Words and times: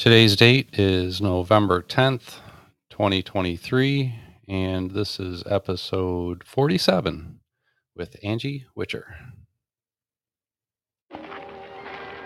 Today's 0.00 0.34
date 0.34 0.78
is 0.78 1.20
November 1.20 1.82
10th, 1.82 2.38
2023, 2.88 4.14
and 4.48 4.92
this 4.92 5.20
is 5.20 5.42
episode 5.44 6.42
47 6.42 7.40
with 7.94 8.16
Angi 8.24 8.64
Witcher. 8.74 9.14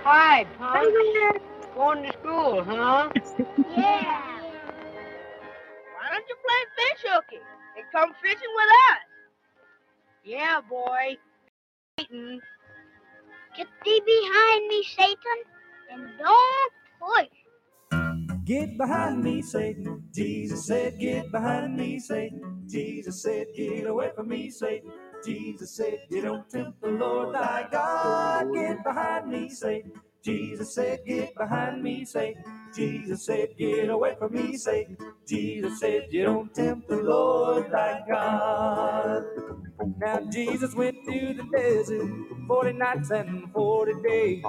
Hi, 0.04 0.47
Punk. 0.56 0.95
Going 1.74 2.04
to 2.04 2.13
school, 2.13 2.63
huh? 2.63 3.10
Yeah. 3.77 4.38
Why 5.97 6.11
don't 6.13 6.25
you 6.29 6.37
play 6.47 6.63
fish 6.77 7.11
hooky 7.11 7.43
and 7.77 7.85
come 7.91 8.13
fishing 8.22 8.54
with 8.54 8.69
us? 8.93 9.03
Yeah, 10.22 10.61
boy. 10.61 11.17
Satan. 11.99 12.41
Get 13.56 13.67
thee 13.85 14.01
behind 14.06 14.69
me, 14.69 14.85
Satan, 14.97 15.43
and 15.91 16.09
don't 16.20 16.73
push. 17.01 17.44
Get 18.45 18.77
behind 18.79 19.23
me, 19.23 19.43
Satan. 19.43 20.05
Jesus 20.15 20.66
said, 20.66 20.98
Get 20.98 21.33
behind 21.33 21.77
me, 21.77 21.98
Satan. 21.98 22.65
Jesus 22.69 23.23
said, 23.23 23.47
Get 23.57 23.87
away 23.87 24.11
from 24.15 24.29
me, 24.29 24.51
Satan. 24.51 24.93
Jesus 25.25 25.77
said, 25.77 26.01
You 26.11 26.23
don't 26.23 26.51
tempt 26.51 26.83
the 26.83 26.89
Lord 26.89 27.34
thy 27.34 27.69
God. 27.73 28.53
Get 28.55 28.84
behind 28.84 29.30
me, 29.30 29.48
Satan. 29.48 29.93
Jesus 30.23 30.75
said, 30.75 31.01
Get 31.07 31.34
behind 31.37 31.83
me, 31.83 32.05
Satan. 32.05 32.45
Jesus 32.75 33.25
said, 33.27 33.48
Get 33.59 33.89
away 33.91 34.17
from 34.19 34.33
me, 34.34 34.56
Satan. 34.59 34.98
Jesus 35.27 35.81
said, 35.81 36.09
You 36.11 36.25
don't 36.25 36.55
tempt 36.55 36.89
the 36.89 36.97
Lord 36.97 37.70
thy 37.73 38.03
God. 38.09 39.64
Now 39.98 40.20
Jesus 40.30 40.74
went 40.74 41.05
through 41.05 41.34
the 41.34 41.45
desert 41.52 42.09
40 42.46 42.73
nights 42.74 43.10
and 43.10 43.52
40 43.52 43.92
days. 44.02 44.45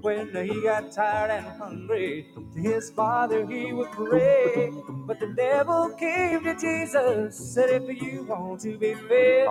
When 0.00 0.34
he 0.34 0.62
got 0.62 0.92
tired 0.92 1.30
and 1.30 1.46
hungry, 1.46 2.26
to 2.54 2.60
his 2.60 2.90
father 2.90 3.46
he 3.46 3.72
would 3.72 3.90
pray. 3.92 4.70
But 5.06 5.20
the 5.20 5.28
devil 5.36 5.90
came 5.90 6.44
to 6.44 6.54
Jesus, 6.54 7.36
said, 7.54 7.70
If 7.70 8.02
you 8.02 8.24
want 8.24 8.60
to 8.62 8.76
be 8.76 8.94
fed, 8.94 9.46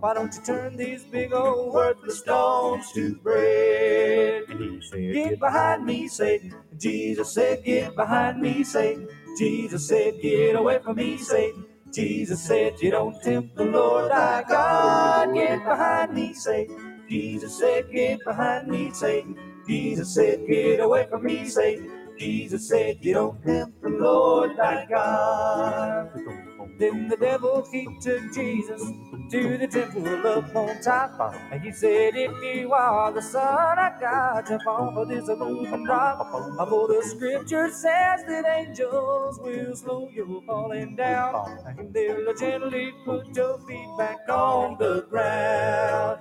why 0.00 0.14
don't 0.14 0.34
you 0.34 0.42
turn 0.42 0.76
these 0.76 1.04
big 1.04 1.32
old 1.32 1.74
worthless 1.74 2.20
stones 2.20 2.90
to 2.92 3.14
bread? 3.16 4.44
And 4.48 4.60
he 4.60 4.80
said, 4.82 5.12
Get 5.12 5.40
behind 5.40 5.84
me, 5.84 6.08
Satan. 6.08 6.54
Jesus 6.78 7.32
said, 7.32 7.64
Get 7.64 7.94
behind 7.94 8.40
me, 8.40 8.64
Satan. 8.64 9.08
Jesus 9.38 9.86
said, 9.86 10.20
Get 10.20 10.56
away 10.56 10.78
from 10.80 10.96
me, 10.96 11.18
Satan. 11.18 11.66
Jesus 11.92 12.42
said, 12.42 12.80
You 12.80 12.90
don't 12.90 13.22
tempt 13.22 13.54
the 13.56 13.64
Lord 13.64 14.10
thy 14.10 14.42
God. 14.48 15.34
Get 15.34 15.62
behind 15.64 16.14
me, 16.14 16.32
Satan. 16.32 17.02
Jesus 17.08 17.58
said, 17.58 17.90
Get 17.92 18.20
behind 18.24 18.68
me, 18.68 18.90
Satan. 18.92 19.36
Jesus 19.68 20.14
said, 20.14 20.46
Get 20.48 20.80
away 20.80 21.06
from 21.10 21.24
me, 21.24 21.48
Satan. 21.48 21.90
Jesus 22.18 22.68
said, 22.68 22.98
You 23.00 23.14
don't 23.14 23.42
tempt 23.44 23.82
the 23.82 23.90
Lord 23.90 24.56
thy 24.56 24.86
God. 24.86 26.48
Then 26.78 27.08
the 27.08 27.16
devil 27.16 27.66
he 27.72 27.86
took 28.00 28.32
Jesus 28.34 28.82
to 29.30 29.58
the 29.58 29.66
temple 29.68 30.26
up 30.26 30.54
on 30.56 30.80
top. 30.82 31.34
And 31.52 31.62
he 31.62 31.72
said, 31.72 32.14
If 32.16 32.32
you 32.42 32.72
are 32.72 33.12
the 33.12 33.22
Son 33.22 33.78
of 33.78 34.00
God, 34.00 34.46
jump 34.46 34.66
off 34.66 34.96
of 34.96 35.08
this 35.08 35.28
roof 35.28 35.72
and 35.72 35.86
drop. 35.86 36.30
For 36.68 36.88
the 36.88 37.02
scripture 37.04 37.70
says 37.70 38.24
that 38.28 38.44
angels 38.58 39.38
will 39.40 39.76
slow 39.76 40.10
your 40.14 40.42
falling 40.46 40.96
down. 40.96 41.58
And 41.78 41.92
they'll 41.94 42.34
gently 42.34 42.92
put 43.04 43.36
your 43.36 43.58
feet 43.66 43.88
back 43.98 44.28
on 44.28 44.78
the 44.78 45.06
ground. 45.10 46.20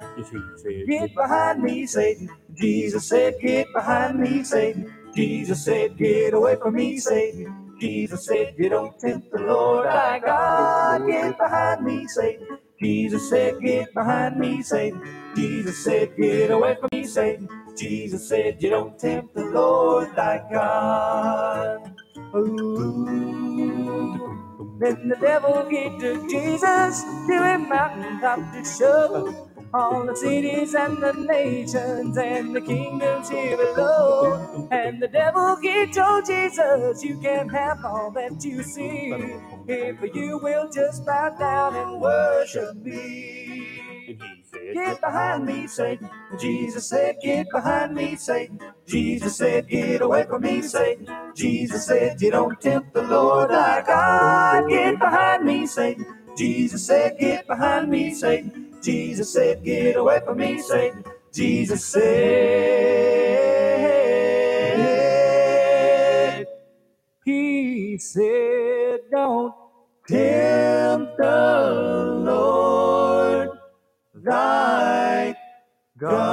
Get 0.88 1.16
behind 1.16 1.64
me, 1.64 1.86
Satan. 1.88 2.30
Jesus 2.56 3.10
said, 3.10 3.36
Get 3.42 3.68
behind 3.74 4.20
me, 4.20 4.44
Satan. 4.44 4.94
Jesus 5.16 5.66
said, 5.66 5.98
Get 5.98 6.34
away 6.34 6.58
from 6.58 6.76
me, 6.76 6.98
Satan. 7.00 7.71
Jesus 7.82 8.28
said, 8.28 8.54
You 8.60 8.70
don't 8.70 9.00
tempt 9.00 9.32
the 9.32 9.40
Lord 9.40 9.88
thy 9.88 10.20
God. 10.20 11.08
Get 11.08 11.36
behind 11.38 11.84
me, 11.84 12.08
Satan. 12.08 12.60
Jesus 12.80 13.28
said, 13.28 13.60
Get 13.60 13.92
behind 13.96 14.38
me, 14.38 14.62
Satan. 14.62 15.02
Jesus 15.36 15.84
said, 15.84 16.16
Get 16.16 16.52
away 16.52 16.78
from 16.80 16.90
me, 16.94 17.06
Satan. 17.08 17.50
Jesus 17.76 18.30
said, 18.30 18.62
You 18.62 18.70
don't 18.70 19.00
tempt 19.00 19.34
the 19.34 19.46
Lord 19.46 20.16
thy 20.16 20.48
God. 20.54 21.92
Ooh. 22.36 23.08
Then 24.80 25.10
the 25.10 25.16
devil 25.20 25.68
he 25.68 25.90
took 26.00 26.30
Jesus 26.30 27.02
to 27.04 27.34
a 27.34 27.58
mountaintop 27.58 28.40
to 28.54 28.64
show 28.64 29.51
all 29.74 30.06
the 30.06 30.16
cities 30.16 30.76
and 30.76 31.02
the 31.02 31.14
nations 31.14 32.18
and 32.18 32.56
the 32.56 32.62
kingdoms 32.62 33.30
here 33.30 33.58
below. 33.58 34.68
And 34.72 35.02
the 35.02 35.08
devil 35.08 35.58
he 35.58 35.88
told 35.88 36.26
Jesus, 36.26 37.04
You 37.04 37.18
can 37.20 37.50
have 37.50 37.84
all 37.86 38.12
that 38.12 38.44
you 38.44 38.64
see 38.64 39.14
if 39.68 40.16
you 40.16 40.40
will 40.40 40.70
just 40.72 41.06
bow 41.06 41.30
down 41.40 41.76
and 41.76 42.02
worship 42.02 42.76
me. 42.78 44.18
Get 44.74 45.02
behind 45.02 45.46
me, 45.46 45.68
Satan. 45.68 46.10
Jesus 46.40 46.88
said, 46.90 47.18
Get 47.24 47.48
behind 47.52 47.96
me, 47.96 48.16
Satan. 48.16 48.60
Jesus 48.88 49.38
said, 49.38 49.70
Get 49.70 50.02
away 50.02 50.26
from 50.26 50.42
me, 50.44 50.62
Satan. 50.62 51.08
Jesus 51.36 51.86
said, 51.88 52.22
You 52.22 52.32
don't 52.32 52.60
tempt 52.62 52.94
the 52.94 53.04
Lord 53.04 53.52
thy 53.52 53.84
God. 53.84 54.70
Get 54.70 55.00
behind 55.00 55.46
me, 55.46 55.66
Satan. 55.68 56.06
Jesus 56.38 56.86
said, 56.88 57.18
Get 57.20 57.48
behind 57.48 57.90
me, 57.90 58.14
Satan. 58.14 58.61
Jesus 58.84 59.34
said, 59.34 59.64
Get 59.64 59.98
away 59.98 60.22
from 60.26 60.38
me, 60.40 60.62
Satan. 60.62 61.04
Jesus 61.34 61.86
said, 61.86 62.04
He 67.26 67.98
said, 68.00 69.02
Don't 69.12 69.54
tempt 70.08 71.18
the 71.18 72.22
Lord 72.26 73.50
thy 74.16 75.36
God. 76.00 76.32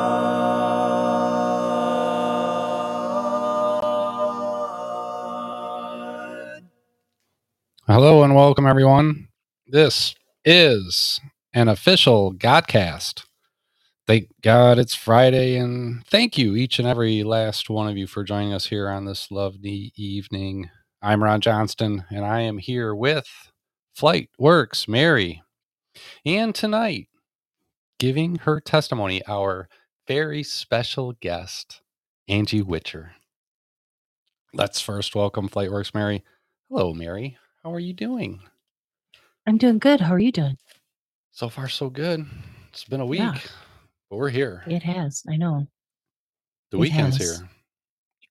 Hello 7.86 8.24
and 8.24 8.34
welcome, 8.34 8.66
everyone. 8.66 9.28
This 9.68 10.14
is 10.44 11.20
an 11.58 11.66
official 11.66 12.32
Godcast. 12.32 13.24
Thank 14.06 14.28
God 14.42 14.78
it's 14.78 14.94
Friday, 14.94 15.56
and 15.56 16.06
thank 16.06 16.38
you, 16.38 16.54
each 16.54 16.78
and 16.78 16.86
every 16.86 17.24
last 17.24 17.68
one 17.68 17.88
of 17.88 17.96
you, 17.96 18.06
for 18.06 18.22
joining 18.22 18.52
us 18.52 18.66
here 18.66 18.88
on 18.88 19.06
this 19.06 19.32
lovely 19.32 19.92
evening. 19.96 20.70
I'm 21.02 21.20
Ron 21.20 21.40
Johnston, 21.40 22.04
and 22.10 22.24
I 22.24 22.42
am 22.42 22.58
here 22.58 22.94
with 22.94 23.50
Flight 23.92 24.30
Works 24.38 24.86
Mary. 24.86 25.42
And 26.24 26.54
tonight, 26.54 27.08
giving 27.98 28.36
her 28.36 28.60
testimony, 28.60 29.20
our 29.26 29.68
very 30.06 30.44
special 30.44 31.14
guest, 31.14 31.80
Angi 32.30 32.62
Witcher. 32.62 33.16
Let's 34.54 34.80
first 34.80 35.16
welcome 35.16 35.48
Flightworks 35.48 35.92
Mary. 35.92 36.22
Hello, 36.68 36.94
Mary. 36.94 37.36
How 37.64 37.74
are 37.74 37.80
you 37.80 37.94
doing? 37.94 38.42
I'm 39.44 39.58
doing 39.58 39.80
good. 39.80 40.02
How 40.02 40.14
are 40.14 40.20
you 40.20 40.30
doing? 40.30 40.56
So 41.38 41.48
far, 41.48 41.68
so 41.68 41.88
good. 41.88 42.26
It's 42.70 42.82
been 42.82 42.98
a 42.98 43.06
week, 43.06 43.20
Yeah. 43.20 43.38
but 44.10 44.16
we're 44.16 44.28
here. 44.28 44.64
It 44.66 44.82
has. 44.82 45.22
I 45.28 45.36
know. 45.36 45.68
the 46.72 46.78
it 46.78 46.80
weekend's 46.80 47.16
has. 47.18 47.38
here. 47.38 47.48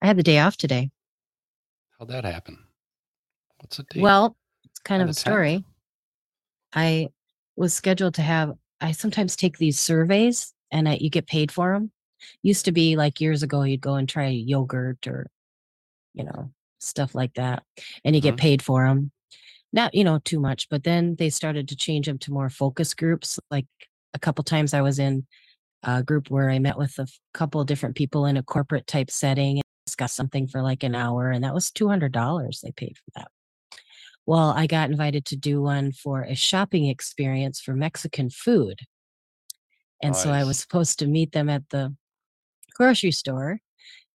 I 0.02 0.08
had 0.08 0.18
the 0.18 0.24
day 0.24 0.40
off 0.40 0.58
today. 0.58 0.92
How'd 1.98 2.10
that 2.10 2.26
happen? 2.26 2.58
What's 3.62 3.78
the 3.78 3.84
date? 3.84 4.02
Well, 4.02 4.36
it's 4.66 4.80
kind 4.82 5.02
On 5.02 5.08
of 5.08 5.16
a 5.16 5.18
10th? 5.18 5.20
story. 5.22 5.64
I 6.74 7.08
was 7.56 7.74
scheduled 7.74 8.16
to 8.16 8.24
have, 8.24 8.56
I 8.82 8.92
sometimes 8.92 9.38
take 9.38 9.58
these 9.58 9.80
surveys 9.80 10.54
and 10.70 10.90
I, 10.90 10.96
you 11.00 11.10
get 11.10 11.28
paid 11.28 11.50
for 11.50 11.72
them. 11.72 11.94
Used 12.44 12.66
to 12.66 12.74
be 12.74 12.98
like 12.98 13.22
years 13.22 13.42
ago, 13.42 13.64
you'd 13.64 13.80
go 13.80 13.96
and 13.96 14.10
try 14.10 14.28
yogurt 14.28 15.08
or, 15.08 15.28
you 16.14 16.26
know, 16.26 16.52
stuff 16.80 17.16
like 17.16 17.36
that, 17.36 17.64
and 18.04 18.14
you 18.18 18.22
Mm-hmm. 18.22 18.32
get 18.32 18.38
paid 18.38 18.62
for 18.62 18.86
them. 18.86 19.12
Not, 19.74 19.94
you 19.94 20.04
know, 20.04 20.20
too 20.20 20.40
much, 20.40 20.70
but 20.70 20.84
then 20.84 21.16
they 21.18 21.30
started 21.30 21.68
to 21.68 21.76
change 21.76 22.08
them 22.08 22.18
to 22.20 22.32
more 22.32 22.50
focus 22.50 22.94
groups. 22.94 23.40
Like 23.52 23.68
a 24.14 24.20
couple 24.20 24.44
times 24.44 24.74
I 24.74 24.82
was 24.82 24.98
in 24.98 25.26
a 25.84 26.02
group 26.04 26.30
where 26.30 26.50
I 26.50 26.60
met 26.60 26.78
with 26.78 26.98
a 27.00 27.08
couple 27.34 27.62
of 27.62 27.68
different 27.68 27.96
people 27.96 28.26
in 28.26 28.38
a 28.38 28.44
corporate 28.44 28.88
type 28.88 29.12
setting 29.12 29.58
and 29.58 29.64
discussed 29.86 30.16
something 30.16 30.48
for 30.48 30.62
like 30.62 30.84
an 30.84 30.96
hour, 30.96 31.32
and 31.32 31.44
that 31.44 31.54
was 31.54 31.72
$200 31.72 32.62
they 32.62 32.72
paid 32.72 32.98
for 32.98 33.12
that. 33.16 33.28
Well, 34.26 34.50
I 34.50 34.68
got 34.68 34.90
invited 34.90 35.26
to 35.26 35.38
do 35.38 35.62
one 35.62 35.94
for 35.94 36.24
a 36.24 36.36
shopping 36.36 36.88
experience 36.88 37.62
for 37.62 37.74
Mexican 37.74 38.30
food. 38.30 38.80
And 40.04 40.16
so 40.16 40.32
I 40.32 40.44
was 40.44 40.60
supposed 40.60 41.00
to 41.00 41.08
meet 41.08 41.32
them 41.32 41.50
at 41.50 41.70
the 41.70 41.96
grocery 42.76 43.12
store 43.12 43.60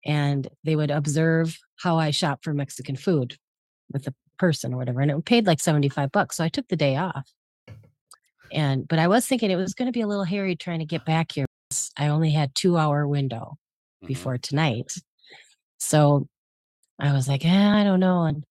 and 0.04 0.48
they 0.64 0.76
would 0.76 0.90
observe 0.90 1.56
how 1.76 1.96
I 1.96 2.10
shop 2.10 2.40
for 2.42 2.52
Mexican 2.52 2.96
food 2.96 3.36
with 3.92 4.06
a 4.08 4.14
person 4.40 4.72
or 4.74 4.78
whatever. 4.78 5.00
And 5.02 5.10
it 5.10 5.24
paid 5.24 5.46
like 5.46 5.60
75 5.60 6.10
bucks. 6.10 6.36
So 6.38 6.44
I 6.44 6.48
took 6.48 6.66
the 6.68 6.76
day 6.76 6.96
off. 6.96 7.30
And 8.50 8.88
but 8.88 8.98
I 8.98 9.06
was 9.06 9.26
thinking 9.26 9.50
it 9.50 9.56
was 9.56 9.74
going 9.74 9.86
to 9.86 9.92
be 9.92 10.00
a 10.00 10.06
little 10.08 10.24
hairy 10.24 10.56
trying 10.56 10.80
to 10.80 10.84
get 10.86 11.04
back 11.04 11.32
here. 11.32 11.46
I 11.96 12.08
only 12.08 12.30
had 12.30 12.52
two 12.54 12.76
hour 12.76 13.06
window 13.06 13.56
Mhm. 14.02 14.08
before 14.08 14.38
tonight. 14.38 14.92
So 15.78 16.26
I 16.98 17.12
was 17.12 17.28
like, 17.28 17.44
eh, 17.44 17.70
I 17.80 17.84
don't 17.84 18.00
know. 18.00 18.24
And 18.24 18.44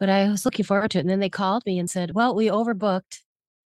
but 0.00 0.08
I 0.08 0.28
was 0.28 0.44
looking 0.44 0.64
forward 0.64 0.90
to 0.92 0.98
it. 0.98 1.02
And 1.02 1.10
then 1.10 1.20
they 1.20 1.28
called 1.30 1.64
me 1.66 1.78
and 1.78 1.88
said, 1.88 2.14
Well, 2.14 2.34
we 2.34 2.46
overbooked, 2.46 3.20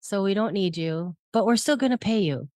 so 0.01 0.23
we 0.23 0.35
don't 0.35 0.53
need 0.53 0.77
you, 0.77 1.17
but 1.33 1.45
we're 1.47 1.57
still 1.57 1.77
gonna 1.77 1.99
pay 1.99 2.21
you. 2.21 2.49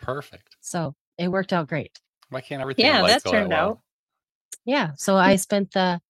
Perfect. 0.00 0.56
So 0.60 0.94
it 1.18 1.28
worked 1.28 1.52
out 1.52 1.68
great. 1.68 1.92
Why 2.30 2.40
can't 2.40 2.60
everything 2.62 2.86
in 2.86 2.92
Yeah, 2.92 3.02
that 3.06 3.24
turned 3.24 3.50
well? 3.50 3.70
out. 3.70 3.80
Yeah. 4.64 4.92
So 4.96 5.16
I 5.16 5.36
spent 5.36 5.72
the 5.72 6.00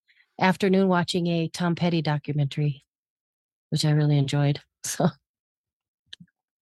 afternoon 0.40 0.88
watching 0.88 1.26
a 1.28 1.48
Tom 1.48 1.74
Petty 1.74 2.02
documentary, 2.02 2.84
which 3.70 3.84
I 3.84 3.90
really 3.90 4.18
enjoyed. 4.18 4.60
So 4.82 5.08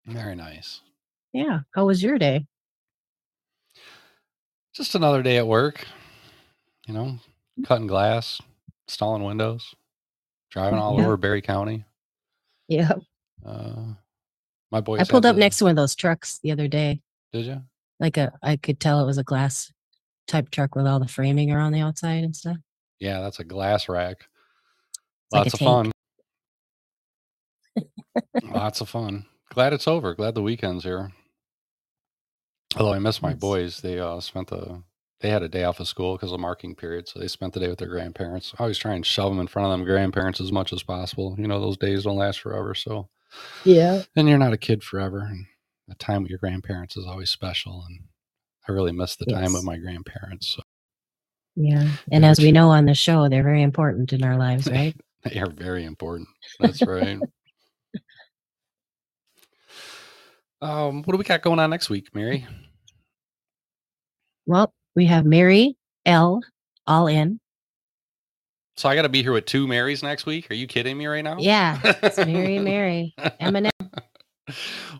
Very 0.06 0.34
nice. 0.34 0.80
yeah. 1.32 1.60
How 1.72 1.86
was 1.86 2.02
your 2.02 2.18
day? 2.18 2.46
Just 4.74 4.94
another 4.96 5.22
day 5.22 5.36
at 5.36 5.46
work. 5.46 5.86
You 6.88 6.94
know, 6.94 7.18
cutting 7.64 7.86
glass, 7.86 8.40
installing 8.88 9.22
windows, 9.22 9.74
driving 10.50 10.78
all 10.80 10.98
Yeah. 10.98 11.04
over 11.04 11.16
Barry 11.16 11.42
County. 11.42 11.84
Yeah. 12.66 12.92
Uh, 13.46 13.92
my 14.72 14.80
boy. 14.80 14.98
I 14.98 15.04
pulled 15.04 15.26
up 15.26 15.36
next 15.36 15.58
to 15.58 15.64
one 15.64 15.70
of 15.70 15.76
those 15.76 15.94
trucks 15.94 16.40
the 16.42 16.50
other 16.50 16.66
day. 16.68 17.00
Did 17.32 17.46
you? 17.46 17.62
Like 18.00 18.16
a 18.16 18.32
I 18.42 18.56
could 18.56 18.80
tell 18.80 19.00
it 19.02 19.06
was 19.06 19.18
a 19.18 19.24
glass 19.24 19.72
type 20.26 20.50
truck 20.50 20.74
with 20.74 20.86
all 20.86 20.98
the 20.98 21.08
framing 21.08 21.52
around 21.52 21.72
the 21.72 21.80
outside 21.80 22.24
and 22.24 22.34
stuff. 22.34 22.56
Yeah, 23.00 23.20
that's 23.20 23.40
a 23.40 23.44
glass 23.44 23.88
rack. 23.88 24.28
It's 25.34 25.34
Lots 25.34 25.54
a 25.54 25.56
of 25.56 25.60
fun. 25.60 25.92
Lots 28.42 28.80
of 28.80 28.88
fun. 28.88 29.26
Glad 29.52 29.72
it's 29.72 29.88
over. 29.88 30.14
Glad 30.14 30.34
the 30.34 30.42
weekend's 30.42 30.84
here. 30.84 31.12
Although 32.76 32.92
I 32.94 32.98
miss 32.98 33.22
my 33.22 33.32
Yes. 33.32 33.38
boys, 33.40 33.80
they 33.80 33.98
uh, 33.98 34.20
spent 34.20 34.48
the 34.48 34.82
they 35.20 35.30
had 35.30 35.42
a 35.42 35.48
day 35.48 35.64
off 35.64 35.80
of 35.80 35.88
school 35.88 36.16
because 36.16 36.32
of 36.32 36.40
marking 36.40 36.76
period, 36.76 37.08
so 37.08 37.18
they 37.18 37.28
spent 37.28 37.52
the 37.52 37.60
day 37.60 37.68
with 37.68 37.78
their 37.78 37.88
grandparents. 37.88 38.54
I 38.58 38.62
always 38.64 38.78
try 38.78 38.94
and 38.94 39.04
shove 39.04 39.32
them 39.32 39.40
in 39.40 39.48
front 39.48 39.66
of 39.66 39.72
them 39.78 39.84
grandparents 39.86 40.40
as 40.40 40.52
much 40.52 40.72
as 40.72 40.82
possible. 40.84 41.34
You 41.38 41.48
know, 41.48 41.60
those 41.60 41.76
days 41.76 42.04
don't 42.04 42.16
last 42.16 42.40
forever, 42.40 42.74
so 42.74 43.08
Yeah. 43.64 44.02
and 44.16 44.28
you're 44.28 44.38
not 44.38 44.52
a 44.52 44.58
kid 44.58 44.84
forever. 44.84 45.20
And 45.20 45.46
the 45.88 45.96
time 45.96 46.22
with 46.22 46.30
your 46.30 46.38
grandparents 46.38 46.96
is 46.96 47.06
always 47.06 47.30
special, 47.30 47.84
and 47.88 48.00
I 48.68 48.72
really 48.72 48.92
miss 48.92 49.16
the 49.16 49.26
time 49.26 49.52
with 49.54 49.64
my 49.64 49.78
grandparents. 49.78 50.56
So 50.56 50.62
Yeah. 51.60 51.88
And 52.12 52.24
as 52.24 52.38
we 52.38 52.52
know 52.52 52.70
on 52.70 52.84
the 52.84 52.94
show, 52.94 53.28
they're 53.28 53.42
very 53.42 53.62
important 53.62 54.12
in 54.12 54.22
our 54.22 54.36
lives, 54.36 54.68
right? 54.70 54.94
they 55.24 55.40
are 55.40 55.50
very 55.50 55.84
important. 55.84 56.28
That's 56.60 56.80
right. 56.82 57.18
um, 60.62 61.02
what 61.02 61.12
do 61.12 61.18
we 61.18 61.24
got 61.24 61.42
going 61.42 61.58
on 61.58 61.70
next 61.70 61.90
week, 61.90 62.14
Mary? 62.14 62.46
well, 64.46 64.72
we 64.94 65.06
have 65.06 65.24
Mary 65.26 65.76
L 66.06 66.40
all 66.86 67.08
in. 67.08 67.40
So 68.76 68.88
I 68.88 68.94
got 68.94 69.02
to 69.02 69.08
be 69.08 69.24
here 69.24 69.32
with 69.32 69.46
two 69.46 69.66
Marys 69.66 70.04
next 70.04 70.26
week. 70.26 70.48
Are 70.52 70.54
you 70.54 70.68
kidding 70.68 70.96
me 70.96 71.08
right 71.08 71.24
now? 71.24 71.38
Yeah. 71.40 71.80
It's 72.04 72.18
Mary 72.18 72.60
Mary. 72.60 73.14
Eminem. 73.18 73.70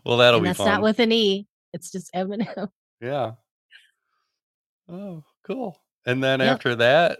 well, 0.03 0.17
that'll 0.17 0.39
and 0.39 0.43
be 0.43 0.49
that's 0.49 0.57
fun. 0.57 0.67
not 0.67 0.81
with 0.81 0.99
an 0.99 1.13
E. 1.13 1.47
It's 1.71 1.89
just 1.89 2.13
Eminem. 2.13 2.67
yeah. 3.01 3.31
Oh, 4.89 5.23
cool. 5.45 5.77
And 6.05 6.23
then 6.23 6.39
Yep. 6.39 6.49
after 6.53 6.75
that, 6.75 7.19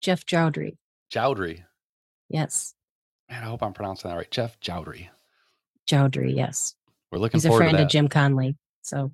Jeff 0.00 0.24
Jowdry. 0.26 0.76
Jowdry. 1.10 1.64
Yes. 2.28 2.74
Man, 3.30 3.42
I 3.42 3.46
hope 3.46 3.62
I'm 3.62 3.72
pronouncing 3.72 4.10
that 4.10 4.16
right. 4.16 4.30
Jeff 4.30 4.58
Jowdry. 4.60 5.08
Jowdry, 5.88 6.34
yes. 6.36 6.74
We're 7.10 7.18
looking 7.18 7.38
He's 7.38 7.46
a 7.46 7.52
friend 7.56 7.78
of 7.78 7.88
Jim 7.88 8.08
Conley. 8.08 8.56
So 8.82 9.12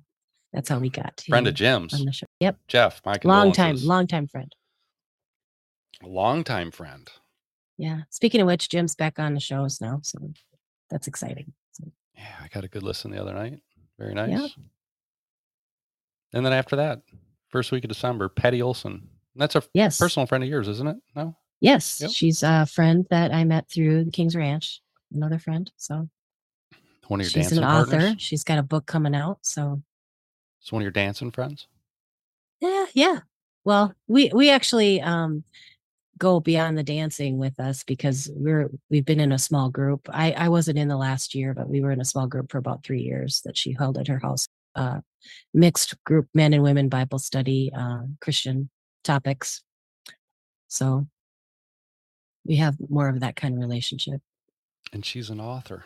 that's 0.51 0.67
how 0.69 0.79
we 0.79 0.89
got 0.89 1.23
Friend 1.27 1.47
of 1.47 1.53
Jim's. 1.53 1.93
on 1.93 2.05
the 2.05 2.11
show. 2.11 2.25
Yep. 2.39 2.57
Jeff, 2.67 3.01
my 3.05 3.15
Long 3.23 3.51
time, 3.53 3.77
long 3.83 4.05
time 4.07 4.27
friend. 4.27 4.53
long 6.03 6.43
time 6.43 6.71
friend. 6.71 7.09
Yeah. 7.77 8.01
Speaking 8.09 8.41
of 8.41 8.47
which, 8.47 8.67
Jim's 8.69 8.95
back 8.95 9.17
on 9.19 9.33
the 9.33 9.39
shows 9.39 9.79
now. 9.81 9.99
So 10.03 10.19
that's 10.89 11.07
exciting. 11.07 11.53
So, 11.71 11.85
Yeah, 12.15 12.35
I 12.41 12.47
got 12.49 12.63
a 12.63 12.67
good 12.67 12.83
listen 12.83 13.11
the 13.11 13.21
other 13.21 13.33
night. 13.33 13.61
Very 13.97 14.13
nice. 14.13 14.55
And 16.33 16.45
then 16.45 16.53
after 16.53 16.75
that, 16.77 17.01
first 17.51 17.71
week 17.71 17.83
of 17.83 17.89
December, 17.89 18.29
Patty 18.29 18.61
Olson. 18.61 18.91
And 18.93 19.41
that's 19.41 19.55
a 19.55 19.63
yes. 19.73 19.97
personal 19.97 20.25
friend 20.27 20.43
of 20.43 20.49
yours, 20.49 20.67
isn't 20.67 20.87
it? 20.87 20.97
No? 21.15 21.35
Yes. 21.61 21.99
Yep. 22.01 22.11
She's 22.11 22.43
a 22.43 22.65
friend 22.65 23.05
that 23.09 23.33
I 23.33 23.43
met 23.43 23.69
through 23.69 24.05
the 24.05 24.11
King's 24.11 24.35
Ranch. 24.35 24.81
Another 25.13 25.39
friend. 25.39 25.71
So 25.77 26.07
One 27.07 27.19
of 27.21 27.25
your 27.25 27.29
dancing. 27.29 27.29
she's 27.29 27.33
dancing 27.33 27.57
an 27.59 27.63
author. 27.63 27.91
partners? 27.91 28.15
She's 28.21 28.43
got 28.43 28.57
a 28.57 28.63
book 28.63 28.85
coming 28.85 29.13
out. 29.15 29.39
So 29.43 29.81
It's 30.61 30.71
one 30.71 30.81
of 30.81 30.83
your 30.83 30.91
dancing 30.91 31.31
friends? 31.31 31.67
Yeah, 32.59 32.85
yeah. 32.93 33.19
Well, 33.63 33.93
we 34.07 34.31
we 34.33 34.49
actually 34.49 35.01
um 35.01 35.43
go 36.17 36.39
beyond 36.39 36.77
the 36.77 36.83
dancing 36.83 37.37
with 37.39 37.59
us 37.59 37.83
because 37.83 38.29
we're 38.35 38.69
we've 38.89 39.05
been 39.05 39.19
in 39.19 39.31
a 39.31 39.39
small 39.39 39.69
group. 39.69 40.07
I 40.11 40.31
I 40.33 40.49
wasn't 40.49 40.77
in 40.79 40.87
the 40.87 40.97
last 40.97 41.35
year, 41.35 41.53
but 41.53 41.69
we 41.69 41.81
were 41.81 41.91
in 41.91 42.01
a 42.01 42.05
small 42.05 42.27
group 42.27 42.51
for 42.51 42.57
about 42.59 42.83
3 42.83 43.01
years 43.01 43.41
that 43.45 43.57
she 43.57 43.73
held 43.73 43.97
at 43.97 44.07
her 44.07 44.19
house. 44.19 44.47
Uh 44.75 45.01
mixed 45.53 46.01
group 46.03 46.27
men 46.33 46.53
and 46.53 46.63
women 46.63 46.89
Bible 46.89 47.19
study, 47.19 47.71
uh 47.77 48.03
Christian 48.19 48.69
topics. 49.03 49.63
So 50.67 51.07
we 52.45 52.55
have 52.57 52.75
more 52.89 53.09
of 53.09 53.19
that 53.19 53.35
kind 53.35 53.53
of 53.53 53.59
relationship. 53.59 54.21
And 54.93 55.05
she's 55.05 55.29
an 55.29 55.39
author. 55.39 55.85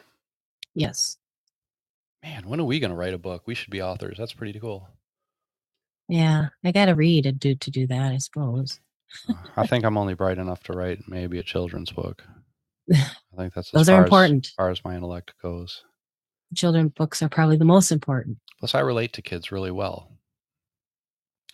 Yes. 0.73 1.17
Man, 2.23 2.47
when 2.47 2.59
are 2.59 2.65
we 2.65 2.79
going 2.79 2.91
to 2.91 2.95
write 2.95 3.13
a 3.13 3.19
book? 3.19 3.43
We 3.45 3.55
should 3.55 3.69
be 3.69 3.81
authors. 3.81 4.17
That's 4.17 4.33
pretty 4.33 4.59
cool. 4.59 4.89
Yeah, 6.07 6.47
I 6.63 6.71
got 6.71 6.85
to 6.85 6.93
read 6.93 7.25
and 7.25 7.39
do 7.39 7.55
to 7.55 7.71
do 7.71 7.87
that, 7.87 8.11
I 8.11 8.17
suppose. 8.17 8.79
Uh, 9.29 9.33
I 9.57 9.67
think 9.67 9.85
I'm 9.85 9.97
only 9.97 10.13
bright 10.13 10.37
enough 10.37 10.63
to 10.63 10.73
write 10.73 11.07
maybe 11.07 11.39
a 11.39 11.43
children's 11.43 11.91
book. 11.91 12.23
I 12.93 13.05
think 13.37 13.53
that's 13.53 13.69
as 13.69 13.71
Those 13.71 13.89
are 13.89 14.03
important. 14.03 14.47
As, 14.47 14.51
far 14.51 14.69
as 14.69 14.83
my 14.83 14.95
intellect 14.95 15.33
goes. 15.41 15.83
Children 16.53 16.89
books 16.89 17.21
are 17.23 17.29
probably 17.29 17.57
the 17.57 17.65
most 17.65 17.91
important. 17.91 18.37
Plus, 18.59 18.75
I 18.75 18.79
relate 18.81 19.13
to 19.13 19.21
kids 19.21 19.51
really 19.51 19.71
well. 19.71 20.11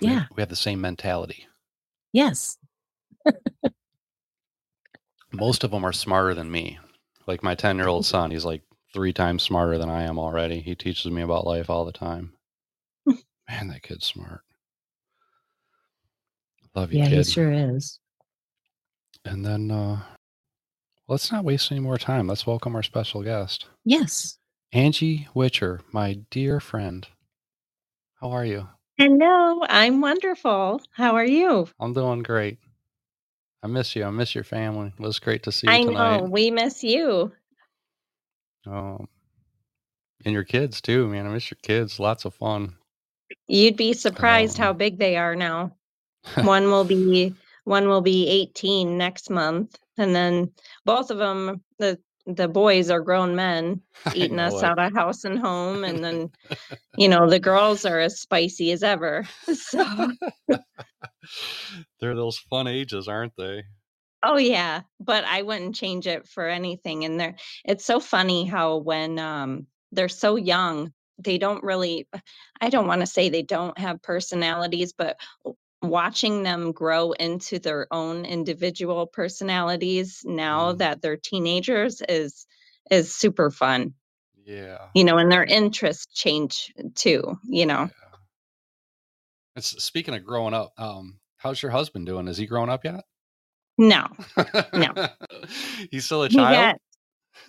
We 0.02 0.08
have- 0.08 0.16
Yeah. 0.18 0.26
we 0.36 0.42
have 0.42 0.50
the 0.50 0.56
same 0.56 0.82
mentality. 0.82 1.48
Yes. 2.14 2.58
Most 5.32 5.64
of 5.64 5.72
them 5.72 5.86
are 5.86 5.94
smarter 5.94 6.34
than 6.34 6.52
me. 6.52 6.78
Like 7.26 7.42
my 7.44 7.56
10 7.56 7.78
year 7.78 7.88
old 7.88 8.06
son, 8.14 8.32
he's 8.32 8.46
like 8.46 8.64
three 8.94 9.14
times 9.14 9.44
smarter 9.44 9.78
than 9.78 9.90
I 9.90 10.04
am 10.04 10.20
already. 10.20 10.60
He 10.60 10.76
teaches 10.76 11.10
me 11.12 11.22
about 11.22 11.48
life 11.48 11.70
all 11.70 11.86
the 11.86 11.94
time. 11.94 12.34
Man, 13.06 13.68
that 13.70 13.84
kid's 13.84 14.06
smart. 14.08 14.42
Love 16.76 16.92
you, 16.94 17.00
Yeah, 17.00 17.08
he 17.10 17.24
sure 17.24 17.52
is. 17.52 18.00
And 19.26 19.46
then 19.46 19.72
uh, 19.72 20.02
let's 21.08 21.32
not 21.32 21.44
waste 21.46 21.72
any 21.72 21.80
more 21.82 21.98
time. 21.98 22.28
Let's 22.28 22.48
welcome 22.48 22.76
our 22.76 22.84
special 22.84 23.24
guest, 23.24 23.68
Yes. 23.86 24.38
Angi 24.74 25.28
Witcher, 25.34 25.82
my 25.92 26.20
dear 26.30 26.60
friend. 26.60 27.08
How 28.22 28.32
are 28.32 28.46
you? 28.46 28.70
Hello, 28.98 29.62
I'm 29.70 30.02
wonderful. 30.02 30.82
How 30.92 31.16
are 31.16 31.26
you? 31.26 31.68
I'm 31.80 31.94
doing 31.94 32.24
great. 32.24 32.60
I 33.64 33.68
miss 33.68 33.96
you. 33.96 34.06
I 34.06 34.12
miss 34.12 34.36
your 34.36 34.44
family. 34.46 34.94
It 34.98 35.02
was 35.04 35.20
great 35.20 35.44
to 35.44 35.52
see 35.54 35.70
you 35.70 35.72
I 35.72 35.80
tonight. 35.80 36.24
know 36.24 36.28
we 36.32 36.52
miss 36.52 36.84
you. 36.84 37.34
Um, 38.68 39.08
and 40.26 40.34
your 40.34 40.44
kids 40.46 40.82
too, 40.82 41.08
man. 41.08 41.28
I 41.28 41.30
miss 41.30 41.52
your 41.52 41.60
kids. 41.64 42.00
Lots 42.00 42.26
of 42.26 42.36
fun. 42.36 42.76
You'd 43.48 43.78
be 43.78 43.94
surprised 43.94 44.58
how 44.58 44.74
Um, 44.74 44.78
big 44.78 45.00
they 45.00 45.18
are 45.18 45.36
now. 45.36 45.76
one 46.42 46.66
will 46.72 46.86
be 46.86 47.36
one 47.66 47.88
will 47.88 48.02
be 48.02 48.28
18 48.30 48.98
next 48.98 49.30
month, 49.30 49.78
and 49.98 50.16
then 50.16 50.52
both 50.86 51.12
of 51.12 51.18
them 51.20 51.62
the 51.80 52.00
the 52.26 52.48
boys 52.48 52.90
are 52.90 53.02
grown 53.02 53.36
men 53.36 53.82
eating 54.16 54.40
us 54.40 54.62
it. 54.62 54.64
out 54.64 54.80
of 54.80 54.94
house 54.94 55.24
and 55.24 55.40
home, 55.40 55.84
and 55.84 56.04
then 56.04 56.30
you 56.98 57.08
know 57.08 57.30
the 57.30 57.40
girls 57.40 57.86
are 57.86 58.00
as 58.00 58.20
spicy 58.20 58.72
as 58.72 58.84
ever. 58.84 59.28
So 59.54 60.12
They're 62.00 62.16
those 62.16 62.38
fun 62.38 62.68
ages, 62.68 63.08
aren't 63.08 63.36
they? 63.38 63.64
Oh 64.24 64.38
yeah, 64.38 64.82
but 65.00 65.24
I 65.24 65.42
wouldn't 65.42 65.76
change 65.76 66.08
it 66.08 66.28
for 66.28 66.48
anything. 66.48 67.06
And 67.06 67.20
they're 67.20 67.36
it's 67.66 67.86
so 67.86 68.00
funny 68.00 68.46
how 68.46 68.78
when 68.78 69.20
um 69.20 69.68
they're 69.92 70.10
so 70.10 70.36
young, 70.36 70.94
they 71.18 71.38
don't 71.38 71.64
really 71.64 72.08
I 72.60 72.70
don't 72.70 72.88
want 72.88 73.02
to 73.02 73.08
say 73.08 73.30
they 73.30 73.44
don't 73.44 73.78
have 73.78 74.02
personalities, 74.02 74.94
but 74.94 75.18
watching 75.82 76.44
them 76.44 76.72
grow 76.74 77.12
into 77.14 77.60
their 77.60 77.88
own 77.92 78.26
individual 78.26 79.08
personalities 79.08 80.22
now 80.26 80.74
Mm. 80.74 80.78
that 80.80 81.02
they're 81.02 81.18
teenagers 81.18 82.02
is 82.08 82.46
is 82.92 83.14
super 83.16 83.52
fun. 83.52 83.94
Yeah. 84.46 84.88
You 84.96 85.04
know, 85.06 85.18
and 85.18 85.32
their 85.32 85.44
interests 85.46 86.08
change 86.14 86.74
too, 86.96 87.38
you 87.46 87.66
know. 87.66 87.84
Yeah. 87.84 88.18
It's, 89.56 89.84
speaking 89.84 90.16
of 90.16 90.24
growing 90.26 90.54
up, 90.54 90.74
um, 90.78 91.20
how's 91.38 91.62
your 91.62 91.72
husband 91.72 92.06
doing? 92.06 92.28
Is 92.28 92.38
he 92.38 92.46
grown 92.48 92.70
up 92.70 92.86
yet? 92.86 93.04
No. 93.78 94.08
No. 94.74 94.94
He's 95.92 96.06
still 96.06 96.24
a 96.24 96.30
He 96.30 96.36
child. 96.36 96.78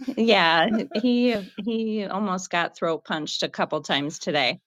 got 0.07 0.17
yeah, 0.17 0.69
he 1.03 1.37
he 1.65 2.05
almost 2.07 2.51
got 2.51 2.77
throat 2.77 3.05
punched 3.05 3.43
a 3.43 3.49
couple 3.49 3.83
times 3.83 4.19
today. 4.19 4.61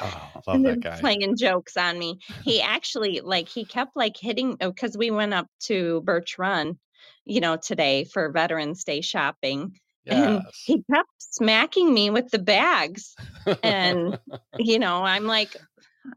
Oh, 0.00 0.30
love 0.46 0.56
and 0.56 0.66
that 0.66 0.80
guy. 0.80 0.96
playing 0.96 1.36
jokes 1.36 1.76
on 1.76 1.98
me. 1.98 2.18
He 2.42 2.60
actually 2.62 3.20
like 3.20 3.48
he 3.48 3.64
kept 3.64 3.96
like 3.96 4.16
hitting 4.16 4.56
oh, 4.60 4.70
because 4.70 4.96
we 4.96 5.10
went 5.10 5.34
up 5.34 5.46
to 5.64 6.02
Birch 6.02 6.38
Run, 6.38 6.78
you 7.24 7.40
know, 7.40 7.56
today 7.56 8.04
for 8.04 8.30
Veterans 8.30 8.84
Day 8.84 9.00
shopping. 9.00 9.78
And 10.06 10.42
he 10.66 10.84
kept 10.92 11.08
smacking 11.18 11.92
me 11.92 12.10
with 12.10 12.28
the 12.30 12.38
bags. 12.38 13.14
And, 13.62 14.18
you 14.58 14.78
know, 14.78 15.02
I'm 15.02 15.24
like, 15.24 15.56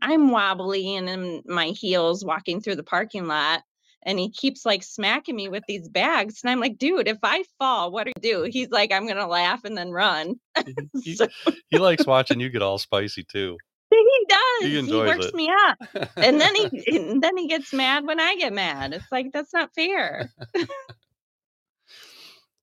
I'm 0.01 0.29
wobbly 0.31 0.95
and 0.95 1.07
in 1.09 1.43
my 1.45 1.67
heels 1.67 2.25
walking 2.25 2.59
through 2.61 2.75
the 2.75 2.83
parking 2.83 3.27
lot. 3.27 3.63
And 4.03 4.17
he 4.19 4.29
keeps 4.29 4.65
like 4.65 4.83
smacking 4.83 5.35
me 5.35 5.49
with 5.49 5.63
these 5.67 5.89
bags. 5.89 6.41
And 6.43 6.51
I'm 6.51 6.59
like, 6.59 6.77
dude, 6.77 7.07
if 7.07 7.17
I 7.23 7.43
fall, 7.59 7.91
what 7.91 8.05
do 8.05 8.13
you 8.15 8.21
do? 8.21 8.49
He's 8.49 8.69
like, 8.69 8.91
I'm 8.91 9.05
going 9.05 9.17
to 9.17 9.27
laugh 9.27 9.63
and 9.65 9.77
then 9.77 9.91
run. 9.91 10.35
he, 11.03 11.15
So 11.15 11.27
he 11.69 11.77
likes 11.77 12.05
watching 12.05 12.39
you 12.39 12.49
get 12.49 12.61
all 12.61 12.77
spicy 12.77 13.23
too. 13.23 13.57
he 13.89 14.25
does. 14.29 14.69
He, 14.69 14.77
enjoys 14.77 15.07
works 15.07 15.25
it. 15.27 15.35
me 15.35 15.49
up. 15.49 15.77
And 16.15 16.39
then 16.39 16.55
he 16.55 16.97
and 16.97 17.21
then 17.21 17.37
he 17.37 17.47
gets 17.47 17.73
mad 17.73 18.05
when 18.05 18.19
I 18.19 18.35
get 18.35 18.53
mad. 18.53 18.93
It's 18.93 19.11
like 19.11 19.27
that's 19.33 19.53
not 19.53 19.71
fair. 19.73 20.29
well, 20.53 20.67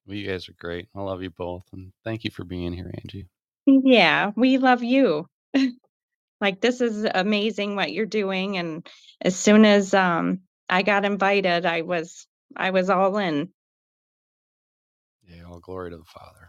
you 0.07 0.27
guys 0.27 0.49
are 0.49 0.55
great. 0.59 0.89
I 0.95 1.01
love 1.01 1.23
you 1.23 1.31
both, 1.31 1.65
and 1.73 1.93
thank 2.05 2.25
you 2.25 2.31
for 2.31 2.45
being 2.45 2.73
here, 2.73 2.91
Angi. 3.05 3.27
Yeah, 3.67 4.33
we 4.37 4.59
love 4.59 4.83
you. 4.83 5.29
like 6.41 6.61
this 6.61 6.81
is 6.81 7.07
amazing 7.15 7.77
what 7.77 7.93
you're 7.93 8.07
doing 8.07 8.59
and 8.59 8.87
as 9.21 9.37
soon 9.37 9.65
as 9.65 9.95
um 9.95 10.41
I 10.69 10.83
got 10.83 11.05
invited, 11.05 11.67
I 11.67 11.83
was 11.83 12.27
I 12.57 12.71
was 12.71 12.91
all 12.91 13.17
in. 13.19 13.51
Yeah, 15.29 15.45
all 15.45 15.61
glory 15.61 15.91
to 15.91 15.97
the 15.97 16.05
Father. 16.05 16.49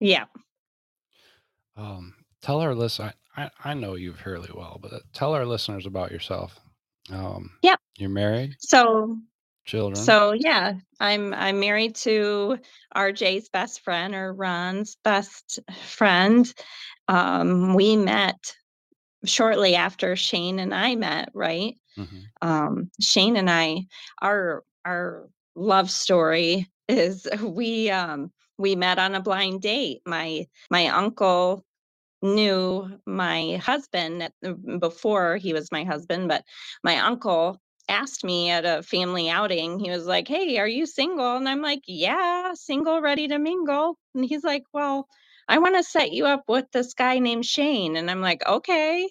Yeah. 0.00 0.24
Um, 1.76 2.14
tell 2.42 2.60
our 2.60 2.74
listeners. 2.74 3.12
I, 3.36 3.50
I 3.64 3.74
know 3.74 3.94
you 3.94 4.12
fairly 4.12 4.50
well, 4.54 4.78
but 4.82 4.92
uh, 4.92 4.98
tell 5.14 5.34
our 5.34 5.46
listeners 5.46 5.86
about 5.86 6.10
yourself. 6.12 6.58
Um, 7.10 7.50
Yep. 7.62 7.78
You're 7.98 8.10
married, 8.10 8.56
So 8.58 9.18
children. 9.64 9.96
so 9.96 10.32
yeah, 10.32 10.74
I'm 11.00 11.32
I'm 11.34 11.60
married 11.60 11.94
to 11.96 12.58
RJ's 12.96 13.48
best 13.48 13.80
friend 13.80 14.14
or 14.14 14.32
Ron's 14.32 14.96
best 15.04 15.60
friend. 15.84 16.52
Um 17.08 17.74
we 17.74 17.96
met 17.96 18.54
shortly 19.24 19.74
after 19.76 20.16
Shane 20.16 20.58
and 20.58 20.74
I 20.74 20.94
met, 20.94 21.30
right? 21.34 21.74
Mhm. 21.96 22.30
um 22.42 22.90
Shane 23.00 23.36
and 23.36 23.50
I 23.50 23.86
our 24.20 24.64
our 24.84 25.28
love 25.54 25.90
story 25.90 26.68
is 26.88 27.26
we 27.42 27.90
um 27.90 28.32
we 28.58 28.76
met 28.76 28.98
on 28.98 29.14
a 29.14 29.20
blind 29.20 29.62
date. 29.62 30.02
My 30.06 30.46
my 30.70 30.88
uncle 30.88 31.64
knew 32.22 32.98
my 33.06 33.56
husband 33.56 34.22
at, 34.22 34.32
before 34.80 35.36
he 35.36 35.52
was 35.52 35.72
my 35.72 35.84
husband, 35.84 36.28
but 36.28 36.44
my 36.84 36.98
uncle 36.98 37.60
asked 37.88 38.24
me 38.24 38.50
at 38.50 38.64
a 38.64 38.82
family 38.82 39.28
outing. 39.30 39.78
He 39.80 39.90
was 39.90 40.06
like, 40.06 40.28
"Hey, 40.28 40.58
are 40.58 40.68
you 40.68 40.86
single?" 40.86 41.36
And 41.36 41.48
I'm 41.48 41.62
like, 41.62 41.82
"Yeah, 41.86 42.54
single, 42.54 43.00
ready 43.00 43.28
to 43.28 43.38
mingle." 43.38 43.98
And 44.14 44.24
he's 44.24 44.44
like, 44.44 44.64
"Well, 44.72 45.08
I 45.48 45.58
want 45.58 45.76
to 45.76 45.82
set 45.84 46.12
you 46.12 46.26
up 46.26 46.44
with 46.48 46.66
this 46.72 46.94
guy 46.94 47.18
named 47.18 47.46
Shane." 47.46 47.96
And 47.96 48.10
I'm 48.10 48.20
like, 48.22 48.46
"Okay." 48.46 49.10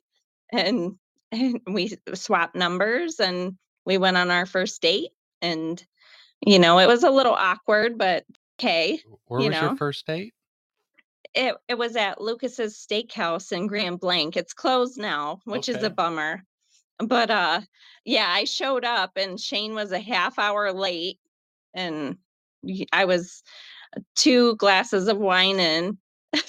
And 0.51 0.97
we 1.67 1.97
swapped 2.13 2.55
numbers 2.55 3.19
and 3.19 3.57
we 3.85 3.97
went 3.97 4.17
on 4.17 4.31
our 4.31 4.45
first 4.45 4.81
date 4.81 5.11
and 5.41 5.83
you 6.45 6.57
know, 6.57 6.79
it 6.79 6.87
was 6.87 7.03
a 7.03 7.11
little 7.11 7.33
awkward, 7.33 7.97
but 7.97 8.25
okay. 8.59 8.99
Where 9.27 9.41
you 9.41 9.49
was 9.49 9.61
your 9.61 9.75
first 9.75 10.07
date? 10.07 10.33
It 11.33 11.55
it 11.67 11.77
was 11.77 11.95
at 11.95 12.19
Lucas's 12.19 12.75
Steakhouse 12.75 13.51
in 13.51 13.67
Grand 13.67 13.99
Blanc. 13.99 14.35
It's 14.35 14.53
closed 14.53 14.97
now, 14.97 15.39
which 15.45 15.69
is 15.69 15.83
a 15.83 15.89
bummer. 15.89 16.43
But 16.99 17.29
uh 17.29 17.61
yeah, 18.05 18.27
I 18.27 18.45
showed 18.45 18.83
up 18.83 19.11
and 19.15 19.39
Shane 19.39 19.75
was 19.75 19.91
a 19.91 19.99
half 19.99 20.39
hour 20.39 20.73
late 20.73 21.19
and 21.73 22.17
i 22.91 23.05
was 23.05 23.41
two 24.15 24.55
glasses 24.57 25.07
of 25.07 25.17
wine 25.17 25.59
in. 25.59 25.97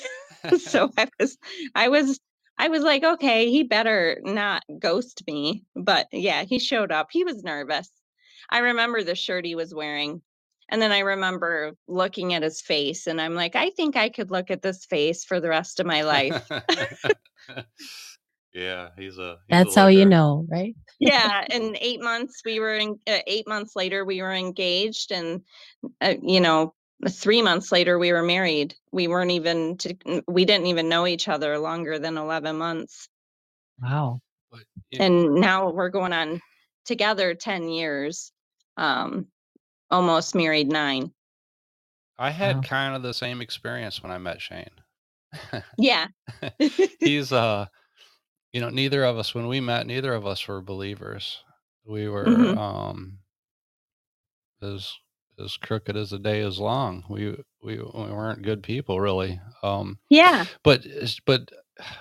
so 0.59 0.91
I 0.97 1.09
was 1.21 1.39
I 1.75 1.89
was 1.89 2.19
I 2.63 2.69
was 2.69 2.85
like, 2.85 3.03
okay, 3.03 3.51
he 3.51 3.65
better 3.65 4.21
not 4.23 4.63
ghost 4.79 5.25
me. 5.27 5.65
But 5.75 6.07
yeah, 6.13 6.45
he 6.45 6.61
showed 6.61 6.93
up. 6.93 7.09
He 7.11 7.25
was 7.25 7.43
nervous. 7.43 7.91
I 8.51 8.59
remember 8.59 9.03
the 9.03 9.17
shirt 9.17 9.45
he 9.45 9.57
was 9.57 9.75
wearing. 9.75 10.23
And 10.71 10.81
then 10.81 10.93
I 10.93 11.01
remember 11.01 11.73
looking 11.89 12.35
at 12.35 12.45
his 12.45 12.61
face 12.61 13.09
and 13.09 13.21
I'm 13.21 13.35
like, 13.35 13.57
I 13.57 13.71
think 13.71 13.97
I 13.97 14.11
could 14.11 14.31
look 14.31 14.53
at 14.53 14.63
this 14.63 14.85
face 14.85 15.25
for 15.25 15.41
the 15.41 15.49
rest 15.49 15.81
of 15.81 15.87
my 15.87 16.03
life. 16.03 16.49
yeah, 18.55 18.91
he's 18.97 19.19
a. 19.19 19.39
he's 19.49 19.59
a 19.61 19.65
That's 19.65 19.75
how 19.75 19.89
you 19.89 20.07
know, 20.07 20.47
right? 20.49 20.77
yeah, 21.01 21.45
in 21.51 21.77
8 21.81 22.01
months 22.01 22.43
we 22.45 22.61
were 22.61 22.77
in 22.77 22.97
uh, 23.09 23.19
8 23.27 23.49
months 23.49 23.75
later 23.75 24.05
we 24.05 24.23
were 24.23 24.33
engaged 24.33 25.11
and 25.11 25.43
uh, 26.01 26.15
you 26.23 26.41
know, 26.41 26.75
3 27.09 27.43
months 27.43 27.73
later 27.73 27.99
we 27.99 28.13
were 28.13 28.23
married. 28.23 28.75
We 28.93 29.09
weren't 29.09 29.33
even 29.33 29.77
to, 29.79 30.23
we 30.29 30.45
didn't 30.45 30.67
even 30.67 30.89
know 30.89 31.07
each 31.07 31.29
other 31.29 31.59
longer 31.59 31.99
than 31.99 32.17
11 32.17 32.57
months. 32.59 33.09
Wow. 33.81 34.21
But, 34.51 34.61
you 34.91 34.99
and 35.01 35.35
now 35.35 35.71
we're 35.71 35.89
going 35.89 36.13
on 36.13 36.41
together 36.85 37.35
10 37.35 37.69
years 37.69 38.33
um 38.77 39.27
almost 39.91 40.35
married 40.35 40.69
nine 40.69 41.13
I 42.19 42.31
had 42.31 42.57
Wow. 42.57 42.63
kind 42.63 42.95
of 42.95 43.03
the 43.03 43.15
same 43.15 43.41
experience 43.41 44.03
when 44.03 44.13
I 44.13 44.19
met 44.19 44.41
Shane. 44.41 44.69
yeah 45.79 46.09
he's 47.01 47.33
uh 47.33 47.67
you 48.53 48.61
know 48.61 48.71
neither 48.71 49.05
of 49.05 49.19
us 49.19 49.35
when 49.35 49.49
we 49.49 49.61
met 49.61 49.87
neither 49.87 50.13
of 50.15 50.27
us 50.27 50.47
were 50.47 50.61
believers 50.61 51.43
we 51.85 52.09
were 52.09 52.29
Mhm. 52.29 52.59
um 52.59 53.19
as 54.63 54.93
as 55.43 55.57
crooked 55.57 55.97
as 55.97 56.11
the 56.11 56.19
day 56.19 56.41
is 56.41 56.59
long. 56.59 57.05
We 57.09 57.37
we, 57.63 57.79
we 57.79 57.83
weren't 57.85 58.43
good 58.43 58.63
people 58.63 59.01
really 59.01 59.41
um 59.63 59.99
yeah. 60.09 60.47
but 60.65 60.85
but 61.27 61.51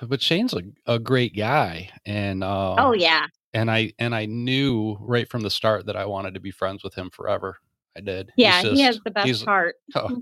but 0.02 0.22
shane's 0.22 0.54
a, 0.54 0.62
a 0.86 1.00
great 1.00 1.36
guy 1.36 1.90
and 2.06 2.44
uh 2.44 2.76
oh 2.78 2.94
yeah. 2.94 3.28
and 3.54 3.70
i 3.70 3.94
and 4.00 4.14
i 4.16 4.26
knew 4.26 4.98
right 5.00 5.30
from 5.30 5.42
the 5.42 5.50
start 5.50 5.86
that 5.86 5.96
i 5.96 6.06
wanted 6.06 6.34
to 6.34 6.40
be 6.40 6.52
friends 6.52 6.84
with 6.84 6.96
him 6.96 7.10
forever. 7.12 7.58
I 7.96 8.00
did. 8.02 8.32
Yeah 8.38 8.62
he's 8.62 8.72
he 8.72 8.82
has 8.82 9.00
the 9.04 9.12
best 9.12 9.46
heart. 9.46 9.76
Oh, 9.96 10.22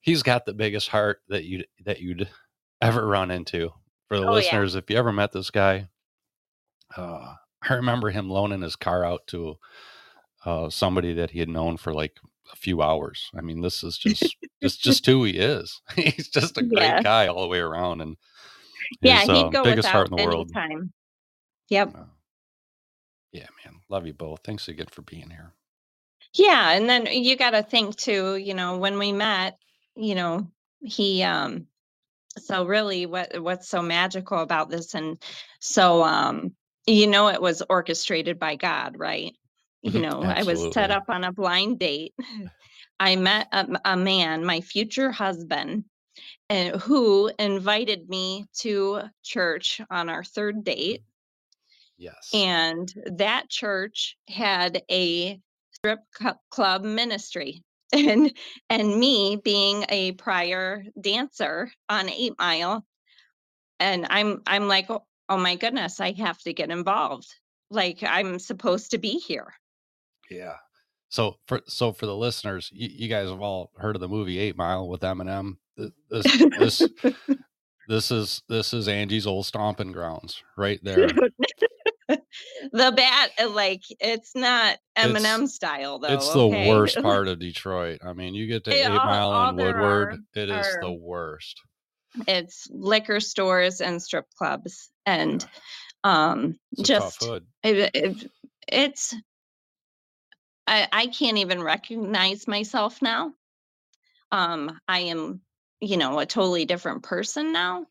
he's 0.00 0.22
got 0.22 0.44
the 0.44 0.54
biggest 0.54 0.88
heart 0.88 1.20
that 1.28 1.44
you 1.44 1.64
that 1.84 2.00
you'd 2.00 2.28
ever 2.80 3.06
run 3.06 3.30
into. 3.30 3.70
For 4.08 4.18
the 4.20 4.26
Oh, 4.26 4.30
yeah. 4.30 4.34
listeners, 4.34 4.74
if 4.76 4.88
you 4.88 4.96
ever 4.96 5.12
met 5.12 5.32
this 5.32 5.50
guy, 5.50 5.88
uh, 6.96 7.34
I 7.68 7.74
remember 7.74 8.10
him 8.10 8.30
loaning 8.30 8.62
his 8.62 8.76
car 8.76 9.04
out 9.04 9.26
to 9.28 9.56
uh, 10.44 10.70
somebody 10.70 11.14
that 11.14 11.30
he 11.30 11.40
had 11.40 11.48
known 11.48 11.76
for 11.76 11.92
like 11.92 12.12
a 12.52 12.56
few 12.56 12.82
hours. 12.82 13.30
I 13.36 13.40
mean, 13.40 13.60
this 13.60 13.82
is 13.84 13.98
just 13.98 14.36
just 14.62 14.82
just 14.82 15.06
who 15.06 15.24
he 15.24 15.32
is. 15.38 15.80
he's 15.96 16.28
just 16.28 16.58
a 16.58 16.62
great 16.62 16.80
Yeah. 16.80 17.02
guy 17.02 17.26
all 17.28 17.42
the 17.42 17.48
way 17.48 17.58
around, 17.58 18.00
and 18.00 18.16
yeah 19.02 19.20
his, 19.20 19.28
he'd 19.28 19.44
uh, 19.44 19.50
go 19.50 19.62
biggest 19.64 19.88
heart 19.88 20.06
in 20.08 20.16
the 20.16 20.22
world. 20.24 20.50
time 20.52 20.92
yep 21.68 21.92
Uh, 21.94 22.04
yeah, 23.32 23.46
man, 23.64 23.80
love 23.88 24.06
you 24.06 24.14
both. 24.14 24.40
Thanks 24.44 24.68
again 24.68 24.86
for 24.90 25.02
being 25.02 25.30
here. 25.30 25.52
yeah 26.34 26.72
and 26.72 26.88
then 26.88 27.06
you 27.06 27.36
got 27.36 27.50
to 27.50 27.62
think 27.62 27.96
too 27.96 28.36
you 28.36 28.54
know 28.54 28.78
when 28.78 28.98
we 28.98 29.12
met 29.12 29.56
you 29.94 30.14
know 30.14 30.50
he 30.80 31.22
um 31.22 31.66
so 32.38 32.64
really 32.66 33.06
what 33.06 33.40
what's 33.42 33.68
so 33.68 33.82
magical 33.82 34.38
about 34.38 34.70
this 34.70 34.94
and 34.94 35.20
so 35.60 36.02
um 36.04 36.52
you 36.86 37.06
know 37.06 37.28
it 37.28 37.40
was 37.40 37.62
orchestrated 37.68 38.38
by 38.38 38.56
god 38.56 38.98
right 38.98 39.34
you 39.86 40.00
Mhm, 40.00 40.02
know 40.02 40.22
i 40.22 40.42
was 40.42 40.68
set 40.72 40.90
up 40.90 41.04
on 41.08 41.24
a 41.24 41.32
blind 41.32 41.78
date. 41.78 42.14
I 43.00 43.16
met 43.16 43.48
a, 43.52 43.68
a 43.84 43.96
man 43.96 44.44
my 44.44 44.60
future 44.62 45.12
husband 45.12 45.84
and 46.48 46.76
who 46.80 47.30
invited 47.38 48.08
me 48.08 48.46
to 48.60 49.02
church 49.22 49.80
on 49.90 50.08
our 50.08 50.24
third 50.24 50.64
date. 50.64 51.02
Yes. 51.98 52.32
and 52.32 52.92
that 53.06 53.48
church 53.48 54.16
had 54.28 54.82
a 54.90 55.40
strip 55.72 56.00
club 56.50 56.84
ministry 56.84 57.62
and 57.92 58.36
and 58.70 58.98
me 58.98 59.36
being 59.42 59.84
a 59.88 60.12
prior 60.12 60.84
dancer 61.00 61.70
on 61.88 62.08
8 62.08 62.34
mile 62.38 62.84
and 63.80 64.06
i'm 64.10 64.42
i'm 64.46 64.68
like 64.68 64.90
oh, 64.90 65.04
oh 65.28 65.36
my 65.38 65.56
goodness 65.56 66.00
i 66.00 66.12
have 66.12 66.38
to 66.40 66.52
get 66.54 66.70
involved. 66.70 67.28
Like 67.70 68.02
i'm 68.02 68.38
supposed 68.38 68.92
to 68.92 68.98
be 68.98 69.18
here 69.18 69.54
Yeah. 70.30 70.54
So 71.08 71.36
for 71.46 71.60
so 71.66 71.92
for 71.92 72.06
the 72.06 72.16
listeners, 72.16 72.70
you, 72.72 72.88
you 72.92 73.08
guys 73.08 73.28
have 73.28 73.40
all 73.40 73.70
heard 73.76 73.94
of 73.96 74.00
the 74.00 74.08
movie 74.08 74.38
Eight 74.38 74.56
Mile 74.56 74.88
with 74.88 75.02
Eminem. 75.02 75.56
This 76.10 76.24
this 76.58 76.82
this 77.88 78.10
is 78.10 78.42
this 78.48 78.74
is 78.74 78.88
Angi's 78.88 79.26
old 79.26 79.46
stomping 79.46 79.92
grounds 79.92 80.42
right 80.56 80.80
there. 80.82 81.08
the 82.08 82.92
bat 82.96 83.30
uh, 83.40 83.48
like 83.50 83.82
it's 84.00 84.34
not 84.34 84.78
It's- 84.96 85.06
eminem 85.22 85.48
style 85.48 85.98
though 85.98 86.08
it's 86.08 86.32
the 86.32 86.46
worst 86.48 86.96
part 87.02 87.28
of 87.28 87.38
Detroit. 87.38 88.00
I 88.04 88.12
mean, 88.12 88.34
you 88.34 88.46
get 88.46 88.64
to 88.64 88.70
Hey, 88.70 88.82
Eight 88.82 88.86
all- 88.90 89.06
Mile 89.06 89.30
all 89.30 89.48
and 89.50 89.58
Woodward, 89.58 90.14
are 90.14 90.18
it 90.42 90.50
is 90.50 90.78
the 90.80 90.92
worst. 90.92 91.60
it's 92.26 92.66
liquor 92.70 93.20
stores 93.20 93.80
and 93.80 94.02
strip 94.02 94.26
clubs 94.38 94.90
and 95.04 95.44
um 96.04 96.58
It's 96.72 96.90
a 96.90 96.94
tough 96.94 97.18
just 97.20 97.42
it, 97.62 97.90
it, 97.94 98.30
it's 98.68 99.14
I, 100.66 100.88
I 100.92 101.06
can't 101.08 101.38
even 101.38 101.62
recognize 101.62 102.48
myself 102.48 103.02
now. 103.02 103.32
Um 104.32 104.80
i 104.88 105.00
am 105.00 105.42
you 105.80 105.96
know 105.96 106.18
a 106.18 106.26
totally 106.26 106.64
different 106.66 107.02
person 107.04 107.52
now 107.52 107.86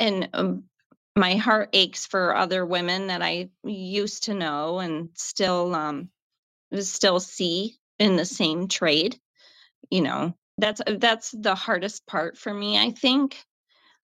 and 0.00 0.28
um, 0.34 0.64
my 1.16 1.36
heart 1.36 1.70
aches 1.74 2.06
for 2.06 2.36
other 2.36 2.66
women 2.66 3.08
that 3.08 3.22
i 3.22 3.50
used 3.64 4.24
to 4.24 4.34
know 4.34 4.78
and 4.80 5.10
still 5.14 5.74
um 5.74 6.10
still 6.80 7.20
see 7.20 7.76
in 7.98 8.16
the 8.16 8.24
same 8.26 8.68
trade 8.68 9.18
you 9.90 10.02
know? 10.02 10.34
That's 10.58 10.82
that's 10.98 11.30
the 11.32 11.54
hardest 11.54 12.06
part 12.06 12.38
for 12.38 12.52
me 12.52 12.78
i 12.78 12.90
think 12.92 13.36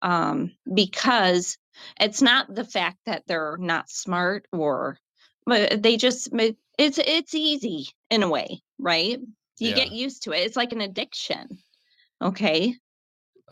um 0.02 0.52
because 0.72 1.58
it's 2.00 2.22
not 2.22 2.54
the 2.54 2.64
fact 2.64 2.98
that 3.06 3.24
they're 3.26 3.56
not 3.58 3.90
smart 3.90 4.46
or 4.52 4.98
Uh, 5.50 5.76
they 5.78 5.96
just 5.96 6.28
it's 6.78 6.98
it's 6.98 7.34
easy 7.34 7.88
in 8.10 8.22
a 8.22 8.28
way 8.28 8.60
right 8.78 9.18
you 9.58 9.70
Yeah. 9.70 9.74
get 9.74 9.92
used 9.92 10.22
to 10.24 10.32
it 10.32 10.40
it's 10.46 10.56
like 10.56 10.72
an 10.72 10.80
addiction 10.82 11.48
okay 12.20 12.74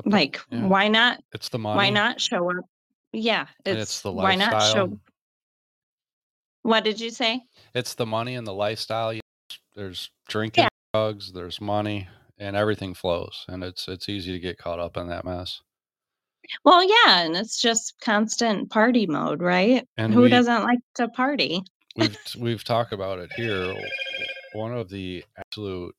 like 0.04 0.38
yeah. 0.50 0.66
why 0.66 0.88
not 0.88 1.22
It's 1.32 1.48
the 1.48 1.58
money. 1.58 1.76
why 1.76 1.90
not 1.90 2.20
show 2.20 2.50
up 2.50 2.64
yeah 3.12 3.46
and 3.64 3.78
it's, 3.78 3.90
it's 3.92 4.00
the 4.02 4.12
why 4.12 4.34
not 4.34 4.52
lifestyle. 4.52 4.74
show 4.88 5.00
what 6.62 6.84
did 6.84 7.00
you 7.00 7.10
say 7.10 7.40
It's 7.74 7.94
the 7.94 8.06
money 8.06 8.34
and 8.34 8.46
the 8.46 8.52
lifestyle. 8.54 9.12
There's 9.74 10.10
drinking, 10.28 10.64
Yeah. 10.64 10.68
drugs, 10.94 11.32
there's 11.32 11.60
money, 11.60 12.08
and 12.38 12.56
everything 12.56 12.94
flows, 12.94 13.44
and 13.48 13.62
it's 13.62 13.88
it's 13.88 14.08
easy 14.08 14.32
to 14.32 14.38
get 14.38 14.58
caught 14.58 14.78
up 14.80 14.96
in 14.96 15.08
that 15.08 15.24
mess. 15.24 15.60
well 16.64 16.82
yeah 16.82 17.22
and 17.24 17.36
it's 17.36 17.60
just 17.60 17.94
constant 18.00 18.70
party 18.70 19.06
mode 19.06 19.40
right 19.42 19.86
And 19.96 20.12
who 20.14 20.22
we- 20.22 20.28
doesn't 20.28 20.62
like 20.62 20.78
to 20.94 21.08
party 21.08 21.62
We've 21.96 22.16
we've 22.38 22.64
talked 22.64 22.92
about 22.92 23.18
it 23.18 23.32
here. 23.34 23.74
One 24.52 24.72
of 24.72 24.88
the 24.90 25.24
absolute 25.38 25.94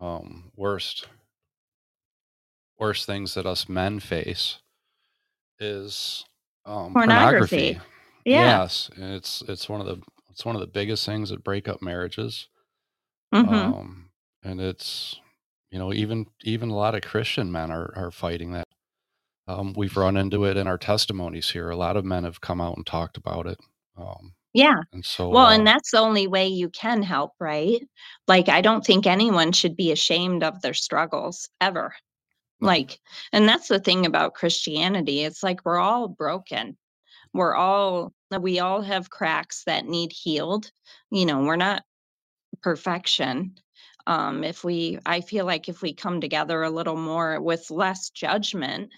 um, 0.00 0.50
worst 0.56 1.06
worst 2.78 3.06
things 3.06 3.34
that 3.34 3.46
us 3.46 3.68
men 3.68 4.00
face 4.00 4.58
is 5.58 6.24
um, 6.64 6.92
Pornography. 6.92 7.74
pornography. 7.74 7.80
yeah 8.24 8.60
Yes, 8.60 8.90
and 8.96 9.12
it's 9.14 9.42
it's 9.48 9.68
one 9.68 9.80
of 9.80 9.86
the 9.86 9.98
it's 10.30 10.44
one 10.44 10.54
of 10.54 10.60
the 10.60 10.66
biggest 10.66 11.04
things 11.04 11.30
that 11.30 11.44
break 11.44 11.68
up 11.68 11.82
marriages. 11.82 12.48
hmm 13.32 13.46
Um, 13.46 14.10
and 14.42 14.60
it's 14.60 15.20
you 15.70 15.78
know 15.78 15.92
even 15.92 16.26
even 16.44 16.70
a 16.70 16.76
lot 16.76 16.94
of 16.94 17.02
Christian 17.02 17.50
men 17.52 17.70
are 17.70 17.92
are 17.96 18.10
fighting 18.10 18.52
that. 18.52 18.68
Um, 19.46 19.72
we've 19.74 19.96
run 19.96 20.16
into 20.18 20.44
it 20.44 20.58
in 20.58 20.66
our 20.66 20.76
testimonies 20.78 21.50
here. 21.50 21.70
A 21.70 21.76
lot 21.76 21.96
of 21.96 22.04
men 22.04 22.24
have 22.24 22.40
come 22.40 22.60
out 22.60 22.76
and 22.76 22.86
talked 22.86 23.16
about 23.16 23.46
it. 23.46 23.58
Um, 23.98 24.32
yeah 24.54 24.80
and 24.92 25.04
so 25.04 25.28
Well, 25.28 25.46
uh, 25.46 25.54
and 25.54 25.66
that's 25.66 25.90
the 25.90 25.98
only 25.98 26.26
way 26.26 26.46
you 26.46 26.70
can 26.70 27.02
help, 27.02 27.32
right? 27.38 27.80
Like, 28.26 28.48
I 28.48 28.60
don't 28.60 28.84
think 28.84 29.06
anyone 29.06 29.52
should 29.52 29.76
be 29.76 29.92
ashamed 29.92 30.42
of 30.42 30.60
their 30.62 30.74
struggles 30.74 31.48
ever. 31.60 31.94
No. 32.60 32.68
Like, 32.68 32.98
and 33.32 33.48
that's 33.48 33.68
the 33.68 33.78
thing 33.78 34.06
about 34.06 34.34
Christianity. 34.34 35.22
It's 35.22 35.42
like 35.42 35.64
we're 35.64 35.78
all 35.78 36.08
broken. 36.08 36.76
We're 37.34 37.54
all, 37.54 38.12
we 38.40 38.58
all 38.58 38.82
have 38.82 39.10
cracks 39.10 39.62
that 39.66 39.84
need 39.84 40.12
healed. 40.12 40.70
You 41.10 41.26
know, 41.26 41.42
we're 41.42 41.56
not 41.56 41.82
perfection. 42.62 43.54
Um, 44.06 44.42
if 44.42 44.64
we, 44.64 44.98
I 45.04 45.20
feel 45.20 45.44
like 45.44 45.68
if 45.68 45.82
we 45.82 45.92
come 45.92 46.20
together 46.20 46.62
a 46.62 46.70
little 46.70 46.96
more 46.96 47.40
with 47.40 47.70
less 47.70 48.10
judgment, 48.10 48.90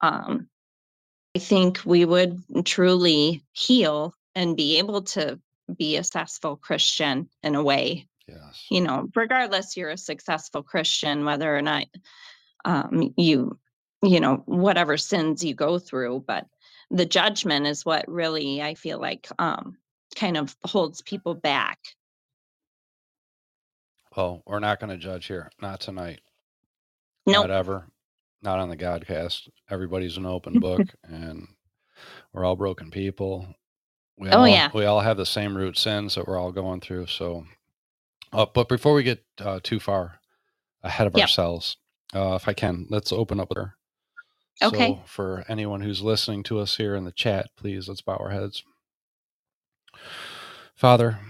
um, 0.00 0.48
I 1.36 1.38
think 1.38 1.80
we 1.84 2.04
would 2.04 2.42
truly 2.64 3.44
heal 3.52 4.14
and 4.34 4.56
be 4.56 4.78
able 4.78 5.02
to 5.02 5.38
be 5.76 5.96
a 5.96 6.04
successful 6.04 6.56
Christian 6.56 7.28
in 7.42 7.54
a 7.54 7.62
way. 7.62 8.08
yes. 8.26 8.66
You 8.70 8.80
know, 8.80 9.08
regardless, 9.14 9.76
you're 9.76 9.90
a 9.90 9.98
successful 9.98 10.62
Christian, 10.62 11.24
whether 11.24 11.54
or 11.54 11.62
not 11.62 11.84
um, 12.64 13.12
you, 13.16 13.58
you 14.02 14.20
know, 14.20 14.42
whatever 14.46 14.96
sins 14.96 15.44
you 15.44 15.54
go 15.54 15.78
through. 15.78 16.24
But 16.26 16.46
the 16.90 17.06
judgment 17.06 17.66
is 17.66 17.84
what 17.84 18.08
really 18.08 18.62
I 18.62 18.74
feel 18.74 19.00
like 19.00 19.28
um, 19.38 19.76
kind 20.16 20.36
of 20.36 20.56
holds 20.64 21.02
people 21.02 21.34
back. 21.34 21.78
Well, 24.16 24.42
we're 24.46 24.58
not 24.58 24.80
going 24.80 24.90
to 24.90 24.96
judge 24.96 25.26
here. 25.26 25.50
Not 25.60 25.80
tonight. 25.80 26.20
No, 27.26 27.42
Not 27.42 27.50
ever. 27.50 27.86
Not 28.42 28.58
on 28.58 28.68
the 28.68 28.76
Godcast. 28.76 29.48
Everybody's 29.70 30.16
an 30.16 30.26
open 30.26 30.58
book, 30.60 30.82
and 31.04 31.46
we're 32.32 32.44
all 32.44 32.56
broken 32.56 32.90
people. 32.90 33.46
We 34.18 34.30
Oh, 34.30 34.40
all, 34.40 34.46
yeah. 34.48 34.70
We 34.74 34.84
all 34.86 35.00
have 35.00 35.16
the 35.16 35.26
same 35.26 35.56
root 35.56 35.78
sins 35.78 36.14
that 36.16 36.28
we're 36.28 36.38
all 36.38 36.52
going 36.52 36.80
through. 36.80 37.06
So, 37.06 37.46
uh, 38.32 38.46
but 38.52 38.68
before 38.68 38.94
we 38.94 39.02
get 39.04 39.24
uh, 39.40 39.60
too 39.62 39.80
far 39.80 40.20
ahead 40.82 41.06
of 41.06 41.16
Yep. 41.16 41.24
ourselves, 41.24 41.76
uh, 42.14 42.34
if 42.34 42.48
I 42.48 42.52
can, 42.54 42.86
let's 42.90 43.12
open 43.12 43.40
up 43.40 43.50
with 43.50 43.58
her. 43.58 43.74
Okay. 44.62 44.88
So, 44.94 45.02
for 45.06 45.44
anyone 45.48 45.82
who's 45.82 46.02
listening 46.02 46.42
to 46.44 46.58
us 46.60 46.76
here 46.76 46.94
in 46.96 47.04
the 47.04 47.12
chat, 47.12 47.50
please 47.56 47.88
let's 47.88 48.02
bow 48.02 48.16
our 48.16 48.30
heads. 48.30 48.64
Father, 50.76 51.20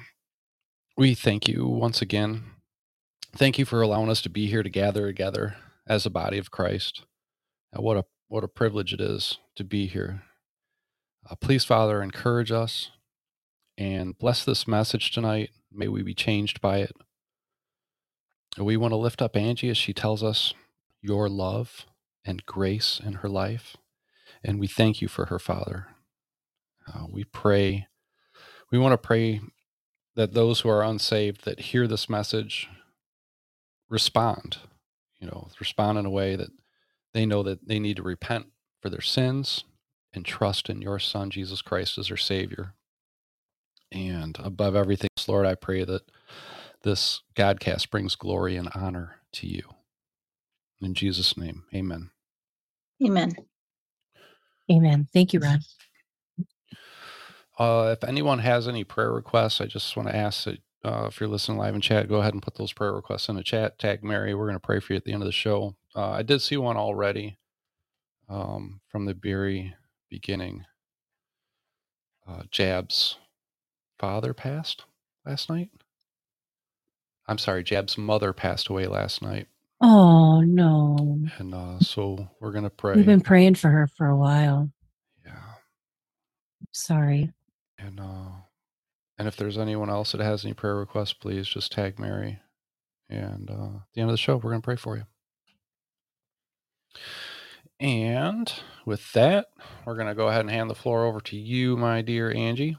we 0.96 1.14
thank 1.14 1.48
you 1.48 1.66
once 1.66 2.02
again. 2.02 2.44
Thank 3.36 3.58
you 3.58 3.64
for 3.64 3.82
allowing 3.82 4.10
us 4.10 4.22
to 4.22 4.30
be 4.30 4.46
here 4.46 4.62
to 4.62 4.70
gather 4.70 5.06
together 5.06 5.56
as 5.86 6.06
a 6.06 6.10
body 6.10 6.38
of 6.38 6.50
Christ. 6.50 7.04
Uh, 7.76 7.82
what 7.82 7.96
a 7.98 8.04
what 8.28 8.44
a 8.44 8.48
privilege 8.48 8.92
it 8.94 9.00
is 9.00 9.38
to 9.56 9.64
be 9.64 9.86
here. 9.86 10.22
Uh, 11.30 11.34
please, 11.34 11.64
Father, 11.64 12.02
encourage 12.02 12.50
us 12.50 12.90
and 13.76 14.16
bless 14.18 14.44
this 14.44 14.66
message 14.66 15.10
tonight. 15.10 15.50
May 15.70 15.88
we 15.88 16.02
be 16.02 16.14
changed 16.14 16.60
by 16.60 16.78
it. 16.78 16.96
We 18.56 18.76
want 18.76 18.92
to 18.92 18.96
lift 18.96 19.20
up 19.20 19.34
Angi 19.34 19.70
as 19.70 19.76
she 19.76 19.92
tells 19.92 20.22
us 20.22 20.54
your 21.02 21.28
love 21.28 21.86
and 22.24 22.46
grace 22.46 23.00
in 23.04 23.14
her 23.14 23.28
life. 23.28 23.76
And 24.42 24.58
we 24.58 24.66
thank 24.66 25.02
you 25.02 25.08
for 25.08 25.26
her, 25.26 25.38
Father. 25.38 25.88
Uh, 26.86 27.04
we 27.10 27.24
pray, 27.24 27.86
we 28.70 28.78
want 28.78 28.92
to 28.92 29.06
pray 29.06 29.40
that 30.16 30.32
those 30.32 30.60
who 30.60 30.70
are 30.70 30.82
unsaved 30.82 31.44
that 31.44 31.60
hear 31.60 31.86
this 31.86 32.08
message 32.08 32.68
respond, 33.90 34.58
you 35.20 35.26
know, 35.26 35.48
respond 35.60 35.98
in 35.98 36.06
a 36.06 36.10
way 36.10 36.36
that 36.36 36.50
they 37.12 37.26
know 37.26 37.42
that 37.42 37.68
they 37.68 37.78
need 37.78 37.96
to 37.96 38.02
repent 38.02 38.46
for 38.80 38.88
their 38.88 39.02
sins 39.02 39.64
and 40.18 40.26
trust 40.26 40.68
in 40.68 40.82
your 40.82 40.98
Son, 40.98 41.30
Jesus 41.30 41.62
Christ, 41.62 41.96
as 41.96 42.10
our 42.10 42.16
Savior. 42.16 42.74
And 43.92 44.36
above 44.42 44.74
everything, 44.74 45.08
Lord, 45.28 45.46
I 45.46 45.54
pray 45.54 45.84
that 45.84 46.02
this 46.82 47.22
Godcast 47.36 47.88
brings 47.90 48.16
glory 48.16 48.56
and 48.56 48.68
honor 48.74 49.20
to 49.34 49.46
you. 49.46 49.62
In 50.82 50.94
Jesus' 50.94 51.36
name, 51.36 51.64
amen. 51.72 52.10
amen. 53.04 53.32
Amen. 54.70 55.08
Thank 55.12 55.32
you, 55.32 55.40
Ron. 55.40 55.60
Uh, 57.58 57.94
if 57.96 58.04
anyone 58.06 58.40
has 58.40 58.68
any 58.68 58.84
prayer 58.84 59.12
requests, 59.12 59.60
I 59.60 59.66
just 59.66 59.96
want 59.96 60.08
to 60.08 60.16
ask 60.16 60.44
that 60.44 60.58
uh, 60.84 61.06
if 61.06 61.20
you're 61.20 61.28
listening 61.28 61.58
live 61.58 61.74
in 61.74 61.80
chat, 61.80 62.08
go 62.08 62.16
ahead 62.16 62.34
and 62.34 62.42
put 62.42 62.56
those 62.56 62.72
prayer 62.72 62.92
requests 62.92 63.28
in 63.28 63.36
the 63.36 63.42
chat. 63.42 63.78
Tag 63.78 64.02
Mary. 64.02 64.34
We're 64.34 64.46
going 64.46 64.54
to 64.54 64.60
pray 64.60 64.80
for 64.80 64.92
you 64.92 64.96
at 64.96 65.04
the 65.04 65.12
end 65.12 65.22
of 65.22 65.26
the 65.26 65.32
show. 65.32 65.76
Uh, 65.94 66.10
I 66.10 66.22
did 66.22 66.42
see 66.42 66.56
one 66.56 66.76
already 66.76 67.38
um, 68.28 68.80
from 68.88 69.04
the 69.06 69.14
very 69.14 69.74
beginning. 70.10 70.64
Uh, 72.26 72.42
Jab's 72.50 73.16
father 73.98 74.34
passed 74.34 74.84
last 75.26 75.48
night. 75.48 75.70
I'm 77.26 77.38
sorry, 77.38 77.62
Jab's 77.62 77.98
mother 77.98 78.32
passed 78.32 78.68
away 78.68 78.86
last 78.86 79.22
night. 79.22 79.48
Oh 79.80 80.40
no. 80.40 81.18
And 81.38 81.54
uh, 81.54 81.78
so 81.80 82.28
we're 82.40 82.52
going 82.52 82.64
to 82.64 82.70
pray. 82.70 82.94
We've 82.96 83.06
been 83.06 83.20
praying 83.20 83.54
for 83.56 83.68
her 83.68 83.88
for 83.96 84.06
a 84.06 84.16
while. 84.16 84.70
yeah. 85.24 85.32
Sorry. 86.72 87.32
And 87.78 88.00
uh, 88.00 88.30
and 89.18 89.28
if 89.28 89.36
there's 89.36 89.58
anyone 89.58 89.90
else 89.90 90.12
that 90.12 90.20
has 90.20 90.44
any 90.44 90.54
prayer 90.54 90.76
requests, 90.76 91.12
please 91.12 91.46
just 91.46 91.70
tag 91.72 91.98
Mary. 91.98 92.40
And 93.08 93.50
uh, 93.50 93.76
at 93.76 93.82
the 93.94 94.00
end 94.00 94.10
of 94.10 94.14
the 94.14 94.18
show, 94.18 94.36
we're 94.36 94.50
going 94.50 94.60
to 94.62 94.64
pray 94.64 94.76
for 94.76 94.96
you. 94.96 95.04
And 97.80 98.52
with 98.84 99.12
that, 99.12 99.46
we're 99.84 99.94
going 99.94 100.08
to 100.08 100.14
go 100.14 100.28
ahead 100.28 100.40
and 100.40 100.50
hand 100.50 100.68
the 100.68 100.74
floor 100.74 101.04
over 101.04 101.20
to 101.22 101.36
you, 101.36 101.76
my 101.76 102.02
dear 102.02 102.32
Angi. 102.32 102.76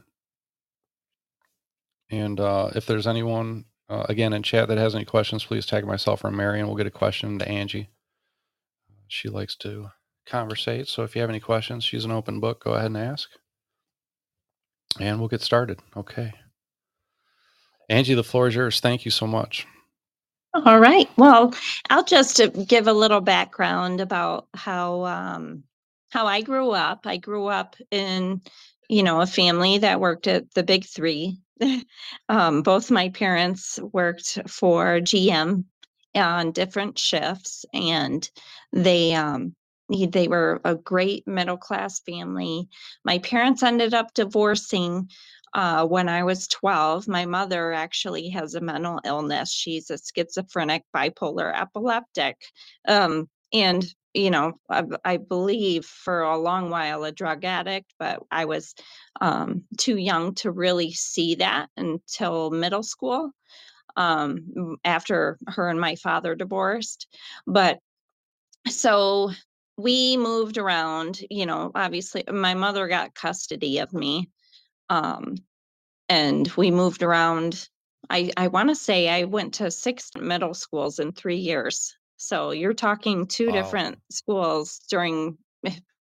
And 2.11 2.39
uh, 2.39 2.71
if 2.75 2.85
there's 2.85 3.07
anyone, 3.07 3.65
uh, 3.89 4.05
again, 4.09 4.33
in 4.33 4.43
chat 4.43 4.67
that 4.67 4.77
has 4.77 4.95
any 4.95 5.05
questions, 5.05 5.45
please 5.45 5.65
tag 5.65 5.85
myself 5.85 6.23
or 6.23 6.31
Mary, 6.31 6.59
and 6.59 6.67
we'll 6.67 6.77
get 6.77 6.87
a 6.87 6.91
question 6.91 7.39
to 7.39 7.45
Angi. 7.45 7.87
She 9.07 9.29
likes 9.29 9.55
to 9.57 9.89
conversate. 10.25 10.87
So 10.87 11.03
if 11.03 11.15
you 11.15 11.21
have 11.21 11.29
any 11.29 11.39
questions, 11.39 11.83
she's 11.83 12.05
an 12.05 12.11
open 12.11 12.39
book. 12.39 12.63
Go 12.63 12.73
ahead 12.73 12.87
and 12.87 12.97
ask. 12.97 13.29
And 14.99 15.19
we'll 15.19 15.29
get 15.29 15.41
started. 15.41 15.79
Okay. 15.95 16.33
Angi, 17.89 18.15
the 18.15 18.23
floor 18.23 18.47
is 18.47 18.55
yours. 18.55 18.79
Thank 18.79 19.05
you 19.05 19.11
so 19.11 19.25
much. 19.25 19.65
All 20.53 20.79
right. 20.79 21.07
Well, 21.17 21.53
I'll 21.89 22.03
just 22.03 22.41
uh, 22.41 22.47
give 22.47 22.87
a 22.87 22.93
little 22.93 23.21
background 23.21 24.01
about 24.01 24.47
how 24.55 25.05
um, 25.05 25.63
how 26.11 26.25
I 26.25 26.41
grew 26.41 26.71
up. 26.71 27.01
I 27.05 27.17
grew 27.17 27.47
up 27.47 27.75
in, 27.91 28.41
you 28.89 29.03
know, 29.03 29.21
a 29.21 29.27
family 29.27 29.77
that 29.79 29.99
worked 29.99 30.27
at 30.27 30.51
the 30.55 30.63
big 30.63 30.85
three. 30.85 31.37
um, 32.29 32.63
both 32.63 32.89
my 32.89 33.09
parents 33.09 33.79
worked 33.93 34.39
for 34.47 34.99
GM 35.01 35.65
on 36.15 36.51
different 36.51 36.97
shifts, 36.97 37.63
and 37.73 38.27
they 38.73 39.13
um, 39.13 39.55
they 39.89 40.27
were 40.27 40.61
a 40.65 40.75
great 40.75 41.27
middle 41.27 41.57
class 41.57 41.99
family. 41.99 42.67
My 43.05 43.19
parents 43.19 43.61
ended 43.61 43.93
up 43.93 44.13
divorcing 44.15 45.09
uh, 45.53 45.85
when 45.85 46.09
I 46.09 46.23
was 46.23 46.47
12, 46.47 47.07
my 47.07 47.25
mother 47.25 47.73
actually 47.73 48.29
has 48.29 48.55
a 48.55 48.61
mental 48.61 48.99
illness. 49.03 49.51
She's 49.51 49.89
a 49.89 49.97
schizophrenic, 49.97 50.83
bipolar, 50.95 51.53
epileptic. 51.55 52.37
Um, 52.87 53.29
and, 53.53 53.85
you 54.13 54.29
know, 54.31 54.53
I, 54.69 54.83
I, 55.03 55.17
believe 55.17 55.85
for 55.85 56.21
a 56.21 56.37
long 56.37 56.69
while 56.69 57.03
a 57.03 57.11
drug 57.11 57.45
addict, 57.45 57.93
but 57.97 58.21
I 58.31 58.45
was 58.45 58.75
um, 59.21 59.63
too 59.77 59.97
young 59.97 60.35
to 60.35 60.51
really 60.51 60.91
see 60.91 61.35
that 61.35 61.69
until 61.77 62.51
middle 62.51 62.83
school 62.83 63.31
um, 63.95 64.77
after 64.85 65.37
her 65.47 65.69
and 65.69 65.79
my 65.79 65.95
father 65.95 66.35
divorced. 66.35 67.07
But 67.47 67.79
so 68.67 69.31
we 69.77 70.17
moved 70.17 70.57
around, 70.57 71.21
you 71.29 71.45
know, 71.45 71.71
obviously 71.73 72.23
my 72.31 72.53
mother 72.53 72.87
got 72.87 73.15
custody 73.15 73.79
of 73.79 73.93
me. 73.93 74.29
Um, 74.89 75.35
and 76.07 76.47
we 76.57 76.71
moved 76.71 77.03
around. 77.03 77.69
I, 78.09 78.31
I 78.35 78.47
want 78.47 78.69
to 78.69 78.75
say 78.75 79.07
I 79.07 79.25
went 79.25 79.55
to 79.55 79.69
six 79.69 80.11
middle 80.19 80.53
schools 80.53 80.99
in 80.99 81.11
three 81.11 81.37
years. 81.37 81.95
So 82.17 82.51
you're 82.51 82.73
talking 82.73 83.27
two 83.27 83.47
Wow. 83.47 83.51
different 83.51 83.99
schools 84.09 84.79
during 84.89 85.37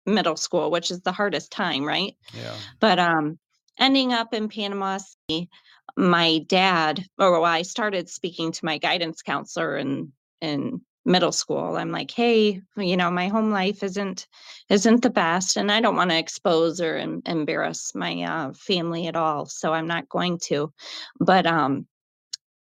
middle 0.06 0.36
school, 0.36 0.70
which 0.70 0.90
is 0.90 1.00
the 1.00 1.12
hardest 1.12 1.52
time, 1.52 1.84
right? 1.84 2.16
Yeah. 2.32 2.54
But 2.80 2.98
um, 2.98 3.38
ending 3.78 4.12
up 4.12 4.32
in 4.32 4.48
Panama 4.48 4.98
City, 4.98 5.48
my 5.96 6.38
dad, 6.46 7.04
or 7.18 7.32
well, 7.32 7.44
I 7.44 7.62
started 7.62 8.08
speaking 8.08 8.52
to 8.52 8.64
my 8.64 8.78
guidance 8.78 9.22
counselor 9.22 9.76
and 9.76 10.12
in 10.40 10.80
middle 11.08 11.32
school 11.32 11.76
i'm 11.76 11.90
like 11.90 12.10
hey 12.10 12.60
you 12.76 12.96
know 12.96 13.10
my 13.10 13.28
home 13.28 13.50
life 13.50 13.82
isn't 13.82 14.26
isn't 14.68 15.02
the 15.02 15.10
best 15.10 15.56
and 15.56 15.72
i 15.72 15.80
don't 15.80 15.96
want 15.96 16.10
to 16.10 16.18
expose 16.18 16.80
or 16.80 16.96
em- 16.96 17.22
embarrass 17.26 17.94
my 17.94 18.22
uh, 18.22 18.52
family 18.52 19.06
at 19.06 19.16
all 19.16 19.46
so 19.46 19.72
i'm 19.72 19.86
not 19.86 20.08
going 20.08 20.38
to. 20.38 20.72
But 21.18 21.46
um 21.46 21.86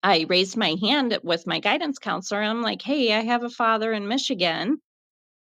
i 0.03 0.25
raised 0.29 0.57
my 0.57 0.75
hand 0.81 1.17
with 1.23 1.45
my 1.47 1.59
guidance 1.59 1.99
counselor 1.99 2.41
i'm 2.41 2.61
like 2.61 2.81
hey 2.81 3.13
i 3.13 3.21
have 3.21 3.43
a 3.43 3.49
father 3.49 3.91
in 3.93 4.07
michigan 4.07 4.79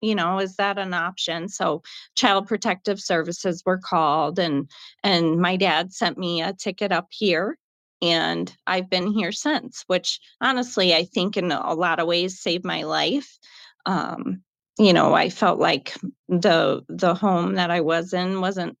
you 0.01 0.15
know 0.15 0.39
is 0.39 0.57
that 0.57 0.77
an 0.77 0.93
option? 0.93 1.47
So 1.47 1.81
child 2.15 2.47
protective 2.47 2.99
services 2.99 3.63
were 3.65 3.77
called 3.79 4.37
and 4.37 4.69
and 5.03 5.39
my 5.39 5.55
dad 5.55 5.93
sent 5.93 6.17
me 6.17 6.41
a 6.41 6.53
ticket 6.53 6.91
up 6.91 7.07
here 7.09 7.57
and 8.03 8.53
I've 8.67 8.89
been 8.89 9.07
here 9.07 9.31
since, 9.31 9.85
which 9.87 10.19
honestly 10.41 10.93
I 10.93 11.05
think 11.05 11.37
in 11.37 11.51
a 11.51 11.73
lot 11.73 11.99
of 11.99 12.07
ways 12.07 12.41
saved 12.41 12.65
my 12.65 12.83
life. 12.83 13.39
Um, 13.85 14.43
you 14.77 14.93
know, 14.93 15.13
I 15.13 15.29
felt 15.29 15.59
like 15.59 15.95
the 16.27 16.83
the 16.89 17.15
home 17.15 17.55
that 17.55 17.71
I 17.71 17.81
was 17.81 18.13
in 18.13 18.41
wasn't, 18.41 18.77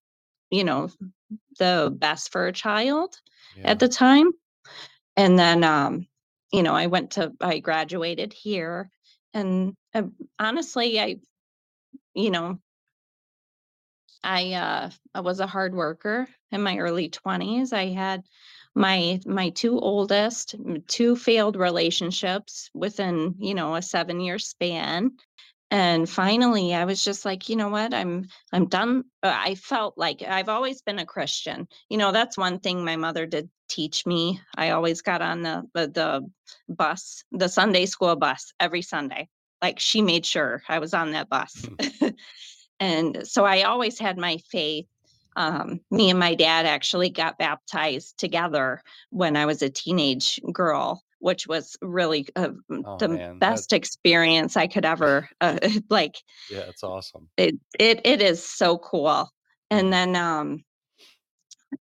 you 0.51 0.65
know, 0.65 0.89
the 1.59 1.93
best 1.95 2.31
for 2.31 2.47
a 2.47 2.53
child 2.53 3.15
Yeah. 3.55 3.71
at 3.71 3.79
the 3.79 3.87
time. 3.87 4.31
And 5.15 5.39
then 5.39 5.63
um, 5.63 6.07
you 6.51 6.63
know, 6.63 6.73
I 6.75 6.87
went 6.87 7.11
to 7.11 7.33
I 7.41 7.59
graduated 7.59 8.33
here 8.33 8.89
and 9.33 9.75
uh, 9.95 10.03
honestly 10.39 10.99
I 10.99 11.17
you 12.13 12.31
know, 12.31 12.59
I 14.23 14.53
uh 14.53 14.89
I 15.13 15.21
was 15.21 15.39
a 15.39 15.47
hard 15.47 15.75
worker 15.75 16.27
in 16.51 16.61
my 16.63 16.77
early 16.77 17.09
20s. 17.09 17.73
I 17.73 17.87
had 17.87 18.23
my 18.75 19.19
my 19.25 19.49
two 19.49 19.79
oldest, 19.79 20.55
two 20.87 21.15
failed 21.15 21.55
relationships 21.55 22.69
within, 22.73 23.35
you 23.39 23.53
know, 23.53 23.75
a 23.75 23.79
7-year 23.79 24.39
span. 24.39 25.11
And 25.71 26.07
finally 26.07 26.73
I 26.75 26.85
was 26.85 27.03
just 27.03 27.25
like, 27.25 27.49
you 27.49 27.55
know 27.55 27.69
what? 27.69 27.93
I'm 27.93 28.27
I'm 28.51 28.67
done. 28.67 29.05
Uh, 29.21 29.33
I 29.35 29.55
felt 29.55 29.97
like 29.97 30.21
I've 30.21 30.49
always 30.49 30.81
been 30.81 30.99
a 30.99 31.05
Christian. 31.05 31.67
You 31.89 31.97
know, 31.97 32.11
that's 32.11 32.37
one 32.37 32.59
thing 32.59 32.83
my 32.83 32.95
mother 32.95 33.25
did 33.25 33.49
teach 33.69 34.05
me. 34.05 34.39
I 34.55 34.71
always 34.71 35.01
got 35.01 35.21
on 35.21 35.41
the 35.41 35.63
the, 35.73 35.87
the 35.87 36.73
bus, 36.73 37.23
the 37.31 37.49
Sunday 37.49 37.85
school 37.85 38.15
bus 38.15 38.53
every 38.59 38.81
Sunday. 38.81 39.29
Like 39.61 39.79
she 39.79 40.01
made 40.01 40.25
sure 40.25 40.61
I 40.67 40.79
was 40.79 40.93
on 40.93 41.11
that 41.11 41.29
bus. 41.29 41.65
And 42.83 43.25
so 43.25 43.45
I 43.45 43.61
always 43.61 43.97
had 43.97 44.17
my 44.17 44.37
faith. 44.51 44.87
Um, 45.35 45.81
me 45.91 46.09
and 46.09 46.19
my 46.19 46.35
dad 46.35 46.65
actually 46.65 47.09
got 47.09 47.37
baptized 47.37 48.17
together 48.19 48.81
when 49.09 49.35
I 49.35 49.45
was 49.45 49.61
a 49.61 49.69
teenage 49.69 50.39
girl, 50.51 51.03
which 51.19 51.47
was 51.47 51.75
really 51.81 52.27
uh, 52.35 52.49
Oh 52.83 52.99
the 52.99 53.23
man, 53.39 53.39
best 53.39 53.73
experience 53.73 54.57
I 54.57 54.67
could 54.67 54.85
ever 54.85 55.29
uh, 55.41 55.59
like. 55.89 56.15
yeah, 56.47 56.69
it's 56.69 56.83
awesome. 56.83 57.29
It 57.37 57.55
it 57.79 58.01
it 58.05 58.21
is 58.21 58.43
so 58.43 58.77
cool. 58.79 59.29
And 59.69 59.91
Mhm. 59.91 59.93
then 59.93 60.15
um 60.15 60.63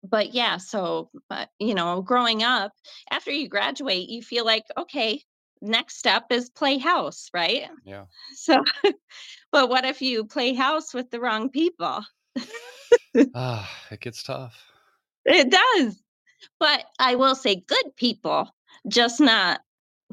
but 0.02 0.32
yeah, 0.34 0.56
so 0.56 1.10
but 1.28 1.50
you 1.58 1.74
know, 1.74 2.02
growing 2.02 2.42
up, 2.42 2.72
after 3.10 3.30
you 3.30 3.48
graduate, 3.48 4.08
you 4.08 4.22
feel 4.22 4.44
like 4.44 4.64
okay, 4.76 5.22
next 5.60 5.96
step 5.98 6.24
is 6.30 6.50
play 6.50 6.78
house, 6.78 7.28
right? 7.34 7.68
Yeah. 7.84 8.06
So 8.34 8.64
but 9.52 9.68
what 9.68 9.84
if 9.84 10.02
you 10.02 10.26
play 10.26 10.54
house 10.54 10.94
with 10.94 11.10
the 11.10 11.20
wrong 11.20 11.50
people? 11.50 12.02
Ah, 13.34 13.70
it 13.90 14.00
gets 14.00 14.22
tough. 14.22 14.58
It 15.24 15.50
does. 15.50 16.02
But 16.58 16.84
I 16.98 17.16
will 17.16 17.34
say 17.34 17.56
good 17.56 17.94
people, 17.96 18.50
just 18.88 19.20
not 19.20 19.60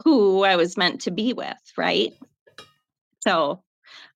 who 0.04 0.44
I 0.44 0.58
was 0.58 0.78
meant 0.78 1.02
to 1.02 1.12
be 1.12 1.34
with, 1.34 1.58
right? 1.78 2.14
So, 3.22 3.64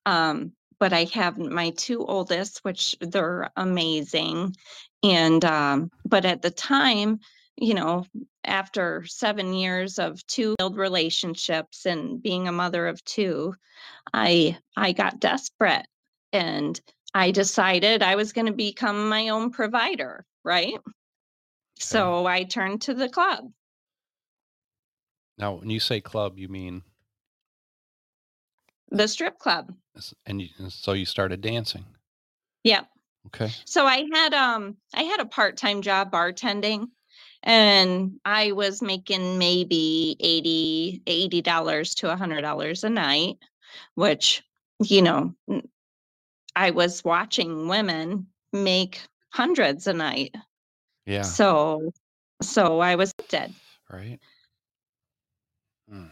um, 0.05 0.51
but 0.79 0.93
I 0.93 1.05
have 1.13 1.37
my 1.37 1.71
two 1.71 2.05
oldest, 2.05 2.59
which 2.63 2.95
they're 2.99 3.49
amazing. 3.55 4.55
And, 5.01 5.43
um, 5.45 5.91
but 6.05 6.25
at 6.25 6.41
the 6.41 6.51
time, 6.51 7.19
you 7.55 7.73
know, 7.73 8.05
after 8.43 9.05
seven 9.05 9.53
years 9.53 9.99
of 9.99 10.25
two 10.27 10.55
failed 10.59 10.77
relationships 10.77 11.85
and 11.85 12.21
being 12.21 12.47
a 12.47 12.51
mother 12.51 12.87
of 12.87 13.03
two, 13.05 13.55
I 14.13 14.57
I 14.75 14.91
got 14.91 15.19
desperate 15.19 15.85
and 16.31 16.79
I 17.13 17.31
decided 17.31 18.01
I 18.01 18.15
was 18.15 18.33
going 18.33 18.47
to 18.47 18.53
become 18.53 19.09
my 19.09 19.29
own 19.29 19.51
provider, 19.51 20.25
right? 20.43 20.75
So 21.79 22.25
I 22.25 22.43
turned 22.43 22.81
to 22.83 22.93
the 22.93 23.09
club. 23.09 23.51
Now, 25.37 25.53
when 25.53 25.69
you 25.69 25.79
say 25.79 26.01
club, 26.01 26.37
you 26.37 26.47
mean 26.47 26.83
the 28.89 29.07
strip 29.07 29.39
club. 29.39 29.73
and, 30.25 30.41
you, 30.41 30.49
and 30.57 30.71
so 30.71 30.93
you 30.93 31.05
started 31.05 31.41
dancing. 31.41 31.85
Yep. 32.63 32.87
Okay. 33.27 33.51
So 33.65 33.85
I 33.85 34.05
had 34.13 34.33
um 34.33 34.77
I 34.93 35.03
had 35.03 35.19
a 35.19 35.25
part-time 35.25 35.81
job 35.81 36.11
bartending 36.11 36.87
and 37.41 38.19
I 38.25 38.51
was 38.51 38.81
making 38.81 39.37
maybe 39.37 40.15
80 40.19 41.01
$80 41.05 41.95
to 41.95 42.11
a 42.11 42.15
hundred 42.15 42.41
dollars 42.41 42.83
a 42.83 42.89
night, 42.89 43.37
which 43.95 44.43
you 44.81 45.01
know 45.01 45.33
I 46.55 46.71
was 46.71 47.03
watching 47.03 47.67
women 47.67 48.27
make 48.51 49.01
hundreds 49.29 49.87
a 49.87 49.93
night. 49.93 50.35
Yeah. 51.05 51.23
So 51.23 51.91
so 52.41 52.79
I 52.79 52.95
was 52.95 53.13
dead. 53.29 53.53
Right. 53.91 54.19
Hmm. 55.89 56.07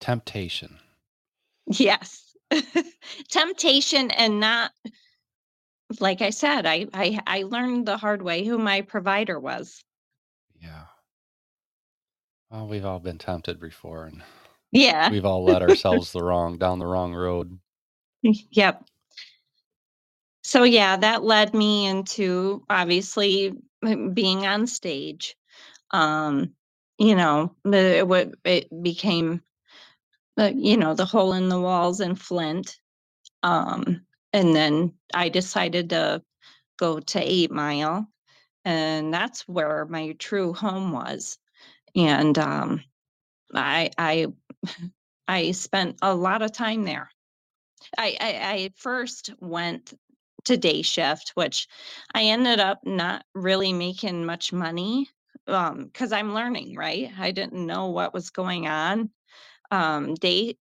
Temptation. 0.00 0.78
Yes. 1.66 2.34
Temptation 3.30 4.10
and 4.10 4.40
not 4.40 4.72
like 6.00 6.22
I 6.22 6.30
said, 6.30 6.66
I, 6.66 6.86
I 6.94 7.20
I 7.26 7.42
learned 7.42 7.86
the 7.86 7.96
hard 7.96 8.22
way 8.22 8.44
who 8.44 8.58
my 8.58 8.80
provider 8.80 9.38
was. 9.38 9.84
Yeah. 10.60 10.84
Well, 12.50 12.66
we've 12.66 12.84
all 12.84 12.98
been 12.98 13.18
tempted 13.18 13.60
before, 13.60 14.04
and 14.04 14.22
Yeah. 14.72 15.10
we've 15.10 15.26
all 15.26 15.44
led 15.44 15.62
ourselves 15.62 16.12
the 16.12 16.22
wrong 16.22 16.58
down 16.58 16.78
the 16.78 16.86
wrong 16.86 17.14
road. 17.14 17.58
Yep. 18.22 18.84
So 20.44 20.64
yeah, 20.64 20.96
that 20.96 21.24
led 21.24 21.54
me 21.54 21.86
into 21.86 22.64
obviously 22.70 23.52
being 24.12 24.46
on 24.46 24.66
stage. 24.66 25.36
Um, 25.90 26.54
you 26.98 27.14
know, 27.16 27.54
the 27.64 28.06
it, 28.06 28.34
it 28.44 28.82
became 28.82 29.42
the 30.36 30.52
you 30.54 30.76
know 30.76 30.94
the 30.94 31.04
hole 31.04 31.32
in 31.32 31.48
the 31.48 31.60
walls 31.60 32.00
in 32.00 32.14
Flint. 32.14 32.78
Um, 33.42 34.02
and 34.32 34.54
then 34.54 34.94
I 35.14 35.28
decided 35.28 35.90
to 35.90 36.22
go 36.78 37.00
to 37.00 37.20
Eight 37.20 37.50
Mile, 37.50 38.06
and 38.64 39.12
that's 39.12 39.48
where 39.48 39.86
my 39.86 40.12
true 40.18 40.52
home 40.52 40.92
was. 40.92 41.38
and 41.96 42.38
um, 42.38 42.82
I 43.54 43.90
I 43.98 44.26
I 45.28 45.52
spent 45.52 45.98
a 46.02 46.14
lot 46.14 46.42
of 46.42 46.52
time 46.52 46.84
there. 46.84 47.10
I, 47.96 48.16
I 48.20 48.52
I 48.52 48.70
first 48.76 49.30
went 49.40 49.94
to 50.44 50.56
day 50.56 50.82
shift, 50.82 51.32
which 51.34 51.68
I 52.14 52.24
ended 52.24 52.60
up 52.60 52.80
not 52.84 53.24
really 53.34 53.72
making 53.72 54.24
much 54.26 54.52
money 54.52 55.08
um 55.46 55.86
because 55.86 56.12
I'm 56.12 56.34
learning, 56.34 56.76
right? 56.76 57.10
I 57.18 57.32
didn't 57.32 57.66
know 57.66 57.88
what 57.88 58.14
was 58.14 58.30
going 58.30 58.66
on. 58.66 59.10
Um 59.70 60.14
day 60.14 60.56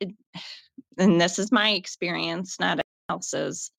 and 0.99 1.21
this 1.21 1.39
is 1.39 1.53
my 1.53 1.71
experience, 1.71 2.59
not 2.61 2.81
else's. 3.09 3.71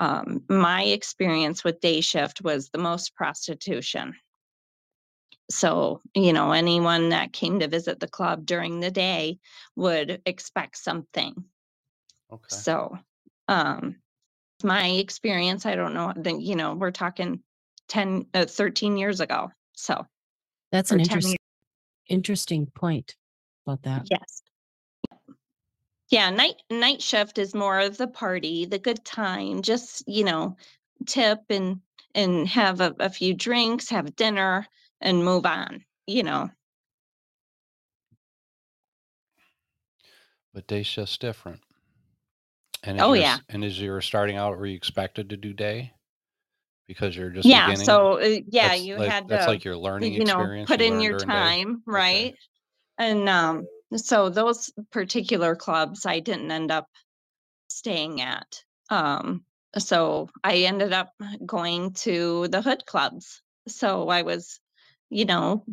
Um, 0.00 0.44
my 0.48 0.84
experience 0.84 1.64
with 1.64 1.80
day 1.80 2.00
shift 2.00 2.40
was 2.42 2.70
the 2.70 2.78
most 2.78 3.14
prostitution. 3.16 4.14
So, 5.50 6.02
you 6.14 6.32
know, 6.32 6.52
anyone 6.52 7.08
that 7.08 7.32
came 7.32 7.60
to 7.60 7.68
visit 7.68 8.00
the 8.00 8.08
club 8.08 8.44
during 8.44 8.80
the 8.80 8.90
day 8.90 9.38
would 9.76 10.20
expect 10.26 10.76
something. 10.76 11.34
Okay. 12.30 12.46
So, 12.48 12.98
um, 13.48 13.96
my 14.62 14.88
experience, 14.88 15.64
I 15.64 15.74
don't 15.74 15.94
know, 15.94 16.12
then, 16.14 16.40
you 16.40 16.54
know, 16.54 16.74
we're 16.74 16.90
talking 16.90 17.42
10, 17.88 18.26
uh, 18.34 18.44
13 18.44 18.96
years 18.98 19.20
ago. 19.20 19.50
So, 19.74 20.06
That's 20.70 20.90
an 20.90 21.00
interesting 21.00 21.38
interesting 22.08 22.66
point 22.66 23.16
about 23.66 23.82
that. 23.82 24.06
Yes. 24.10 24.42
Yeah, 26.10 26.30
night 26.30 26.54
night 26.70 27.02
shift 27.02 27.38
is 27.38 27.54
more 27.54 27.78
of 27.78 27.98
the 27.98 28.08
party, 28.08 28.64
the 28.64 28.78
good 28.78 29.04
time, 29.04 29.60
just, 29.62 30.04
you 30.06 30.24
know, 30.24 30.56
tip 31.06 31.40
and 31.50 31.80
and 32.14 32.48
have 32.48 32.80
a, 32.80 32.94
a 32.98 33.10
few 33.10 33.34
drinks, 33.34 33.90
have 33.90 34.16
dinner 34.16 34.66
and 35.00 35.24
move 35.24 35.46
on, 35.46 35.84
you 36.06 36.22
know. 36.22 36.50
But 40.54 40.66
day 40.66 40.82
shift's 40.82 41.18
different. 41.18 41.60
And 42.82 43.00
Oh 43.00 43.12
yeah. 43.12 43.38
and 43.48 43.64
as 43.64 43.78
you 43.80 43.90
were 43.90 44.00
starting 44.00 44.36
out, 44.36 44.56
were 44.56 44.66
you 44.66 44.76
expected 44.76 45.30
to 45.30 45.36
do 45.36 45.52
day 45.52 45.92
because 46.86 47.16
you're 47.16 47.30
just 47.30 47.48
Yeah, 47.48 47.66
beginning? 47.66 47.86
so 47.86 48.18
uh, 48.20 48.40
yeah, 48.50 48.68
That's 48.68 48.82
you 48.82 48.94
like 48.94 49.10
had 49.10 49.28
that's 49.28 49.44
to 49.44 49.50
like 49.50 49.64
your 49.64 49.76
learning 49.76 50.12
you 50.14 50.24
know, 50.24 50.64
put 50.64 50.80
you 50.80 50.92
in 50.92 51.00
your 51.00 51.18
during 51.18 51.28
day. 51.28 51.34
time, 51.34 51.68
Okay. 51.68 51.92
right? 51.92 52.34
And 52.98 53.28
um 53.28 53.66
so 53.96 54.28
those 54.28 54.70
particular 54.90 55.56
clubs 55.56 56.06
I 56.06 56.20
didn't 56.20 56.50
end 56.50 56.70
up 56.70 56.86
staying 57.68 58.20
at. 58.20 58.62
Um 58.90 59.44
so 59.76 60.28
I 60.42 60.58
ended 60.58 60.92
up 60.92 61.12
going 61.44 61.92
to 61.94 62.48
the 62.48 62.62
hood 62.62 62.86
clubs. 62.86 63.42
So 63.68 64.08
I 64.08 64.22
was, 64.22 64.60
you 65.10 65.24
know, 65.24 65.64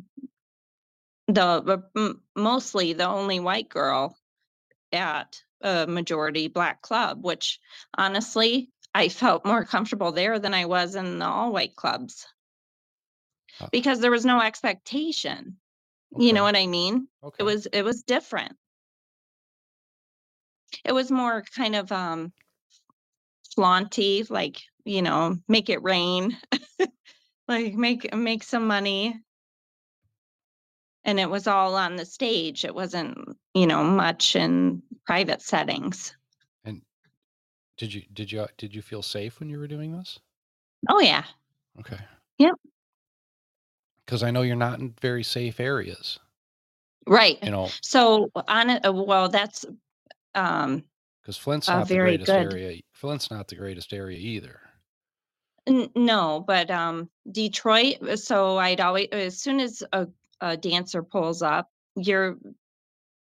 the 1.28 2.20
mostly 2.36 2.94
the 2.94 3.08
only 3.08 3.40
white 3.40 3.70
girl 3.70 4.18
at 4.92 5.42
a 5.62 5.88
majority 5.88 6.48
black 6.48 6.82
club, 6.82 7.24
which 7.24 7.60
honestly, 7.98 8.70
I 8.94 9.10
felt 9.10 9.46
more 9.46 9.66
comfortable 9.66 10.12
there 10.12 10.40
than 10.40 10.54
I 10.54 10.66
was 10.66 10.96
in 10.96 11.20
the 11.20 11.26
all 11.26 11.52
white 11.52 11.76
clubs 11.76 12.28
Uh, 13.60 13.68
because 13.72 14.00
there 14.00 14.12
was 14.12 14.26
no 14.26 14.42
expectation. 14.42 15.58
You 16.18 16.32
know 16.34 16.44
what 16.44 16.56
I 16.56 16.68
mean? 16.68 17.08
Okay. 17.24 17.36
It 17.40 17.44
was 17.44 17.66
it 17.66 17.82
was 17.82 18.04
different. 18.04 18.56
It 20.86 20.94
was 20.94 21.12
more 21.12 21.44
kind 21.56 21.76
of 21.76 21.92
um 21.92 22.32
flaunty, 23.56 24.24
like, 24.30 24.62
you 24.84 25.02
know, 25.02 25.38
make 25.48 25.70
it 25.70 25.84
rain, 25.84 26.38
like 27.48 27.74
make 27.74 28.14
make 28.14 28.44
some 28.44 28.68
money. 28.68 29.20
And 31.04 31.20
it 31.20 31.30
was 31.30 31.46
all 31.46 31.76
on 31.76 31.96
the 31.96 32.06
stage. 32.06 32.66
It 32.66 32.74
wasn't, 32.74 33.16
you 33.54 33.68
know, 33.68 33.84
much 33.84 34.36
in 34.36 34.82
private 35.06 35.42
settings. 35.42 36.16
And 36.64 36.82
did 37.78 37.94
you 37.94 38.04
did 38.14 38.32
you 38.32 38.48
did 38.58 38.74
you 38.74 38.82
feel 38.82 39.04
safe 39.04 39.40
when 39.40 39.50
you 39.50 39.60
were 39.60 39.68
doing 39.68 39.92
this? 39.92 40.20
Oh 40.90 41.00
yeah. 41.00 41.24
Okay. 41.80 42.00
Yep. 42.40 42.56
Because 44.06 44.24
I 44.24 44.32
know 44.32 44.42
you're 44.42 44.56
not 44.56 44.80
in 44.80 44.94
very 45.00 45.24
safe 45.24 45.60
areas. 45.60 46.20
Right. 47.08 47.38
You 47.44 47.52
know, 47.52 47.70
So 47.82 48.32
on 48.48 48.70
it, 48.72 48.82
well, 48.92 49.30
that's 49.30 49.66
um 50.34 50.84
because 51.22 51.38
Flint's 51.38 51.68
not 51.68 51.88
the 51.88 51.98
greatest 51.98 52.28
good 52.28 52.54
area. 52.54 52.82
Flint's 52.94 53.32
not 53.32 53.48
the 53.48 53.56
greatest 53.56 53.94
area 53.94 54.18
either. 54.18 54.60
N- 55.68 55.90
no, 55.96 56.44
but 56.46 56.70
um 56.70 57.10
Detroit, 57.32 58.02
uh, 58.02 58.16
so 58.16 58.58
I'd 58.58 58.82
always 58.82 59.08
as 59.12 59.38
soon 59.38 59.60
as 59.60 59.84
a, 59.92 60.08
a 60.42 60.58
dancer 60.58 61.02
pulls 61.04 61.42
up, 61.42 61.72
you're 61.96 62.38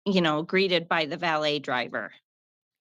you 0.05 0.21
know 0.21 0.43
greeted 0.43 0.87
by 0.87 1.05
the 1.05 1.17
valet 1.17 1.59
driver. 1.59 2.11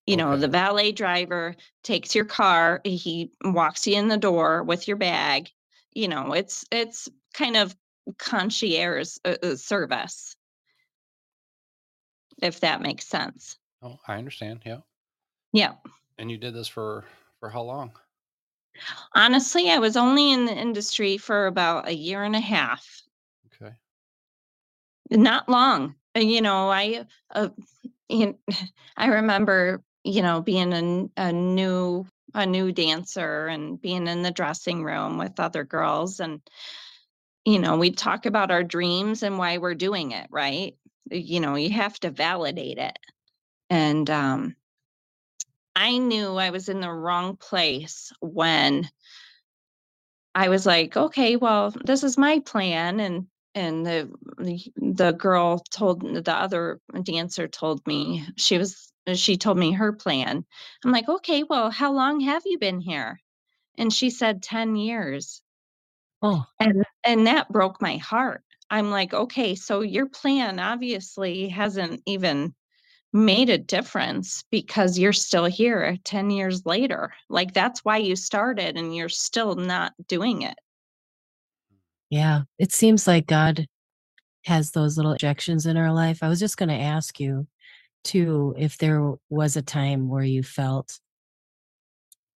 You 0.07 0.19
know, 0.19 0.37
the 0.37 0.49
valet 0.49 0.93
driver 0.93 1.57
takes 1.83 2.15
your 2.15 2.27
car, 2.27 2.83
he 2.85 3.31
walks 3.43 3.87
you 3.87 3.97
in 3.97 4.09
the 4.09 4.19
door 4.19 4.63
with 4.63 4.87
your 4.87 4.99
bag. 4.99 5.49
You 5.95 6.09
know, 6.09 6.35
it's 6.35 6.67
it's 6.71 7.09
kind 7.33 7.57
of 7.57 7.75
concierge 8.19 9.17
uh, 9.25 9.37
uh, 9.43 9.57
service, 9.57 10.37
if 12.43 12.61
that 12.61 12.83
makes 12.83 13.07
sense. 13.07 13.57
Oh, 13.83 13.99
I 14.07 14.17
understand. 14.17 14.61
Yeah. 14.67 14.81
Yeah. 15.53 15.75
And 16.19 16.31
you 16.31 16.37
did 16.37 16.53
this 16.55 16.69
for 16.69 17.05
for 17.41 17.49
how 17.49 17.63
long? 17.63 17.93
Honestly, 19.15 19.71
I 19.71 19.79
was 19.79 19.97
only 19.97 20.33
in 20.33 20.45
the 20.47 20.55
industry 20.57 21.19
for 21.19 21.47
about 21.47 21.89
a 21.89 21.95
year 21.95 22.23
and 22.23 22.37
a 22.37 22.41
half. 22.41 23.03
Okay. 23.47 23.75
Not 25.11 25.49
long. 25.49 25.95
Uh, 26.17 26.21
You 26.21 26.41
know, 26.43 26.71
I 26.71 27.07
uh, 27.35 27.49
you 28.09 28.39
I 28.97 29.07
remember, 29.07 29.83
you 30.05 30.23
know, 30.23 30.41
being 30.41 30.73
a, 30.73 31.09
a 31.29 31.33
new 31.33 32.07
a 32.35 32.47
new 32.47 32.73
dancer 32.73 33.47
and 33.47 33.81
being 33.81 34.07
in 34.09 34.23
the 34.23 34.31
dressing 34.33 34.83
room 34.85 35.19
with 35.19 35.39
other 35.39 35.65
girls 35.65 36.21
and 36.21 36.41
you 37.45 37.59
know, 37.59 37.77
we'd 37.77 37.97
talk 37.99 38.27
about 38.27 38.51
our 38.51 38.63
dreams 38.63 39.23
and 39.23 39.39
why 39.39 39.59
we're 39.59 39.75
doing 39.75 40.13
it, 40.13 40.27
right? 40.31 40.75
You 41.11 41.41
know, 41.41 41.55
you 41.57 41.71
have 41.71 41.99
to 42.01 42.11
validate 42.11 42.79
it. 42.79 42.99
And 43.71 44.09
um 44.11 44.57
I 45.77 45.99
knew 45.99 46.37
I 46.37 46.51
was 46.51 46.69
in 46.69 46.81
the 46.81 46.93
wrong 46.93 47.37
place 47.37 48.13
when 48.21 48.91
I 50.35 50.49
was 50.49 50.67
like, 50.67 50.97
"Okay, 50.97 51.37
well, 51.37 51.71
this 51.85 52.03
is 52.05 52.17
my 52.19 52.41
plan," 52.41 53.01
and 53.01 53.27
and 53.55 53.85
the 53.87 54.13
the 54.77 55.13
girl 55.13 55.59
told 55.71 56.03
the 56.03 56.35
other 56.37 56.81
dancer 57.03 57.49
told 57.49 57.87
me 57.87 58.25
she 58.37 58.59
was 58.59 58.93
she 59.15 59.37
told 59.37 59.59
me 59.59 59.73
her 59.73 59.93
plan. 59.93 60.45
I'm 60.85 60.93
like, 60.93 61.09
"Okay, 61.09 61.43
well, 61.45 61.71
how 61.71 61.93
long 61.93 62.21
have 62.21 62.43
you 62.47 62.59
been 62.59 62.81
here?" 62.81 63.21
And 63.79 63.93
she 63.93 64.11
said 64.11 64.43
10 64.43 64.77
years. 64.77 65.43
Oh, 66.23 66.47
And 66.61 66.85
and 67.05 67.27
that 67.29 67.51
broke 67.53 67.81
my 67.83 67.99
heart. 67.99 68.45
I'm 68.71 68.91
like, 68.91 69.15
"Okay, 69.15 69.55
so 69.57 69.81
your 69.83 70.07
plan 70.09 70.59
obviously 70.61 71.49
hasn't 71.49 72.03
even 72.07 72.55
made 73.15 73.49
a 73.49 73.57
difference 73.57 74.45
because 74.51 74.99
you're 74.99 75.15
still 75.15 75.47
here 75.47 75.97
10 76.05 76.31
years 76.31 76.67
later. 76.67 77.15
Like 77.31 77.55
that's 77.55 77.83
why 77.85 77.97
you 77.97 78.17
started 78.17 78.77
and 78.77 78.95
you're 78.95 79.09
still 79.09 79.55
not 79.55 79.95
doing 80.07 80.43
it." 80.43 80.59
yeah. 82.15 82.43
It 82.61 82.73
seems 82.73 83.09
like 83.09 83.27
God 83.27 83.67
has 84.45 84.71
those 84.71 84.97
little 84.97 85.13
injections 85.13 85.67
in 85.67 85.77
our 85.77 85.93
life. 85.93 86.23
I 86.23 86.29
was 86.29 86.39
just 86.39 86.57
going 86.57 86.69
to 86.69 86.75
ask 86.75 87.19
you 87.19 87.49
too 88.05 88.55
if 88.57 88.79
there 88.79 89.15
was 89.31 89.57
a 89.57 89.63
time 89.63 90.09
where 90.09 90.23
you 90.23 90.45
felt 90.45 91.01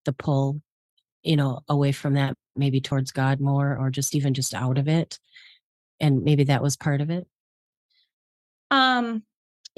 the 0.05 0.12
pull, 0.12 0.61
you 1.23 1.37
know, 1.37 1.61
away 1.69 1.93
from 1.93 2.14
that, 2.14 2.35
maybe 2.57 2.81
towards 2.81 3.12
God 3.12 3.41
more, 3.41 3.77
or 3.79 3.91
just 3.91 4.17
even 4.17 4.35
just 4.35 4.53
out 4.53 4.79
of 4.79 4.88
it, 4.88 5.21
and 6.01 6.25
maybe 6.25 6.43
that 6.45 6.62
was 6.62 6.77
part 6.77 7.01
of 7.01 7.11
it. 7.11 7.29
Um, 8.73 9.23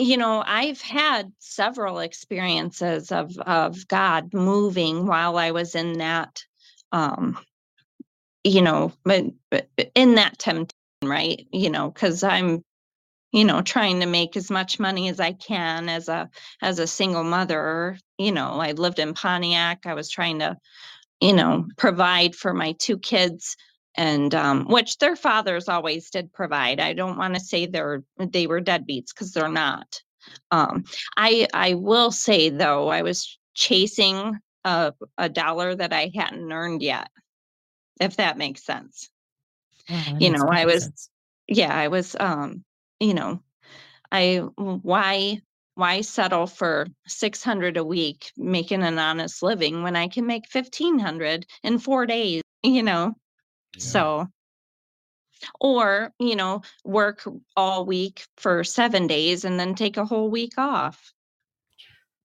you 0.00 0.16
know, 0.16 0.42
I've 0.46 0.80
had 0.80 1.32
several 1.38 2.00
experiences 2.00 3.12
of 3.12 3.38
of 3.38 3.86
God 3.88 4.34
moving 4.34 5.06
while 5.06 5.36
I 5.38 5.52
was 5.52 5.74
in 5.74 5.98
that 5.98 6.44
um, 6.92 7.38
you 8.44 8.62
know, 8.62 8.92
but, 9.04 9.26
in 9.94 10.16
that 10.16 10.38
temptation, 10.38 10.74
right? 11.04 11.46
You 11.52 11.70
know, 11.70 11.90
cuz 11.90 12.24
I'm 12.24 12.64
you 13.32 13.44
know, 13.44 13.62
trying 13.62 14.00
to 14.00 14.06
make 14.06 14.36
as 14.36 14.50
much 14.50 14.80
money 14.80 15.08
as 15.08 15.20
I 15.20 15.32
can 15.32 15.88
as 15.88 16.08
a 16.08 16.30
as 16.62 16.78
a 16.80 16.86
single 16.86 17.24
mother. 17.24 17.98
You 18.18 18.32
know, 18.32 18.60
I 18.60 18.72
lived 18.72 18.98
in 18.98 19.14
Pontiac. 19.14 19.86
I 19.86 19.94
was 19.94 20.10
trying 20.10 20.40
to 20.40 20.56
you 21.20 21.34
know, 21.34 21.66
provide 21.76 22.34
for 22.34 22.54
my 22.54 22.72
two 22.72 22.98
kids 22.98 23.56
and 23.96 24.34
um, 24.34 24.66
which 24.66 24.98
their 24.98 25.16
fathers 25.16 25.68
always 25.68 26.10
did 26.10 26.32
provide. 26.32 26.80
I 26.80 26.92
don't 26.92 27.18
want 27.18 27.34
to 27.34 27.40
say 27.40 27.66
they're 27.66 28.02
they 28.18 28.46
were 28.46 28.60
deadbeats 28.60 29.12
because 29.14 29.32
they're 29.32 29.48
not. 29.48 30.02
Um, 30.50 30.84
I 31.16 31.48
I 31.54 31.74
will 31.74 32.10
say 32.12 32.50
though, 32.50 32.88
I 32.88 33.02
was 33.02 33.38
chasing 33.54 34.38
a 34.64 34.92
a 35.18 35.28
dollar 35.28 35.74
that 35.74 35.92
I 35.92 36.10
hadn't 36.14 36.52
earned 36.52 36.82
yet, 36.82 37.08
if 38.00 38.16
that 38.16 38.38
makes 38.38 38.64
sense. 38.64 39.10
Yeah, 39.88 40.18
You 40.18 40.30
know, 40.30 40.48
I 40.50 40.64
was 40.66 40.84
sense. 40.84 41.10
yeah, 41.48 41.74
I 41.74 41.88
was 41.88 42.16
um 42.18 42.64
you 43.00 43.14
know, 43.14 43.42
I 44.12 44.36
why 44.56 45.40
why 45.74 46.00
settle 46.02 46.46
for 46.46 46.86
600 47.06 47.76
a 47.76 47.84
week 47.84 48.32
making 48.36 48.82
an 48.82 48.98
honest 48.98 49.42
living 49.42 49.82
when 49.82 49.96
I 49.96 50.08
can 50.08 50.26
make 50.26 50.44
1500 50.52 51.46
in 51.62 51.78
4 51.78 52.06
days, 52.06 52.42
you 52.62 52.82
know? 52.82 53.14
Yeah. 53.74 53.80
So 53.80 54.28
or, 55.60 56.12
you 56.18 56.36
know, 56.36 56.62
work 56.84 57.26
all 57.56 57.86
week 57.86 58.26
for 58.36 58.64
7 58.64 59.06
days 59.06 59.44
and 59.44 59.58
then 59.58 59.74
take 59.74 59.96
a 59.96 60.04
whole 60.04 60.30
week 60.30 60.54
off. 60.58 61.12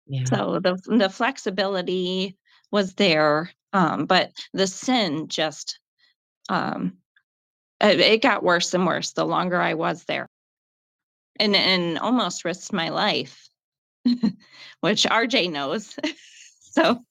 Yeah. 0.08 0.26
So 0.26 0.60
the 0.60 0.76
the 0.86 1.10
flexibility 1.10 2.38
was 2.72 2.94
there, 2.94 3.52
um, 3.74 4.06
but 4.06 4.32
the 4.54 4.68
sin 4.68 5.28
just 5.28 5.80
um 6.50 6.98
it, 7.82 8.00
it 8.00 8.22
got 8.22 8.44
worse 8.44 8.74
and 8.74 8.86
worse 8.86 9.12
the 9.14 9.26
longer 9.26 9.60
I 9.60 9.74
was 9.74 10.04
there. 10.06 10.30
And 11.38 11.56
and 11.56 11.98
almost 11.98 12.46
risked 12.46 12.72
my 12.72 12.90
life, 12.90 13.50
which 14.82 15.04
RJ 15.04 15.52
knows. 15.52 15.98
so 16.60 17.04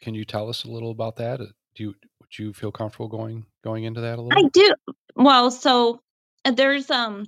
Can 0.00 0.14
you 0.14 0.24
tell 0.24 0.48
us 0.48 0.64
a 0.64 0.70
little 0.70 0.90
about 0.90 1.16
that? 1.16 1.40
Uh, 1.40 1.46
Do 1.74 1.82
you 1.84 1.94
would 2.30 2.44
you 2.44 2.52
feel 2.52 2.70
comfortable 2.72 3.08
going 3.08 3.44
going 3.64 3.84
into 3.84 4.00
that 4.00 4.18
a 4.18 4.22
little? 4.22 4.38
I 4.38 4.48
do 4.52 4.74
well, 5.16 5.50
so 5.50 6.00
uh, 6.44 6.52
there's 6.52 6.90
um 6.90 7.26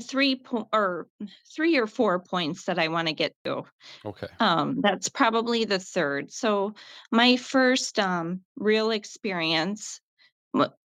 three 0.00 0.36
po- 0.36 0.68
or 0.72 1.08
three 1.54 1.76
or 1.76 1.86
four 1.86 2.18
points 2.18 2.64
that 2.64 2.78
I 2.78 2.88
want 2.88 3.08
to 3.08 3.14
get 3.14 3.34
to. 3.44 3.62
Okay. 4.04 4.26
Um, 4.40 4.80
that's 4.80 5.08
probably 5.08 5.64
the 5.64 5.78
third. 5.78 6.32
So 6.32 6.74
my 7.12 7.36
first 7.36 7.98
um 7.98 8.40
real 8.56 8.90
experience 8.90 10.00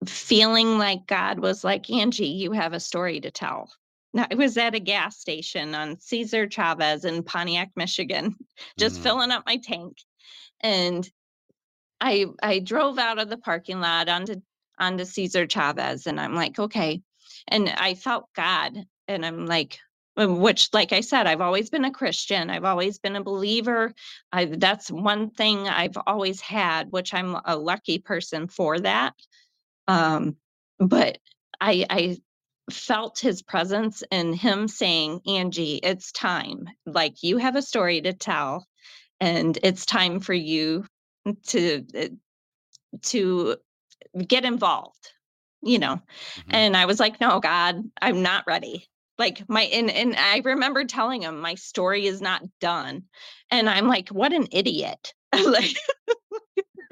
feeling 0.05 0.77
like 0.77 1.05
God 1.07 1.39
was 1.39 1.63
like, 1.63 1.83
Angi, 1.87 2.37
you 2.37 2.53
have 2.53 2.71
a 2.73 2.79
story 2.79 3.19
to 3.19 3.31
tell. 3.31 3.69
Now, 4.13 4.25
I 4.31 4.35
was 4.35 4.57
at 4.57 4.75
a 4.75 4.79
gas 4.79 5.19
station 5.19 5.75
on 5.75 5.99
Cesar 5.99 6.47
Chavez 6.47 7.03
in 7.03 7.21
Pontiac, 7.23 7.71
Michigan, 7.75 8.35
just 8.79 8.99
Mhm. 8.99 9.03
filling 9.03 9.31
up 9.31 9.43
my 9.45 9.57
tank. 9.57 9.97
And 10.61 11.09
I 11.99 12.25
I 12.41 12.59
drove 12.59 12.97
out 12.97 13.19
of 13.19 13.29
the 13.29 13.37
parking 13.37 13.79
lot 13.79 14.09
onto 14.09 14.41
onto 14.79 15.05
Cesar 15.05 15.47
Chavez 15.47 16.07
and 16.07 16.19
I'm 16.19 16.35
like, 16.35 16.59
okay. 16.59 17.01
And 17.47 17.69
I 17.69 17.95
felt 17.95 18.25
God 18.35 18.77
and 19.07 19.25
I'm 19.25 19.45
like 19.45 19.79
um, 20.15 20.39
which 20.39 20.69
like 20.73 20.93
I 20.93 21.01
said, 21.01 21.27
I've 21.27 21.41
always 21.41 21.69
been 21.69 21.85
a 21.85 21.91
Christian. 21.91 22.49
I've 22.49 22.63
always 22.65 22.99
been 22.99 23.15
a 23.15 23.23
believer. 23.23 23.93
I 24.31 24.45
that's 24.45 24.89
one 24.89 25.31
thing 25.31 25.67
I've 25.67 25.97
always 26.07 26.41
had, 26.41 26.91
which 26.91 27.13
I'm 27.13 27.35
a 27.45 27.55
lucky 27.55 27.99
person 27.99 28.47
for 28.47 28.79
that. 28.79 29.13
Um 29.87 30.37
but 30.79 31.19
I 31.59 31.85
I 31.89 32.17
felt 32.71 33.19
his 33.19 33.41
presence 33.41 34.03
and 34.11 34.35
him 34.35 34.67
saying, 34.67 35.21
"Angi, 35.27 35.79
it's 35.83 36.11
time. 36.11 36.67
Like 36.85 37.23
you 37.23 37.37
have 37.37 37.55
a 37.55 37.61
story 37.61 38.01
to 38.01 38.13
tell 38.13 38.67
and 39.19 39.57
it's 39.63 39.85
time 39.85 40.19
for 40.19 40.33
you 40.33 40.85
to 41.47 41.85
uh, 41.97 42.07
to 43.03 43.57
get 44.27 44.45
involved 44.45 45.11
you 45.61 45.79
know 45.79 45.95
Mhm. 45.95 46.43
and 46.49 46.77
i 46.77 46.85
was 46.85 46.99
like 46.99 47.19
no 47.19 47.39
god 47.39 47.81
i'm 48.01 48.21
not 48.21 48.45
ready 48.47 48.87
like 49.17 49.47
my 49.49 49.63
and, 49.63 49.89
and 49.89 50.15
i 50.15 50.41
remember 50.45 50.85
telling 50.85 51.23
him 51.23 51.39
my 51.39 51.55
story 51.55 52.05
is 52.05 52.21
not 52.21 52.43
done 52.59 53.03
and 53.51 53.69
i'm 53.69 53.87
like 53.87 54.09
what 54.09 54.33
an 54.33 54.47
idiot 54.51 55.13
like 55.45 55.75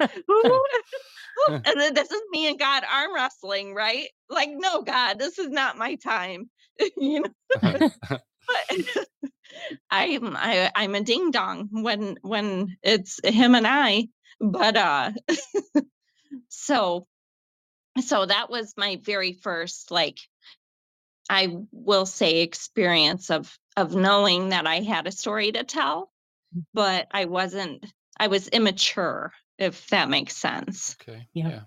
and 1.64 1.96
this 1.96 2.10
is 2.10 2.22
me 2.30 2.48
and 2.48 2.58
god 2.58 2.82
arm 2.90 3.14
wrestling 3.14 3.74
right 3.74 4.08
like 4.28 4.50
no 4.52 4.82
god 4.82 5.18
this 5.18 5.38
is 5.38 5.48
not 5.48 5.78
my 5.78 5.94
time 5.96 6.50
you 6.96 7.20
know 7.20 7.30
but 8.46 9.08
I'm 9.90 10.36
I, 10.36 10.70
I'm 10.74 10.94
a 10.94 11.00
ding 11.02 11.30
dong 11.30 11.68
when 11.70 12.18
when 12.22 12.76
it's 12.82 13.20
him 13.24 13.54
and 13.54 13.66
I. 13.66 14.08
But 14.40 14.76
uh 14.76 15.12
so 16.48 17.06
so 18.00 18.26
that 18.26 18.50
was 18.50 18.74
my 18.76 18.96
very 19.02 19.32
first 19.32 19.90
like 19.90 20.18
I 21.28 21.56
will 21.72 22.06
say 22.06 22.40
experience 22.42 23.30
of 23.30 23.56
of 23.76 23.94
knowing 23.94 24.50
that 24.50 24.66
I 24.66 24.80
had 24.80 25.06
a 25.06 25.12
story 25.12 25.52
to 25.52 25.64
tell, 25.64 26.10
but 26.72 27.08
I 27.10 27.26
wasn't 27.26 27.84
I 28.18 28.28
was 28.28 28.48
immature, 28.48 29.32
if 29.58 29.86
that 29.88 30.08
makes 30.08 30.36
sense 30.36 30.96
okay. 31.00 31.28
Yeah. 31.32 31.48
Yeah. 31.48 31.60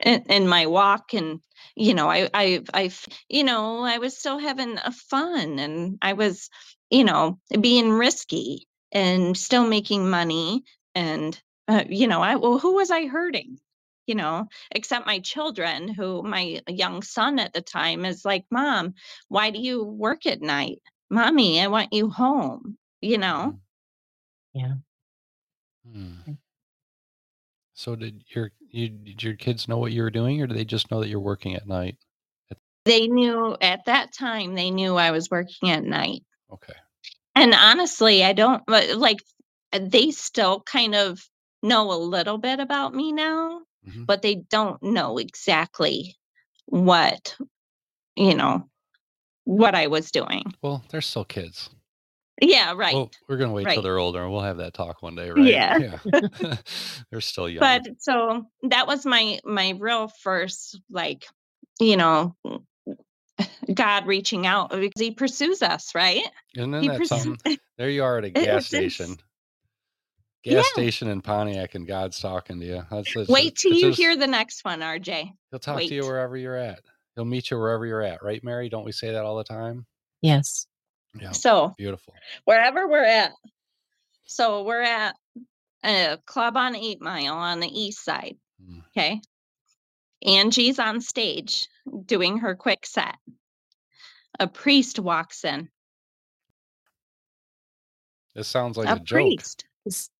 in, 0.00 0.22
in 0.30 0.48
my 0.48 0.66
walk 0.66 1.14
and 1.14 1.40
you 1.76 1.94
know 1.94 2.08
I, 2.08 2.28
I 2.32 2.62
i 2.74 2.90
you 3.28 3.44
know 3.44 3.82
i 3.84 3.98
was 3.98 4.16
still 4.18 4.38
having 4.38 4.78
a 4.78 4.92
fun 4.92 5.58
and 5.58 5.98
i 6.02 6.12
was 6.14 6.50
you 6.90 7.04
know 7.04 7.38
being 7.60 7.90
risky 7.90 8.66
and 8.92 9.36
still 9.36 9.66
making 9.66 10.08
money 10.08 10.64
and 10.94 11.40
uh, 11.68 11.84
you 11.88 12.06
know 12.06 12.20
i 12.22 12.36
well 12.36 12.58
who 12.58 12.74
was 12.74 12.90
i 12.90 13.06
hurting 13.16 13.58
you 14.06 14.14
know 14.14 14.48
except 14.70 15.06
my 15.06 15.18
children 15.20 15.88
who 15.88 16.22
my 16.22 16.60
young 16.68 17.02
son 17.02 17.38
at 17.38 17.52
the 17.52 17.60
time 17.60 18.04
is 18.04 18.24
like 18.24 18.44
mom 18.50 18.94
why 19.28 19.50
do 19.50 19.58
you 19.58 19.84
work 19.84 20.26
at 20.26 20.40
night 20.40 20.80
mommy 21.10 21.60
i 21.60 21.66
want 21.66 21.92
you 21.92 22.10
home 22.10 22.76
you 23.00 23.18
know 23.18 23.54
Mhm. 23.54 23.58
Yeah. 24.54 24.74
Hmm. 25.86 26.32
So 27.74 27.94
did 27.94 28.24
your 28.34 28.50
you 28.70 28.88
did 28.88 29.22
your 29.22 29.34
kids 29.34 29.68
know 29.68 29.78
what 29.78 29.92
you 29.92 30.02
were 30.02 30.10
doing, 30.10 30.42
or 30.42 30.46
do 30.48 30.54
they 30.54 30.64
just 30.64 30.90
know 30.90 31.00
that 31.00 31.08
you're 31.08 31.20
working 31.20 31.54
at 31.54 31.66
night? 31.66 31.96
they 32.84 33.06
knew 33.06 33.54
at 33.60 33.84
that 33.84 34.12
time 34.14 34.54
they 34.54 34.70
knew 34.70 34.96
i 34.96 35.10
was 35.10 35.30
working 35.30 35.70
at 35.70 35.84
night 35.84 36.22
Okay. 36.50 36.74
And 37.34 37.54
honestly, 37.54 38.24
I 38.24 38.32
don't 38.32 38.66
like 38.68 39.18
they 39.72 40.10
still 40.10 40.60
kind 40.60 40.94
of 40.94 41.20
know 41.62 41.92
a 41.92 41.94
little 41.98 42.38
bit 42.38 42.60
about 42.60 42.94
me 42.94 43.12
now, 43.12 43.60
Mhm. 43.86 44.06
but 44.06 44.22
they 44.22 44.36
don't 44.36 44.82
know 44.82 45.18
exactly 45.18 46.16
what, 46.66 47.36
you 48.16 48.34
know, 48.34 48.68
what 49.44 49.74
I 49.74 49.86
was 49.86 50.10
doing. 50.10 50.44
Well, 50.62 50.84
they're 50.90 51.00
still 51.00 51.24
kids. 51.24 51.70
Yeah, 52.40 52.74
right. 52.74 52.94
Well, 52.94 53.10
we're 53.28 53.36
gonna 53.38 53.52
wait 53.52 53.66
till 53.72 53.82
they're 53.82 53.98
older, 53.98 54.22
and 54.22 54.32
we'll 54.32 54.42
have 54.42 54.58
that 54.58 54.74
talk 54.74 55.02
one 55.02 55.16
day, 55.16 55.30
right? 55.30 55.44
Yeah. 55.44 55.78
Yeah. 55.78 55.98
they're 57.10 57.20
still 57.20 57.48
young. 57.48 57.60
but 57.60 58.00
so 58.00 58.46
that 58.64 58.86
was 58.86 59.04
my 59.04 59.40
my 59.44 59.70
real 59.78 60.06
first 60.08 60.80
like, 60.90 61.26
you 61.80 61.96
know, 61.96 62.36
God 63.72 64.06
reaching 64.06 64.46
out 64.46 64.70
because 64.70 65.00
he 65.00 65.10
pursues 65.12 65.62
us, 65.62 65.94
right? 65.94 66.22
And 66.56 66.72
then 66.72 66.82
He 66.82 66.88
that 66.88 66.98
pursues 66.98 67.22
something? 67.22 67.58
There 67.78 67.90
you 67.90 68.02
are 68.02 68.18
at 68.18 68.24
a 68.24 68.30
gas 68.30 68.66
station. 68.66 69.16
Gas 70.44 70.54
Yeah. 70.54 70.62
station 70.72 71.08
in 71.08 71.20
Pontiac, 71.20 71.74
and 71.74 71.86
God's 71.86 72.20
talking 72.20 72.60
to 72.60 72.66
you. 72.66 72.86
That's, 72.90 73.14
it's 73.16 73.28
Wait 73.28 73.56
till 73.56 73.72
it's 73.72 73.80
you 73.82 73.88
just- 73.88 73.98
hear 73.98 74.16
the 74.16 74.26
next 74.26 74.64
one, 74.64 74.80
RJ. 74.80 75.32
He'll 75.50 75.58
talk 75.58 75.78
to 75.80 75.84
you 75.94 76.02
wherever 76.04 76.36
you're 76.36 76.56
at. 76.56 76.80
He'll 77.16 77.24
meet 77.24 77.50
you 77.50 77.58
wherever 77.58 77.84
you're 77.84 78.02
at, 78.02 78.22
right, 78.22 78.42
Mary? 78.44 78.68
Don't 78.68 78.84
we 78.84 78.92
say 78.92 79.10
that 79.12 79.24
all 79.24 79.36
the 79.36 79.44
time? 79.44 79.86
Yes. 80.22 80.66
Yeah. 81.20 81.32
So 81.32 81.74
Beautiful. 81.76 82.14
wherever 82.44 82.86
we're 82.86 83.02
at. 83.04 83.32
So 84.26 84.62
we're 84.62 84.82
at 84.82 85.16
a 85.84 86.18
club 86.26 86.56
on 86.56 86.76
Eight 86.76 87.00
Mile 87.00 87.34
on 87.34 87.58
the 87.60 87.68
east 87.68 88.04
side. 88.04 88.36
Mm. 88.62 88.82
Okay. 88.88 89.20
Angi's 90.24 90.78
on 90.78 91.00
stage 91.00 91.66
doing 92.06 92.38
her 92.38 92.54
quick 92.54 92.86
set. 92.86 93.16
A 94.38 94.46
priest 94.46 94.98
walks 95.00 95.44
in. 95.44 95.68
This 98.34 98.46
sounds 98.48 98.76
like 98.76 98.88
a 98.88 98.92
a, 98.92 98.98
joke. 99.00 99.06
priest. 99.16 99.60
It's- 99.60 99.67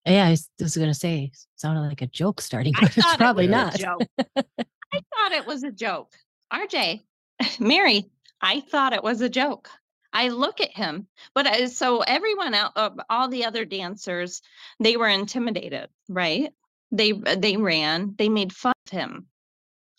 yeah, 0.07 0.27
I 0.27 0.31
was, 0.31 0.49
to 0.59 0.95
say, 0.95 1.33
sounded 1.57 1.83
like 1.83 2.03
a 2.03 2.07
joke 2.07 2.41
starting, 2.41 2.75
but 2.79 2.97
it's 2.97 2.99
it 2.99 3.19
probably 3.19 3.49
was 3.49 3.51
not. 3.51 3.75
a 3.75 3.79
joke. 3.79 4.03
I 4.37 5.03
thought 5.15 5.33
it 5.33 5.47
was 5.47 5.63
a 5.63 5.73
joke. 5.73 6.13
RJ, 6.53 7.03
Mary, 7.61 8.11
I 8.41 8.61
thought 8.61 8.93
it 8.93 9.03
was 9.03 9.21
a 9.21 9.29
joke. 9.29 9.69
I 10.13 10.29
look 10.29 10.61
at 10.61 10.75
him, 10.75 11.07
but 11.35 11.47
I, 11.47 11.67
so 11.67 12.01
everyone 12.01 12.55
out, 12.55 12.73
uh, 12.77 12.91
all 13.11 13.29
the 13.29 13.45
other 13.45 13.65
dancers, 13.65 14.41
they 14.81 14.97
were 14.97 15.09
intimidated, 15.09 15.89
right? 16.09 16.53
They 16.91 17.13
they 17.13 17.57
ran, 17.59 18.15
they 18.17 18.31
made 18.31 18.53
fun 18.53 18.73
of 18.87 18.93
him. 18.93 19.27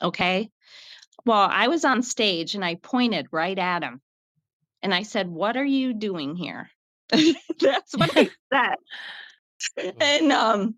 Okay. 0.02 0.50
Well, 1.26 1.48
I 1.52 1.68
was 1.68 1.86
on 1.86 2.02
stage 2.02 2.56
and 2.56 2.66
I 2.66 2.76
pointed 2.76 3.28
right 3.32 3.58
at 3.58 3.84
him, 3.84 4.02
and 4.82 4.94
I 4.94 5.04
said, 5.04 5.28
"What 5.28 5.58
are 5.58 5.66
you 5.66 5.94
doing 5.94 6.36
here?" 6.36 6.72
That's 7.10 7.96
what 7.96 8.18
I 8.18 8.30
said. 8.52 8.76
And 10.00 10.32
um, 10.32 10.76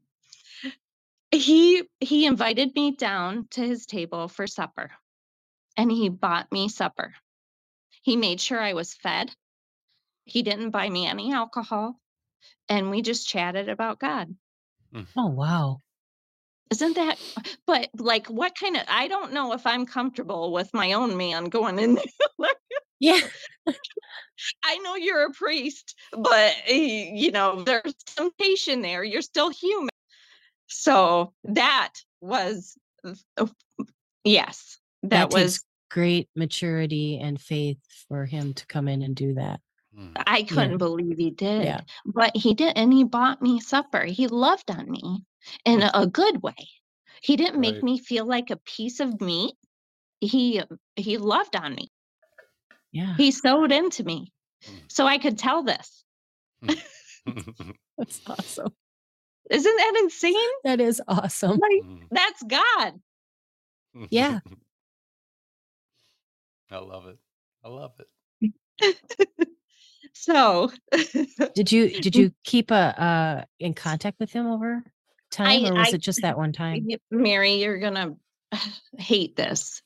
he 1.32 1.84
he 1.99 2.25
invited 2.25 2.75
me 2.75 2.91
down 2.91 3.47
to 3.51 3.61
his 3.61 3.86
table 3.86 4.27
for 4.27 4.47
supper 4.47 4.91
and 5.77 5.91
he 5.91 6.09
bought 6.09 6.51
me 6.51 6.67
supper. 6.67 7.13
He 8.01 8.15
made 8.15 8.41
sure 8.41 8.59
i 8.59 8.73
was 8.73 8.93
fed. 8.93 9.32
He 10.25 10.43
didn't 10.43 10.71
buy 10.71 10.89
me 10.89 11.07
any 11.07 11.34
alcohol 11.34 11.99
and 12.69 12.89
we 12.89 13.01
just 13.01 13.27
chatted 13.27 13.69
about 13.69 13.99
god. 13.99 14.36
Oh, 15.15 15.27
wow. 15.27 15.77
isn't 16.69 16.95
that 16.95 17.17
but 17.65 17.89
like 17.97 18.27
what 18.27 18.53
kind 18.59 18.75
of 18.75 18.84
i 18.88 19.07
don't 19.07 19.32
know 19.34 19.53
if 19.53 19.65
i'm 19.65 19.86
comfortable 19.86 20.51
with 20.51 20.73
my 20.73 20.93
own 20.93 21.15
man 21.15 21.45
going 21.45 21.79
in 21.79 21.95
there 22.39 22.49
Yeah. 23.02 23.20
I 24.64 24.78
know 24.78 24.95
you're 24.95 25.26
a 25.26 25.32
priest, 25.32 25.95
but 26.14 26.56
eh, 26.68 27.10
you 27.14 27.32
know, 27.32 27.64
there's 27.64 27.95
temptation 28.16 28.82
there. 28.82 29.04
You're 29.04 29.22
still 29.22 29.49
human. 29.49 29.89
So 30.68 31.34
that 31.43 31.93
was, 32.22 32.78
uh, 33.04 33.47
yes, 34.24 34.80
that, 35.04 35.32
That 35.32 35.34
was, 35.34 35.64
great 35.89 36.30
maturity 36.38 37.20
and 37.20 37.41
faith 37.41 37.78
for 38.08 38.26
him 38.26 38.54
to 38.54 38.66
come 38.68 38.88
in 38.88 39.02
and 39.02 39.14
do 39.14 39.34
that. 39.34 39.60
Mm. 39.97 40.14
I 40.26 40.43
couldn't 40.43 40.78
believe 40.78 41.18
he 41.18 41.32
did. 41.32 41.66
Yeah. 41.66 41.82
But 42.06 42.36
he 42.38 42.54
did, 42.54 42.78
and 42.78 42.93
he 42.93 43.04
bought 43.04 43.41
me 43.41 43.60
supper. 43.60 44.06
He 44.06 44.28
loved 44.28 44.72
on 44.72 44.89
me 44.89 45.26
in 45.66 45.82
a, 45.82 45.91
a 45.93 46.08
good 46.08 46.41
way. 46.41 46.70
He 47.22 47.36
didn't 47.36 47.60
make 47.60 47.76
Right. 47.76 47.84
me 47.84 47.99
feel 47.99 48.26
like 48.26 48.52
a 48.52 48.56
piece 48.58 49.02
of 49.02 49.20
meat. 49.20 49.54
He 50.22 50.62
he 50.95 51.18
loved 51.18 51.58
on 51.58 51.76
me. 51.76 51.91
Yeah. 52.91 53.15
He 53.15 53.31
sewed 53.31 53.71
into 53.71 54.03
me, 54.03 54.33
Mm. 54.65 54.79
so 54.89 55.07
I 55.07 55.17
could 55.17 55.37
tell 55.39 55.63
this. 55.63 56.03
That's 57.97 58.21
awesome. 58.27 58.73
Isn't 59.49 59.75
that 59.77 59.93
insane? 60.03 60.49
That 60.63 60.79
is 60.81 61.01
awesome. 61.07 61.57
Like 61.59 61.83
Mm. 61.83 62.07
that's 62.11 62.43
God. 62.43 62.99
Yeah. 64.09 64.39
I 66.71 66.77
love 66.77 67.07
it. 67.07 67.17
I 67.63 67.69
love 67.69 67.91
it. 67.99 68.07
So 70.13 70.71
Did 71.55 71.71
you 71.71 71.89
did 72.01 72.15
you 72.15 72.31
keep 72.43 72.71
a 72.71 73.01
uh 73.01 73.43
in 73.59 73.73
contact 73.73 74.19
with 74.19 74.31
him 74.31 74.45
over 74.47 74.83
time 75.31 75.65
or 75.65 75.73
was 75.75 75.93
I- 75.93 75.95
it 75.95 76.01
just 76.01 76.21
that 76.21 76.37
one 76.37 76.53
time? 76.53 76.87
Mary, 77.09 77.61
you're 77.63 77.79
gonna 77.79 78.15
hate 78.97 79.35
this. 79.35 79.81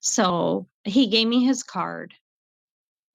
So 0.00 0.68
he 0.84 1.06
gave 1.08 1.26
me 1.28 1.44
his 1.44 1.62
card, 1.62 2.14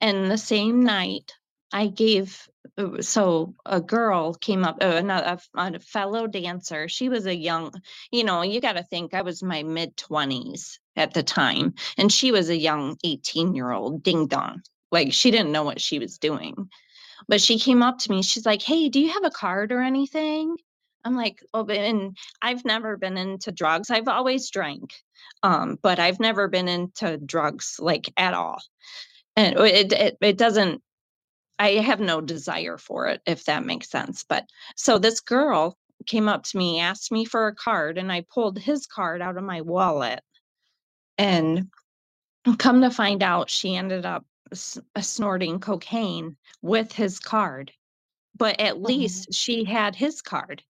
and 0.00 0.30
the 0.30 0.38
same 0.38 0.82
night 0.84 1.32
I 1.72 1.88
gave. 1.88 2.48
uh, 2.78 3.02
So 3.02 3.54
a 3.66 3.80
girl 3.80 4.34
came 4.34 4.64
up, 4.64 4.78
uh, 4.82 4.86
another 4.86 5.38
a, 5.54 5.80
fellow 5.80 6.26
dancer. 6.26 6.88
She 6.88 7.08
was 7.08 7.26
a 7.26 7.34
young, 7.36 7.72
you 8.10 8.24
know, 8.24 8.42
you 8.42 8.60
got 8.60 8.74
to 8.74 8.82
think 8.84 9.14
I 9.14 9.22
was 9.22 9.42
my 9.42 9.62
mid 9.62 9.96
twenties 9.96 10.80
at 10.96 11.14
the 11.14 11.22
time, 11.22 11.74
and 11.96 12.12
she 12.12 12.32
was 12.32 12.48
a 12.50 12.56
young 12.56 12.96
eighteen 13.04 13.54
year 13.54 13.70
old 13.70 14.02
ding 14.02 14.26
dong. 14.26 14.62
Like 14.90 15.12
she 15.12 15.30
didn't 15.30 15.52
know 15.52 15.64
what 15.64 15.80
she 15.80 15.98
was 15.98 16.18
doing, 16.18 16.70
but 17.28 17.40
she 17.40 17.58
came 17.58 17.82
up 17.82 17.98
to 18.00 18.10
me. 18.10 18.22
She's 18.22 18.46
like, 18.46 18.62
"Hey, 18.62 18.88
do 18.88 19.00
you 19.00 19.12
have 19.12 19.24
a 19.24 19.30
card 19.30 19.72
or 19.72 19.82
anything?" 19.82 20.56
I'm 21.04 21.16
like, 21.16 21.42
oh, 21.54 21.64
and 21.66 22.16
I've 22.42 22.64
never 22.64 22.96
been 22.96 23.16
into 23.16 23.52
drugs. 23.52 23.90
I've 23.90 24.08
always 24.08 24.50
drank, 24.50 24.92
um, 25.42 25.78
but 25.82 25.98
I've 25.98 26.20
never 26.20 26.48
been 26.48 26.68
into 26.68 27.16
drugs 27.16 27.76
like 27.78 28.12
at 28.16 28.34
all. 28.34 28.60
And 29.38 29.58
it, 29.60 29.92
it 29.92 30.18
it 30.20 30.38
doesn't. 30.38 30.82
I 31.58 31.70
have 31.72 32.00
no 32.00 32.20
desire 32.20 32.78
for 32.78 33.06
it, 33.08 33.22
if 33.26 33.44
that 33.44 33.64
makes 33.64 33.90
sense. 33.90 34.24
But 34.28 34.48
so 34.76 34.98
this 34.98 35.20
girl 35.20 35.78
came 36.06 36.28
up 36.28 36.44
to 36.44 36.58
me, 36.58 36.80
asked 36.80 37.12
me 37.12 37.24
for 37.24 37.48
a 37.48 37.54
card, 37.54 37.98
and 37.98 38.12
I 38.12 38.24
pulled 38.32 38.58
his 38.58 38.86
card 38.86 39.22
out 39.22 39.36
of 39.38 39.44
my 39.44 39.60
wallet. 39.62 40.22
And 41.18 41.68
come 42.58 42.82
to 42.82 42.90
find 42.90 43.22
out, 43.22 43.50
she 43.50 43.76
ended 43.76 44.06
up 44.06 44.24
uh, 44.52 45.00
snorting 45.00 45.60
cocaine 45.60 46.36
with 46.62 46.92
his 46.92 47.18
card. 47.20 47.72
But 48.36 48.60
at 48.60 48.82
least 48.82 49.34
she 49.34 49.64
had 49.64 49.96
his 49.96 50.22
card 50.22 50.62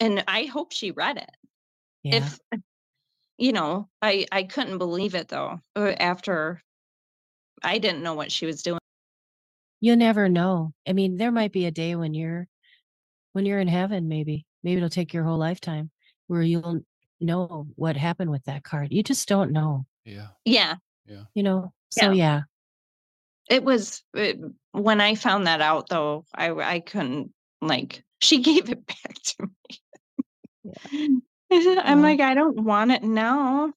and 0.00 0.24
I 0.28 0.44
hope 0.44 0.72
she 0.72 0.90
read 0.90 1.18
it. 1.18 1.30
Yeah. 2.02 2.16
If 2.16 2.40
you 3.38 3.52
know, 3.52 3.88
I 4.02 4.26
I 4.32 4.44
couldn't 4.44 4.78
believe 4.78 5.14
it 5.14 5.28
though. 5.28 5.60
uh, 5.76 5.94
After 5.98 6.62
I 7.62 7.78
didn't 7.78 8.02
know 8.02 8.14
what 8.14 8.30
she 8.32 8.46
was 8.46 8.62
doing. 8.62 8.78
You'll 9.80 9.96
never 9.96 10.28
know. 10.28 10.72
I 10.88 10.92
mean, 10.92 11.16
there 11.16 11.32
might 11.32 11.52
be 11.52 11.66
a 11.66 11.70
day 11.70 11.94
when 11.96 12.14
you're 12.14 12.46
when 13.32 13.44
you're 13.46 13.60
in 13.60 13.68
heaven, 13.68 14.08
maybe. 14.08 14.46
Maybe 14.62 14.78
it'll 14.78 14.88
take 14.88 15.12
your 15.12 15.24
whole 15.24 15.38
lifetime 15.38 15.90
where 16.26 16.42
you'll 16.42 16.80
know 17.20 17.66
what 17.76 17.96
happened 17.96 18.30
with 18.30 18.42
that 18.44 18.64
card. 18.64 18.88
You 18.90 19.02
just 19.02 19.28
don't 19.28 19.52
know, 19.52 19.86
Yeah. 20.04 20.28
Yeah, 20.44 20.76
Yeah. 21.06 21.24
you 21.34 21.42
know? 21.42 21.72
So 21.90 22.10
yeah. 22.10 22.42
it 23.48 23.62
was 23.62 24.02
it, 24.14 24.38
when 24.72 25.00
I 25.00 25.14
found 25.14 25.46
that 25.46 25.60
out 25.60 25.88
though. 25.88 26.24
I 26.34 26.50
I 26.50 26.80
couldn't 26.80 27.32
like. 27.60 28.02
She 28.22 28.38
gave 28.40 28.70
it 28.70 28.86
back 28.86 29.14
to 29.24 29.50
me. 29.68 31.20
I'm 31.52 32.00
Well. 32.00 32.00
like, 32.00 32.20
I 32.20 32.32
don't 32.34 32.60
want 32.62 32.90
it 32.92 33.02
now. 33.02 33.72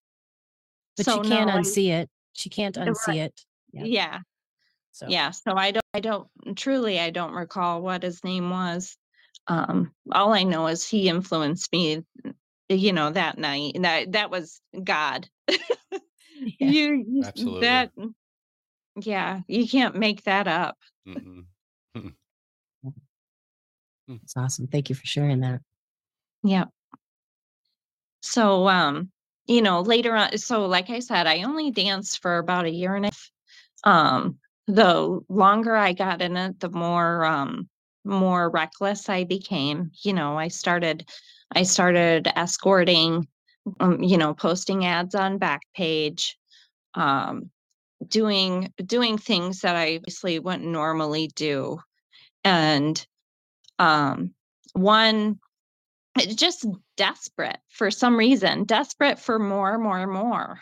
But 0.96 1.06
So, 1.06 1.22
she 1.22 1.30
can't 1.30 1.48
no, 1.50 1.56
I- 1.56 1.60
unsee 1.60 1.90
it. 1.92 2.10
She 2.34 2.50
can't 2.50 2.78
Right. 2.78 2.88
unsee 2.88 3.18
it. 3.18 3.34
Yeah. 3.72 3.84
Yeah, 3.86 4.20
So 4.92 5.08
yeah. 5.08 5.32
So 5.32 5.54
I 5.56 5.72
don't. 5.72 5.86
I 5.94 6.00
don't. 6.00 6.28
Mm, 6.46 6.56
truly, 6.56 7.00
I 7.00 7.10
don't 7.10 7.34
recall 7.34 7.82
what 7.82 8.04
his 8.04 8.24
name 8.24 8.50
was. 8.50 8.98
Um, 9.48 9.92
all 10.12 10.34
I 10.34 10.44
know 10.44 10.68
is 10.68 10.88
he 10.88 11.10
influenced 11.10 11.72
me. 11.72 12.04
Mm, 12.26 12.34
you 12.70 12.94
know 12.94 13.12
that 13.12 13.38
night. 13.38 13.78
That 13.82 14.12
that 14.14 14.32
was 14.32 14.62
God. 14.84 15.28
yeah. 15.48 16.70
You 16.70 17.24
Absolutely. 17.26 17.62
that. 17.62 17.96
Mm, 17.96 18.14
yeah, 19.02 19.42
you 19.48 19.68
can't 19.68 19.96
make 19.96 20.24
that 20.24 20.48
up. 20.48 20.78
Hmm. 21.06 21.42
Mm-mm. 21.96 22.14
It's 24.08 24.34
hmm. 24.34 24.40
awesome. 24.40 24.68
Thank 24.68 24.90
you 24.90 24.96
for 24.96 25.06
sharing 25.06 25.42
that. 25.42 25.62
Yeah. 26.44 26.66
So, 28.22 28.68
um, 28.68 29.12
you 29.48 29.62
know, 29.62 29.82
later 29.82 30.16
on, 30.16 30.38
so 30.38 30.66
like 30.66 30.90
I 30.90 31.00
said, 31.00 31.28
I 31.28 31.44
only 31.44 31.72
danced 31.72 32.22
for 32.22 32.38
about 32.38 32.66
a 32.66 32.72
year 32.72 32.96
and 32.96 33.06
a 33.06 33.08
half. 33.10 33.32
Um, 33.84 34.38
the 34.68 35.20
longer 35.30 35.76
I 35.76 35.94
got 35.94 36.22
in 36.22 36.38
it, 36.38 36.60
the 36.60 36.70
more, 36.70 37.26
um, 37.26 37.70
more 38.06 38.50
reckless 38.50 39.10
I 39.10 39.24
became. 39.24 39.92
You 40.04 40.14
know, 40.14 40.38
I 40.38 40.48
started, 40.50 41.10
I 41.56 41.64
started 41.64 42.28
escorting, 42.36 43.28
um, 43.80 44.02
you 44.04 44.18
know, 44.18 44.34
posting 44.34 44.86
ads 44.86 45.16
on 45.16 45.40
Backpage, 45.40 46.34
um, 46.94 47.50
doing, 48.08 48.72
doing 48.86 49.18
things 49.18 49.62
that 49.62 49.76
I 49.76 49.96
obviously 49.98 50.40
wouldn't 50.40 50.66
normally 50.66 51.30
do. 51.36 51.80
And, 52.44 53.06
um, 53.80 54.34
one, 54.74 55.40
just 56.36 56.66
desperate 56.96 57.60
for 57.70 57.92
some 57.92 58.18
reason, 58.18 58.66
desperate 58.66 59.20
for 59.20 59.40
more, 59.40 59.78
more, 59.78 60.06
more, 60.06 60.60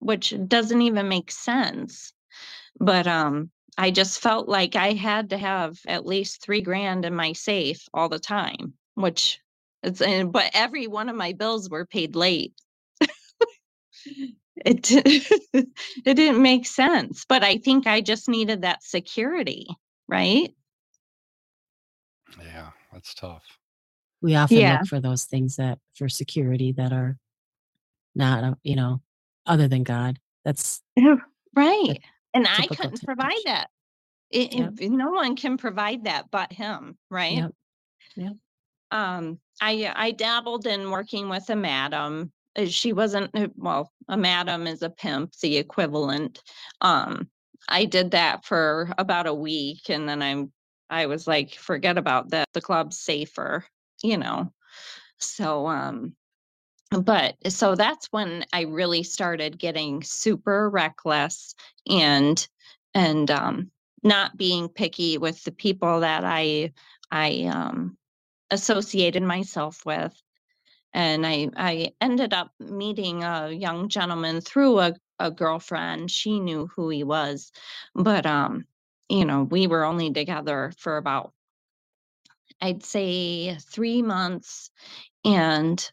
which 0.00 0.34
doesn't 0.48 0.82
even 0.82 1.08
make 1.08 1.30
sense. 1.30 2.12
But 2.80 3.06
um, 3.06 3.50
I 3.78 3.90
just 3.90 4.20
felt 4.20 4.48
like 4.48 4.76
I 4.76 4.92
had 4.92 5.30
to 5.30 5.38
have 5.38 5.78
at 5.86 6.06
least 6.06 6.42
three 6.42 6.60
grand 6.60 7.04
in 7.04 7.14
my 7.14 7.32
safe 7.32 7.86
all 7.94 8.08
the 8.08 8.18
time, 8.18 8.74
which 8.94 9.40
it's 9.82 10.00
and 10.00 10.32
but 10.32 10.50
every 10.54 10.86
one 10.86 11.08
of 11.08 11.16
my 11.16 11.32
bills 11.32 11.68
were 11.68 11.86
paid 11.86 12.14
late. 12.14 12.54
it 14.56 14.90
it 15.52 16.14
didn't 16.16 16.42
make 16.42 16.66
sense, 16.66 17.24
but 17.28 17.42
I 17.42 17.58
think 17.58 17.86
I 17.86 18.00
just 18.00 18.28
needed 18.28 18.62
that 18.62 18.82
security, 18.82 19.66
right? 20.08 20.54
Yeah. 22.42 22.70
That's 22.92 23.14
tough. 23.14 23.44
We 24.20 24.36
often 24.36 24.58
Yeah. 24.58 24.78
look 24.78 24.86
for 24.86 25.00
those 25.00 25.24
things 25.24 25.56
that 25.56 25.78
for 25.94 26.08
security 26.08 26.72
that 26.72 26.92
are 26.92 27.18
not, 28.14 28.44
uh, 28.44 28.54
you 28.62 28.76
know, 28.76 29.00
other 29.46 29.66
than 29.68 29.82
God. 29.82 30.18
That's 30.44 30.82
Right. 31.54 32.00
And 32.34 32.46
I 32.48 32.66
couldn't 32.66 33.04
provide 33.04 33.40
that. 33.44 33.68
It, 34.30 34.54
Yep. 34.54 34.72
it- 34.80 34.90
no 34.90 35.10
one 35.10 35.36
can 35.36 35.56
provide 35.58 36.04
that 36.04 36.30
but 36.30 36.52
him, 36.52 36.96
right? 37.10 37.32
Yeah. 37.36 37.48
Yep. 38.16 38.32
Um, 38.90 39.40
I 39.60 39.92
I 39.94 40.10
dabbled 40.10 40.66
in 40.66 40.90
working 40.90 41.28
with 41.28 41.48
a 41.50 41.56
madam. 41.56 42.32
Uh, 42.56 42.66
She 42.66 42.92
wasn't 42.92 43.30
uh, 43.34 43.48
well, 43.56 43.92
a 44.08 44.16
madam 44.16 44.66
is 44.66 44.82
a 44.82 44.90
pimp, 44.90 45.32
the 45.42 45.56
equivalent. 45.56 46.42
Um, 46.80 47.30
I 47.68 47.84
did 47.84 48.10
that 48.12 48.44
for 48.44 48.92
about 48.98 49.26
a 49.26 49.34
week 49.34 49.88
and 49.88 50.08
then 50.08 50.22
I'm 50.22 50.52
I 50.90 51.06
was 51.06 51.26
like, 51.26 51.54
forget 51.54 51.96
about 51.96 52.30
that. 52.30 52.48
The 52.52 52.60
club's 52.60 52.98
safer, 53.00 53.64
you 54.02 54.18
know. 54.18 54.52
So 55.18 55.66
um 55.68 56.16
but 57.00 57.36
so 57.48 57.74
that's 57.74 58.06
when 58.12 58.44
I 58.52 58.62
really 58.62 59.02
started 59.02 59.58
getting 59.58 60.02
super 60.02 60.68
reckless 60.70 61.54
and 61.88 62.46
and 62.94 63.30
um 63.30 63.70
not 64.02 64.36
being 64.36 64.68
picky 64.68 65.16
with 65.18 65.42
the 65.44 65.52
people 65.52 66.00
that 66.00 66.24
I 66.24 66.72
I 67.10 67.44
um 67.52 67.96
associated 68.50 69.22
myself 69.22 69.84
with. 69.86 70.12
And 70.94 71.26
I 71.26 71.48
I 71.56 71.92
ended 72.00 72.34
up 72.34 72.52
meeting 72.60 73.22
a 73.24 73.50
young 73.50 73.88
gentleman 73.88 74.40
through 74.40 74.80
a 74.80 74.94
a 75.18 75.30
girlfriend. 75.30 76.10
She 76.10 76.40
knew 76.40 76.66
who 76.74 76.88
he 76.90 77.04
was 77.04 77.52
but 77.94 78.26
um 78.26 78.66
you 79.08 79.24
know 79.24 79.44
we 79.44 79.66
were 79.66 79.84
only 79.84 80.12
together 80.12 80.72
for 80.78 80.96
about 80.96 81.32
I'd 82.60 82.84
say 82.84 83.56
3 83.56 84.02
months. 84.02 84.70
And 85.24 85.90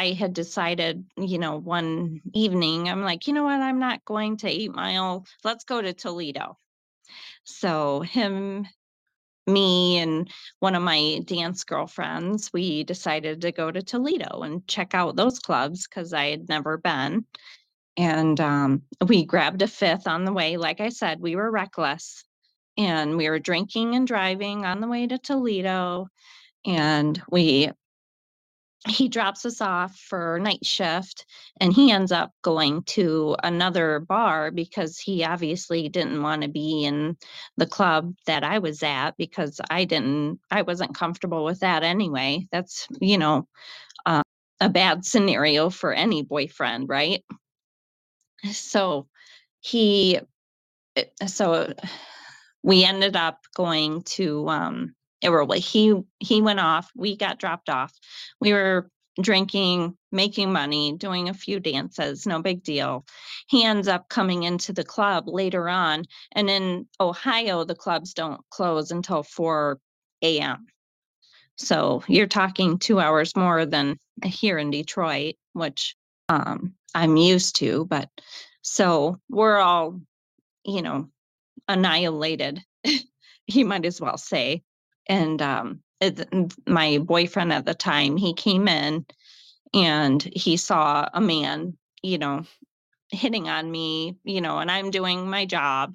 I 0.00 0.12
had 0.12 0.32
decided, 0.32 1.04
you 1.18 1.38
know, 1.38 1.58
one 1.58 2.22
evening, 2.32 2.88
I'm 2.88 3.02
like, 3.02 3.26
you 3.26 3.34
know 3.34 3.44
what? 3.44 3.60
I'm 3.60 3.78
not 3.78 4.02
going 4.06 4.38
to 4.38 4.48
Eight 4.48 4.74
Mile. 4.74 5.26
Let's 5.44 5.64
go 5.64 5.82
to 5.82 5.92
Toledo. 5.92 6.56
So 7.44 8.00
him, 8.00 8.66
me, 9.46 9.98
and 9.98 10.30
one 10.60 10.74
of 10.74 10.82
my 10.82 11.20
dance 11.26 11.64
girlfriends, 11.64 12.50
we 12.50 12.82
decided 12.82 13.42
to 13.42 13.52
go 13.52 13.70
to 13.70 13.82
Toledo 13.82 14.40
and 14.40 14.66
check 14.66 14.94
out 14.94 15.16
those 15.16 15.38
clubs 15.38 15.86
because 15.86 16.14
I 16.14 16.30
had 16.30 16.48
never 16.48 16.78
been. 16.78 17.26
And 17.98 18.40
um, 18.40 18.82
we 19.06 19.26
grabbed 19.26 19.60
a 19.60 19.68
fifth 19.68 20.06
on 20.06 20.24
the 20.24 20.32
way. 20.32 20.56
Like 20.56 20.80
I 20.80 20.88
said, 20.88 21.20
we 21.20 21.36
were 21.36 21.50
reckless 21.50 22.24
and 22.78 23.18
we 23.18 23.28
were 23.28 23.38
drinking 23.38 23.96
and 23.96 24.06
driving 24.06 24.64
on 24.64 24.80
the 24.80 24.88
way 24.88 25.06
to 25.06 25.18
Toledo. 25.18 26.08
And 26.64 27.20
we 27.30 27.70
he 28.88 29.08
drops 29.08 29.44
us 29.44 29.60
off 29.60 29.96
for 29.96 30.38
night 30.40 30.64
shift 30.64 31.26
and 31.60 31.72
he 31.72 31.90
ends 31.90 32.12
up 32.12 32.32
going 32.42 32.82
to 32.84 33.36
another 33.42 34.00
bar 34.00 34.50
because 34.50 34.98
he 34.98 35.22
obviously 35.22 35.88
didn't 35.90 36.22
want 36.22 36.42
to 36.42 36.48
be 36.48 36.84
in 36.84 37.16
the 37.58 37.66
club 37.66 38.14
that 38.26 38.42
I 38.42 38.58
was 38.58 38.82
at 38.82 39.12
because 39.18 39.60
I 39.68 39.84
didn't 39.84 40.40
I 40.50 40.62
wasn't 40.62 40.94
comfortable 40.94 41.44
with 41.44 41.60
that 41.60 41.82
anyway. 41.82 42.46
That's, 42.50 42.88
you 43.00 43.18
know, 43.18 43.46
uh, 44.06 44.22
a 44.60 44.70
bad 44.70 45.04
scenario 45.04 45.68
for 45.68 45.92
any 45.92 46.22
boyfriend, 46.22 46.88
right? 46.88 47.22
So 48.50 49.08
he 49.60 50.20
so 51.26 51.74
we 52.62 52.84
ended 52.84 53.14
up 53.14 53.40
going 53.54 54.02
to 54.02 54.48
um 54.48 54.94
or 55.24 55.44
well, 55.44 55.60
he 55.60 55.94
he 56.18 56.42
went 56.42 56.60
off 56.60 56.90
we 56.96 57.16
got 57.16 57.38
dropped 57.38 57.68
off. 57.68 57.92
We 58.40 58.52
were 58.52 58.90
drinking 59.20 59.96
making 60.12 60.52
money 60.52 60.92
doing 60.96 61.28
a 61.28 61.34
few 61.34 61.60
dances 61.60 62.26
no 62.26 62.40
big 62.40 62.62
deal. 62.62 63.04
He 63.48 63.64
ends 63.64 63.88
up 63.88 64.08
coming 64.08 64.44
into 64.44 64.72
the 64.72 64.84
club 64.84 65.28
later 65.28 65.68
on 65.68 66.04
and 66.32 66.48
in 66.48 66.86
ohio 67.00 67.64
the 67.64 67.74
clubs 67.74 68.14
don't 68.14 68.40
close 68.50 68.90
until 68.90 69.22
4 69.22 69.78
a.m 70.22 70.66
so 71.56 72.02
you're 72.08 72.26
talking 72.26 72.78
two 72.78 72.98
hours 73.00 73.36
more 73.36 73.66
than 73.66 73.98
here 74.24 74.58
in 74.58 74.70
detroit 74.70 75.34
which 75.52 75.96
um 76.28 76.74
i'm 76.94 77.16
used 77.16 77.56
to 77.56 77.84
but 77.84 78.08
so 78.62 79.18
we're 79.28 79.58
all 79.58 80.00
you 80.64 80.82
know 80.82 81.08
annihilated 81.68 82.62
you 83.46 83.64
might 83.64 83.84
as 83.84 84.00
well 84.00 84.16
say 84.16 84.62
and 85.10 85.42
um, 85.42 85.80
it, 86.00 86.32
my 86.66 86.98
boyfriend 86.98 87.52
at 87.52 87.66
the 87.66 87.74
time 87.74 88.16
he 88.16 88.32
came 88.32 88.68
in 88.68 89.04
and 89.74 90.22
he 90.22 90.56
saw 90.56 91.06
a 91.12 91.20
man 91.20 91.76
you 92.02 92.16
know 92.16 92.44
hitting 93.10 93.48
on 93.48 93.70
me 93.70 94.16
you 94.24 94.40
know 94.40 94.58
and 94.58 94.70
i'm 94.70 94.90
doing 94.90 95.28
my 95.28 95.44
job 95.44 95.94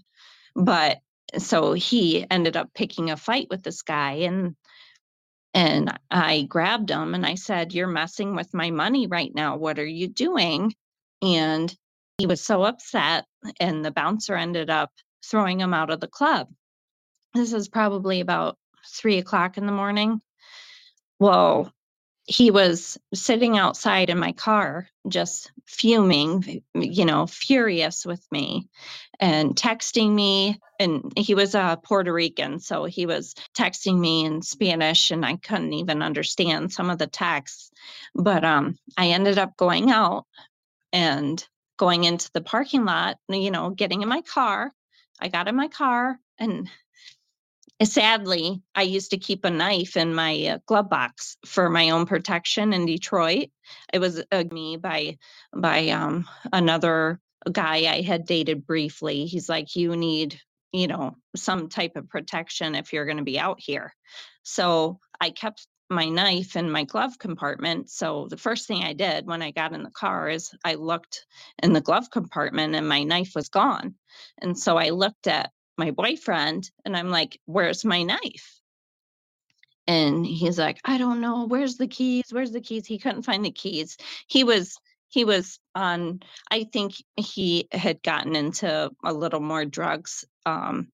but 0.55 0.99
so 1.37 1.73
he 1.73 2.25
ended 2.29 2.55
up 2.55 2.73
picking 2.73 3.09
a 3.09 3.17
fight 3.17 3.47
with 3.49 3.63
this 3.63 3.81
guy 3.81 4.11
and 4.11 4.55
and 5.53 5.97
i 6.11 6.43
grabbed 6.43 6.89
him 6.89 7.15
and 7.15 7.25
i 7.25 7.35
said 7.35 7.73
you're 7.73 7.87
messing 7.87 8.35
with 8.35 8.53
my 8.53 8.71
money 8.71 9.07
right 9.07 9.33
now. 9.33 9.57
What 9.57 9.79
are 9.79 9.85
you 9.85 10.07
doing? 10.07 10.73
And 11.21 11.73
he 12.17 12.27
was 12.27 12.41
so 12.41 12.63
upset 12.63 13.25
and 13.59 13.83
the 13.83 13.91
bouncer 13.91 14.35
ended 14.35 14.69
up 14.69 14.91
throwing 15.23 15.59
him 15.59 15.73
out 15.73 15.89
of 15.89 15.99
the 15.99 16.07
club. 16.07 16.49
This 17.33 17.53
is 17.53 17.67
probably 17.67 18.21
about 18.21 18.57
three 18.89 19.17
o'clock 19.17 19.57
in 19.57 19.65
the 19.65 19.71
morning. 19.71 20.21
Well, 21.19 21.71
he 22.27 22.49
was 22.49 22.97
sitting 23.13 23.57
outside 23.57 24.09
in 24.09 24.17
my 24.17 24.31
car, 24.31 24.87
just 25.07 25.51
fuming, 25.67 26.63
you 26.73 27.05
know, 27.05 27.27
furious 27.27 28.05
with 28.05 28.25
me 28.31 28.67
and 29.19 29.55
texting 29.55 30.11
me. 30.11 30.59
And 30.79 31.13
he 31.15 31.35
was 31.35 31.53
a 31.53 31.79
Puerto 31.81 32.11
Rican, 32.11 32.59
so 32.59 32.85
he 32.85 33.05
was 33.05 33.35
texting 33.55 33.97
me 33.99 34.25
in 34.25 34.41
Spanish, 34.41 35.11
and 35.11 35.23
I 35.23 35.35
couldn't 35.35 35.73
even 35.73 36.01
understand 36.01 36.73
some 36.73 36.89
of 36.89 36.97
the 36.97 37.07
texts. 37.07 37.71
But 38.15 38.43
um, 38.43 38.77
I 38.97 39.09
ended 39.09 39.37
up 39.37 39.55
going 39.55 39.91
out 39.91 40.25
and 40.91 41.45
going 41.77 42.05
into 42.05 42.31
the 42.33 42.41
parking 42.41 42.85
lot, 42.85 43.17
you 43.29 43.51
know, 43.51 43.69
getting 43.69 44.01
in 44.01 44.09
my 44.09 44.21
car. 44.21 44.71
I 45.19 45.27
got 45.27 45.47
in 45.47 45.55
my 45.55 45.67
car 45.67 46.19
and 46.39 46.69
sadly, 47.83 48.61
I 48.73 48.83
used 48.83 49.11
to 49.11 49.17
keep 49.17 49.43
a 49.43 49.49
knife 49.49 49.97
in 49.97 50.15
my 50.15 50.45
uh, 50.47 50.57
glove 50.65 50.89
box 50.89 51.37
for 51.45 51.69
my 51.69 51.89
own 51.89 52.05
protection 52.05 52.73
in 52.73 52.85
Detroit. 52.85 53.49
It 53.91 53.99
was 53.99 54.23
uh, 54.31 54.43
me 54.49 54.77
by 54.77 55.17
by 55.53 55.89
um, 55.89 56.27
another 56.53 57.19
guy 57.51 57.91
I 57.91 58.01
had 58.01 58.25
dated 58.25 58.65
briefly. 58.65 59.25
He's 59.25 59.49
like, 59.49 59.75
"You 59.75 59.95
need, 59.95 60.39
you 60.71 60.87
know, 60.87 61.17
some 61.35 61.69
type 61.69 61.95
of 61.95 62.09
protection 62.09 62.75
if 62.75 62.93
you're 62.93 63.05
going 63.05 63.17
to 63.17 63.23
be 63.23 63.39
out 63.39 63.59
here." 63.59 63.93
So 64.43 64.99
I 65.19 65.31
kept 65.31 65.67
my 65.89 66.09
knife 66.09 66.55
in 66.55 66.71
my 66.71 66.83
glove 66.83 67.19
compartment. 67.19 67.89
So 67.89 68.27
the 68.29 68.37
first 68.37 68.67
thing 68.67 68.83
I 68.83 68.93
did 68.93 69.27
when 69.27 69.41
I 69.41 69.51
got 69.51 69.73
in 69.73 69.83
the 69.83 69.91
car 69.91 70.29
is 70.29 70.51
I 70.63 70.75
looked 70.75 71.25
in 71.61 71.73
the 71.73 71.81
glove 71.81 72.09
compartment 72.09 72.73
and 72.75 72.87
my 72.87 73.03
knife 73.03 73.33
was 73.35 73.49
gone. 73.49 73.95
And 74.39 74.57
so 74.57 74.77
I 74.77 74.89
looked 74.89 75.27
at 75.27 75.51
my 75.77 75.91
boyfriend 75.91 76.69
and 76.83 76.95
I'm 76.95 77.09
like, 77.09 77.39
where's 77.45 77.85
my 77.85 78.03
knife? 78.03 78.59
And 79.87 80.25
he's 80.25 80.57
like, 80.57 80.79
I 80.83 80.97
don't 80.97 81.21
know. 81.21 81.45
Where's 81.45 81.77
the 81.77 81.87
keys? 81.87 82.25
Where's 82.31 82.51
the 82.51 82.61
keys? 82.61 82.87
He 82.87 82.97
couldn't 82.97 83.23
find 83.23 83.45
the 83.45 83.51
keys. 83.51 83.97
He 84.27 84.43
was 84.43 84.77
he 85.09 85.23
was 85.23 85.59
on 85.75 86.21
I 86.49 86.63
think 86.63 86.95
he 87.15 87.67
had 87.71 88.01
gotten 88.01 88.35
into 88.35 88.91
a 89.03 89.13
little 89.13 89.39
more 89.39 89.65
drugs 89.65 90.25
um 90.45 90.87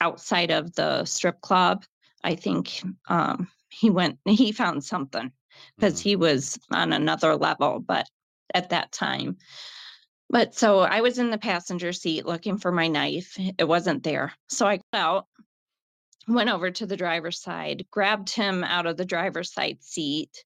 outside 0.00 0.50
of 0.50 0.74
the 0.74 1.04
strip 1.04 1.40
club. 1.40 1.84
I 2.22 2.36
think 2.36 2.82
um 3.08 3.48
he 3.70 3.90
went 3.90 4.18
he 4.24 4.52
found 4.52 4.84
something 4.84 5.32
because 5.76 5.94
mm-hmm. 5.94 6.08
he 6.08 6.16
was 6.16 6.60
on 6.70 6.92
another 6.92 7.36
level, 7.36 7.80
but 7.80 8.06
at 8.54 8.70
that 8.70 8.92
time 8.92 9.38
but 10.32 10.54
so 10.54 10.80
I 10.80 11.02
was 11.02 11.18
in 11.18 11.30
the 11.30 11.38
passenger 11.38 11.92
seat 11.92 12.26
looking 12.26 12.58
for 12.58 12.72
my 12.72 12.88
knife. 12.88 13.38
It 13.58 13.68
wasn't 13.68 14.02
there. 14.02 14.32
So 14.48 14.66
I 14.66 14.78
got 14.78 14.84
out, 14.94 15.26
went 16.26 16.50
over 16.50 16.70
to 16.70 16.86
the 16.86 16.96
driver's 16.96 17.40
side, 17.40 17.86
grabbed 17.90 18.30
him 18.30 18.64
out 18.64 18.86
of 18.86 18.96
the 18.96 19.04
driver's 19.04 19.52
side 19.52 19.84
seat, 19.84 20.44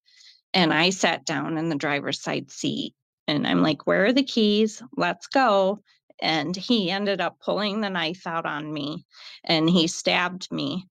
and 0.53 0.73
I 0.73 0.91
sat 0.91 1.25
down 1.25 1.57
in 1.57 1.69
the 1.69 1.75
driver's 1.75 2.21
side 2.21 2.51
seat. 2.51 2.93
And 3.29 3.47
I'm 3.47 3.61
like, 3.63 3.87
Where 3.87 4.05
are 4.05 4.13
the 4.13 4.23
keys? 4.23 4.83
Let's 4.97 5.27
go. 5.27 5.81
And 6.21 6.55
he 6.55 6.91
ended 6.91 7.21
up 7.21 7.39
pulling 7.39 7.81
the 7.81 7.89
knife 7.89 8.27
out 8.27 8.45
on 8.45 8.73
me 8.73 9.05
and 9.45 9.69
he 9.69 9.87
stabbed 9.87 10.51
me. 10.51 10.87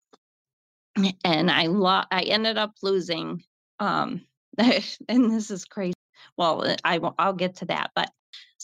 And 1.26 1.52
I 1.52 1.68
lo- 1.68 2.06
I 2.12 2.24
ended 2.24 2.58
up 2.58 2.74
losing 2.84 3.43
um 3.80 4.22
and 4.58 5.32
this 5.32 5.52
is 5.52 5.66
crazy. 5.66 5.96
Well, 6.38 6.76
I 6.86 7.00
I'll 7.20 7.34
get 7.34 7.58
to 7.58 7.66
that, 7.66 7.91
but 7.96 8.10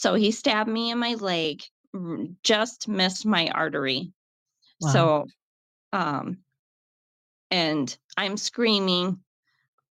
so 0.01 0.15
he 0.15 0.31
stabbed 0.31 0.67
me 0.67 0.89
in 0.89 0.97
my 0.97 1.13
leg, 1.13 1.61
just 2.41 2.87
missed 2.87 3.23
my 3.23 3.49
artery. 3.49 4.11
Wow. 4.79 4.91
So, 4.91 5.27
um, 5.93 6.39
and 7.51 7.95
I'm 8.17 8.35
screaming. 8.35 9.19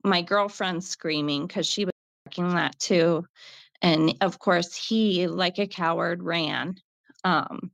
My 0.04 0.22
girlfriend's 0.22 0.88
screaming 0.88 1.48
because 1.48 1.66
she 1.66 1.86
was 1.86 1.94
parking 2.24 2.50
that 2.54 2.78
too. 2.78 3.26
And 3.82 4.16
of 4.22 4.38
course, 4.38 4.76
he, 4.76 5.26
like 5.26 5.58
a 5.58 5.66
coward, 5.66 6.22
ran, 6.22 6.76
um, 7.24 7.72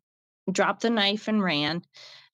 dropped 0.49 0.83
the 0.83 0.89
knife 0.89 1.27
and 1.27 1.43
ran. 1.43 1.81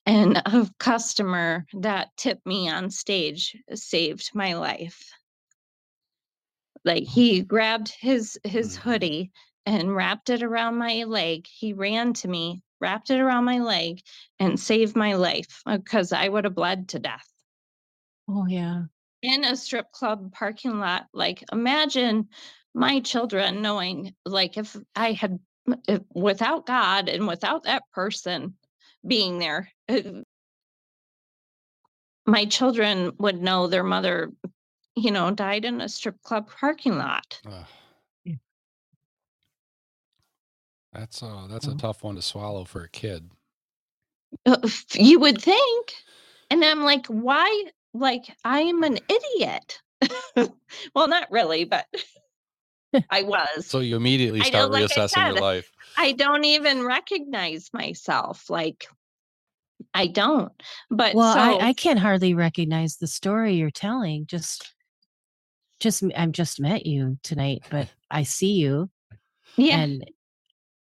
And 0.05 0.37
a 0.45 0.69
customer 0.77 1.65
that 1.73 2.15
tipped 2.17 2.45
me 2.45 2.69
on 2.69 2.91
stage 2.91 3.57
saved 3.73 4.29
my 4.35 4.53
life. 4.53 5.09
Like 6.85 7.05
he 7.05 7.41
grabbed 7.41 7.95
his 7.99 8.39
his 8.43 8.77
mm-hmm. 8.77 8.89
hoodie 8.89 9.31
and 9.67 9.93
wrapped 9.93 10.29
it 10.29 10.43
around 10.43 10.77
my 10.77 11.03
leg. 11.03 11.45
He 11.45 11.73
ran 11.73 12.13
to 12.13 12.27
me, 12.29 12.61
wrapped 12.79 13.09
it 13.09 13.19
around 13.19 13.43
my 13.43 13.59
leg, 13.59 14.01
and 14.39 14.57
saved 14.57 14.95
my 14.95 15.15
life 15.15 15.61
because 15.65 16.13
uh, 16.13 16.15
I 16.15 16.29
would 16.29 16.45
have 16.45 16.55
bled 16.55 16.87
to 16.89 16.99
death. 16.99 17.27
Oh, 18.29 18.45
yeah. 18.47 18.83
In 19.21 19.43
a 19.43 19.57
strip 19.57 19.91
club 19.91 20.31
parking 20.31 20.79
lot. 20.79 21.07
Like, 21.13 21.43
imagine 21.51 22.29
my 22.73 23.01
children 23.01 23.61
knowing, 23.61 24.15
like, 24.25 24.57
if 24.57 24.77
I 24.95 25.11
had, 25.11 25.37
if, 25.85 26.01
without 26.13 26.65
God 26.65 27.09
and 27.09 27.27
without 27.27 27.63
that 27.63 27.83
person 27.91 28.55
being 29.05 29.37
there, 29.37 29.69
uh, 29.89 29.99
my 32.25 32.45
children 32.45 33.11
would 33.19 33.41
know 33.41 33.67
their 33.67 33.83
mother, 33.83 34.31
you 34.95 35.11
know, 35.11 35.29
died 35.29 35.65
in 35.65 35.81
a 35.81 35.89
strip 35.89 36.21
club 36.21 36.49
parking 36.57 36.97
lot. 36.97 37.41
That's 40.97 41.21
a 41.21 41.45
that's 41.47 41.67
a 41.67 41.69
mm-hmm. 41.69 41.77
tough 41.77 42.03
one 42.03 42.15
to 42.15 42.23
swallow 42.23 42.63
for 42.65 42.81
a 42.81 42.89
kid. 42.89 43.29
Uh, 44.45 44.57
you 44.93 45.19
would 45.19 45.39
think. 45.39 45.93
And 46.49 46.63
I'm 46.63 46.81
like, 46.81 47.05
why? 47.07 47.65
Like, 47.93 48.25
I 48.43 48.61
am 48.61 48.83
an 48.83 48.97
idiot. 49.07 49.79
well, 50.95 51.07
not 51.07 51.29
really, 51.29 51.65
but 51.65 51.85
I 53.09 53.23
was. 53.23 53.67
So 53.67 53.79
you 53.79 53.95
immediately 53.95 54.41
I 54.41 54.45
know, 54.45 54.49
start 54.49 54.71
like 54.71 54.83
I 54.83 54.85
reassessing 54.87 55.33
your 55.33 55.41
life. 55.41 55.71
I 55.97 56.13
don't 56.13 56.45
even 56.45 56.83
recognize 56.83 57.69
myself. 57.73 58.49
Like, 58.49 58.87
I 59.93 60.07
don't. 60.07 60.51
But 60.89 61.13
Well, 61.13 61.33
so, 61.33 61.39
I, 61.39 61.67
I 61.69 61.73
can't 61.73 61.99
hardly 61.99 62.33
recognize 62.33 62.97
the 62.97 63.07
story 63.07 63.55
you're 63.55 63.69
telling. 63.69 64.25
Just, 64.25 64.73
just 65.79 66.03
I've 66.15 66.31
just 66.31 66.59
met 66.59 66.87
you 66.87 67.17
tonight, 67.23 67.63
but 67.69 67.87
I 68.09 68.23
see 68.23 68.53
you 68.53 68.89
yeah, 69.57 69.79
and 69.79 70.09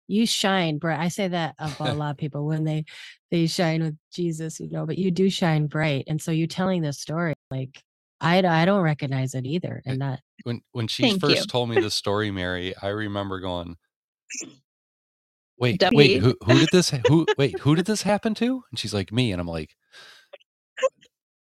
you 0.08 0.26
shine 0.26 0.78
bright. 0.78 1.00
I 1.00 1.08
say 1.08 1.28
that 1.28 1.54
about 1.58 1.90
a 1.90 1.94
lot 1.98 2.10
of 2.12 2.16
people 2.18 2.46
when 2.46 2.64
they 2.64 2.84
they 3.30 3.46
shine 3.46 3.82
with 3.82 3.96
Jesus, 4.12 4.60
you 4.60 4.68
know, 4.70 4.86
but 4.86 4.98
you 4.98 5.10
do 5.10 5.28
shine 5.30 5.66
bright. 5.66 6.04
And 6.08 6.20
so 6.20 6.30
you're 6.32 6.46
telling 6.46 6.82
this 6.82 6.98
story, 7.00 7.34
like 7.50 7.82
I 8.20 8.38
I 8.38 8.64
don't 8.64 8.82
recognize 8.82 9.34
it 9.34 9.46
either, 9.46 9.82
and 9.86 10.00
that 10.00 10.20
When 10.44 10.62
when 10.72 10.86
she 10.88 11.04
Thank 11.04 11.20
first 11.20 11.42
you. 11.42 11.46
told 11.46 11.68
me 11.70 11.78
the 11.78 11.90
story, 11.90 12.30
Mary, 12.30 12.74
I 12.80 12.88
remember 12.88 13.40
going, 13.40 13.76
"Wait, 15.58 15.82
wait, 15.92 16.20
who 16.20 16.36
who 16.44 16.58
did 16.58 16.70
this? 16.70 16.90
Who 16.90 17.26
wait, 17.36 17.58
who 17.60 17.74
did 17.74 17.86
this 17.86 18.02
happen 18.02 18.34
to?" 18.36 18.62
And 18.70 18.78
she's 18.78 18.94
like, 18.94 19.12
"Me," 19.12 19.32
and 19.32 19.40
I'm 19.40 19.48
like, 19.48 19.76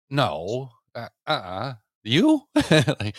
"No, 0.10 0.70
uh, 0.96 1.10
uh 1.28 1.74
you." 2.04 2.44
like, 2.72 3.16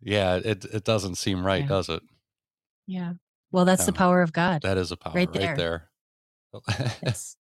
yeah, 0.00 0.36
it 0.36 0.64
it 0.66 0.84
doesn't 0.84 1.16
seem 1.16 1.44
right, 1.44 1.62
Yeah. 1.62 1.68
does 1.68 1.88
it? 1.88 2.02
yeah. 2.86 3.12
Well, 3.50 3.64
that's 3.64 3.86
the 3.86 3.92
power 3.92 4.20
of 4.22 4.32
God. 4.32 4.62
That 4.62 4.76
is 4.76 4.92
a 4.92 4.96
power 4.96 5.12
Right 5.14 5.28
right 5.28 5.56
there. 5.56 5.56
there. 5.56 5.90
It's 7.02 7.36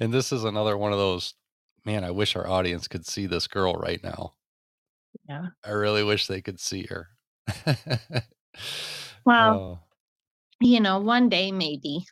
and 0.00 0.12
this 0.12 0.32
is 0.32 0.44
another 0.44 0.76
one 0.76 0.92
of 0.92 0.98
those. 0.98 1.34
Man, 1.84 2.04
I 2.04 2.10
wish 2.10 2.36
our 2.36 2.46
audience 2.46 2.88
could 2.88 3.06
see 3.06 3.26
this 3.26 3.46
girl 3.46 3.74
right 3.74 4.02
now. 4.02 4.34
yeah. 5.28 5.46
I 5.64 5.70
really 5.70 6.04
wish 6.04 6.26
they 6.26 6.40
could 6.42 6.60
see 6.60 6.86
her. 6.90 7.08
Well, 9.24 9.54
Oh, 9.54 9.78
you 10.60 10.80
know, 10.80 10.98
one 10.98 11.28
day 11.28 11.52
maybe 11.52 12.06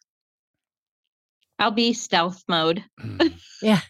I'll 1.59 1.71
be 1.71 1.93
stealth 1.93 2.45
mode. 2.49 2.85
Yeah. 3.63 3.81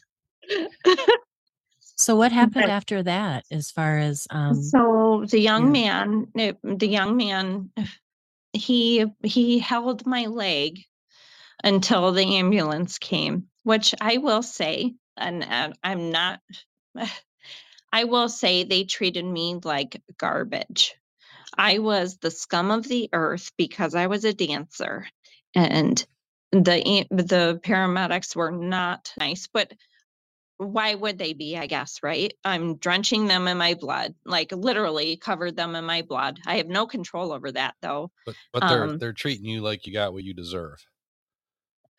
So 1.96 2.16
what 2.16 2.32
happened 2.32 2.70
after 2.70 3.02
that 3.02 3.44
as 3.50 3.70
far 3.70 3.98
as 3.98 4.26
um 4.30 4.54
so 4.62 5.24
the 5.28 5.40
young 5.40 5.74
yeah. 5.74 6.04
man, 6.04 6.54
the 6.62 6.86
young 6.86 7.16
man, 7.16 7.70
he 8.58 9.06
he 9.22 9.58
held 9.58 10.06
my 10.06 10.26
leg 10.26 10.80
until 11.64 12.12
the 12.12 12.36
ambulance 12.36 12.98
came, 12.98 13.48
which 13.62 13.94
I 14.00 14.18
will 14.18 14.42
say, 14.42 14.94
and, 15.16 15.74
I'm 15.82 16.10
not. 16.10 16.40
I 17.92 18.04
will 18.04 18.28
say 18.28 18.64
they 18.64 18.84
treated 18.84 19.24
me 19.24 19.58
like 19.64 20.02
garbage. 20.18 20.94
I 21.56 21.78
was 21.78 22.18
the 22.18 22.30
scum 22.30 22.70
of 22.70 22.86
the 22.86 23.08
earth 23.12 23.50
because 23.56 23.94
I 23.94 24.08
was 24.08 24.24
a 24.24 24.34
dancer, 24.34 25.06
and 25.54 26.04
the 26.52 27.06
the 27.10 27.60
paramedics 27.62 28.36
were 28.36 28.50
not 28.52 29.12
nice. 29.18 29.48
But 29.52 29.72
why 30.58 30.94
would 30.94 31.18
they 31.18 31.32
be? 31.32 31.56
I 31.56 31.66
guess 31.66 32.00
right. 32.02 32.32
I'm 32.44 32.76
drenching 32.76 33.26
them 33.26 33.48
in 33.48 33.56
my 33.56 33.74
blood, 33.74 34.14
like 34.24 34.52
literally 34.52 35.16
covered 35.16 35.56
them 35.56 35.74
in 35.74 35.84
my 35.84 36.02
blood. 36.02 36.40
I 36.46 36.56
have 36.56 36.66
no 36.66 36.86
control 36.86 37.32
over 37.32 37.50
that 37.52 37.74
though. 37.80 38.10
but 38.26 38.34
but 38.52 38.68
they're 38.68 38.84
Um, 38.84 38.98
they're 38.98 39.12
treating 39.12 39.46
you 39.46 39.60
like 39.62 39.86
you 39.86 39.92
got 39.92 40.12
what 40.12 40.24
you 40.24 40.34
deserve. 40.34 40.84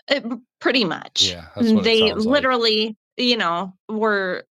It, 0.09 0.25
pretty 0.59 0.85
much. 0.85 1.29
Yeah, 1.29 1.45
it 1.55 1.83
they 1.83 1.99
sounds 1.99 2.25
like. 2.25 2.33
literally, 2.33 2.97
you 3.15 3.37
know, 3.37 3.73
were, 3.87 4.43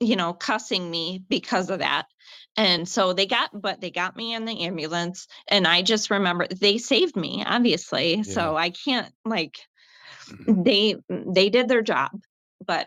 you 0.00 0.16
know, 0.16 0.32
cussing 0.32 0.90
me 0.90 1.22
because 1.28 1.68
of 1.68 1.80
that. 1.80 2.06
And 2.56 2.88
so 2.88 3.12
they 3.12 3.26
got, 3.26 3.50
but 3.52 3.80
they 3.80 3.90
got 3.90 4.16
me 4.16 4.34
in 4.34 4.44
the 4.44 4.62
ambulance. 4.62 5.26
And 5.48 5.66
I 5.66 5.82
just 5.82 6.10
remember 6.10 6.46
they 6.46 6.78
saved 6.78 7.16
me, 7.16 7.42
obviously. 7.44 8.22
So 8.22 8.56
I 8.56 8.70
can't 8.70 9.12
like, 9.24 9.58
they, 10.46 10.96
they 11.08 11.50
did 11.50 11.68
their 11.68 11.82
job. 11.82 12.12
But 12.64 12.86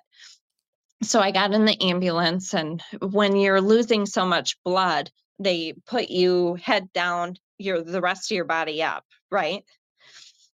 so 1.03 1.19
I 1.19 1.31
got 1.31 1.53
in 1.53 1.65
the 1.65 1.81
ambulance. 1.83 2.53
And 2.53 2.83
when 3.01 3.35
you're 3.37 3.61
losing 3.61 4.05
so 4.05 4.25
much 4.25 4.57
blood, 4.63 5.11
they 5.39 5.73
put 5.87 6.09
you 6.09 6.55
head 6.55 6.93
down, 6.93 7.37
your, 7.57 7.83
the 7.83 8.01
rest 8.01 8.31
of 8.31 8.35
your 8.35 8.45
body 8.45 8.83
up, 8.83 9.05
right? 9.31 9.63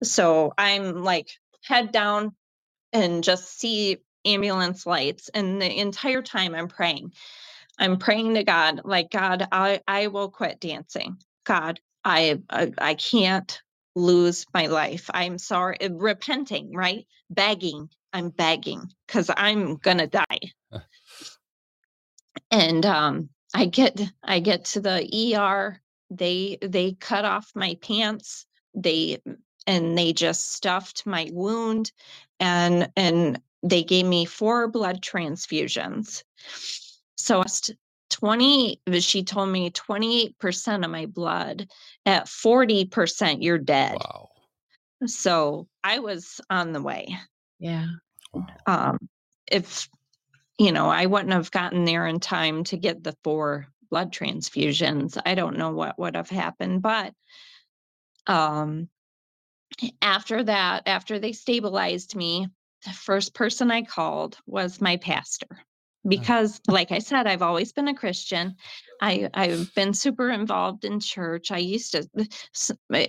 So 0.03 0.53
I'm 0.57 1.03
like 1.03 1.29
head 1.65 1.91
down 1.91 2.33
and 2.93 3.23
just 3.23 3.59
see 3.59 3.97
ambulance 4.25 4.85
lights. 4.85 5.29
And 5.33 5.61
the 5.61 5.79
entire 5.79 6.21
time 6.21 6.55
I'm 6.55 6.67
praying. 6.69 7.13
I'm 7.77 7.97
praying 7.97 8.35
to 8.35 8.43
God, 8.43 8.81
like, 8.85 9.11
God, 9.11 9.47
I, 9.51 9.81
I 9.87 10.07
will 10.07 10.29
quit 10.29 10.59
dancing. 10.59 11.17
God, 11.45 11.79
I, 12.03 12.41
I 12.49 12.71
I 12.77 12.93
can't 12.93 13.61
lose 13.95 14.45
my 14.53 14.67
life. 14.67 15.09
I'm 15.13 15.37
sorry, 15.37 15.77
uh, 15.81 15.89
repenting, 15.91 16.73
right? 16.73 17.05
Begging. 17.29 17.89
I'm 18.13 18.29
begging 18.29 18.91
because 19.07 19.29
I'm 19.35 19.77
gonna 19.77 20.07
die. 20.07 20.51
and 22.51 22.85
um 22.85 23.29
I 23.53 23.65
get 23.65 23.99
I 24.23 24.39
get 24.39 24.65
to 24.65 24.81
the 24.81 25.35
ER. 25.35 25.79
They 26.11 26.57
they 26.61 26.93
cut 26.93 27.25
off 27.25 27.51
my 27.55 27.77
pants. 27.81 28.45
They 28.73 29.21
and 29.67 29.97
they 29.97 30.13
just 30.13 30.51
stuffed 30.51 31.05
my 31.05 31.29
wound 31.31 31.91
and 32.39 32.89
and 32.95 33.41
they 33.61 33.83
gave 33.83 34.05
me 34.05 34.25
four 34.25 34.67
blood 34.67 35.01
transfusions. 35.01 36.23
So 37.17 37.43
20 38.09 38.81
she 38.99 39.23
told 39.23 39.49
me 39.49 39.69
28% 39.69 40.85
of 40.85 40.91
my 40.91 41.05
blood 41.05 41.67
at 42.05 42.25
40% 42.25 43.43
you're 43.43 43.57
dead. 43.57 43.97
Wow. 43.99 44.29
So 45.05 45.67
I 45.83 45.99
was 45.99 46.41
on 46.49 46.73
the 46.73 46.81
way 46.81 47.17
yeah. 47.59 47.87
um, 48.65 48.97
if 49.51 49.89
you 50.57 50.71
know 50.71 50.87
i 50.89 51.05
wouldn't 51.05 51.33
have 51.33 51.51
gotten 51.51 51.85
there 51.85 52.05
in 52.05 52.19
time 52.19 52.63
to 52.65 52.77
get 52.77 53.03
the 53.03 53.15
four 53.23 53.67
blood 53.89 54.13
transfusions. 54.13 55.17
I 55.25 55.35
don't 55.35 55.57
know 55.57 55.71
what 55.71 55.97
would 55.97 56.15
have 56.15 56.29
happened 56.29 56.81
but 56.81 57.13
um 58.27 58.89
after 60.01 60.43
that 60.43 60.87
after 60.87 61.19
they 61.19 61.31
stabilized 61.31 62.15
me 62.15 62.47
the 62.85 62.91
first 62.91 63.33
person 63.33 63.71
i 63.71 63.81
called 63.81 64.37
was 64.45 64.81
my 64.81 64.97
pastor. 64.97 65.47
Because 66.07 66.61
like 66.67 66.91
i 66.91 66.99
said 66.99 67.27
i've 67.27 67.41
always 67.41 67.73
been 67.73 67.87
a 67.87 67.95
christian. 67.95 68.55
I 69.01 69.29
i've 69.33 69.73
been 69.75 69.93
super 69.93 70.29
involved 70.29 70.85
in 70.85 70.99
church. 70.99 71.51
I 71.51 71.57
used 71.57 71.91
to 71.93 72.07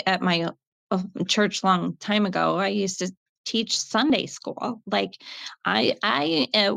at 0.07 0.23
my 0.23 0.49
uh, 0.91 1.03
church 1.29 1.63
long 1.63 1.97
time 1.97 2.27
ago 2.27 2.59
i 2.59 2.67
used 2.67 2.99
to 2.99 3.13
teach 3.45 3.79
sunday 3.79 4.27
school 4.27 4.83
like 4.87 5.21
i 5.65 5.97
i 6.03 6.49
uh, 6.55 6.77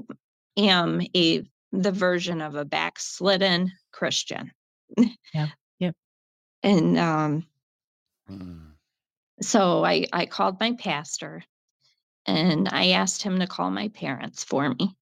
am 0.58 1.02
a 1.16 1.44
the 1.72 1.92
version 1.92 2.42
of 2.42 2.56
a 2.56 2.66
backslidden 2.66 3.72
christian 3.92 4.52
Yeah, 5.34 5.48
yep. 5.80 5.96
and 6.64 6.98
um 6.98 7.46
Mm. 8.32 8.72
so 9.42 9.84
i 9.84 10.06
i 10.14 10.26
called 10.26 10.58
my 10.62 10.72
pastor 10.74 11.44
and 12.26 12.70
i 12.72 12.92
asked 12.92 13.22
him 13.22 13.40
to 13.40 13.48
call 13.48 13.70
my 13.70 13.90
parents 13.90 14.46
for 14.46 14.70
me 14.70 14.96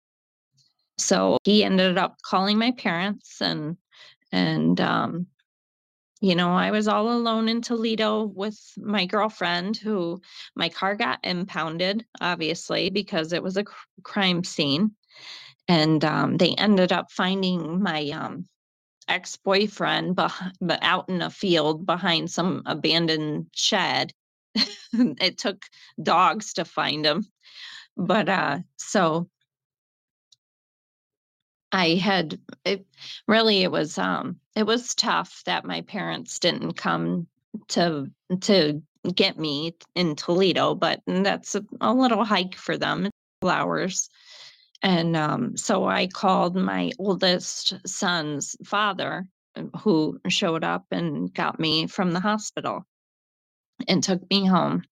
so 0.97 1.37
he 1.43 1.63
ended 1.63 1.99
up 1.99 2.17
calling 2.23 2.57
my 2.57 2.71
parents 2.71 3.41
and 3.41 3.77
and 4.31 4.81
um 4.81 5.27
you 6.21 6.35
know 6.35 6.53
i 6.53 6.71
was 6.71 6.87
all 6.87 7.11
alone 7.11 7.49
in 7.49 7.61
toledo 7.61 8.23
with 8.23 8.57
my 8.77 9.05
girlfriend 9.05 9.77
who 9.77 10.21
my 10.55 10.69
car 10.69 10.95
got 10.95 11.19
impounded 11.23 12.05
obviously 12.21 12.89
because 12.89 13.33
it 13.33 13.43
was 13.43 13.57
a 13.57 13.63
cr- 13.63 13.75
crime 14.03 14.43
scene. 14.43 14.91
And 15.67 16.03
um, 16.03 16.37
they 16.37 16.53
ended 16.55 16.91
up 16.91 17.11
finding 17.11 17.81
my 17.81 18.09
um, 18.09 18.45
ex-boyfriend 19.07 20.15
beh- 20.15 20.51
but 20.61 20.79
out 20.81 21.09
in 21.09 21.21
a 21.21 21.29
field 21.29 21.85
behind 21.85 22.31
some 22.31 22.63
abandoned 22.65 23.47
shed. 23.55 24.13
It 24.93 25.37
took 25.37 25.63
dogs 26.01 26.53
to 26.55 26.65
find 26.65 27.05
him. 27.05 27.25
But 27.97 28.29
uh 28.29 28.59
so 28.77 29.29
I 31.71 31.95
had 31.95 32.39
it 32.65 32.85
really 33.27 33.63
it 33.63 33.71
was 33.71 33.97
um 33.97 34.37
it 34.55 34.63
was 34.63 34.93
tough 34.95 35.41
that 35.45 35.65
my 35.65 35.81
parents 35.81 36.39
didn't 36.39 36.73
come 36.73 37.27
to 37.69 38.09
to 38.41 38.81
get 39.15 39.37
me 39.37 39.75
in 39.95 40.15
Toledo, 40.15 40.75
but 40.75 41.01
that's 41.07 41.55
a, 41.55 41.63
a 41.79 41.93
little 41.93 42.23
hike 42.23 42.55
for 42.55 42.77
them, 42.77 43.05
it's 43.05 43.15
a 43.15 43.45
couple 43.45 43.57
hours. 43.57 44.09
And 44.83 45.15
um, 45.15 45.57
so 45.57 45.85
I 45.87 46.07
called 46.07 46.55
my 46.55 46.91
oldest 46.97 47.75
son's 47.87 48.55
father, 48.65 49.27
uh, 49.55 49.63
who 49.79 50.19
showed 50.27 50.63
up 50.63 50.85
and 50.91 51.33
got 51.33 51.59
me 51.59 51.87
from 51.87 52.11
the 52.11 52.19
hospital 52.19 52.85
and 53.87 54.03
took 54.03 54.27
me 54.29 54.45
home. 54.45 54.83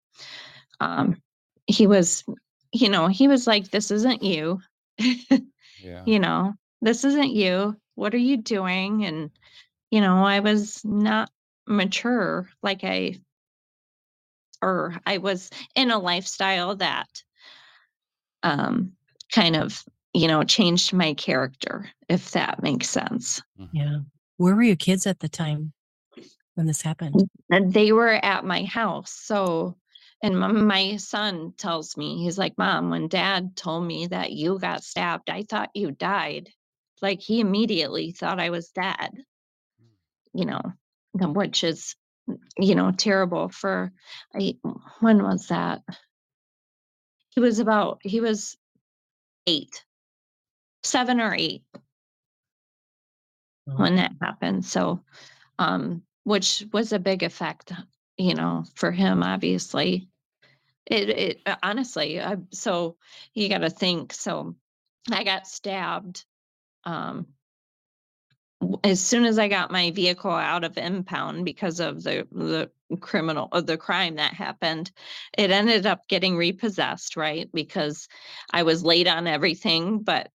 Um, 0.81 1.21
he 1.67 1.87
was, 1.87 2.25
you 2.73 2.89
know, 2.89 3.09
he 3.09 3.29
was 3.29 3.47
like, 3.47 3.71
"This 3.71 3.91
isn't 3.91 4.23
you." 4.23 4.61
Yeah. 5.81 6.03
you 6.07 6.19
know, 6.19 6.55
this 6.81 7.05
isn't 7.05 7.31
you. 7.31 7.77
What 7.95 8.15
are 8.15 8.19
you 8.19 8.37
doing? 8.37 9.05
And, 9.05 9.31
you 9.91 10.01
know, 10.01 10.25
I 10.25 10.41
was 10.41 10.85
not 10.85 11.31
mature 11.67 12.49
like 12.63 12.83
I 12.83 13.17
or 14.63 14.97
I 15.07 15.19
was 15.19 15.51
in 15.75 15.91
a 15.91 15.99
lifestyle 15.99 16.77
that 16.77 17.23
um 18.43 18.93
kind 19.31 19.57
of, 19.57 19.85
you 20.15 20.29
know, 20.29 20.43
changed 20.45 20.93
my 20.93 21.15
character, 21.15 21.91
if 22.09 22.31
that 22.31 22.63
makes 22.63 22.89
sense. 22.89 23.43
Yeah. 23.73 23.99
Where 24.39 24.55
were 24.55 24.63
your 24.63 24.77
kids 24.77 25.07
at 25.07 25.21
the 25.21 25.29
time 25.29 25.73
when 26.55 26.67
this 26.67 26.83
happened? 26.83 27.29
And 27.51 27.73
they 27.73 27.93
were 27.93 28.25
at 28.25 28.45
my 28.45 28.65
house. 28.65 29.13
So 29.13 29.77
and 30.23 30.39
my, 30.39 30.49
my 30.49 30.97
son 30.97 31.53
tells 31.57 31.97
me, 31.97 32.23
he's 32.23 32.39
like, 32.39 32.59
Mom, 32.59 32.91
when 32.91 33.09
dad 33.09 33.57
told 33.57 33.85
me 33.85 34.07
that 34.09 34.33
you 34.33 34.59
got 34.59 34.83
stabbed, 34.83 35.31
I 35.31 35.43
thought 35.43 35.71
you 35.75 35.93
died. 35.93 36.51
Like 37.01 37.21
he 37.21 37.41
immediately 37.41 38.13
thought 38.13 38.41
I 38.41 38.51
was 38.51 38.71
dead, 38.71 39.11
you 40.35 40.45
know, 40.45 40.61
which 41.13 41.65
is, 41.65 41.95
you 42.59 42.75
know, 42.75 42.93
terrible 42.93 43.49
for, 43.49 43.93
I, 44.35 44.57
when 45.01 45.23
was 45.23 45.49
that? 45.49 45.83
He 47.31 47.41
was 47.41 47.59
about, 47.59 48.01
he 48.03 48.21
was 48.21 48.57
eight, 49.47 49.85
seven 50.83 51.21
or 51.21 51.35
eight 51.35 51.63
when 53.65 53.97
that 53.97 54.13
happened. 54.21 54.65
So, 54.65 55.05
um, 55.59 56.03
which 56.25 56.65
was 56.73 56.93
a 56.93 56.99
big 56.99 57.23
effect, 57.23 57.73
you 58.17 58.35
know, 58.35 58.65
for 58.75 58.91
him, 58.91 59.23
obviously. 59.23 60.09
It, 60.87 61.09
it 61.11 61.41
uh, 61.47 61.57
honestly, 61.63 62.21
I, 62.21 62.37
so 62.51 62.97
you 63.35 63.49
got 63.49 63.59
to 63.59 63.71
think. 63.71 64.13
So 64.13 64.57
I 65.11 65.23
got 65.23 65.47
stabbed. 65.47 66.25
Um, 66.85 67.27
as 68.83 69.01
soon 69.01 69.25
as 69.25 69.39
I 69.39 69.49
got 69.49 69.71
my 69.71 69.91
vehicle 69.93 70.33
out 70.33 70.65
of 70.65 70.77
impound 70.77 71.45
because 71.45 71.79
of 71.81 72.03
the 72.03 72.27
the 72.33 72.71
criminal 73.01 73.49
of 73.53 73.67
the 73.67 73.77
crime 73.77 74.17
that 74.17 74.35
happened, 74.35 74.91
it 75.37 75.51
ended 75.51 75.87
up 75.87 76.09
getting 76.09 76.37
repossessed, 76.37 77.17
right? 77.17 77.49
Because 77.53 78.09
I 78.51 78.65
was 78.65 78.83
late 78.85 79.07
on 79.07 79.27
everything, 79.27 80.01
but 80.01 80.31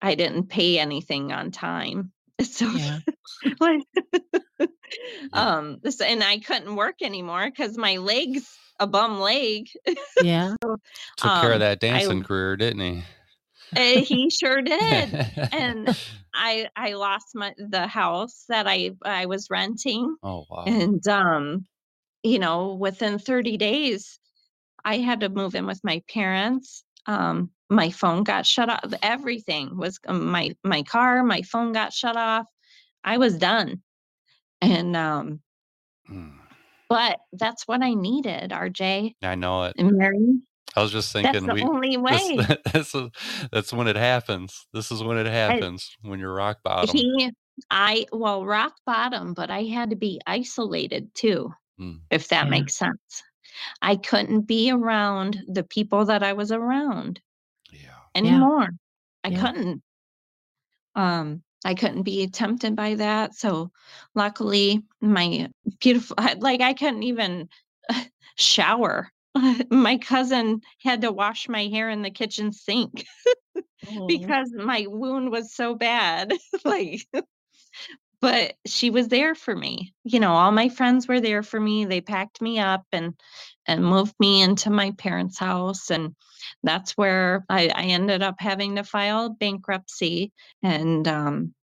I 0.00 0.14
didn't 0.16 0.48
pay 0.48 0.78
anything 0.78 1.32
on 1.32 1.50
time. 1.50 2.12
So 2.42 2.66
Yeah. 2.66 2.98
like 3.60 3.82
um 5.32 5.78
this 5.82 6.00
and 6.00 6.24
I 6.24 6.38
couldn't 6.40 6.74
work 6.74 6.96
anymore 7.02 7.48
because 7.48 7.78
my 7.78 7.98
legs 7.98 8.52
a 8.80 8.86
bum 8.86 9.20
leg. 9.20 9.68
Yeah. 10.20 10.56
Took 10.62 10.78
care 11.18 11.50
Um, 11.50 11.52
of 11.52 11.60
that 11.60 11.72
I- 11.72 11.74
dancing 11.76 12.24
career, 12.24 12.56
didn't 12.56 12.80
he? 12.80 13.04
Eh, 13.76 14.00
he 14.00 14.30
sure 14.30 14.62
did. 14.62 15.14
and 15.52 15.94
I 16.34 16.68
I 16.76 16.94
lost 16.94 17.28
my 17.34 17.54
the 17.58 17.86
house 17.86 18.44
that 18.48 18.66
I 18.66 18.92
I 19.04 19.26
was 19.26 19.48
renting 19.50 20.16
oh 20.22 20.46
wow. 20.48 20.64
and 20.66 21.06
um 21.08 21.66
you 22.22 22.38
know 22.38 22.74
within 22.74 23.18
30 23.18 23.56
days 23.56 24.18
I 24.84 24.98
had 24.98 25.20
to 25.20 25.28
move 25.28 25.54
in 25.54 25.66
with 25.66 25.80
my 25.84 26.02
parents. 26.08 26.84
Um 27.06 27.50
my 27.70 27.90
phone 27.90 28.22
got 28.22 28.44
shut 28.46 28.68
off. 28.68 28.84
Everything 29.02 29.76
was 29.76 29.98
um, 30.06 30.26
my 30.30 30.54
my 30.62 30.82
car, 30.82 31.22
my 31.22 31.42
phone 31.42 31.72
got 31.72 31.92
shut 31.92 32.16
off. 32.16 32.46
I 33.04 33.18
was 33.18 33.38
done. 33.38 33.82
And 34.60 34.96
um 34.96 35.40
Mm, 36.10 36.32
but 36.88 37.20
that's 37.32 37.68
what 37.68 37.80
I 37.82 37.94
needed, 37.94 38.50
RJ 38.50 39.14
I 39.22 39.34
know 39.36 39.64
it. 39.64 39.76
and 39.78 39.92
Mary. 39.96 40.40
I 40.74 40.82
was 40.82 40.90
just 40.92 41.12
thinking, 41.12 41.32
That's 41.32 41.46
the 41.46 41.52
we 41.54 41.62
only 41.62 41.96
way. 41.98 42.36
this, 42.36 42.56
this 42.72 42.94
is, 42.94 43.10
that's 43.52 43.72
when 43.72 43.88
it 43.88 43.96
happens. 43.96 44.66
This 44.72 44.90
is 44.90 45.02
when 45.02 45.18
it 45.18 45.26
happens 45.26 45.96
when 46.02 46.18
you're 46.18 46.32
rock 46.34 46.58
bottom. 46.64 46.96
He, 46.96 47.30
I, 47.70 48.06
well, 48.12 48.46
rock 48.46 48.74
bottom, 48.86 49.34
but 49.34 49.50
I 49.50 49.64
had 49.64 49.90
to 49.90 49.96
be 49.96 50.20
isolated 50.26 51.14
too, 51.14 51.52
Mm. 51.80 52.00
if 52.10 52.28
that 52.28 52.44
Yeah. 52.44 52.50
makes 52.50 52.76
sense. 52.76 53.22
I 53.82 53.96
couldn't 53.96 54.42
be 54.42 54.70
around 54.70 55.42
the 55.46 55.62
people 55.64 56.04
that 56.06 56.22
I 56.22 56.32
was 56.32 56.50
around 56.52 57.20
yeah. 57.70 57.96
anymore. 58.14 58.68
I 59.24 59.28
Yeah. 59.28 59.40
couldn't. 59.40 59.82
Um, 60.94 61.42
I 61.64 61.74
couldn't 61.74 62.02
be 62.02 62.26
tempted 62.28 62.74
by 62.76 62.94
that. 62.96 63.34
So 63.34 63.70
luckily 64.14 64.82
my 65.00 65.48
beautiful 65.80 66.16
like 66.38 66.60
I 66.60 66.72
couldn't 66.74 67.02
even 67.04 67.48
shower. 68.36 69.10
my 69.70 69.98
cousin 69.98 70.60
had 70.80 71.02
to 71.02 71.12
wash 71.12 71.48
my 71.48 71.66
hair 71.66 71.88
in 71.90 72.02
the 72.02 72.10
kitchen 72.10 72.52
sink 72.52 73.06
Oh. 73.86 74.06
because 74.06 74.52
my 74.54 74.86
wound 74.88 75.30
was 75.30 75.54
so 75.54 75.74
bad. 75.74 76.32
like 76.64 77.06
but 78.20 78.54
she 78.64 78.90
was 78.90 79.08
there 79.08 79.34
for 79.34 79.54
me. 79.54 79.92
You 80.04 80.20
know, 80.20 80.32
all 80.32 80.52
my 80.52 80.68
friends 80.68 81.08
were 81.08 81.20
there 81.20 81.42
for 81.42 81.58
me. 81.58 81.84
They 81.84 82.00
packed 82.00 82.40
me 82.40 82.60
up 82.60 82.84
and 82.92 83.14
and 83.66 83.84
moved 83.84 84.14
me 84.20 84.42
into 84.42 84.70
my 84.70 84.92
parents' 84.92 85.38
house 85.38 85.90
and 85.90 86.14
that's 86.62 86.92
where 86.92 87.44
I, 87.48 87.68
I 87.74 87.84
ended 87.86 88.22
up 88.22 88.36
having 88.38 88.76
to 88.76 88.84
file 88.84 89.30
bankruptcy 89.30 90.32
and 90.62 91.06
um 91.06 91.54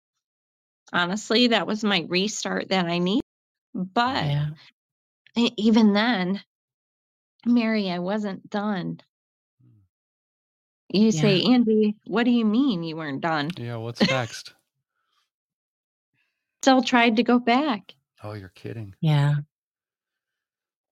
honestly 0.94 1.48
that 1.48 1.68
was 1.68 1.84
my 1.84 2.06
restart 2.08 2.70
that 2.70 2.86
I 2.86 2.98
need. 3.00 3.22
But 3.74 4.26
Yeah. 4.26 4.50
even 5.36 5.94
then, 5.94 6.42
Mary, 7.46 7.90
I 7.90 8.00
wasn't 8.00 8.50
done. 8.50 9.00
Mm. 9.66 9.70
You 10.90 11.06
Yeah. 11.06 11.22
say, 11.22 11.44
Andy, 11.44 11.96
what 12.06 12.24
do 12.24 12.32
you 12.32 12.46
mean 12.46 12.84
you 12.84 12.96
weren't 12.96 13.22
done? 13.22 13.50
Yeah. 13.58 13.78
What's 13.78 14.02
next? 14.10 14.54
Still 16.62 16.82
tried 16.84 17.16
to 17.18 17.24
go 17.24 17.40
back. 17.40 17.94
oh, 18.24 18.34
you're 18.34 18.50
kidding. 18.50 18.94
Yeah. 19.00 19.36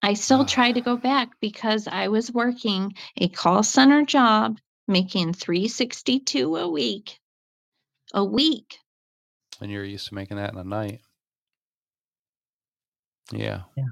I 0.01 0.13
still 0.13 0.45
tried 0.45 0.73
to 0.73 0.81
go 0.81 0.95
back 0.95 1.31
because 1.41 1.87
I 1.87 2.07
was 2.07 2.31
working 2.31 2.93
a 3.17 3.27
call 3.27 3.63
center 3.63 4.05
job, 4.05 4.59
making 4.87 5.33
362 5.33 6.55
a 6.55 6.69
week. 6.69 7.19
A 8.13 8.23
week. 8.23 8.77
And 9.59 9.69
you're 9.71 9.83
used 9.83 10.07
to 10.07 10.15
making 10.15 10.37
that 10.37 10.53
in 10.53 10.59
a 10.59 10.63
night. 10.63 11.01
Yeah. 13.33 13.63
Yeah. 13.75 13.83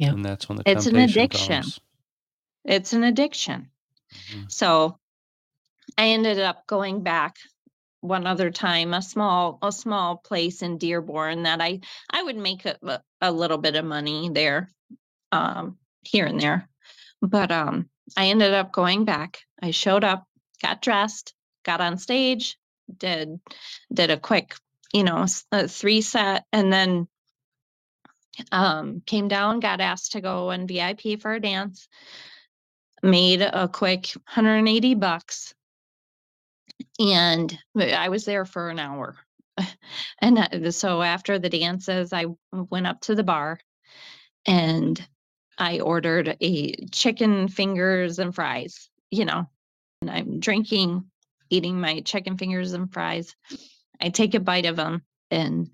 Yeah. 0.00 0.10
And 0.12 0.24
that's 0.24 0.48
when 0.48 0.58
the 0.58 0.64
It's 0.66 0.86
an 0.86 0.96
addiction. 0.96 1.62
comes. 1.62 1.80
It's 2.64 2.92
an 2.94 3.04
addiction. 3.04 3.70
Mhm. 4.14 4.50
So 4.52 4.98
I 5.98 6.08
ended 6.10 6.38
up 6.40 6.66
going 6.66 7.02
back 7.02 7.36
one 8.00 8.26
other 8.26 8.50
time, 8.50 8.94
a 8.94 9.02
small 9.02 9.58
a 9.62 9.72
small 9.72 10.16
place 10.18 10.62
in 10.62 10.78
Dearborn 10.78 11.44
that 11.44 11.60
I 11.60 11.80
I 12.10 12.22
would 12.22 12.36
make 12.36 12.66
a, 12.66 12.76
a- 12.82 13.02
little 13.32 13.58
bit 13.58 13.76
of 13.76 13.84
money 13.84 14.30
there, 14.30 14.70
um, 15.32 15.78
here 16.02 16.26
and 16.26 16.40
there. 16.40 16.68
But 17.22 17.52
um, 17.52 17.90
I 18.16 18.28
ended 18.28 18.54
up 18.54 18.72
going 18.72 19.04
back. 19.04 19.40
I 19.62 19.72
showed 19.72 20.04
up, 20.04 20.26
got 20.62 20.82
dressed, 20.82 21.34
got 21.64 21.80
on 21.82 21.98
stage, 21.98 22.58
did 22.96 23.40
did 23.92 24.10
a 24.10 24.18
quick, 24.18 24.54
you 24.94 25.04
know, 25.04 25.26
a 25.52 25.68
three 25.68 26.02
set, 26.02 26.44
and 26.52 26.72
then 26.72 27.08
um, 28.52 29.02
came 29.06 29.28
down, 29.28 29.60
got 29.60 29.80
asked 29.80 30.12
to 30.12 30.20
go 30.20 30.50
and 30.50 30.68
VIP 30.68 31.20
for 31.20 31.32
a 31.32 31.40
dance. 31.40 31.88
Made 33.02 33.40
a 33.40 33.68
quick 33.68 34.10
180 34.34 34.94
bucks 34.94 35.54
and 36.98 37.58
I 37.76 38.08
was 38.08 38.24
there 38.24 38.44
for 38.44 38.70
an 38.70 38.78
hour. 38.78 39.16
And 40.22 40.38
uh, 40.38 40.70
so 40.70 41.00
after 41.00 41.38
the 41.38 41.48
dances, 41.48 42.12
I 42.12 42.26
went 42.52 42.86
up 42.86 43.00
to 43.02 43.14
the 43.14 43.24
bar 43.24 43.58
and 44.46 45.00
I 45.58 45.80
ordered 45.80 46.36
a 46.40 46.86
chicken 46.86 47.48
fingers 47.48 48.18
and 48.18 48.34
fries, 48.34 48.90
you 49.10 49.24
know, 49.24 49.48
and 50.02 50.10
I'm 50.10 50.40
drinking, 50.40 51.04
eating 51.48 51.80
my 51.80 52.00
chicken 52.00 52.36
fingers 52.36 52.74
and 52.74 52.92
fries. 52.92 53.34
I 54.00 54.10
take 54.10 54.34
a 54.34 54.40
bite 54.40 54.66
of 54.66 54.76
them 54.76 55.02
and 55.30 55.70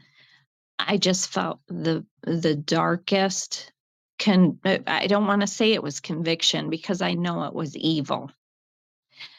I 0.79 0.97
just 0.97 1.29
felt 1.29 1.61
the 1.69 2.05
the 2.23 2.55
darkest 2.55 3.73
can 4.19 4.59
I 4.65 5.07
don't 5.07 5.27
want 5.27 5.43
to 5.43 5.47
say 5.47 5.73
it 5.73 5.83
was 5.83 6.01
conviction 6.01 6.71
because 6.71 7.03
I 7.03 7.15
know 7.15 7.45
it 7.45 7.55
was 7.55 7.77
evil. 7.77 8.31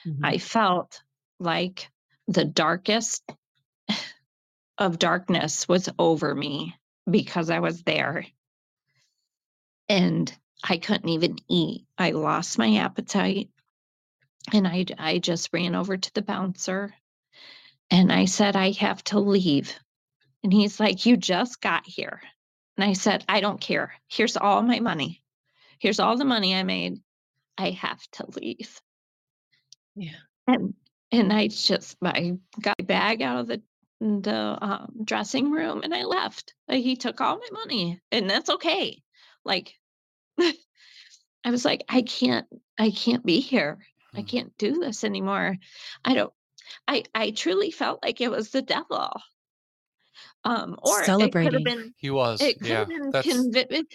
Mhm. 0.05 0.19
I 0.23 0.37
felt 0.37 1.01
like 1.39 1.89
the 2.27 2.45
darkest 2.45 3.23
of 4.77 4.99
darkness 4.99 5.67
was 5.67 5.89
over 5.97 6.33
me 6.33 6.75
because 7.09 7.49
I 7.49 7.59
was 7.59 7.83
there. 7.83 8.25
And 9.89 10.31
I 10.63 10.77
couldn't 10.77 11.09
even 11.09 11.37
eat. 11.47 11.85
I 11.97 12.11
lost 12.11 12.57
my 12.57 12.77
appetite. 12.77 13.49
And 14.53 14.67
I, 14.67 14.85
I 14.97 15.19
just 15.19 15.49
ran 15.53 15.75
over 15.75 15.97
to 15.97 16.13
the 16.13 16.21
bouncer 16.21 16.93
and 17.89 18.11
I 18.11 18.25
said, 18.25 18.55
I 18.55 18.71
have 18.71 19.03
to 19.05 19.19
leave. 19.19 19.73
And 20.47 20.53
he's 20.53 20.79
like, 20.79 21.05
You 21.05 21.17
just 21.17 21.59
got 21.59 21.85
here. 21.85 22.21
And 22.77 22.85
I 22.89 22.93
said, 22.93 23.25
I 23.27 23.41
don't 23.41 23.59
care. 23.59 23.91
Here's 24.07 24.37
all 24.37 24.61
my 24.61 24.79
money. 24.79 25.21
Here's 25.77 25.99
all 25.99 26.15
the 26.15 26.23
money 26.23 26.55
I 26.55 26.63
made. 26.63 27.01
I 27.57 27.71
have 27.71 27.99
to 28.13 28.27
leave. 28.39 28.79
Yeah. 29.97 30.15
And 30.47 30.73
and 31.11 31.33
I 31.33 31.49
just 31.49 31.97
I 32.01 32.37
got 32.61 32.79
my 32.79 32.85
bag 32.85 33.21
out 33.21 33.39
of 33.41 33.47
the 33.47 33.61
the 33.99 34.57
um, 34.61 34.93
dressing 35.03 35.51
room 35.51 35.81
and 35.83 35.93
I 35.93 36.05
left. 36.05 36.53
Like, 36.69 36.81
he 36.81 36.95
took 36.95 37.19
all 37.19 37.35
my 37.39 37.49
money, 37.51 37.99
and 38.13 38.29
that's 38.29 38.49
okay. 38.49 39.03
Like, 39.43 39.73
I 40.39 40.53
was 41.47 41.65
like, 41.65 41.83
I 41.89 42.03
can't, 42.03 42.47
I 42.79 42.91
can't 42.91 43.25
be 43.25 43.41
here. 43.41 43.79
I 44.15 44.21
Hmm. 44.21 44.27
can't 44.27 44.57
do 44.57 44.79
this 44.79 45.03
anymore. 45.03 45.57
I 46.05 46.13
don't. 46.13 46.31
I 46.87 47.03
I 47.13 47.31
truly 47.31 47.69
felt 47.71 48.01
like 48.01 48.21
it 48.21 48.31
was 48.31 48.51
the 48.51 48.61
devil. 48.61 49.11
Um, 50.43 50.77
or 50.83 51.01
it 51.01 51.05
could 51.05 51.09
have 51.11 51.19
Celebrating. 51.19 51.63
been. 51.63 51.93
He 51.97 52.09
was. 52.09 52.41
It 52.41 52.57
could 52.59 52.67
Yeah. 52.67 52.79
have 52.79 52.87
been 52.87 53.09
That's 53.11 53.27
convi- 53.27 53.71
it, 53.71 53.85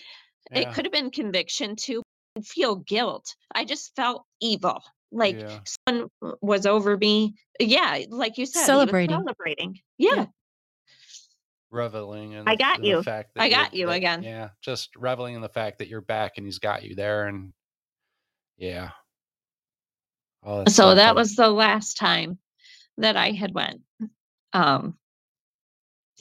it 0.50 0.72
could 0.74 0.84
have 0.84 0.92
been 0.92 1.10
conviction 1.10 1.76
too. 1.76 2.02
Feel 2.44 2.76
guilt. 2.76 3.34
I 3.54 3.64
just 3.64 3.94
felt 3.96 4.24
evil. 4.40 4.82
Like 5.10 5.38
Yeah. 5.38 5.60
someone 5.88 6.10
was 6.40 6.66
over 6.66 6.96
me. 6.96 7.34
Yeah, 7.60 8.00
like 8.10 8.38
you 8.38 8.46
said, 8.46 8.64
Celebrating. 8.64 9.16
Celebrating. 9.16 9.80
Yeah. 9.98 10.14
Yeah. 10.14 10.26
Reveling 11.70 12.32
in 12.32 12.46
I 12.46 12.52
the, 12.54 12.58
got 12.58 12.80
the 12.82 12.86
you. 12.88 13.02
fact 13.02 13.34
that 13.34 13.42
I 13.42 13.46
you're- 13.46 13.54
got 13.62 13.74
you 13.74 13.86
that- 13.86 13.92
again. 13.96 14.22
Yeah. 14.22 14.50
Just 14.60 14.94
reveling 14.96 15.34
in 15.34 15.40
the 15.40 15.48
fact 15.48 15.78
that 15.78 15.88
you're 15.88 16.00
back 16.02 16.34
and 16.36 16.46
he's 16.46 16.58
got 16.58 16.82
you 16.82 16.94
there 16.94 17.26
and 17.28 17.52
yeah. 18.58 18.90
Oh, 20.42 20.64
so 20.68 20.94
that 20.94 21.14
was 21.14 21.34
the 21.36 21.48
last 21.48 21.96
time 21.96 22.38
that 22.98 23.16
I 23.16 23.30
had 23.30 23.54
went. 23.54 23.80
Um, 24.52 24.98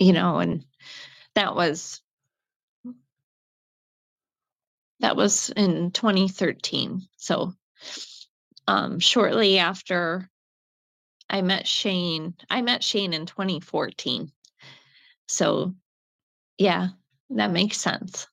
you 0.01 0.13
know, 0.13 0.39
and 0.39 0.65
that 1.35 1.55
was 1.55 2.01
that 4.99 5.15
was 5.15 5.51
in 5.55 5.91
2013. 5.91 7.07
So 7.17 7.53
um 8.67 8.99
shortly 8.99 9.59
after 9.59 10.27
I 11.29 11.43
met 11.43 11.67
Shane, 11.67 12.33
I 12.49 12.63
met 12.63 12.83
Shane 12.83 13.13
in 13.13 13.27
2014. 13.27 14.31
So 15.27 15.75
yeah, 16.57 16.89
that 17.29 17.51
makes 17.51 17.77
sense. 17.77 18.27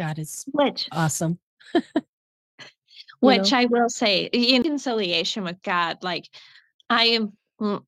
God 0.00 0.18
is 0.18 0.44
Which 0.50 0.88
awesome. 0.90 1.38
which 3.20 3.52
know? 3.52 3.58
I 3.58 3.66
will 3.66 3.88
say 3.88 4.28
in 4.32 4.64
conciliation 4.64 5.44
with 5.44 5.62
God, 5.62 6.02
like 6.02 6.28
I 6.90 7.04
am 7.04 7.36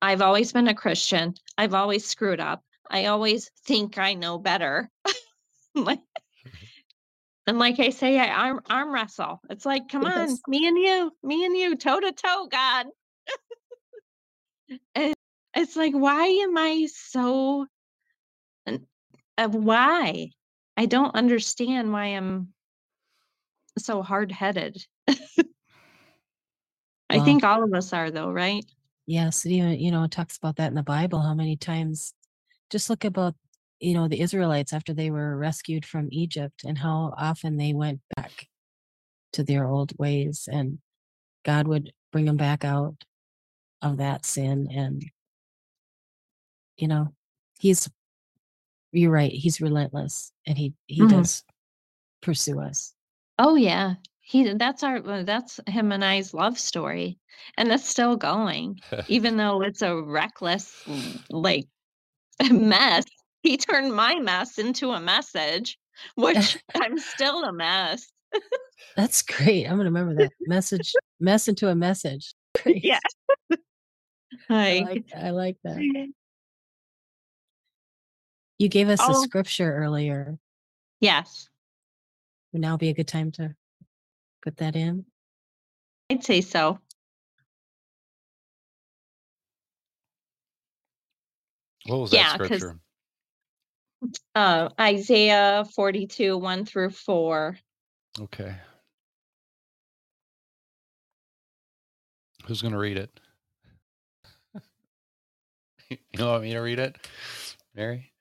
I've 0.01 0.23
always 0.23 0.53
been 0.53 0.69
a 0.69 0.75
Christian. 0.75 1.35
I've 1.57 1.75
always 1.75 2.05
screwed 2.07 2.41
up. 2.41 2.62
I 2.91 3.07
always 3.07 3.51
think 3.64 3.99
I 3.99 4.14
know 4.14 4.39
better. 4.39 4.91
like 5.75 6.01
and 7.47 7.59
like 7.59 7.79
I 7.79 7.91
say, 7.91 8.19
I 8.19 8.29
arm 8.29 8.61
arm 8.69 8.93
wrestle. 8.93 9.41
It's 9.51 9.66
like, 9.66 9.89
come 9.89 10.05
on, 10.05 10.37
me 10.49 10.66
and 10.66 10.79
you, 10.79 11.12
me 11.23 11.45
and 11.45 11.57
you, 11.57 11.77
toe 11.77 12.01
to 12.01 12.12
toe, 12.12 12.49
God. 12.51 12.87
and 14.95 15.14
it's 15.55 15.77
like, 15.77 15.93
why 15.93 16.27
am 16.27 16.57
I 16.57 16.87
so 16.93 17.66
and 18.66 18.87
uh, 19.37 19.49
why? 19.49 20.31
I 20.77 20.87
don't 20.87 21.14
understand 21.14 21.93
why 21.93 22.05
I'm 22.07 22.55
so 23.79 24.03
hard 24.03 24.31
headed. 24.33 24.83
I 27.11 27.16
Well- 27.16 27.25
think 27.25 27.45
all 27.45 27.64
of 27.64 27.73
us 27.75 27.93
are 27.93 28.11
though, 28.11 28.31
right? 28.31 28.64
Yes, 29.09 29.46
even 29.46 29.80
you 29.80 29.90
know 29.90 30.02
it 30.04 30.11
talks 30.11 30.36
about 30.36 30.56
that 30.56 30.68
in 30.68 30.74
the 30.74 30.82
Bible. 30.82 31.22
How 31.22 31.32
many 31.34 31.56
times? 31.56 32.12
Just 32.70 32.90
look 32.90 33.04
about 33.06 33.34
you 33.80 33.94
know 33.94 34.06
the 34.06 34.20
Israelites 34.20 34.74
after 34.74 34.92
they 34.92 35.11
were 35.11 35.36
rescued 35.38 35.86
from 35.86 36.09
Egypt, 36.12 36.62
and 36.64 36.76
how 36.76 37.14
often 37.16 37.56
they 37.56 37.72
went 37.72 38.00
back 38.16 38.48
to 39.34 39.44
their 39.44 39.66
old 39.66 39.92
ways, 39.98 40.48
and 40.52 40.78
God 41.44 41.68
would 41.68 41.92
bring 42.12 42.26
them 42.26 42.36
back 42.36 42.64
out 42.64 43.04
of 43.82 43.98
that 43.98 44.26
sin. 44.26 44.68
And 44.70 45.04
you 46.76 46.88
know, 46.88 47.14
He's 47.59 47.88
you're 48.92 49.11
right. 49.11 49.32
He's 49.32 49.61
relentless, 49.61 50.32
and 50.46 50.59
he 50.59 50.74
he 50.86 51.02
Mhm. 51.02 51.11
does 51.11 51.44
pursue 52.22 52.61
us. 52.61 52.94
Oh 53.38 53.56
yeah. 53.56 53.96
He 54.29 54.53
that's 54.53 54.83
our 54.83 54.97
uh, 54.99 55.22
that's 55.22 55.59
him 55.66 55.91
and 55.91 56.05
I's 56.05 56.35
love 56.35 56.59
story. 56.59 57.18
And 57.57 57.72
it's 57.72 57.89
still 57.89 58.14
going. 58.14 58.79
Even 59.09 59.37
though 59.39 59.62
it's 59.62 59.81
a 59.81 59.97
reckless 60.03 60.85
like 61.31 61.66
mess. 62.51 63.05
He 63.43 63.57
turned 63.57 63.95
my 63.95 64.16
mess 64.16 64.59
into 64.59 64.91
a 64.91 65.01
message, 65.01 65.79
which 66.16 66.59
I'm 66.74 66.99
still 66.99 67.43
a 67.45 67.53
mess. 67.55 68.07
That's 68.97 69.22
great. 69.22 69.64
I'm 69.64 69.79
gonna 69.79 69.85
remember 69.85 70.14
that 70.16 70.33
message. 70.43 70.93
mess 71.18 71.49
into 71.49 71.68
a 71.70 71.74
message. 71.74 72.35
Great. 72.62 72.85
Yeah. 72.85 72.99
I 74.51 74.81
Like, 74.81 74.89
like 74.89 75.05
I 75.16 75.31
like 75.31 75.57
that. 75.64 75.79
You 78.59 78.68
gave 78.68 78.91
us 78.91 79.01
a 79.01 79.05
Oh. 79.09 79.22
scripture 79.22 79.72
earlier. 79.74 80.39
yes, 81.01 81.49
Would 82.53 82.61
now 82.61 82.76
be 82.76 82.91
a 82.91 82.95
good 82.95 83.09
time 83.09 83.31
to 83.33 83.55
put 84.49 84.57
that 84.57 84.76
in? 84.76 85.05
I'd 86.09 86.24
say 86.24 86.40
so. 86.40 86.78
What 91.84 91.99
was 91.99 92.12
Yeah, 92.14 92.30
that 92.36 92.38
'cause- 92.38 92.46
scripture? 92.46 92.80
Uh 94.34 94.68
Isaiah 94.80 95.64
42, 95.74 96.38
1 96.38 96.64
through 96.64 96.90
4. 96.90 97.59
Okay. 98.20 98.57
Who's 102.46 102.62
going 102.62 102.72
to 102.72 102.78
read 102.78 102.96
it? 102.96 103.20
you 105.90 105.99
want 106.24 106.44
me 106.44 106.53
to 106.53 106.61
read 106.61 106.78
it? 106.78 106.96
Mary? 107.74 108.12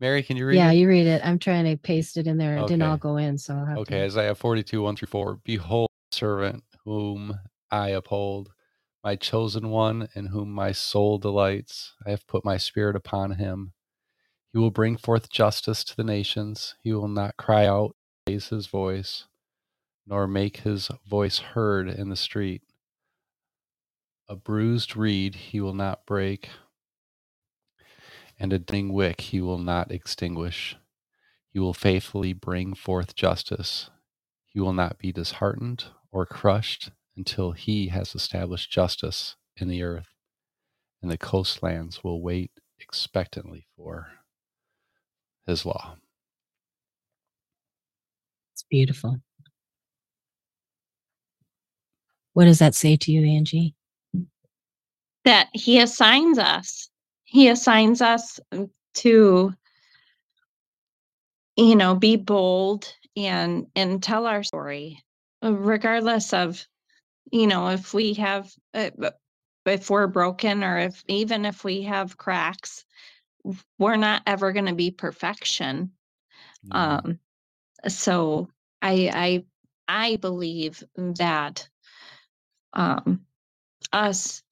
Mary, 0.00 0.22
can 0.22 0.36
you 0.36 0.46
read 0.46 0.56
yeah, 0.56 0.72
it? 0.72 0.76
you 0.76 0.88
read 0.88 1.06
it. 1.06 1.22
I'm 1.24 1.38
trying 1.38 1.64
to 1.64 1.76
paste 1.76 2.16
it 2.16 2.26
in 2.26 2.36
there. 2.36 2.56
It 2.56 2.66
didn't 2.66 2.82
all 2.82 2.96
go 2.96 3.16
in, 3.16 3.38
so 3.38 3.54
I'll 3.54 3.64
have 3.64 3.78
Okay, 3.78 4.00
to. 4.00 4.04
Isaiah 4.04 4.34
42, 4.34 4.82
1 4.82 4.96
through 4.96 5.06
4. 5.06 5.40
Behold, 5.44 5.88
servant 6.12 6.64
whom 6.84 7.38
I 7.70 7.88
uphold, 7.90 8.50
my 9.02 9.16
chosen 9.16 9.70
one 9.70 10.08
in 10.14 10.26
whom 10.26 10.50
my 10.50 10.72
soul 10.72 11.18
delights. 11.18 11.92
I 12.06 12.10
have 12.10 12.26
put 12.26 12.44
my 12.44 12.56
spirit 12.56 12.96
upon 12.96 13.32
him. 13.32 13.72
He 14.52 14.58
will 14.58 14.70
bring 14.70 14.96
forth 14.96 15.30
justice 15.30 15.82
to 15.84 15.96
the 15.96 16.04
nations. 16.04 16.74
He 16.82 16.92
will 16.92 17.08
not 17.08 17.36
cry 17.36 17.66
out, 17.66 17.96
raise 18.28 18.48
his 18.48 18.66
voice, 18.66 19.24
nor 20.06 20.26
make 20.26 20.58
his 20.58 20.90
voice 21.06 21.38
heard 21.38 21.88
in 21.88 22.08
the 22.08 22.16
street. 22.16 22.62
A 24.28 24.36
bruised 24.36 24.96
reed 24.96 25.34
he 25.34 25.60
will 25.60 25.74
not 25.74 26.06
break, 26.06 26.48
and 28.44 28.52
a 28.52 28.58
ding 28.58 28.92
wick 28.92 29.22
he 29.22 29.40
will 29.40 29.56
not 29.56 29.90
extinguish. 29.90 30.76
He 31.50 31.58
will 31.58 31.72
faithfully 31.72 32.34
bring 32.34 32.74
forth 32.74 33.16
justice. 33.16 33.88
He 34.44 34.60
will 34.60 34.74
not 34.74 34.98
be 34.98 35.12
disheartened 35.12 35.84
or 36.12 36.26
crushed 36.26 36.90
until 37.16 37.52
he 37.52 37.88
has 37.88 38.14
established 38.14 38.70
justice 38.70 39.36
in 39.56 39.68
the 39.68 39.82
earth, 39.82 40.08
and 41.00 41.10
the 41.10 41.16
coastlands 41.16 42.04
will 42.04 42.20
wait 42.20 42.50
expectantly 42.78 43.66
for 43.78 44.08
his 45.46 45.64
law. 45.64 45.96
It's 48.52 48.64
beautiful. 48.70 49.22
What 52.34 52.44
does 52.44 52.58
that 52.58 52.74
say 52.74 52.96
to 52.98 53.10
you, 53.10 53.22
Angi? 53.22 53.72
that 55.24 55.48
he 55.54 55.80
assigns 55.80 56.38
us 56.38 56.90
he 57.34 57.48
assigns 57.48 58.00
us 58.00 58.38
mm, 58.52 58.70
to 58.94 59.52
you 61.56 61.74
know 61.74 61.96
be 61.96 62.14
bold 62.16 62.94
and 63.16 63.66
and 63.74 64.02
tell 64.02 64.26
our 64.26 64.44
story 64.44 65.02
uh, 65.44 65.52
regardless 65.52 66.32
of 66.32 66.64
you 67.32 67.48
know 67.48 67.68
if 67.68 67.92
we 67.92 68.14
have 68.14 68.52
uh, 68.72 68.90
if 69.66 69.90
we're 69.90 70.06
broken 70.06 70.62
or 70.62 70.78
if 70.78 71.02
even 71.08 71.44
if 71.44 71.64
we 71.64 71.82
have 71.82 72.16
cracks 72.16 72.84
we're 73.78 73.96
not 73.96 74.22
ever 74.26 74.52
going 74.52 74.66
to 74.66 74.74
be 74.74 74.92
perfection 74.92 75.90
Yeah. 76.62 77.00
um 77.00 77.18
so 77.88 78.48
i 78.80 79.10
i 79.12 79.44
i 79.88 80.16
believe 80.16 80.84
that 80.96 81.68
um 82.74 83.26
us 83.92 84.42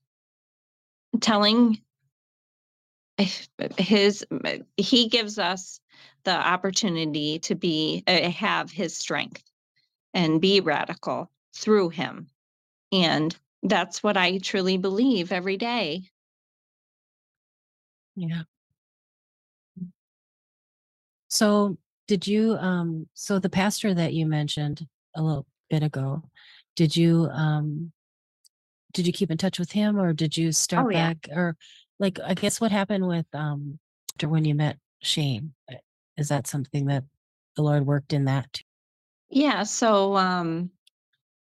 telling 1.20 1.80
his 3.78 4.24
he 4.76 5.08
gives 5.08 5.38
us 5.38 5.80
the 6.24 6.34
opportunity 6.34 7.38
to 7.40 7.54
be 7.54 8.02
uh, 8.06 8.30
have 8.30 8.70
his 8.70 8.96
strength 8.96 9.42
and 10.14 10.40
be 10.40 10.60
radical 10.60 11.30
through 11.54 11.88
him 11.88 12.28
and 12.92 13.36
that's 13.62 14.02
what 14.02 14.16
i 14.16 14.38
truly 14.38 14.76
believe 14.76 15.32
every 15.32 15.56
day 15.56 16.02
Yeah. 18.14 18.42
So 21.28 21.78
did 22.08 22.26
you 22.26 22.56
um 22.56 23.06
so 23.14 23.38
the 23.38 23.48
pastor 23.48 23.94
that 23.94 24.12
you 24.12 24.26
mentioned 24.26 24.86
a 25.16 25.22
little 25.22 25.46
bit 25.70 25.82
ago, 25.82 26.22
did 26.76 26.94
you 26.96 27.28
um 27.32 27.92
did 28.92 29.06
you 29.06 29.12
keep 29.12 29.30
in 29.30 29.38
touch 29.38 29.58
with 29.58 29.72
him 29.72 29.98
or 29.98 30.12
did 30.12 30.36
you 30.36 30.52
start 30.52 30.86
Oh, 30.86 30.90
yeah. 30.90 31.14
back 31.14 31.28
or 31.34 31.56
like 32.02 32.18
I 32.20 32.34
guess 32.34 32.60
what 32.60 32.72
happened 32.72 33.06
with 33.06 33.26
um 33.32 33.78
after 34.14 34.28
when 34.28 34.44
you 34.44 34.54
met 34.54 34.76
Shane? 35.00 35.54
Uh, 35.70 35.76
Is 36.18 36.28
that 36.28 36.46
something 36.46 36.86
that 36.86 37.04
the 37.56 37.62
Lord 37.62 37.86
worked 37.86 38.12
in 38.12 38.26
that 38.26 38.52
too? 38.52 38.64
Yeah, 39.30 39.62
so 39.62 40.16
um 40.16 40.70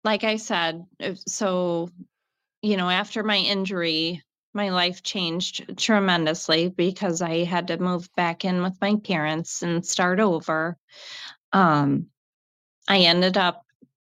like 0.02 0.24
I 0.24 0.36
said, 0.36 0.84
uh, 1.00 1.14
so 1.26 1.90
you 2.62 2.76
know, 2.76 2.88
after 2.88 3.22
my 3.22 3.36
injury, 3.36 4.22
my 4.54 4.70
life 4.70 5.02
changed 5.02 5.76
tremendously 5.76 6.70
because 6.70 7.20
I 7.22 7.44
had 7.44 7.68
to 7.68 7.78
move 7.78 8.08
back 8.16 8.44
in 8.44 8.62
with 8.62 8.80
my 8.80 8.96
parents 8.96 9.62
and 9.62 9.84
start 9.84 10.20
over. 10.20 10.76
Um 11.52 12.06
I 12.88 13.00
ended 13.00 13.36
up, 13.36 13.62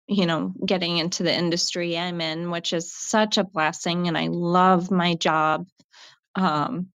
you 0.08 0.26
know, 0.26 0.54
getting 0.66 0.98
into 0.98 1.24
the 1.24 1.34
industry 1.34 1.98
I'm 1.98 2.22
in, 2.22 2.52
which 2.52 2.72
is 2.72 2.94
such 2.94 3.38
a 3.38 3.44
blessing 3.44 4.08
and 4.08 4.18
I 4.18 4.28
love 4.28 4.92
my 4.92 5.16
job. 5.16 5.68
Um 6.38 6.92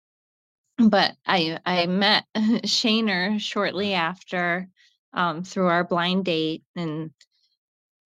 but 0.78 1.16
I 1.26 1.58
I 1.64 1.86
met 1.86 2.24
Shaner 2.36 3.40
shortly 3.40 3.94
after 3.94 4.68
um 5.14 5.42
through 5.44 5.68
our 5.68 5.84
blind 5.84 6.26
date 6.26 6.64
and 6.76 7.12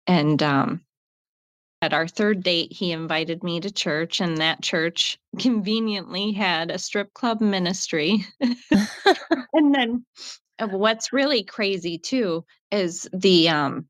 and 0.06 0.42
um 0.42 0.82
at 1.80 1.92
our 1.92 2.06
third 2.06 2.42
date 2.42 2.72
he 2.72 2.92
invited 2.92 3.42
me 3.42 3.60
to 3.60 3.70
church 3.70 4.20
and 4.20 4.38
that 4.38 4.62
church 4.62 5.18
conveniently 5.38 6.32
had 6.32 6.70
a 6.70 6.78
strip 6.78 7.12
club 7.14 7.40
ministry. 7.40 8.24
And 9.54 9.74
then 9.74 10.06
uh, 10.58 10.68
what's 10.68 11.12
really 11.12 11.44
crazy 11.44 11.98
too 11.98 12.44
is 12.70 13.06
the 13.12 13.50
um 13.50 13.86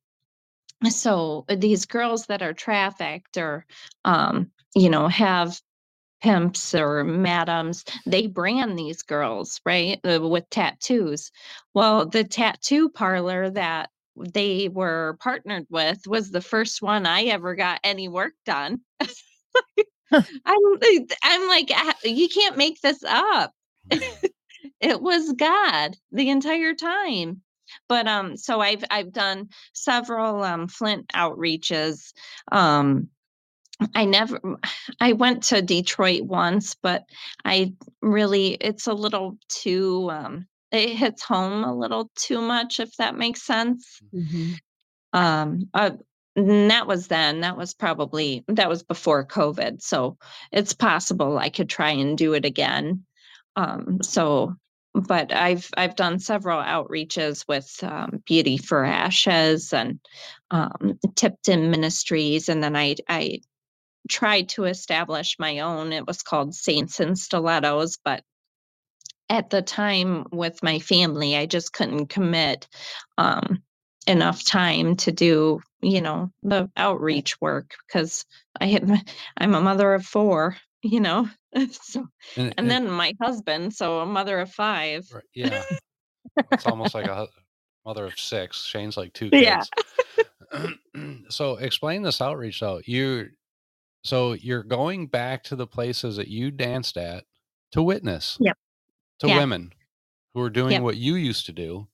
so 0.88 1.45
these 1.49 1.86
girls 1.86 2.26
that 2.26 2.43
are 2.43 2.53
trafficked 2.53 3.36
or 3.36 3.64
um 4.05 4.51
you 4.74 4.90
know 4.90 5.07
have 5.07 5.61
pimps 6.23 6.75
or 6.75 7.05
madams 7.05 7.85
they 8.07 8.27
brand 8.27 8.79
these 8.79 9.03
girls 9.03 9.61
right 9.66 10.01
uh, 10.05 10.20
with 10.20 10.49
tattoos 10.51 11.31
well 11.75 12.07
the 12.07 12.25
tattoo 12.25 12.89
parlor 12.89 13.51
that 13.51 13.91
they 14.16 14.68
were 14.68 15.16
partnered 15.20 15.66
with 15.70 16.01
was 16.07 16.31
the 16.31 16.41
first 16.41 16.81
one 16.83 17.07
i 17.07 17.23
ever 17.25 17.55
got 17.55 17.81
any 17.83 18.09
work 18.09 18.35
done 18.47 18.81
i'm 20.12 20.25
i'm 21.23 21.49
like 21.49 21.70
"Ah, 21.75 21.95
you 22.05 22.29
can't 22.29 22.57
make 22.57 22.81
this 22.81 23.03
up 23.05 23.53
it 24.81 25.01
was 25.01 25.33
God 25.33 25.97
the 26.11 26.29
entire 26.31 26.75
time. 26.75 27.43
But 27.89 28.07
um 28.07 28.37
so 28.37 28.61
I've 28.61 28.85
I've 28.91 29.12
done 29.12 29.49
several 29.73 30.43
um 30.43 30.68
Flint 30.68 31.09
outreaches. 31.14 32.12
Um 32.51 33.09
I 33.95 34.05
never 34.05 34.41
I 35.01 35.12
went 35.12 35.45
to 35.45 35.62
Detroit 35.62 36.22
once, 36.22 36.74
but 36.83 37.05
I 37.45 37.74
really 38.01 38.55
it's 38.55 38.87
a 38.87 38.95
little 38.95 39.39
too 39.49 40.09
um 40.11 40.47
it 40.70 40.91
hits 40.91 41.22
home 41.22 41.64
a 41.64 41.74
little 41.74 42.11
too 42.16 42.41
much 42.41 42.80
if 42.80 42.97
that 42.97 43.16
makes 43.16 43.43
sense. 43.43 44.01
Mhm. 44.14 44.57
Um 45.12 45.68
uh, 45.74 45.91
that 46.37 46.87
was 46.87 47.09
then 47.09 47.41
that 47.41 47.57
was 47.57 47.74
probably 47.74 48.45
that 48.49 48.68
was 48.68 48.83
before 48.83 49.26
COVID. 49.26 49.83
So 49.83 50.16
it's 50.51 50.72
possible 50.72 51.39
I 51.39 51.51
could 51.51 51.68
try 51.68 51.91
and 51.91 52.16
do 52.16 52.33
it 52.35 52.45
again. 52.45 53.05
Um, 53.57 53.99
so, 54.03 54.55
but 54.95 55.33
I've 55.33 55.68
I've 55.76 55.97
done 55.97 56.18
several 56.18 56.62
outreaches 56.62 57.45
with 57.49 57.70
um, 57.83 58.22
Beauty 58.26 58.57
for 58.57 58.83
Ashes 58.85 59.72
and 59.74 60.01
um, 60.51 60.99
Tipton 61.16 61.70
Ministries, 61.70 62.49
and 62.49 62.62
then 62.62 62.76
I 62.76 62.97
I 63.09 63.41
tried 64.09 64.51
to 64.51 64.65
establish 64.65 65.37
my 65.39 65.61
own. 65.61 65.93
It 65.93 66.07
was 66.07 66.23
called 66.23 66.55
Saints 66.55 67.01
and 67.01 67.19
Stilettos, 67.19 67.99
but 68.05 68.23
at 69.29 69.51
the 69.51 69.63
time 69.63 70.27
with 70.33 70.63
my 70.63 70.79
family, 70.79 71.37
I 71.37 71.47
just 71.47 71.73
couldn't 71.73 72.07
commit 72.07 72.69
um, 73.17 73.63
enough 74.07 74.45
time 74.45 74.97
to 74.97 75.13
do 75.13 75.61
you 75.83 76.01
know 76.01 76.31
the 76.43 76.71
outreach 76.77 77.41
work 77.41 77.75
because 77.87 78.25
I 78.59 78.67
had 78.67 78.89
I'm 79.37 79.55
a 79.55 79.61
mother 79.61 79.95
of 79.95 80.07
four, 80.07 80.57
you 80.83 81.01
know. 81.01 81.29
so 81.71 82.07
And, 82.37 82.55
and 82.57 82.71
then 82.71 82.91
my 82.91 83.15
husband, 83.21 83.75
so 83.75 84.01
a 84.01 84.07
mother 84.07 84.39
of 84.41 84.51
five. 84.51 85.07
right, 85.13 85.25
yeah, 85.35 85.63
it's 86.53 86.67
almost 86.67 86.95
like 86.95 87.07
a 87.07 87.29
mother 87.85 88.07
of 88.07 88.19
six. 88.19 88.65
Shane's 88.65 88.97
like 88.97 89.13
two 89.13 89.31
kids. 89.31 89.69
Yeah. 90.53 90.67
so 91.29 91.57
explain 91.57 92.03
this 92.03 92.21
outreach 92.21 92.61
though. 92.61 92.81
You 92.85 93.31
so 94.03 94.33
you're 94.35 94.63
going 94.65 95.07
back 95.07 95.43
to 95.45 95.57
the 95.57 95.67
places 95.67 96.17
that 96.17 96.29
you 96.29 96.51
danced 96.51 96.97
at 96.97 97.25
to 97.73 97.83
witness. 97.83 98.37
Yep. 98.41 98.59
To 99.21 99.29
Yeah. 99.29 99.37
women 99.39 99.73
who 100.35 100.41
are 100.43 100.51
doing 100.51 100.73
Yep. 100.73 100.83
what 100.83 100.97
you 100.97 101.15
used 101.15 101.47
to 101.47 101.53
do 101.53 101.89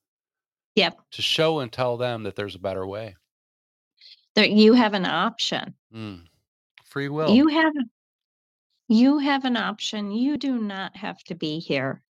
Yep. 0.76 0.98
to 1.12 1.22
show 1.22 1.58
and 1.60 1.72
tell 1.72 1.96
them 1.96 2.22
that 2.22 2.36
there's 2.36 2.54
a 2.54 2.58
better 2.60 2.86
way. 2.86 3.16
that 4.34 4.50
you 4.52 4.72
have 4.72 4.94
an 4.94 5.04
option. 5.04 5.74
Mm. 5.92 6.28
Free 6.84 7.08
will. 7.08 7.34
You 7.34 7.48
have 7.48 7.72
you 8.88 9.18
have 9.18 9.44
an 9.44 9.56
option. 9.56 10.12
You 10.12 10.36
do 10.36 10.58
not 10.58 10.96
have 10.96 11.18
to 11.24 11.34
be 11.34 11.58
here. 11.58 12.02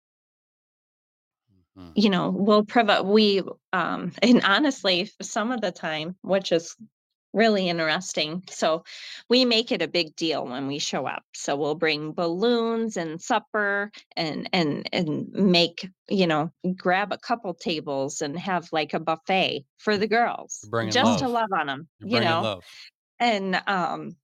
Mhm. 1.78 1.94
You 1.96 2.10
know, 2.10 2.30
we'll 2.32 2.66
provide 2.66 3.02
we 3.06 3.42
um 3.72 4.12
and 4.22 4.44
honestly, 4.44 5.10
some 5.22 5.52
of 5.54 5.62
the 5.62 5.72
time, 5.72 6.18
which 6.22 6.52
is 6.52 6.76
really 7.34 7.70
interesting. 7.70 8.44
So 8.50 8.84
we 9.30 9.46
make 9.46 9.72
it 9.72 9.82
a 9.82 9.88
big 9.88 10.16
deal 10.16 10.46
when 10.46 10.68
we 10.68 10.80
show 10.80 11.06
up. 11.06 11.24
So 11.34 11.56
we'll 11.56 11.76
bring 11.76 12.14
balloons 12.14 12.98
and 12.98 13.22
supper 13.22 13.92
and 14.16 14.50
and 14.54 14.90
and 14.94 15.30
make, 15.32 15.88
you 16.10 16.28
know, 16.28 16.52
grab 16.76 17.12
a 17.12 17.18
couple 17.18 17.54
tables 17.54 18.22
and 18.22 18.38
have 18.40 18.70
like 18.72 18.94
a 18.94 19.00
buffet 19.00 19.66
for 19.78 19.98
the 19.98 20.08
girls 20.08 20.68
just 20.90 21.20
to 21.20 21.28
love. 21.28 21.50
love 21.52 21.60
on 21.60 21.68
them, 21.68 21.88
You're 22.00 22.22
you 22.22 22.26
know. 22.26 22.42
love. 22.42 22.66
And 23.20 23.62
um 23.68 24.16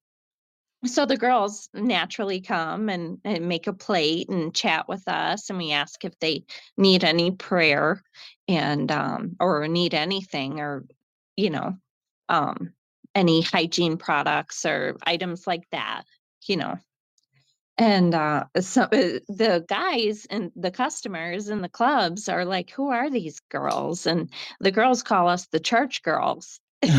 so 0.86 1.06
the 1.06 1.18
girls 1.18 1.70
naturally 1.74 2.41
come 2.41 2.89
and, 2.89 3.18
and 3.24 3.47
make 3.47 3.68
a 3.68 3.74
plate 3.74 4.28
and 4.30 4.54
chat 4.54 4.88
with 4.89 5.08
us 5.08 5.49
and 5.49 5.58
we 5.58 5.72
ask 5.72 6.04
if 6.04 6.18
they 6.20 6.43
need 6.78 7.04
any 7.04 7.32
prayer 7.32 8.04
and 8.47 8.91
um 8.91 9.36
or 9.39 9.68
need 9.68 9.93
anything 9.93 10.60
or 10.60 10.86
you 11.38 11.49
know 11.49 11.78
um 12.30 12.74
any 13.16 13.41
hygiene 13.41 13.97
products 13.97 14.66
or 14.66 14.97
items 15.05 15.45
like 15.47 15.64
that 15.72 16.03
you 16.47 16.57
know. 16.57 16.78
And 17.78 18.14
uh 18.14 18.45
so 18.59 18.84
uh, 18.84 19.20
the 19.28 19.66
guys 19.68 20.28
and 20.30 20.51
the 20.55 20.72
customers 20.72 21.49
in 21.49 21.61
the 21.61 21.70
clubs 21.70 22.30
are 22.30 22.45
like 22.45 22.70
who 22.70 22.89
are 22.89 23.09
these 23.09 23.39
girls? 23.49 24.05
And 24.05 24.32
the 24.59 24.72
girls 24.72 25.01
call 25.01 25.28
us 25.28 25.47
the 25.47 25.59
church 25.59 26.03
girls. 26.03 26.59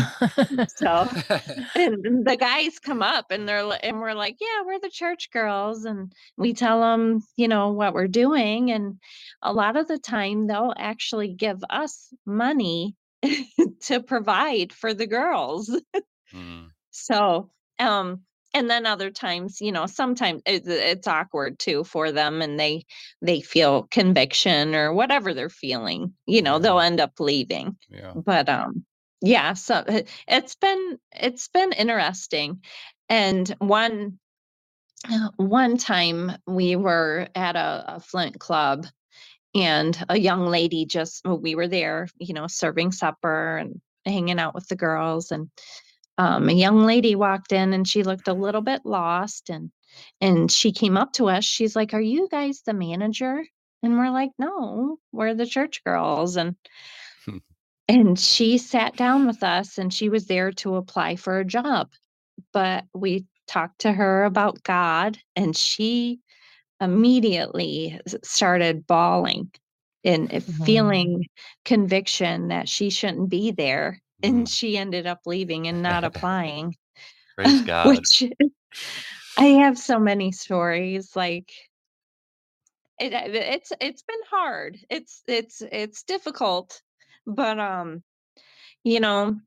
So 0.77 1.07
and 1.75 2.25
the 2.25 2.37
guys 2.39 2.79
come 2.79 3.01
up 3.01 3.27
and 3.29 3.47
they're 3.47 3.69
and 3.83 3.99
we're 3.99 4.13
like 4.13 4.37
yeah 4.41 4.63
we're 4.65 4.79
the 4.79 4.89
church 4.89 5.29
girls 5.31 5.85
and 5.85 6.11
we 6.37 6.53
tell 6.53 6.81
them 6.81 7.21
you 7.37 7.47
know 7.47 7.71
what 7.71 7.93
we're 7.93 8.07
doing 8.07 8.71
and 8.71 8.99
a 9.41 9.53
lot 9.53 9.77
of 9.77 9.87
the 9.87 9.99
time 9.99 10.47
they'll 10.47 10.73
actually 10.75 11.33
give 11.33 11.63
us 11.69 12.11
money 12.25 12.95
to 13.81 13.99
provide 14.01 14.73
for 14.73 14.93
the 14.93 15.07
girls 15.07 15.69
Mm. 16.33 16.69
so 16.89 17.51
um 17.77 18.21
and 18.53 18.67
then 18.69 18.85
other 18.87 19.11
times 19.11 19.61
you 19.61 19.71
know 19.71 19.85
sometimes 19.85 20.41
it's, 20.47 20.67
it's 20.67 21.07
awkward 21.07 21.59
too 21.59 21.83
for 21.83 22.11
them 22.11 22.41
and 22.41 22.59
they 22.59 22.85
they 23.21 23.41
feel 23.41 23.83
conviction 23.83 24.73
or 24.73 24.91
whatever 24.91 25.33
they're 25.35 25.49
feeling 25.49 26.13
you 26.25 26.41
know 26.41 26.57
they'll 26.57 26.79
end 26.79 26.99
up 26.99 27.19
leaving 27.19 27.77
Yeah. 27.89 28.13
but 28.15 28.49
um 28.49 28.85
yeah 29.21 29.53
so 29.53 29.83
it- 29.87 30.09
it's 30.27 30.55
been 30.55 30.97
it's 31.11 31.47
been 31.49 31.71
interesting 31.73 32.61
and 33.07 33.47
one 33.59 34.17
one 35.37 35.77
time 35.77 36.31
we 36.47 36.75
were 36.75 37.27
at 37.35 37.55
a, 37.55 37.95
a 37.95 37.99
flint 37.99 38.39
club 38.39 38.87
and 39.55 40.05
a 40.09 40.19
young 40.19 40.45
lady 40.45 40.85
just 40.85 41.25
well, 41.25 41.39
we 41.39 41.55
were 41.55 41.67
there 41.67 42.07
you 42.19 42.33
know 42.33 42.47
serving 42.47 42.91
supper 42.91 43.57
and 43.57 43.81
hanging 44.05 44.39
out 44.39 44.53
with 44.53 44.67
the 44.67 44.75
girls 44.75 45.31
and 45.31 45.49
um, 46.17 46.47
a 46.47 46.53
young 46.53 46.85
lady 46.85 47.15
walked 47.15 47.51
in 47.51 47.73
and 47.73 47.87
she 47.87 48.03
looked 48.03 48.27
a 48.27 48.33
little 48.33 48.61
bit 48.61 48.81
lost 48.85 49.49
and 49.49 49.71
and 50.21 50.51
she 50.51 50.71
came 50.71 50.97
up 50.97 51.13
to 51.13 51.29
us 51.29 51.43
she's 51.43 51.75
like 51.75 51.93
are 51.93 52.01
you 52.01 52.27
guys 52.29 52.61
the 52.65 52.73
manager? 52.73 53.43
And 53.81 53.97
we're 53.97 54.11
like 54.11 54.31
no 54.37 54.97
we're 55.11 55.33
the 55.33 55.45
church 55.45 55.83
girls. 55.83 56.37
And 56.37 56.55
and 57.87 58.19
she 58.19 58.57
sat 58.57 58.95
down 58.95 59.27
with 59.27 59.43
us 59.43 59.77
and 59.77 59.93
she 59.93 60.09
was 60.09 60.27
there 60.27 60.51
to 60.51 60.75
apply 60.75 61.15
for 61.15 61.39
a 61.39 61.45
job 61.45 61.89
but 62.51 62.83
we 62.93 63.25
talked 63.47 63.79
to 63.79 63.91
her 63.91 64.23
about 64.23 64.63
god 64.63 65.17
and 65.35 65.55
she 65.55 66.19
immediately 66.81 67.99
started 68.23 68.85
bawling 68.87 69.51
and 70.03 70.33
uh, 70.33 70.39
Wow. 70.59 70.65
feeling 70.65 71.25
conviction 71.65 72.49
that 72.49 72.69
she 72.69 72.89
shouldn't 72.89 73.29
be 73.29 73.51
there 73.51 74.01
and 74.23 74.47
Mm. 74.47 74.49
she 74.49 74.77
ended 74.77 75.05
up 75.07 75.21
leaving 75.25 75.67
and 75.67 75.81
not 75.81 76.03
applying 76.05 76.75
Praise 77.35 77.61
God. 77.65 77.97
which 77.97 78.23
I 79.37 79.45
have 79.45 79.77
so 79.77 79.99
many 79.99 80.31
stories, 80.31 81.15
like 81.15 81.51
it, 82.99 83.13
uh, 83.13 83.21
it's 83.25 83.71
it's 83.81 84.01
been 84.03 84.19
hard. 84.29 84.77
It's 84.89 85.21
it's 85.27 85.61
it's 85.71 86.03
difficult, 86.03 86.81
but 87.25 87.59
um, 87.59 88.03
you 88.83 88.99
know, 88.99 89.39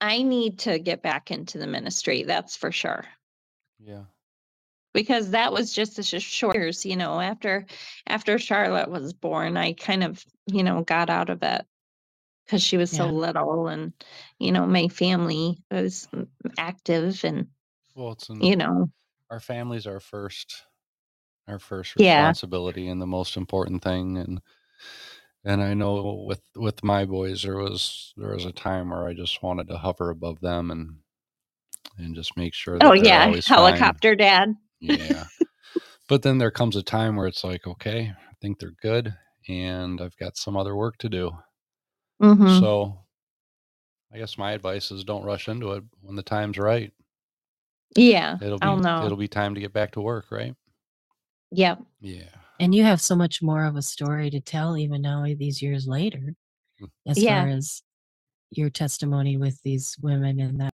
I 0.00 0.22
need 0.22 0.60
to 0.60 0.78
get 0.78 1.02
back 1.02 1.30
into 1.30 1.58
the 1.58 1.66
ministry. 1.66 2.24
That's 2.24 2.56
for 2.56 2.72
sure. 2.72 3.04
Yeah. 3.78 4.04
Because 5.02 5.30
that 5.32 5.52
was 5.52 5.72
just 5.72 5.98
a 6.00 6.02
sh- 6.02 6.22
short 6.22 6.56
years, 6.56 6.86
you 6.86 6.96
know, 6.96 7.20
after 7.20 7.66
after 8.06 8.38
Charlotte 8.38 8.90
was 8.90 9.12
born, 9.14 9.56
I 9.56 9.74
kind 9.74 10.04
of, 10.04 10.24
you 10.46 10.64
know, 10.64 10.82
got 10.82 11.10
out 11.10 11.30
of 11.30 11.42
it 11.42 11.66
because 12.46 12.62
she 12.62 12.76
was 12.76 12.90
so 12.92 13.08
little 13.10 13.68
and 13.68 13.92
you 14.38 14.52
know, 14.52 14.66
my 14.66 14.88
family 14.88 15.58
was 15.70 16.08
mm, 16.14 16.28
active 16.58 17.24
and 17.24 17.48
Well, 17.94 18.12
it's 18.12 18.28
in 18.30 18.42
you 18.42 18.56
know, 18.56 18.90
our 19.30 19.40
family's 19.40 19.86
our 19.86 20.00
first 20.00 20.64
our 21.48 21.58
first 21.58 21.96
Yeah. 21.96 22.32
responsibility 22.32 22.88
and 22.88 23.00
the 23.02 23.06
most 23.06 23.36
important 23.36 23.82
thing 23.82 24.18
and 24.18 24.40
and 25.44 25.62
I 25.62 25.74
know 25.74 26.24
with 26.26 26.42
with 26.56 26.84
my 26.84 27.04
boys 27.06 27.42
there 27.44 27.58
was 27.58 28.14
there 28.16 28.34
was 28.34 28.44
a 28.44 28.52
time 28.52 28.90
where 28.90 29.08
I 29.08 29.14
just 29.14 29.42
wanted 29.42 29.68
to 29.68 29.78
hover 29.78 30.10
above 30.10 30.40
them 30.40 30.70
and 30.70 30.96
and 31.98 32.14
just 32.14 32.36
make 32.36 32.54
sure 32.54 32.80
that 32.80 32.86
oh 32.86 32.92
yeah, 32.94 33.24
always 33.24 33.48
fine. 33.48 33.48
helicopter 33.48 34.14
dad. 34.16 34.54
Yeah. 34.80 35.24
but 36.08 36.22
then 36.22 36.38
there 36.38 36.50
comes 36.50 36.76
a 36.76 36.82
time 36.82 37.16
where 37.16 37.26
it's 37.26 37.44
like, 37.44 37.66
okay, 37.66 38.12
I 38.16 38.34
think 38.40 38.58
they're 38.58 38.74
good 38.82 39.14
and 39.48 40.00
I've 40.00 40.16
got 40.18 40.36
some 40.36 40.56
other 40.56 40.76
work 40.76 40.98
to 40.98 41.08
do. 41.08 41.32
hmm 42.20 42.58
So 42.58 43.04
I 44.12 44.18
guess 44.18 44.38
my 44.38 44.52
advice 44.52 44.90
is 44.90 45.04
don't 45.04 45.24
rush 45.24 45.48
into 45.48 45.72
it 45.72 45.84
when 46.00 46.16
the 46.16 46.22
time's 46.22 46.58
right. 46.58 46.92
Yeah. 47.96 48.36
It'll 48.40 48.58
be 48.58 48.66
Oh 48.66 48.76
no. 48.76 49.04
it'll 49.04 49.16
be 49.18 49.28
time 49.28 49.54
to 49.54 49.60
get 49.60 49.72
back 49.72 49.92
to 49.92 50.00
work, 50.00 50.26
right? 50.30 50.54
Yep. 51.50 51.82
Yeah. 52.00 52.28
And 52.60 52.74
you 52.74 52.82
have 52.84 53.00
so 53.00 53.14
much 53.16 53.40
more 53.42 53.64
of 53.64 53.76
a 53.76 53.82
story 53.82 54.30
to 54.30 54.40
tell 54.40 54.76
even 54.76 55.02
now 55.02 55.24
these 55.24 55.62
years 55.62 55.86
later, 55.86 56.34
Mm. 56.80 56.90
as 57.06 57.22
Yeah. 57.22 57.40
far 57.42 57.48
as 57.48 57.82
your 58.50 58.70
testimony 58.70 59.36
with 59.36 59.60
these 59.62 59.96
women 60.00 60.38
in 60.40 60.58
that 60.58 60.72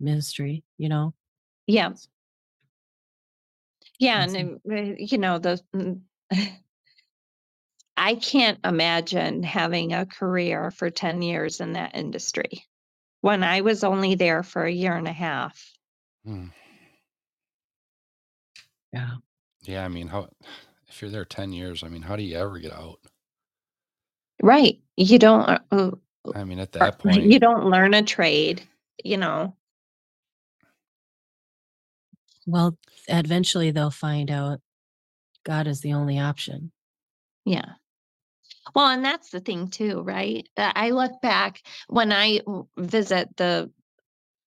ministry, 0.00 0.64
you 0.78 0.88
know? 0.88 1.14
Yeah. 1.66 1.92
Yeah, 4.02 4.24
and 4.24 4.60
uh, 4.68 4.94
you 4.98 5.18
know 5.18 5.38
the. 5.38 5.60
mm, 5.74 6.00
I 7.96 8.16
can't 8.16 8.58
imagine 8.64 9.44
having 9.44 9.92
a 9.92 10.06
career 10.06 10.72
for 10.72 10.90
10 10.90 11.22
years 11.22 11.60
in 11.60 11.74
that 11.74 11.94
industry 11.94 12.64
when 13.20 13.44
I 13.44 13.60
was 13.60 13.84
only 13.84 14.16
there 14.16 14.42
for 14.42 14.64
a 14.64 14.72
year 14.72 14.96
and 14.96 15.06
a 15.06 15.12
half. 15.12 15.72
Hmm. 16.26 16.46
Yeah. 18.92 19.10
Yeah, 19.62 19.84
I 19.84 19.88
mean, 19.88 20.08
how 20.08 20.30
if 20.88 21.00
you're 21.00 21.10
there 21.10 21.24
10 21.24 21.52
years, 21.52 21.84
I 21.84 21.88
mean, 21.88 22.02
how 22.02 22.16
do 22.16 22.24
you 22.24 22.36
ever 22.36 22.58
get 22.58 22.72
out? 22.72 22.98
Right. 24.42 24.80
You 24.96 25.20
don't 25.20 25.48
uh, 25.48 25.58
uh, 25.70 25.90
I 26.34 26.42
mean, 26.42 26.58
at 26.58 26.72
that 26.72 26.98
point, 26.98 27.22
you 27.22 27.38
don't 27.38 27.70
learn 27.70 27.94
a 27.94 28.02
trade, 28.02 28.62
you 29.04 29.16
know. 29.16 29.54
Well, 32.46 32.76
eventually 33.08 33.70
they'll 33.70 33.90
find 33.90 34.30
out 34.30 34.60
God 35.44 35.66
is 35.66 35.80
the 35.80 35.94
only 35.94 36.18
option. 36.18 36.72
Yeah. 37.44 37.72
Well, 38.74 38.86
and 38.88 39.04
that's 39.04 39.30
the 39.30 39.40
thing 39.40 39.68
too, 39.68 40.02
right? 40.02 40.48
Uh, 40.56 40.72
I 40.74 40.90
look 40.90 41.20
back 41.20 41.62
when 41.88 42.12
I 42.12 42.40
visit 42.76 43.36
the 43.36 43.70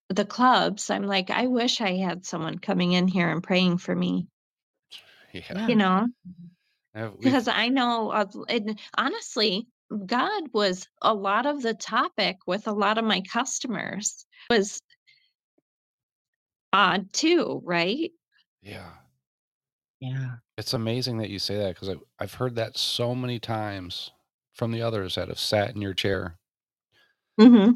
the 0.09 0.25
clubs, 0.25 0.91
I'm 0.91 1.03
like, 1.07 1.31
I 1.31 1.47
wish 1.47 1.81
I 1.81 1.95
had 1.95 2.25
someone 2.27 2.59
coming 2.59 2.91
in 2.93 3.07
here 3.07 3.29
and 3.29 3.41
praying 3.41 3.79
for 3.79 3.95
me, 3.95 4.27
yeah. 5.33 5.67
You 5.67 5.75
know, 5.75 6.07
Uh, 6.95 7.09
because 7.19 7.47
I 7.47 7.69
know, 7.69 8.11
and 8.47 8.79
honestly, 8.97 9.67
God 10.05 10.43
was 10.53 10.87
a 11.01 11.13
lot 11.13 11.45
of 11.45 11.61
the 11.61 11.73
topic 11.73 12.37
with 12.47 12.67
a 12.67 12.71
lot 12.71 12.97
of 12.97 13.05
my 13.05 13.21
customers 13.21 14.25
was 14.49 14.81
odd 16.75 17.11
too, 17.13 17.61
right? 17.63 18.11
yeah. 18.61 18.89
Yeah. 20.01 20.35
It's 20.57 20.73
amazing 20.73 21.17
that 21.19 21.29
you 21.29 21.39
say 21.39 21.55
that 21.57 21.75
because 21.75 21.95
I've 22.19 22.33
heard 22.33 22.55
that 22.55 22.77
so 22.77 23.15
many 23.15 23.39
times 23.39 24.11
from 24.53 24.71
the 24.71 24.81
others 24.81 25.15
that 25.15 25.29
have 25.29 25.39
sat 25.39 25.73
in 25.73 25.81
your 25.81 25.93
chair. 25.93 26.37
Mm-hmm. 27.39 27.71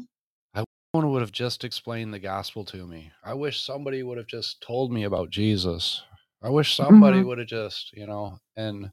I 0.54 0.64
someone 0.94 1.12
would 1.12 1.22
have 1.22 1.32
just 1.32 1.64
explained 1.64 2.12
the 2.12 2.18
gospel 2.18 2.64
to 2.66 2.86
me. 2.86 3.10
I 3.24 3.34
wish 3.34 3.62
somebody 3.64 4.02
would 4.02 4.18
have 4.18 4.26
just 4.26 4.60
told 4.62 4.92
me 4.92 5.04
about 5.04 5.30
Jesus. 5.30 6.02
I 6.42 6.50
wish 6.50 6.74
somebody 6.76 7.18
Mhm. 7.20 7.26
would 7.26 7.38
have 7.38 7.48
just, 7.48 7.92
you 7.96 8.06
know, 8.06 8.38
and 8.56 8.90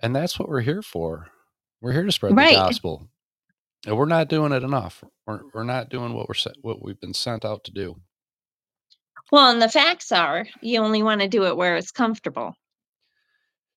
and 0.00 0.14
that's 0.16 0.38
what 0.38 0.48
we're 0.48 0.60
here 0.60 0.82
for. 0.82 1.28
We're 1.80 1.92
here 1.92 2.04
to 2.04 2.12
spread 2.12 2.36
Right. 2.36 2.50
the 2.50 2.56
gospel. 2.56 3.08
And 3.86 3.96
we're 3.98 4.06
not 4.06 4.28
doing 4.28 4.52
it 4.52 4.62
enough. 4.62 5.02
We're, 5.26 5.42
we're 5.52 5.64
not 5.64 5.88
doing 5.90 6.14
what 6.14 6.28
we're 6.28 6.52
what 6.62 6.82
we've 6.82 7.00
been 7.00 7.14
sent 7.14 7.44
out 7.44 7.64
to 7.64 7.72
do. 7.72 8.00
Well, 9.30 9.50
and 9.50 9.62
the 9.62 9.68
facts 9.68 10.12
are 10.12 10.46
you 10.60 10.80
only 10.80 11.02
want 11.02 11.20
to 11.20 11.28
do 11.28 11.46
it 11.46 11.56
where 11.56 11.76
it's 11.76 11.90
comfortable. 11.90 12.54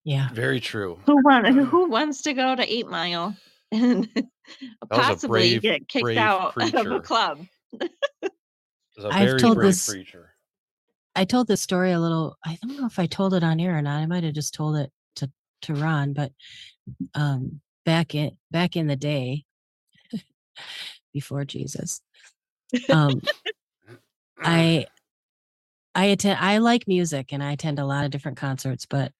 Yeah. 0.03 0.29
Very 0.33 0.59
true. 0.59 0.99
Who 1.05 1.21
want 1.23 1.47
who 1.47 1.89
wants 1.89 2.21
to 2.23 2.33
go 2.33 2.55
to 2.55 2.73
Eight 2.73 2.87
Mile 2.87 3.35
and 3.71 4.07
possibly 4.89 5.59
brave- 5.59 5.61
get 5.61 5.87
kicked 5.87 6.03
brave 6.03 6.17
out 6.17 6.55
of 6.57 6.91
a 6.91 6.99
club? 6.99 7.45
It's 7.71 9.03
a 9.03 9.09
I've 9.09 9.37
told 9.37 9.55
brave 9.55 9.67
this- 9.67 9.89
preacher. 9.89 10.31
I 11.17 11.23
told 11.23 11.47
this 11.47 11.61
story 11.61 11.93
a 11.93 11.99
little. 11.99 12.35
I 12.45 12.57
don't 12.61 12.77
know 12.77 12.85
if 12.85 12.99
I 12.99 13.05
told 13.05 13.33
it 13.33 13.43
on 13.43 13.59
air 13.61 13.77
or 13.77 13.81
not. 13.81 14.01
I 14.01 14.05
might 14.05 14.25
have 14.25 14.33
just 14.33 14.53
told 14.53 14.75
it 14.75 14.91
to 15.15 15.31
to 15.61 15.73
Ron, 15.73 16.11
but 16.11 16.33
um, 17.13 17.61
back 17.85 18.13
in 18.15 18.37
back 18.51 18.75
in 18.75 18.87
the 18.87 18.97
day, 18.97 19.45
before 21.13 21.45
Jesus, 21.45 22.01
um, 22.89 23.21
I 24.39 24.87
I 25.95 26.05
attend. 26.05 26.39
I 26.39 26.57
like 26.57 26.87
music, 26.87 27.31
and 27.31 27.41
I 27.41 27.53
attend 27.53 27.79
a 27.79 27.85
lot 27.85 28.05
of 28.05 28.11
different 28.11 28.37
concerts. 28.37 28.85
But 28.85 29.11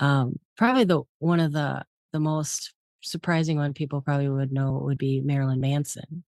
um, 0.00 0.38
probably 0.56 0.84
the 0.84 1.02
one 1.20 1.40
of 1.40 1.52
the 1.52 1.84
the 2.12 2.20
most 2.20 2.74
surprising 3.00 3.56
one 3.58 3.72
people 3.72 4.00
probably 4.00 4.28
would 4.28 4.52
know 4.52 4.80
would 4.84 4.98
be 4.98 5.20
Marilyn 5.20 5.60
Manson. 5.60 6.24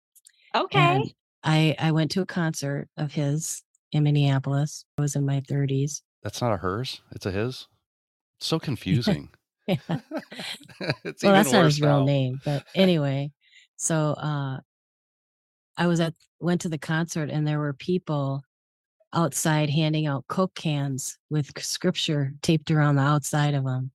Okay. 0.54 0.80
And 0.80 1.14
I 1.44 1.76
I 1.80 1.92
went 1.92 2.12
to 2.12 2.22
a 2.22 2.26
concert 2.26 2.90
of 2.98 3.14
his 3.14 3.64
in 3.92 4.04
Minneapolis. 4.04 4.86
I 4.98 5.02
was 5.02 5.16
in 5.16 5.26
my 5.26 5.42
30s. 5.42 6.02
That's 6.24 6.42
not 6.42 6.54
a 6.54 6.58
hers. 6.58 7.02
It's 7.14 7.26
a 7.26 7.32
his. 7.32 7.68
It's 8.40 8.48
so 8.48 8.60
confusing. 8.70 9.30
It's 11.04 11.24
well, 11.24 11.34
that's 11.34 11.52
not 11.52 11.66
his 11.66 11.82
real 11.82 12.06
name, 12.06 12.40
but 12.46 12.64
anyway, 12.74 13.32
so 13.76 14.12
uh, 14.12 14.60
I 15.76 15.88
was 15.88 16.00
at 16.00 16.14
went 16.40 16.62
to 16.62 16.70
the 16.70 16.78
concert 16.78 17.30
and 17.30 17.46
there 17.46 17.60
were 17.60 17.74
people 17.74 18.44
outside 19.14 19.70
handing 19.70 20.06
out 20.08 20.28
Coke 20.28 20.56
cans 20.56 21.18
with 21.30 21.52
scripture 21.64 22.34
taped 22.42 22.72
around 22.72 22.96
the 22.96 23.02
outside 23.04 23.54
of 23.54 23.64
them, 23.66 23.92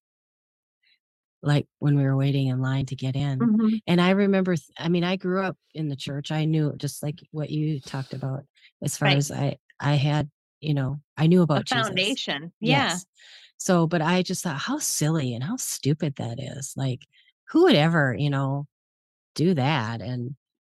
like 1.42 1.66
when 1.78 1.96
we 1.96 2.04
were 2.04 2.16
waiting 2.16 2.48
in 2.48 2.60
line 2.60 2.86
to 2.86 2.96
get 2.96 3.16
in. 3.16 3.38
Mhm. 3.40 3.80
And 3.86 4.00
I 4.00 4.10
remember, 4.10 4.54
I 4.78 4.88
mean, 4.88 5.04
I 5.04 5.16
grew 5.16 5.42
up 5.42 5.56
in 5.74 5.88
the 5.88 5.96
church. 5.96 6.30
I 6.30 6.44
knew 6.44 6.74
just 6.76 7.02
like 7.02 7.20
what 7.32 7.50
you 7.50 7.80
talked 7.80 8.14
about, 8.14 8.44
as 8.82 8.96
far 8.96 9.08
Right. 9.08 9.16
as 9.16 9.30
I 9.30 9.58
I 9.80 9.94
had, 9.94 10.30
you 10.60 10.74
know, 10.74 11.00
I 11.16 11.26
knew 11.26 11.42
A 11.42 11.42
about 11.42 11.64
Jesus. 11.64 11.88
foundation. 11.88 12.52
Yeah. 12.60 12.94
Yes. 12.94 13.06
So, 13.58 13.86
but 13.86 14.02
I 14.02 14.22
just 14.22 14.44
thought 14.44 14.58
how 14.58 14.78
silly 14.78 15.34
and 15.34 15.44
how 15.44 15.56
stupid 15.56 16.16
that 16.16 16.40
is. 16.40 16.74
Like, 16.76 17.06
who 17.50 17.64
would 17.64 17.76
ever, 17.76 18.14
you 18.18 18.30
know, 18.30 18.66
do 19.34 19.54
that? 19.54 20.02
And 20.02 20.36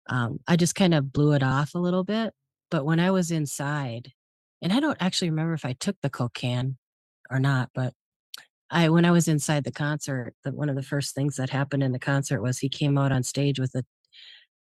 um, 0.08 0.40
I 0.48 0.56
just 0.56 0.74
kind 0.74 0.94
of 0.94 1.12
blew 1.12 1.32
it 1.34 1.42
off 1.42 1.74
a 1.74 1.78
little 1.78 2.04
bit. 2.04 2.34
But 2.70 2.84
when 2.84 3.00
I 3.00 3.10
was 3.12 3.30
inside, 3.30 4.12
and 4.62 4.72
I 4.72 4.80
don't 4.80 5.00
actually 5.00 5.30
remember 5.30 5.54
if 5.54 5.64
I 5.64 5.74
took 5.74 5.96
the 6.02 6.10
can 6.34 6.76
or 7.30 7.38
not, 7.38 7.70
but 7.74 7.92
I 8.70 8.88
when 8.88 9.04
I 9.04 9.10
was 9.10 9.28
inside 9.28 9.64
the 9.64 9.72
concert, 9.72 10.34
the, 10.42 10.52
one 10.52 10.68
of 10.68 10.76
the 10.76 10.82
first 10.82 11.14
things 11.14 11.36
that 11.36 11.50
happened 11.50 11.82
in 11.82 11.92
the 11.92 11.98
concert 11.98 12.42
was 12.42 12.58
he 12.58 12.68
came 12.68 12.98
out 12.98 13.12
on 13.12 13.22
stage 13.22 13.58
with 13.58 13.72
the 13.72 13.84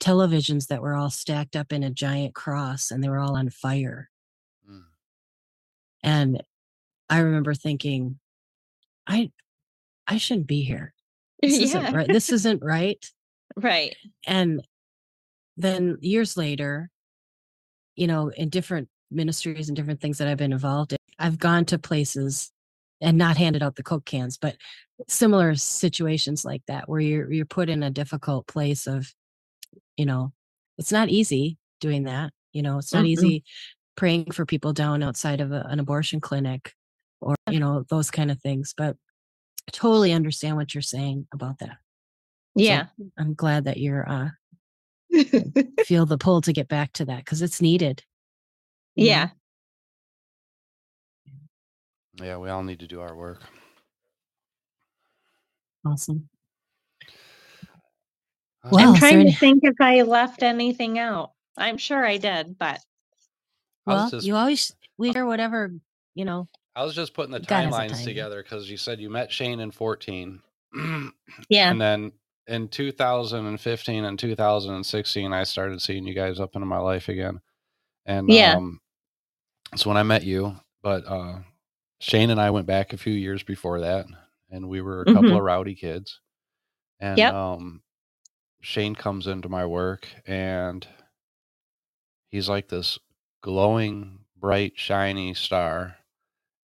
televisions 0.00 0.66
that 0.68 0.80
were 0.80 0.94
all 0.94 1.10
stacked 1.10 1.54
up 1.54 1.72
in 1.72 1.82
a 1.82 1.90
giant 1.90 2.34
cross 2.34 2.90
and 2.90 3.04
they 3.04 3.08
were 3.08 3.18
all 3.18 3.36
on 3.36 3.50
fire. 3.50 4.10
Mm. 4.68 4.84
And 6.02 6.42
I 7.08 7.18
remember 7.18 7.54
thinking, 7.54 8.18
I 9.06 9.30
I 10.06 10.16
shouldn't 10.16 10.46
be 10.46 10.62
here. 10.62 10.94
This 11.42 11.58
isn't 11.58 11.94
right. 11.94 12.06
This 12.06 12.30
isn't 12.30 12.62
right. 12.62 13.02
Right. 13.56 13.96
And 14.26 14.62
then 15.56 15.96
years 16.02 16.36
later, 16.36 16.90
you 17.96 18.06
know, 18.06 18.28
in 18.28 18.50
different 18.50 18.88
ministries 19.10 19.68
and 19.68 19.76
different 19.76 20.00
things 20.00 20.18
that 20.18 20.28
I've 20.28 20.38
been 20.38 20.52
involved 20.52 20.92
in, 20.92 20.98
I've 21.18 21.38
gone 21.38 21.64
to 21.66 21.78
places 21.78 22.50
and 23.00 23.16
not 23.18 23.36
handed 23.36 23.62
out 23.62 23.76
the 23.76 23.82
Coke 23.82 24.04
cans, 24.04 24.36
but 24.36 24.56
similar 25.08 25.54
situations 25.54 26.44
like 26.44 26.62
that 26.66 26.88
where 26.88 27.00
you're 27.00 27.32
you're 27.32 27.46
put 27.46 27.68
in 27.70 27.82
a 27.82 27.90
difficult 27.90 28.46
place 28.46 28.86
of, 28.86 29.12
you 29.96 30.06
know, 30.06 30.32
it's 30.78 30.92
not 30.92 31.08
easy 31.08 31.58
doing 31.80 32.04
that. 32.04 32.32
You 32.52 32.62
know, 32.62 32.78
it's 32.78 32.92
not 32.92 33.04
Mm-mm. 33.04 33.08
easy 33.10 33.44
praying 33.96 34.30
for 34.32 34.46
people 34.46 34.72
down 34.72 35.02
outside 35.02 35.40
of 35.40 35.52
a, 35.52 35.66
an 35.68 35.80
abortion 35.80 36.20
clinic 36.20 36.74
or, 37.20 37.34
you 37.48 37.60
know, 37.60 37.84
those 37.90 38.10
kind 38.10 38.30
of 38.30 38.40
things. 38.40 38.74
But 38.76 38.96
I 39.68 39.70
totally 39.72 40.12
understand 40.12 40.56
what 40.56 40.74
you're 40.74 40.82
saying 40.82 41.26
about 41.32 41.58
that. 41.60 41.78
So 42.56 42.62
Yeah. 42.62 42.86
I'm 43.18 43.34
glad 43.34 43.64
that 43.64 43.78
you're 43.78 44.08
uh 44.08 44.30
feel 45.84 46.06
the 46.06 46.18
pull 46.18 46.40
to 46.42 46.52
get 46.52 46.68
back 46.68 46.92
to 46.94 47.04
that 47.06 47.18
because 47.18 47.42
it's 47.42 47.60
needed. 47.60 48.02
You 49.00 49.06
know? 49.06 49.12
yeah. 49.12 49.28
Yeah, 52.22 52.36
we 52.36 52.50
all 52.50 52.62
need 52.62 52.80
to 52.80 52.86
do 52.86 53.00
our 53.00 53.14
work. 53.16 53.40
Awesome. 55.86 56.28
Uh, 58.62 58.68
Well, 58.72 58.88
I'm 58.90 58.94
is 58.94 59.00
there 59.00 59.10
trying 59.10 59.20
any- 59.22 59.32
to 59.32 59.38
think 59.38 59.60
if 59.62 59.76
I 59.80 60.02
left 60.02 60.42
anything 60.42 60.98
out. 60.98 61.32
I'm 61.56 61.78
sure 61.78 62.04
I 62.04 62.18
did, 62.18 62.58
but 62.58 62.80
I 63.86 63.92
was 63.94 63.96
Well, 64.02 64.10
just- 64.10 64.26
you 64.26 64.36
always 64.36 64.74
we 64.98 65.12
share 65.12 65.24
whatever, 65.26 65.72
you 66.14 66.24
know, 66.26 66.46
I 66.76 66.84
was 66.84 66.94
just 66.94 67.14
putting 67.14 67.32
the 67.32 67.40
God 67.40 67.64
has 67.64 67.74
a 67.74 67.78
timelines 67.78 67.88
timing. 67.90 68.04
together 68.04 68.42
because 68.42 68.70
you 68.70 68.76
said 68.76 69.00
you 69.00 69.08
met 69.10 69.32
Shane 69.32 69.60
in 69.60 69.70
14. 69.70 70.42
yeah. 71.48 71.70
And 71.70 71.80
then 71.80 72.12
in 72.46 72.68
2015 72.68 74.04
and 74.04 74.18
2016, 74.18 75.32
I 75.32 75.44
started 75.44 75.80
seeing 75.82 76.06
you 76.06 76.14
guys 76.14 76.38
up 76.38 76.54
into 76.54 76.66
my 76.66 76.78
life 76.78 77.08
again. 77.08 77.40
And 78.06 78.28
Yeah. 78.30 78.56
um, 78.56 78.80
that's 79.70 79.86
when 79.86 79.96
I 79.96 80.02
met 80.02 80.24
you. 80.24 80.56
But 80.82 81.06
uh, 81.06 81.40
Shane 82.00 82.30
and 82.30 82.40
I 82.40 82.50
went 82.50 82.66
back 82.66 82.92
a 82.92 82.98
few 82.98 83.12
years 83.12 83.42
before 83.42 83.80
that, 83.80 84.06
and 84.50 84.68
we 84.68 84.80
were 84.80 85.02
a 85.02 85.04
couple 85.06 85.30
Mhm. 85.30 85.36
of 85.36 85.42
rowdy 85.42 85.74
kids. 85.74 86.20
And 86.98 87.18
Yep. 87.18 87.32
um, 87.34 87.82
Shane 88.62 88.94
comes 88.94 89.26
into 89.26 89.48
my 89.48 89.64
work, 89.66 90.08
and 90.26 90.86
he's 92.30 92.48
like 92.48 92.68
this 92.68 92.98
glowing, 93.42 94.24
bright, 94.36 94.78
shiny 94.78 95.34
star. 95.34 95.96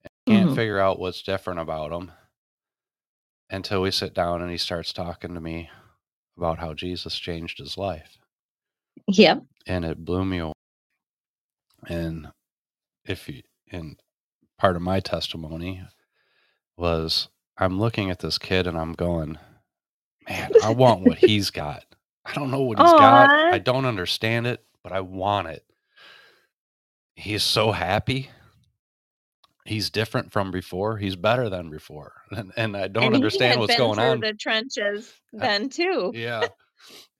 I 0.04 0.08
can't 0.30 0.50
Mhm. 0.50 0.54
figure 0.54 0.78
out 0.78 0.98
what's 0.98 1.22
different 1.22 1.60
about 1.60 1.92
him 1.92 2.12
until 3.50 3.82
we 3.82 3.90
sit 3.90 4.12
down 4.14 4.42
and 4.42 4.50
he 4.50 4.58
starts 4.58 4.92
talking 4.92 5.34
to 5.34 5.40
me 5.40 5.70
about 6.36 6.58
how 6.58 6.74
Jesus 6.74 7.18
changed 7.18 7.58
his 7.58 7.78
life. 7.78 8.18
Yep. 9.08 9.44
And 9.66 9.84
it 9.84 10.04
blew 10.04 10.24
me 10.24 10.38
away. 10.38 10.52
And 11.88 12.30
if 13.06 13.28
you, 13.28 13.42
and 13.70 13.96
part 14.58 14.76
of 14.76 14.82
my 14.82 15.00
testimony 15.00 15.82
was 16.76 17.28
I'm 17.58 17.78
looking 17.78 18.10
at 18.10 18.18
this 18.20 18.38
kid 18.38 18.66
and 18.66 18.76
I'm 18.76 18.92
going, 18.92 19.38
man, 20.28 20.52
I 20.62 20.70
want 20.70 21.02
what 21.02 21.18
he's 21.28 21.50
got. 21.50 21.84
I 22.24 22.32
don't 22.32 22.50
know 22.50 22.62
what 22.62 22.78
he's 22.78 22.92
got. 22.92 23.30
I 23.30 23.58
don't 23.58 23.84
understand 23.84 24.46
it, 24.46 24.64
but 24.82 24.92
I 24.92 25.00
want 25.00 25.48
it. 25.48 25.64
He's 27.14 27.42
so 27.42 27.72
happy. 27.72 28.30
He's 29.64 29.90
different 29.90 30.32
from 30.32 30.50
before. 30.50 30.96
He's 30.98 31.16
better 31.16 31.48
than 31.48 31.70
before. 31.70 32.12
And, 32.30 32.52
and 32.56 32.76
I 32.76 32.88
don't 32.88 33.04
And 33.06 33.14
understand 33.14 33.58
what's 33.60 33.76
going 33.76 33.98
on. 33.98 34.20
The 34.20 34.34
trenches 34.34 35.12
I- 35.34 35.38
then 35.38 35.68
too. 35.68 36.12
yeah. 36.14 36.46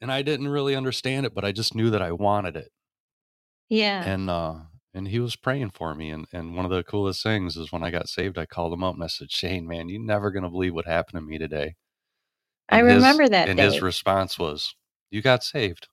And 0.00 0.12
I 0.12 0.20
didn't 0.22 0.48
really 0.48 0.76
understand 0.76 1.24
it, 1.24 1.34
but 1.34 1.44
I 1.44 1.50
just 1.50 1.74
knew 1.74 1.90
that 1.90 2.02
I 2.02 2.12
wanted 2.12 2.54
it. 2.56 2.70
Yeah. 3.70 4.04
And 4.04 4.28
uh 4.28 4.56
and 4.97 5.09
he 5.09 5.20
was 5.20 5.36
praying 5.36 5.70
for 5.70 5.94
me. 5.94 6.10
And 6.10 6.27
and 6.32 6.56
one 6.56 6.64
of 6.64 6.70
the 6.70 6.82
coolest 6.82 7.23
things 7.23 7.56
is 7.56 7.70
when 7.70 7.82
I 7.85 7.90
got 7.90 8.09
saved, 8.09 8.39
I 8.39 8.47
called 8.47 8.73
him 8.73 8.82
up 8.82 8.94
and 8.94 9.05
I 9.05 9.09
said, 9.09 9.31
Shane, 9.31 9.68
man, 9.68 9.89
you're 9.89 10.01
never 10.02 10.31
gonna 10.31 10.51
believe 10.51 10.74
what 10.74 10.86
happened 10.86 11.18
to 11.20 11.20
me 11.27 11.39
today. 11.39 11.74
I 12.70 12.78
And 12.78 12.89
his- 12.89 12.97
remember 12.97 13.28
that 13.28 13.48
And 13.48 13.59
day. 13.59 13.64
his 13.66 13.82
response 13.82 14.39
was, 14.39 14.74
You 15.10 15.23
got 15.23 15.44
saved. 15.44 15.89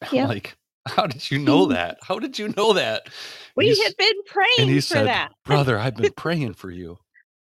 I'm 0.02 0.08
Yep. 0.12 0.28
like, 0.28 0.56
how 0.86 1.06
did 1.06 1.30
you 1.30 1.38
know 1.38 1.66
that? 1.76 1.98
How 2.02 2.18
did 2.18 2.38
you 2.38 2.48
know 2.56 2.72
that? 2.74 3.08
We 3.56 3.66
he 3.66 3.72
s- 3.72 3.82
had 3.82 3.96
been 3.96 4.22
praying 4.26 4.50
and 4.60 4.70
he 4.70 4.76
for 4.80 4.82
said, 4.82 5.06
that. 5.06 5.32
Brother, 5.44 5.78
I've 5.78 5.96
been 5.96 6.12
praying 6.12 6.54
for 6.54 6.70
you. 6.70 6.98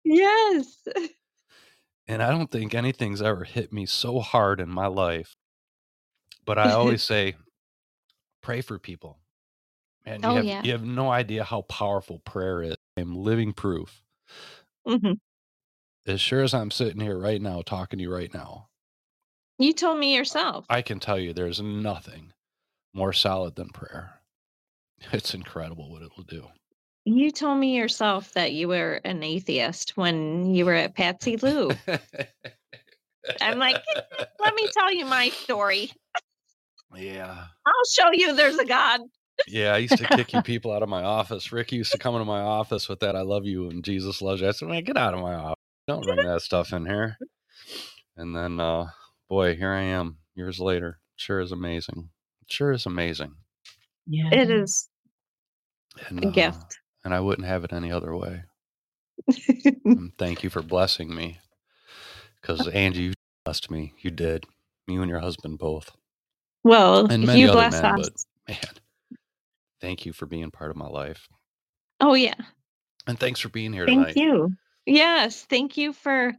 Yes. 0.04 0.88
And 2.08 2.24
I 2.24 2.30
don't 2.30 2.50
think 2.50 2.74
anything's 2.74 3.22
ever 3.22 3.44
hit 3.44 3.74
me 3.74 3.86
so 3.86 4.20
hard 4.22 4.60
in 4.62 4.70
my 4.70 4.88
life. 4.88 5.36
But 6.46 6.58
I 6.58 6.72
always 6.72 7.04
say, 7.04 7.36
pray 8.42 8.62
for 8.62 8.80
people. 8.80 9.20
Man, 10.08 10.22
you, 10.22 10.30
Oh, 10.30 10.36
have, 10.36 10.46
yeah. 10.46 10.62
you 10.64 10.72
have 10.72 10.84
no 10.86 11.12
idea 11.12 11.44
how 11.44 11.64
powerful 11.64 12.20
prayer 12.20 12.62
is. 12.64 12.76
I'm 12.96 13.16
living 13.16 13.52
proof. 13.54 14.02
hmm 14.88 15.14
As 16.06 16.22
sure 16.22 16.42
as 16.44 16.54
I'm 16.54 16.72
sitting 16.72 17.02
here 17.02 17.18
right 17.20 17.42
now, 17.42 17.62
talking 17.62 18.00
to 18.00 18.04
you 18.04 18.14
right 18.14 18.34
now, 18.34 18.70
You 19.60 19.74
told 19.74 20.00
me 20.00 20.16
yourself. 20.16 20.66
I 20.70 20.82
can 20.82 21.00
tell 21.00 21.20
you 21.20 21.34
there's 21.34 21.62
nothing 21.62 22.32
more 22.94 23.12
solid 23.14 23.56
than 23.56 23.70
prayer. 23.70 24.14
It's 25.12 25.34
incredible 25.36 25.92
what 25.92 26.02
it'll 26.02 26.24
do. 26.24 26.48
You 27.06 27.30
told 27.32 27.60
me 27.60 27.76
yourself 27.76 28.34
that 28.34 28.54
you 28.54 28.68
were 28.68 29.00
an 29.06 29.22
atheist 29.24 29.96
when 29.96 30.56
you 30.56 30.66
were 30.66 30.74
at 30.74 30.96
Patsy 30.96 31.38
Lou. 31.38 31.70
I'm 33.42 33.60
like, 33.60 33.78
Let 34.40 34.56
me 34.56 34.68
tell 34.74 34.92
you 34.92 35.06
my 35.06 35.30
story. 35.30 35.92
yeah. 36.96 37.46
I'll 37.66 37.86
show 37.92 38.12
you 38.12 38.36
there's 38.36 38.58
a 38.58 38.66
God. 38.66 39.02
Yeah, 39.46 39.74
I 39.74 39.78
used 39.78 39.98
to 39.98 40.06
kick 40.06 40.34
you 40.34 40.42
people 40.42 40.72
out 40.72 40.84
of 40.84 40.90
my 40.90 41.04
office. 41.04 41.52
Ricky 41.52 41.76
used 41.78 41.92
to 41.92 41.98
come 41.98 42.16
into 42.16 42.26
my 42.26 42.42
office 42.42 42.88
with 42.90 43.00
that 43.02 43.16
"I 43.16 43.22
love 43.22 43.46
you" 43.46 43.70
and 43.70 43.84
Jesus 43.84 44.22
loves 44.22 44.42
you. 44.42 44.48
I 44.48 44.52
said, 44.52 44.70
"Man, 44.70 44.84
get 44.84 44.98
out 44.98 45.14
of 45.14 45.20
my 45.22 45.36
office! 45.36 45.56
Don't 45.88 46.04
bring 46.04 46.24
that 46.26 46.42
stuff 46.42 46.74
in 46.74 46.86
here." 46.86 47.18
And 48.18 48.36
then, 48.36 48.60
uh, 48.60 48.88
boy, 49.30 49.56
here 49.56 49.72
I 49.74 49.84
am 49.84 50.18
years 50.36 50.60
later. 50.60 51.00
Sure 51.18 51.40
is 51.40 51.52
amazing. 51.52 52.10
Sure 52.50 52.72
is 52.72 52.86
amazing. 52.86 53.36
Yeah. 54.08 54.30
It 54.32 54.50
is 54.52 54.90
And, 56.10 56.24
a 56.24 56.28
uh, 56.28 56.32
gift. 56.32 56.80
and 57.06 57.14
I 57.14 57.20
wouldn't 57.22 57.48
have 57.48 57.64
it 57.64 57.74
any 57.74 57.92
other 57.92 58.16
way. 58.16 58.44
Thank 60.18 60.44
you 60.44 60.50
for 60.50 60.62
blessing 60.62 61.14
me, 61.16 61.40
because 62.42 62.68
Angi, 62.68 62.96
you 62.98 63.14
blessed 63.46 63.72
me. 63.72 63.94
You 64.00 64.12
did. 64.12 64.46
You 64.88 65.02
and 65.02 65.10
your 65.10 65.20
husband 65.22 65.60
both. 65.60 65.92
well, 66.64 67.08
And 67.10 67.26
many 67.26 67.42
you 67.42 67.50
other 67.50 67.54
bless 67.54 67.72
men, 67.72 67.84
us. 67.84 67.96
but 67.96 68.14
man, 68.48 68.58
thank 69.82 70.06
you 70.06 70.14
for 70.14 70.26
being 70.26 70.52
part 70.52 70.72
of 70.72 70.78
my 70.78 70.88
life. 70.88 71.28
Oh 72.00 72.14
yeah. 72.14 72.36
And 73.08 73.20
thanks 73.20 73.40
for 73.40 73.50
being 73.50 73.74
here 73.74 73.86
tonight. 73.86 74.14
Thank 74.14 74.16
tonight. 74.16 74.26
you. 74.26 74.54
Yes, 74.86 75.46
thank 75.50 75.78
you 75.78 75.94
for 75.94 76.34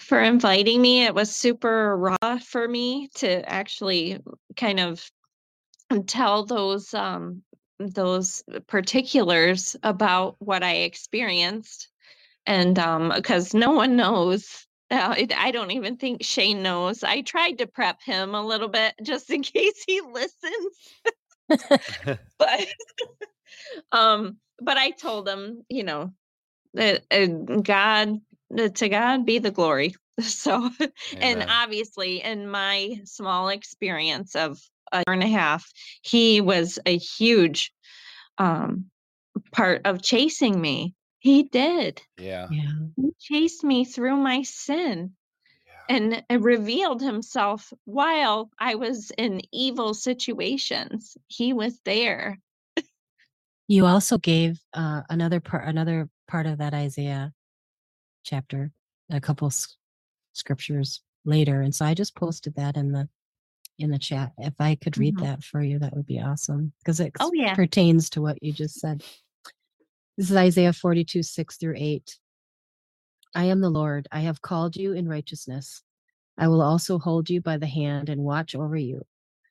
for 0.00 0.20
inviting 0.20 0.80
me. 0.80 1.04
It 1.04 1.14
was 1.14 1.34
super 1.34 1.96
raw 1.96 2.38
for 2.38 2.66
me 2.68 3.08
to 3.16 3.48
actually 3.48 4.18
kind 4.56 4.80
of 4.80 5.10
tell 6.06 6.44
those 6.44 6.94
um 6.94 7.42
those 7.78 8.42
particulars 8.66 9.76
about 9.82 10.36
what 10.38 10.62
I 10.62 10.76
experienced. 10.76 11.88
And 12.46 12.78
um 12.78 13.12
because 13.14 13.54
no 13.54 13.72
one 13.72 13.96
knows 13.96 14.66
uh, 14.90 15.14
it, 15.18 15.36
I 15.36 15.50
don't 15.50 15.72
even 15.72 15.98
think 15.98 16.22
Shane 16.22 16.62
knows. 16.62 17.04
I 17.04 17.20
tried 17.20 17.58
to 17.58 17.66
prep 17.66 18.00
him 18.02 18.34
a 18.34 18.44
little 18.44 18.68
bit 18.68 18.94
just 19.02 19.30
in 19.30 19.42
case 19.54 19.84
he 19.86 20.00
listens 20.00 20.76
but 22.38 22.66
um 23.92 24.36
but 24.60 24.76
i 24.76 24.90
told 24.90 25.28
him 25.28 25.64
you 25.68 25.82
know 25.82 26.12
that 26.74 27.04
uh, 27.10 27.26
god 27.62 28.20
to 28.74 28.88
god 28.88 29.26
be 29.26 29.38
the 29.38 29.50
glory 29.50 29.94
so 30.20 30.70
and 31.18 31.44
obviously 31.48 32.22
in 32.22 32.48
my 32.48 33.00
small 33.04 33.48
experience 33.48 34.34
of 34.34 34.58
a 34.92 35.02
year 35.06 35.14
and 35.14 35.22
a 35.22 35.28
half 35.28 35.70
he 36.02 36.40
was 36.40 36.78
a 36.86 36.96
huge 36.96 37.72
um 38.38 38.86
part 39.52 39.82
of 39.84 40.02
chasing 40.02 40.60
me 40.60 40.94
he 41.20 41.44
did 41.44 42.02
yeah. 42.18 42.48
yeah. 42.50 42.72
he 42.96 43.10
chased 43.18 43.64
me 43.64 43.84
through 43.84 44.16
my 44.16 44.42
sin 44.42 45.12
Yeah. 45.12 45.17
And 45.88 46.22
revealed 46.30 47.00
himself 47.00 47.72
while 47.84 48.50
I 48.58 48.74
was 48.74 49.10
in 49.16 49.40
evil 49.52 49.94
situations. 49.94 51.16
He 51.28 51.52
was 51.52 51.80
there. 51.84 52.38
You 53.68 53.86
also 53.86 54.18
gave 54.18 54.60
uh, 54.74 55.02
another 55.10 55.40
part, 55.40 55.66
another 55.68 56.08
part 56.26 56.46
of 56.46 56.58
that 56.58 56.74
Isaiah 56.74 57.32
chapter, 58.24 58.70
a 59.10 59.20
couple 59.20 59.46
s- 59.48 59.76
scriptures 60.32 61.02
later, 61.24 61.60
and 61.62 61.74
so 61.74 61.84
I 61.84 61.94
just 61.94 62.14
posted 62.14 62.54
that 62.56 62.76
in 62.76 62.92
the 62.92 63.08
in 63.78 63.90
the 63.90 63.98
chat. 63.98 64.32
If 64.38 64.54
I 64.60 64.74
could 64.74 64.98
read 64.98 65.16
Mhm. 65.16 65.20
that 65.22 65.44
for 65.44 65.62
you, 65.62 65.78
that 65.78 65.94
would 65.94 66.06
be 66.06 66.20
awesome 66.20 66.72
because 66.80 66.98
it 66.98 67.12
Oh, 67.20 67.30
yeah. 67.32 67.54
pertains 67.54 68.10
to 68.10 68.20
what 68.22 68.42
you 68.42 68.52
just 68.52 68.80
said. 68.80 69.04
This 70.16 70.30
is 70.30 70.36
Isaiah 70.36 70.72
forty-two 70.72 71.22
six 71.22 71.56
through 71.58 71.74
eight. 71.76 72.18
I 73.34 73.44
am 73.44 73.60
the 73.60 73.70
Lord. 73.70 74.08
I 74.10 74.20
have 74.20 74.42
called 74.42 74.76
you 74.76 74.92
in 74.92 75.08
righteousness. 75.08 75.82
I 76.36 76.48
will 76.48 76.62
also 76.62 76.98
hold 76.98 77.28
you 77.28 77.40
by 77.40 77.58
the 77.58 77.66
hand 77.66 78.08
and 78.08 78.22
watch 78.22 78.54
over 78.54 78.76
you. 78.76 79.02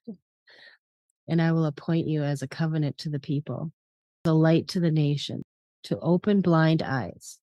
Hmm. 0.06 0.14
And 1.28 1.42
I 1.42 1.52
will 1.52 1.66
appoint 1.66 2.08
you 2.08 2.24
as 2.24 2.42
a 2.42 2.48
covenant 2.48 2.98
to 3.00 3.10
the 3.10 3.20
people, 3.20 3.72
the 4.24 4.34
light 4.34 4.70
to 4.70 4.80
the 4.80 4.92
nation, 4.92 5.44
to 5.84 6.00
open 6.00 6.42
blind 6.42 6.82
eyes, 6.82 7.40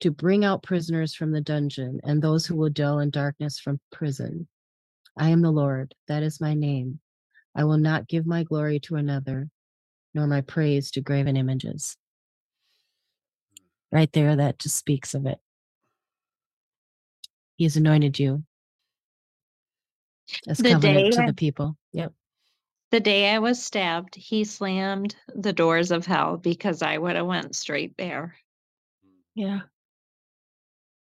to 0.00 0.10
bring 0.10 0.44
out 0.44 0.62
prisoners 0.62 1.14
from 1.14 1.32
the 1.32 1.40
dungeon 1.40 2.00
and 2.04 2.20
those 2.20 2.44
who 2.44 2.56
will 2.56 2.70
dwell 2.70 2.98
in 2.98 3.10
darkness 3.10 3.58
from 3.58 3.80
prison. 3.92 4.48
I 5.16 5.30
am 5.30 5.42
the 5.42 5.50
Lord. 5.50 5.94
That 6.08 6.22
is 6.22 6.40
my 6.40 6.54
name. 6.54 7.00
I 7.54 7.64
will 7.64 7.78
not 7.78 8.08
give 8.08 8.26
my 8.26 8.42
glory 8.42 8.78
to 8.80 8.96
another, 8.96 9.48
nor 10.12 10.26
my 10.26 10.42
praise 10.42 10.90
to 10.92 11.00
graven 11.00 11.36
images. 11.36 11.96
Hmm. 13.58 13.96
Right 13.96 14.12
there, 14.12 14.36
that 14.36 14.58
just 14.58 14.76
speaks 14.76 15.14
of 15.14 15.24
it. 15.24 15.38
He 17.58 17.64
has 17.64 17.76
anointed 17.76 18.18
you 18.20 18.44
as 20.46 20.58
The 20.58 20.70
covenant 20.70 21.12
to 21.14 21.22
I- 21.22 21.26
the 21.26 21.34
people. 21.34 21.76
Yep. 21.92 22.12
The 22.92 23.00
day 23.00 23.34
I 23.34 23.40
was 23.40 23.62
stabbed, 23.62 24.14
he 24.14 24.44
slammed 24.44 25.16
the 25.34 25.52
doors 25.52 25.90
of 25.90 26.06
hell 26.06 26.36
because 26.38 26.80
I 26.82 26.96
would 26.96 27.16
have 27.16 27.26
went 27.26 27.56
straight 27.56 27.96
there. 27.98 28.36
Yeah. 29.34 29.62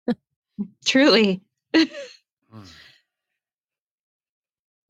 Truly. 0.85 1.43
Mm. 1.75 1.91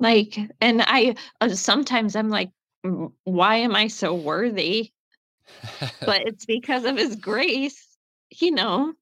Like, 0.00 0.36
and 0.60 0.82
I 0.82 1.14
uh, 1.40 1.50
sometimes 1.50 2.16
I'm 2.16 2.28
like, 2.28 2.50
"Mm, 2.84 3.12
why 3.22 3.56
am 3.58 3.76
I 3.76 3.86
so 3.86 4.12
worthy? 4.12 4.92
But 6.00 6.26
it's 6.26 6.44
because 6.44 6.84
of 6.84 6.96
his 6.98 7.14
grace, 7.16 7.96
you 8.30 8.50
know. 8.50 8.92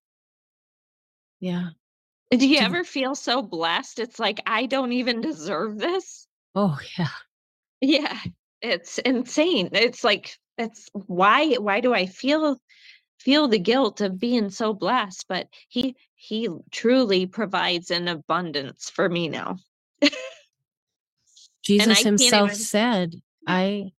Yeah. 1.40 1.70
Do 2.38 2.48
you 2.48 2.58
To- 2.58 2.64
ever 2.64 2.84
feel 2.84 3.14
so 3.14 3.42
blessed? 3.42 3.98
It's 3.98 4.18
like, 4.18 4.40
I 4.46 4.66
don't 4.66 4.92
even 4.92 5.20
deserve 5.20 5.78
this. 5.78 6.26
Oh, 6.54 6.78
yeah. 6.98 7.08
Yeah, 7.80 8.18
it's 8.62 8.98
insane. 8.98 9.68
It's 9.72 10.02
like, 10.02 10.36
it's 10.56 10.88
why, 10.92 11.54
why 11.54 11.80
do 11.80 11.92
I 11.94 12.06
feel 12.06 12.58
feel 13.18 13.48
the 13.48 13.58
guilt 13.58 14.00
of 14.00 14.18
being 14.18 14.50
so 14.50 14.72
blessed? 14.72 15.26
But 15.28 15.48
he 15.68 15.96
he 16.14 16.48
truly 16.70 17.26
provides 17.26 17.90
an 17.90 18.08
abundance 18.08 18.88
for 18.88 19.08
me 19.08 19.28
now. 19.28 19.56
Jesus 21.62 22.00
himself 22.00 22.50
even- 22.50 22.56
said, 22.56 23.14
I, 23.46 23.92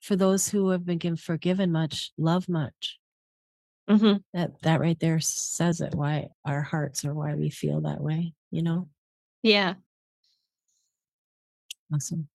for 0.00 0.16
those 0.16 0.48
who 0.48 0.68
have 0.70 0.84
been 0.84 0.98
given 0.98 1.16
forgiven 1.16 1.72
much, 1.72 2.12
love 2.18 2.48
much. 2.48 2.98
Hmm 3.88 4.14
That, 4.34 4.60
that 4.62 4.80
right 4.80 4.98
there 4.98 5.20
says 5.20 5.80
it, 5.80 5.94
why 5.94 6.28
our 6.44 6.60
hearts 6.60 7.04
are 7.04 7.14
why 7.14 7.34
we 7.34 7.50
feel 7.50 7.82
that 7.82 8.00
way, 8.00 8.32
you 8.50 8.62
know? 8.62 8.88
Yeah. 9.42 9.74
Awesome. 11.94 12.28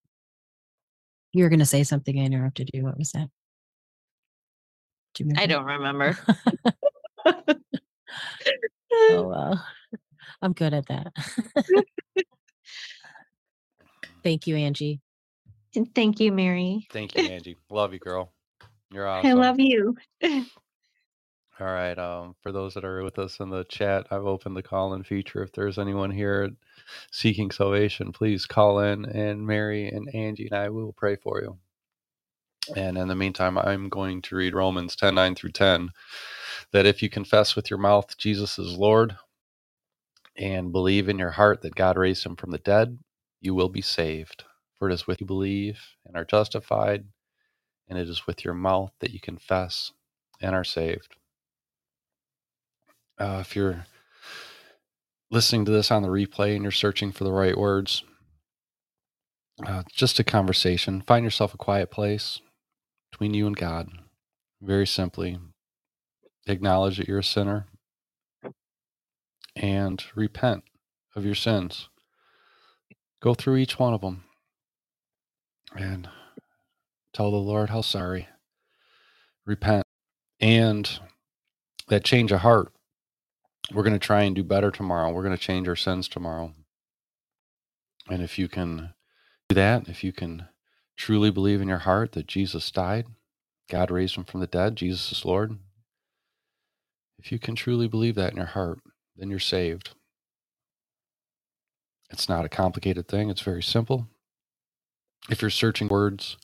You 1.33 1.43
were 1.43 1.49
going 1.49 1.59
to 1.59 1.65
say 1.65 1.83
something. 1.83 2.17
I 2.19 2.23
interrupted 2.23 2.69
you. 2.73 2.83
What 2.83 2.97
was 2.97 3.11
that? 3.11 3.29
Do 5.13 5.23
you 5.25 5.31
I 5.37 5.43
remember? 5.45 5.53
don't 5.53 5.65
remember. 7.25 7.59
oh, 9.09 9.27
well. 9.27 9.65
I'm 10.41 10.53
good 10.53 10.73
at 10.73 10.87
that. 10.87 11.13
Thank 14.23 14.47
you, 14.47 14.55
Angi. 14.55 14.99
And 15.75 15.93
Thank 15.93 16.19
you, 16.19 16.31
Mary. 16.31 16.87
Thank 16.91 17.15
you, 17.15 17.23
Angi. 17.23 17.55
Love 17.69 17.93
you, 17.93 17.99
girl. 17.99 18.31
You're 18.91 19.07
awesome. 19.09 19.29
I 19.29 19.33
love 19.33 19.59
you. 19.59 19.97
All 21.61 21.67
right. 21.67 21.99
Um, 21.99 22.35
for 22.41 22.51
those 22.51 22.73
that 22.73 22.83
are 22.83 23.03
with 23.03 23.19
us 23.19 23.39
in 23.39 23.51
the 23.51 23.63
chat, 23.65 24.07
I've 24.09 24.25
opened 24.25 24.57
the 24.57 24.63
call 24.63 24.95
in 24.95 25.03
feature. 25.03 25.43
If 25.43 25.51
there's 25.51 25.77
anyone 25.77 26.09
here 26.09 26.49
seeking 27.11 27.51
salvation, 27.51 28.11
please 28.11 28.47
call 28.47 28.79
in 28.79 29.05
and 29.05 29.45
Mary 29.45 29.87
and 29.87 30.11
Angi 30.11 30.47
and 30.47 30.55
I 30.55 30.69
will 30.69 30.91
pray 30.91 31.17
for 31.17 31.39
you. 31.39 31.59
And 32.75 32.97
in 32.97 33.07
the 33.07 33.15
meantime, 33.15 33.59
I'm 33.59 33.89
going 33.89 34.23
to 34.23 34.35
read 34.35 34.55
Romans 34.55 34.95
10 34.95 35.13
9 35.13 35.35
through 35.35 35.51
10 35.51 35.89
that 36.71 36.87
if 36.87 37.03
you 37.03 37.09
confess 37.09 37.55
with 37.55 37.69
your 37.69 37.79
mouth 37.79 38.17
Jesus 38.17 38.57
is 38.57 38.75
Lord 38.75 39.15
and 40.35 40.71
believe 40.71 41.09
in 41.09 41.19
your 41.19 41.31
heart 41.31 41.61
that 41.61 41.75
God 41.75 41.95
raised 41.95 42.25
him 42.25 42.35
from 42.35 42.49
the 42.49 42.57
dead, 42.57 42.97
you 43.39 43.53
will 43.53 43.69
be 43.69 43.81
saved. 43.81 44.45
For 44.79 44.89
it 44.89 44.93
is 44.93 45.05
with 45.05 45.21
you 45.21 45.27
believe 45.27 45.79
and 46.07 46.17
are 46.17 46.25
justified, 46.25 47.05
and 47.87 47.99
it 47.99 48.09
is 48.09 48.25
with 48.25 48.43
your 48.43 48.55
mouth 48.55 48.93
that 48.99 49.11
you 49.11 49.19
confess 49.19 49.91
and 50.41 50.55
are 50.55 50.63
saved. 50.63 51.17
Uh, 53.21 53.37
if 53.39 53.55
you're 53.55 53.85
listening 55.29 55.63
to 55.63 55.71
this 55.71 55.91
on 55.91 56.01
the 56.01 56.07
replay 56.07 56.55
and 56.55 56.63
you're 56.63 56.71
searching 56.71 57.11
for 57.11 57.23
the 57.23 57.31
right 57.31 57.55
words, 57.55 58.03
uh, 59.63 59.83
just 59.93 60.19
a 60.19 60.23
conversation. 60.23 61.03
Find 61.05 61.23
yourself 61.23 61.53
a 61.53 61.57
quiet 61.57 61.91
place 61.91 62.41
between 63.11 63.35
you 63.35 63.45
and 63.45 63.55
God. 63.55 63.89
Very 64.59 64.87
simply, 64.87 65.37
acknowledge 66.47 66.97
that 66.97 67.07
you're 67.07 67.19
a 67.19 67.23
sinner 67.23 67.67
and 69.55 70.03
repent 70.15 70.63
of 71.15 71.23
your 71.23 71.35
sins. 71.35 71.89
Go 73.21 73.35
through 73.35 73.57
each 73.57 73.77
one 73.77 73.93
of 73.93 74.01
them 74.01 74.23
and 75.77 76.09
tell 77.13 77.29
the 77.29 77.37
Lord 77.37 77.69
how 77.69 77.81
sorry. 77.81 78.29
Repent. 79.45 79.83
And 80.39 80.89
that 81.87 82.03
change 82.03 82.31
of 82.31 82.39
heart. 82.39 82.73
We're 83.73 83.83
going 83.83 83.93
to 83.93 83.99
try 83.99 84.23
and 84.23 84.35
do 84.35 84.43
better 84.43 84.69
tomorrow. 84.69 85.11
We're 85.11 85.23
going 85.23 85.37
to 85.37 85.41
change 85.41 85.67
our 85.67 85.75
sins 85.75 86.07
tomorrow. 86.07 86.53
And 88.09 88.21
if 88.21 88.37
you 88.37 88.47
can 88.47 88.93
do 89.47 89.55
that, 89.55 89.87
if 89.87 90.03
you 90.03 90.11
can 90.11 90.47
truly 90.97 91.31
believe 91.31 91.61
in 91.61 91.67
your 91.67 91.79
heart 91.79 92.11
that 92.13 92.27
Jesus 92.27 92.69
died, 92.69 93.05
God 93.69 93.89
raised 93.89 94.17
him 94.17 94.25
from 94.25 94.41
the 94.41 94.47
dead, 94.47 94.75
Jesus 94.75 95.11
is 95.11 95.23
Lord, 95.23 95.57
if 97.17 97.31
you 97.31 97.39
can 97.39 97.55
truly 97.55 97.87
believe 97.87 98.15
that 98.15 98.31
in 98.31 98.37
your 98.37 98.47
heart, 98.47 98.79
then 99.15 99.29
you're 99.29 99.39
saved. 99.39 99.91
It's 102.09 102.27
not 102.27 102.45
a 102.45 102.49
complicated 102.49 103.07
thing, 103.07 103.29
it's 103.29 103.41
very 103.41 103.63
simple. 103.63 104.07
If 105.29 105.41
you're 105.41 105.51
searching 105.51 105.87
words, 105.87 106.35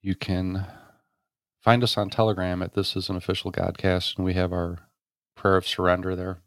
you 0.00 0.14
can 0.14 0.66
find 1.60 1.82
us 1.82 1.98
on 1.98 2.08
Telegram 2.08 2.62
at 2.62 2.74
This 2.74 2.96
Is 2.96 3.10
an 3.10 3.16
Official 3.16 3.52
Godcast, 3.52 4.16
and 4.16 4.24
we 4.24 4.34
have 4.34 4.52
our 4.52 4.78
prayer 5.34 5.56
of 5.56 5.66
surrender 5.66 6.14
there. 6.16 6.38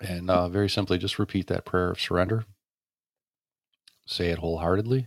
And 0.00 0.30
uh, 0.30 0.48
very 0.48 0.68
simply, 0.68 0.98
just 0.98 1.18
repeat 1.18 1.46
that 1.46 1.64
prayer 1.64 1.90
of 1.90 2.00
surrender. 2.00 2.44
Say 4.06 4.28
it 4.28 4.38
wholeheartedly. 4.38 5.06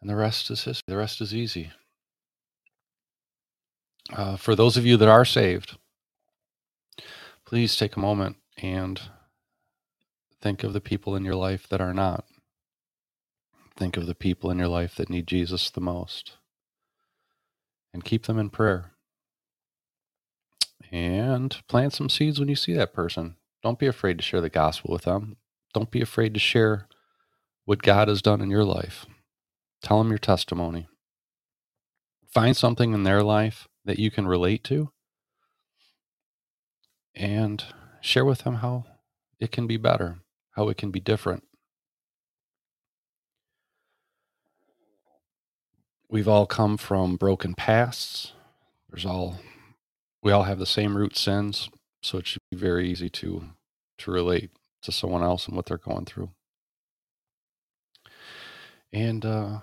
And 0.00 0.10
the 0.10 0.16
rest 0.16 0.50
is 0.50 0.64
history. 0.64 0.84
The 0.86 0.96
rest 0.96 1.20
is 1.20 1.34
easy. 1.34 1.70
Uh, 4.12 4.36
for 4.36 4.56
those 4.56 4.76
of 4.76 4.84
you 4.84 4.96
that 4.96 5.08
are 5.08 5.24
saved, 5.24 5.76
please 7.46 7.76
take 7.76 7.96
a 7.96 8.00
moment 8.00 8.36
and 8.58 9.00
think 10.40 10.64
of 10.64 10.72
the 10.72 10.80
people 10.80 11.14
in 11.14 11.24
your 11.24 11.36
life 11.36 11.68
that 11.68 11.80
are 11.80 11.94
not. 11.94 12.24
Think 13.76 13.96
of 13.96 14.06
the 14.06 14.14
people 14.14 14.50
in 14.50 14.58
your 14.58 14.68
life 14.68 14.96
that 14.96 15.08
need 15.08 15.26
Jesus 15.26 15.70
the 15.70 15.80
most. 15.80 16.32
And 17.94 18.04
keep 18.04 18.26
them 18.26 18.38
in 18.38 18.50
prayer. 18.50 18.91
And 20.92 21.56
plant 21.68 21.94
some 21.94 22.10
seeds 22.10 22.38
when 22.38 22.50
you 22.50 22.54
see 22.54 22.74
that 22.74 22.92
person. 22.92 23.36
Don't 23.62 23.78
be 23.78 23.86
afraid 23.86 24.18
to 24.18 24.24
share 24.24 24.42
the 24.42 24.50
gospel 24.50 24.92
with 24.92 25.04
them. 25.04 25.38
Don't 25.72 25.90
be 25.90 26.02
afraid 26.02 26.34
to 26.34 26.40
share 26.40 26.86
what 27.64 27.82
God 27.82 28.08
has 28.08 28.20
done 28.20 28.42
in 28.42 28.50
your 28.50 28.64
life. 28.64 29.06
Tell 29.82 29.98
them 29.98 30.10
your 30.10 30.18
testimony. 30.18 30.88
Find 32.28 32.54
something 32.54 32.92
in 32.92 33.04
their 33.04 33.22
life 33.22 33.68
that 33.84 33.98
you 33.98 34.10
can 34.10 34.26
relate 34.26 34.62
to 34.64 34.90
and 37.14 37.64
share 38.00 38.24
with 38.24 38.40
them 38.40 38.56
how 38.56 38.84
it 39.38 39.50
can 39.50 39.66
be 39.66 39.76
better, 39.76 40.18
how 40.52 40.68
it 40.68 40.76
can 40.76 40.90
be 40.90 41.00
different. 41.00 41.44
We've 46.08 46.28
all 46.28 46.46
come 46.46 46.76
from 46.76 47.16
broken 47.16 47.54
pasts. 47.54 48.32
There's 48.90 49.06
all 49.06 49.38
we 50.22 50.32
all 50.32 50.44
have 50.44 50.58
the 50.58 50.66
same 50.66 50.96
root 50.96 51.16
sins, 51.16 51.68
so 52.02 52.18
it 52.18 52.26
should 52.26 52.42
be 52.50 52.56
very 52.56 52.88
easy 52.88 53.10
to 53.10 53.44
to 53.98 54.10
relate 54.10 54.50
to 54.82 54.92
someone 54.92 55.22
else 55.22 55.46
and 55.46 55.56
what 55.56 55.66
they're 55.66 55.78
going 55.78 56.04
through. 56.04 56.30
And 58.92 59.24
uh 59.24 59.60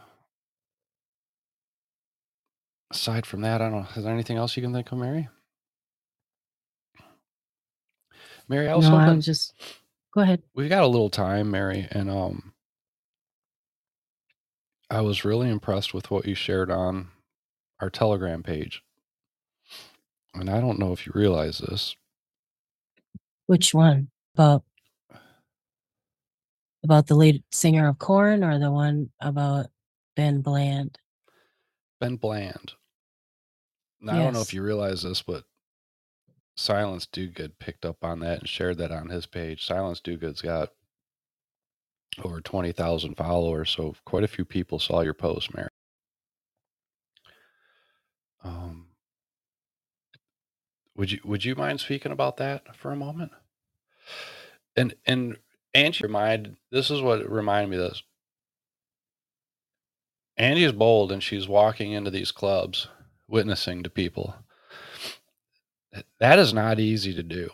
aside 2.92 3.26
from 3.26 3.42
that, 3.42 3.62
I 3.62 3.70
don't 3.70 3.82
know. 3.82 3.88
Is 3.96 4.04
there 4.04 4.14
anything 4.14 4.38
else 4.38 4.56
you 4.58 4.64
can 4.64 4.74
think 4.74 4.92
of, 4.92 4.98
Mary? 4.98 5.30
Mary, 8.48 8.68
I 8.68 8.76
was 8.76 8.86
no, 8.86 8.98
hoping 8.98 9.10
I 9.10 9.16
was 9.16 9.26
just, 9.26 9.54
go 10.14 10.22
ahead. 10.22 10.42
we've 10.56 10.70
got 10.70 10.84
a 10.84 10.88
little 10.88 11.10
time, 11.12 11.52
Mary, 11.52 11.88
and 11.92 12.10
um 12.10 12.54
I 14.90 15.02
was 15.02 15.24
really 15.24 15.50
impressed 15.50 15.94
with 15.94 16.10
what 16.10 16.26
you 16.26 16.34
shared 16.34 16.72
on 16.72 17.10
our 17.80 17.92
Telegram 17.92 18.42
page. 18.42 18.82
And 20.34 20.50
I 20.50 20.60
don't 20.60 20.80
know 20.80 20.92
if 20.94 21.06
you 21.06 21.12
realize 21.16 21.60
this. 21.60 21.96
Which 23.48 23.74
one? 23.74 24.10
About 24.36 24.64
about 26.84 27.08
the 27.08 27.16
lead 27.16 27.44
singer 27.52 27.90
of 27.90 28.00
Korn 28.00 28.44
or 28.44 28.58
the 28.60 28.72
one 28.72 29.10
about 29.20 29.68
Ben 30.16 30.42
Bland? 30.42 30.98
Ben 32.00 32.16
Bland. 32.16 32.74
Now, 34.02 34.14
I 34.14 34.24
don't 34.24 34.34
know 34.34 34.42
if 34.42 34.54
you 34.54 34.62
realize 34.62 35.04
this, 35.04 35.22
but 35.22 35.44
Silence 36.56 37.08
Dogood 37.12 37.52
picked 37.60 37.86
up 37.86 38.04
on 38.04 38.20
that 38.20 38.40
and 38.40 38.48
shared 38.48 38.78
that 38.78 38.92
on 38.92 39.10
his 39.10 39.26
page. 39.26 39.66
Silence 39.66 40.00
Dogood's 40.00 40.42
got 40.42 40.70
over 42.24 42.42
20,000 42.42 43.16
followers. 43.16 43.70
So 43.70 43.96
quite 44.06 44.24
a 44.24 44.28
few 44.28 44.46
people 44.46 44.80
saw 44.80 45.02
your 45.02 45.14
post, 45.14 45.54
Mary. 45.56 45.69
Would 51.00 51.14
you 51.14 51.20
would 51.24 51.46
you 51.46 51.56
mind 51.56 51.80
speaking 51.80 52.12
about 52.12 52.36
that 52.38 52.76
for 52.76 52.92
a 52.92 52.96
moment? 52.98 53.32
And 54.76 54.94
and 55.06 55.38
Angi 55.74 56.04
remind 56.04 56.58
this 56.72 56.92
is 56.92 57.02
what 57.02 57.32
reminded 57.32 57.70
me 57.70 57.78
of 57.78 57.90
this. 57.90 58.04
Angi 60.38 60.66
is 60.66 60.74
bold 60.74 61.14
and 61.14 61.24
she's 61.24 61.48
walking 61.48 61.94
into 61.94 62.12
these 62.12 62.34
clubs, 62.34 62.90
witnessing 63.30 63.82
to 63.84 63.90
people. 63.90 64.36
That 66.20 66.38
is 66.38 66.54
not 66.54 66.82
easy 66.82 67.14
to 67.14 67.24
do. 67.24 67.50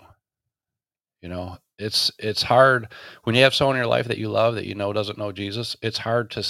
You 1.22 1.30
know, 1.30 1.60
it's 1.78 2.12
it's 2.18 2.42
hard 2.42 2.92
when 3.26 3.36
you 3.36 3.44
have 3.44 3.54
someone 3.54 3.76
in 3.76 3.82
your 3.82 3.86
life 3.86 4.08
that 4.08 4.18
you 4.18 4.30
love 4.30 4.56
that 4.56 4.66
you 4.66 4.74
know 4.74 4.92
doesn't 4.92 5.20
know 5.20 5.32
Jesus. 5.32 5.78
It's 5.84 6.00
hard 6.00 6.32
to 6.32 6.44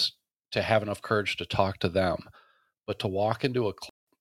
to 0.52 0.62
have 0.62 0.82
enough 0.82 1.02
courage 1.02 1.36
to 1.38 1.46
talk 1.46 1.80
to 1.80 1.90
them, 1.90 2.30
but 2.88 3.00
to 3.00 3.10
walk 3.10 3.44
into 3.44 3.68
a 3.68 3.74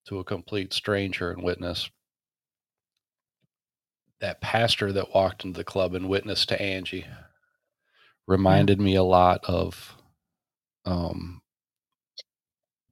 to 0.07 0.19
a 0.19 0.25
complete 0.25 0.73
stranger 0.73 1.31
and 1.31 1.41
witness 1.41 1.89
that 4.20 4.41
pastor 4.41 4.93
that 4.93 5.15
walked 5.15 5.45
into 5.45 5.59
the 5.59 5.65
club 5.65 5.95
and 5.95 6.09
witnessed 6.09 6.49
to 6.51 6.59
Angi 6.59 7.07
reminded 8.28 8.81
me 8.81 8.97
a 8.97 9.05
lot 9.05 9.45
of 9.47 9.97
um, 10.86 11.43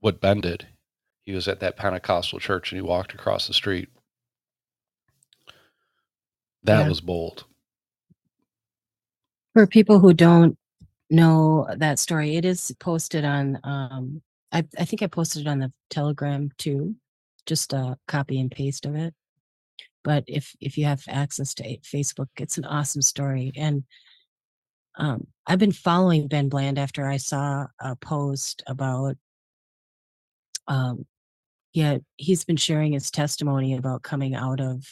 what 0.01 0.21
Ben 0.21 0.41
did. 0.41 0.67
He 1.25 1.33
was 1.35 1.49
at 1.49 1.61
that 1.61 1.77
Pentecostal 1.77 2.41
church 2.41 2.73
and 2.73 2.79
he 2.81 2.83
walked 2.89 3.15
across 3.15 3.47
the 3.49 3.55
street. 3.55 3.89
That 6.65 6.83
Yeah. 6.83 6.89
was 6.89 7.01
bold. 7.01 7.45
For 9.55 9.67
people 9.67 10.01
who 10.01 10.15
don't 10.15 10.59
know 11.11 11.69
that 11.77 11.99
story, 12.01 12.37
it 12.37 12.45
is 12.45 12.75
posted 12.81 13.25
on 13.25 13.61
um 13.65 14.23
I 14.53 14.67
I 14.79 14.85
think 14.87 15.03
I 15.03 15.09
posted 15.09 15.43
it 15.47 15.49
on 15.49 15.61
the 15.61 15.73
Telegram 15.91 16.51
too. 16.59 16.97
Just 17.47 17.73
a 17.75 17.99
copy 18.09 18.41
and 18.41 18.51
paste 18.51 18.87
of 18.87 18.97
it. 18.97 19.15
But 20.05 20.25
if 20.27 20.55
if 20.61 20.77
you 20.77 20.85
have 20.87 21.03
access 21.09 21.55
to 21.55 21.79
Facebook, 21.81 22.29
it's 22.37 22.59
an 22.59 22.65
awesome 22.65 23.03
story. 23.03 23.53
And 23.57 23.85
um 24.97 25.27
I've 25.47 25.59
been 25.59 25.73
following 25.73 26.29
Ben 26.29 26.49
Bland 26.49 26.79
after 26.79 27.07
I 27.09 27.17
saw 27.17 27.67
a 27.81 27.97
post 27.97 28.63
about 28.67 29.17
um 30.69 31.07
yeah, 31.73 31.99
he's 32.17 32.45
been 32.45 32.57
sharing 32.57 32.93
his 32.93 33.11
testimony 33.11 33.75
about 33.75 34.03
coming 34.03 34.35
out 34.35 34.61
of 34.61 34.85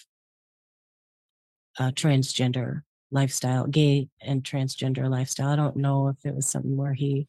transgender 1.78 2.82
lifestyle, 3.11 3.66
gay 3.66 4.09
and 4.20 4.43
transgender 4.45 5.11
lifestyle. 5.11 5.49
I 5.49 5.57
don't 5.57 5.77
know 5.77 6.09
if 6.09 6.24
it 6.24 6.35
was 6.35 6.47
something 6.47 6.77
where 6.77 6.95
he 6.95 7.27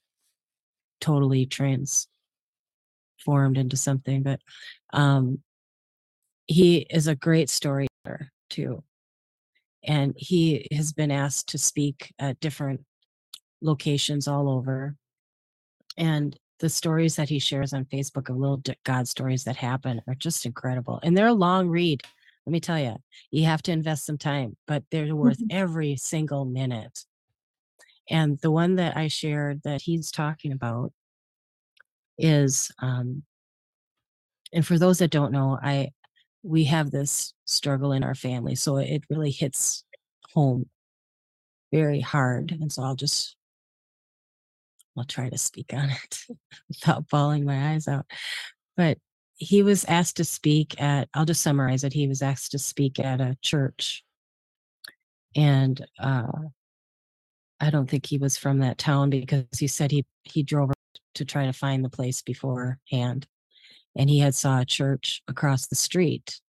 totally 0.99 1.45
transformed 1.45 2.08
into 3.58 3.78
something, 3.78 4.24
but 4.24 4.40
um 4.94 5.40
he 6.47 6.80
is 6.89 7.07
a 7.07 7.15
great 7.15 7.49
storyteller 7.49 8.31
too. 8.49 8.84
And 9.84 10.13
he 10.15 10.68
has 10.73 10.93
been 10.93 11.11
asked 11.11 11.49
to 11.49 11.57
speak 11.57 12.13
at 12.19 12.39
different 12.39 12.81
locations 13.61 14.27
all 14.27 14.49
over. 14.49 14.95
And 15.97 16.38
the 16.59 16.69
stories 16.69 17.15
that 17.15 17.30
he 17.30 17.39
shares 17.39 17.73
on 17.73 17.85
Facebook 17.85 18.30
of 18.30 18.38
little 18.38 18.61
God 18.85 19.07
stories 19.07 19.43
that 19.45 19.55
happen 19.55 20.01
are 20.07 20.15
just 20.15 20.45
incredible. 20.45 20.99
And 21.01 21.18
they're 21.18 21.27
a 21.27 21.34
long 21.34 21.69
read. 21.69 22.03
Let 22.45 22.51
me 22.51 22.59
tell 22.59 22.80
you, 22.80 22.97
you 23.31 23.45
have 23.45 23.63
to 23.63 23.72
invest 23.72 24.05
some 24.05 24.18
time, 24.18 24.55
but 24.68 24.84
they're 24.91 25.15
worth 25.15 25.39
every 25.49 25.95
single 25.95 26.45
minute. 26.45 27.05
And 28.09 28.38
the 28.39 28.51
one 28.51 28.76
that 28.76 28.95
I 28.95 29.07
shared 29.07 29.61
that 29.63 29.81
he's 29.81 30.11
talking 30.11 30.51
about 30.51 30.91
is, 32.18 32.72
um, 32.80 33.23
and 34.53 34.65
for 34.65 34.77
those 34.77 34.99
that 34.99 35.11
don't 35.11 35.31
know, 35.31 35.57
I 35.61 35.91
we 36.43 36.65
have 36.65 36.91
this 36.91 37.34
struggle 37.45 37.91
in 37.91 38.03
our 38.03 38.15
family, 38.15 38.55
so 38.55 38.77
it 38.77 39.03
really 39.09 39.31
hits 39.31 39.84
home 40.34 40.65
very 41.72 42.01
hard. 42.01 42.51
And 42.51 42.72
so 42.72 42.84
I'll 42.84 42.95
just 42.95 43.35
I'll 44.97 45.05
try 45.05 45.30
to 45.30 45.38
speak 45.38 45.73
on 45.73 45.89
it 45.89 46.19
without 46.68 47.07
bawling 47.07 47.45
my 47.45 47.73
eyes 47.73 47.88
out. 47.88 48.05
But 48.76 48.97
he 49.35 49.63
was 49.63 49.85
asked 49.85 50.18
to 50.18 50.26
speak 50.26 50.80
at 50.81 51.09
I'll 51.13 51.26
just 51.26 51.41
summarize 51.41 51.84
it. 51.84 51.93
He 51.93 52.07
was 52.07 52.22
asked 52.22 52.51
to 52.51 52.59
speak 52.59 52.99
at 52.99 53.22
a 53.22 53.38
church. 53.41 54.03
And 55.35 55.85
uh 55.99 56.27
I 57.59 57.69
don't 57.69 57.89
think 57.89 58.07
he 58.07 58.18
was 58.18 58.38
from 58.38 58.59
that 58.59 58.77
town 58.80 59.09
because 59.09 59.45
he 59.57 59.68
said 59.68 59.91
he 59.91 60.05
he 60.23 60.43
drove 60.43 60.72
to 61.15 61.26
try 61.26 61.45
to 61.45 61.53
find 61.53 61.84
the 61.84 61.89
place 61.89 62.22
beforehand. 62.22 63.27
And 63.95 64.09
he 64.09 64.19
had 64.19 64.35
saw 64.35 64.59
a 64.61 64.65
church 64.65 65.22
across 65.27 65.68
the 65.68 65.76
street 65.76 66.39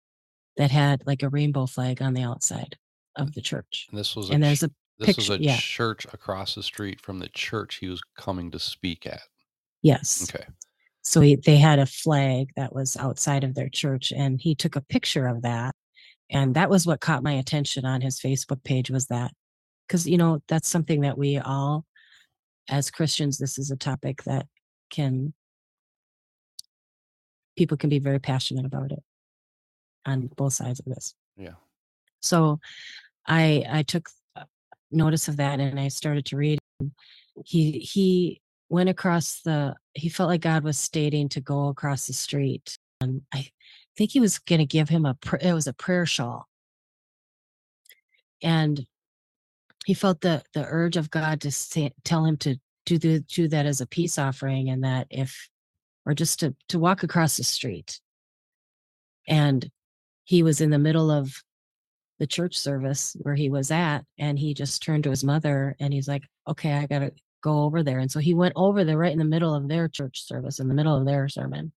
that 0.57 0.71
had 0.71 1.03
like 1.07 1.23
a 1.23 1.29
rainbow 1.29 1.67
flag 1.67 2.01
on 2.03 2.15
the 2.15 2.23
outside 2.23 2.77
of 3.17 3.35
the 3.35 3.41
church. 3.41 3.87
And 3.91 3.99
this 3.99 4.15
was 4.15 4.31
a 4.31 4.35
And 4.35 4.43
there's 4.43 4.63
a 4.63 4.71
this 4.99 5.17
was 5.17 5.29
picture- 5.29 5.43
a 5.43 5.45
yeah. 5.45 5.57
church 5.59 6.07
across 6.13 6.55
the 6.55 6.63
street 6.63 7.01
from 7.01 7.19
the 7.19 7.29
church 7.29 7.77
he 7.77 7.89
was 7.89 8.01
coming 8.17 8.51
to 8.53 8.59
speak 8.59 9.07
at. 9.07 9.23
yes. 9.83 10.29
Okay. 10.33 10.45
So 11.05 11.21
he, 11.21 11.35
they 11.35 11.57
had 11.57 11.81
a 11.81 11.87
flag 11.87 12.51
that 12.55 12.73
was 12.73 12.97
outside 12.97 13.43
of 13.43 13.57
their 13.57 13.69
church, 13.69 14.13
and 14.13 14.41
he 14.41 14.55
took 14.55 14.77
a 14.77 14.81
picture 14.81 15.27
of 15.27 15.43
that, 15.43 15.75
and 16.31 16.55
that 16.55 16.71
was 16.71 16.87
what 16.87 17.01
caught 17.01 17.25
my 17.25 17.33
attention 17.33 17.85
on 17.85 18.01
his 18.01 18.21
Facebook 18.21 18.63
page. 18.63 18.89
Was 18.89 19.07
that 19.07 19.33
because 19.89 20.07
you 20.07 20.17
know 20.17 20.41
that's 20.47 20.69
something 20.69 21.01
that 21.01 21.19
we 21.19 21.39
all, 21.39 21.85
as 22.69 22.93
Christians, 22.93 23.37
this 23.39 23.59
is 23.59 23.73
a 23.73 23.77
topic 23.77 24.23
that 24.27 24.47
can 24.91 25.35
people 27.57 27.77
can 27.77 27.91
be 27.91 27.99
very 27.99 28.19
passionate 28.19 28.65
about 28.65 28.93
it 28.93 29.03
on 30.07 30.29
both 30.37 30.53
sides 30.55 30.81
of 30.81 30.87
this. 30.87 31.15
Yeah. 31.37 31.55
So 32.21 32.61
I 33.27 33.65
I 33.69 33.83
took 33.83 34.09
uh, 34.37 34.45
notice 34.91 35.29
of 35.29 35.37
that 35.37 35.61
and 35.61 35.79
I 35.79 35.89
started 35.89 36.25
to 36.27 36.37
read. 36.37 36.59
He 37.45 37.79
he 37.79 38.41
went 38.69 38.89
across 38.89 39.41
the 39.43 39.75
he 39.95 40.09
felt 40.09 40.29
like 40.29 40.41
God 40.41 40.65
was 40.65 40.79
stating 40.79 41.29
to 41.31 41.41
go 41.41 41.69
across 41.69 42.07
the 42.07 42.13
street. 42.13 42.77
And 43.01 43.23
I 43.33 43.49
think 43.97 44.13
he 44.13 44.21
was 44.21 44.39
going 44.39 44.61
to 44.61 44.67
give 44.67 44.89
him 44.89 45.05
a 45.07 45.17
it 45.41 45.53
was 45.53 45.67
a 45.67 45.73
prayer 45.73 46.07
shawl. 46.07 46.49
And 48.43 48.87
he 49.85 49.95
felt 49.95 50.21
the 50.21 50.43
the 50.55 50.65
urge 50.65 50.97
of 50.97 51.11
God 51.11 51.41
to 51.43 51.51
say, 51.51 51.93
tell 52.05 52.25
him 52.25 52.37
to 52.39 52.57
do 52.87 52.99
the 52.99 53.21
do 53.21 53.49
that 53.49 53.67
as 53.67 53.81
a 53.81 53.87
peace 53.87 54.19
offering 54.19 54.69
and 54.69 54.83
that 54.85 55.07
if 55.11 55.49
or 56.07 56.15
just 56.15 56.41
to 56.41 56.55
to 56.69 56.79
walk 56.79 57.03
across 57.03 57.37
the 57.37 57.45
street. 57.45 58.01
And 59.29 59.71
he 60.25 60.43
was 60.43 60.61
in 60.61 60.71
the 60.71 60.79
middle 60.79 61.11
of 61.11 61.43
the 62.19 62.27
church 62.27 62.57
service 62.57 63.17
where 63.21 63.35
he 63.35 63.51
was 63.51 63.71
at 63.71 64.05
and 64.19 64.39
he 64.39 64.55
just 64.55 64.83
turned 64.83 65.05
to 65.05 65.11
his 65.11 65.25
mother 65.25 65.75
and 65.81 65.93
he's 65.93 66.07
like 66.07 66.23
okay 66.47 66.73
i 66.73 66.87
gotta 66.87 67.11
go 67.43 67.65
over 67.65 67.83
there. 67.83 67.99
And 67.99 68.11
so 68.11 68.21
he 68.21 68.33
went 68.33 68.55
over 68.57 68.85
there 68.85 68.97
right 68.97 69.13
in 69.13 69.19
the 69.19 69.25
middle 69.25 69.55
of 69.55 69.69
their 69.69 69.89
church 69.89 70.25
service 70.25 70.61
in 70.61 70.69
the 70.69 70.75
middle 70.75 70.97
of 70.97 71.05
their 71.05 71.29
sermon 71.29 71.73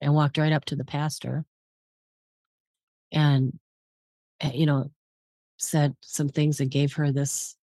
and 0.00 0.14
walked 0.14 0.36
right 0.36 0.52
up 0.52 0.64
to 0.66 0.76
the 0.76 0.84
pastor 0.84 1.44
and 3.12 3.58
uh, 4.44 4.50
you 4.52 4.66
know 4.66 4.90
said 5.58 5.94
some 6.00 6.28
things 6.28 6.60
and 6.60 6.70
gave 6.70 6.94
her 6.94 7.12
this 7.12 7.56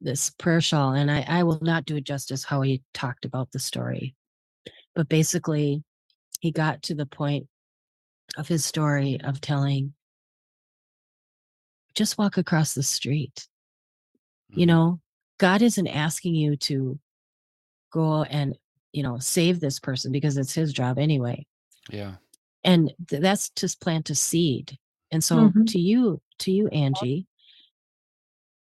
this 0.00 0.30
prayer 0.30 0.60
shawl. 0.60 0.92
And 0.92 1.10
i 1.10 1.24
i 1.26 1.42
will 1.42 1.58
not 1.62 1.86
do 1.86 1.96
it 1.96 2.04
justice 2.04 2.44
how 2.44 2.60
he 2.60 2.82
talked 2.92 3.24
about 3.24 3.50
the 3.52 3.58
story 3.58 4.14
but 4.94 5.08
basically 5.08 5.82
he 6.40 6.50
got 6.50 6.82
to 6.82 6.94
the 6.94 7.06
point 7.06 7.46
of 8.36 8.48
his 8.48 8.64
story 8.64 9.20
of 9.22 9.40
telling 9.40 9.94
just 11.94 12.18
walk 12.18 12.36
across 12.36 12.74
the 12.74 12.82
street 12.82 13.46
you 14.50 14.64
Mhm. 14.64 14.68
know 14.68 15.00
god 15.38 15.62
isn't 15.62 15.86
asking 15.88 16.34
you 16.34 16.56
to 16.56 16.98
go 17.90 18.24
and 18.24 18.56
you 18.92 19.02
know 19.02 19.18
save 19.18 19.60
this 19.60 19.78
person 19.80 20.12
because 20.12 20.36
it's 20.36 20.54
his 20.54 20.72
job 20.72 20.98
anyway 20.98 21.44
Yeah. 21.90 22.16
and 22.64 22.92
th- 23.08 23.22
that's 23.22 23.50
to 23.50 23.68
plant 23.80 24.10
a 24.10 24.14
seed 24.14 24.78
and 25.10 25.22
so 25.22 25.50
Mhm. 25.50 25.66
to 25.68 25.78
you 25.78 26.20
to 26.38 26.50
you 26.50 26.68
angi 26.70 27.26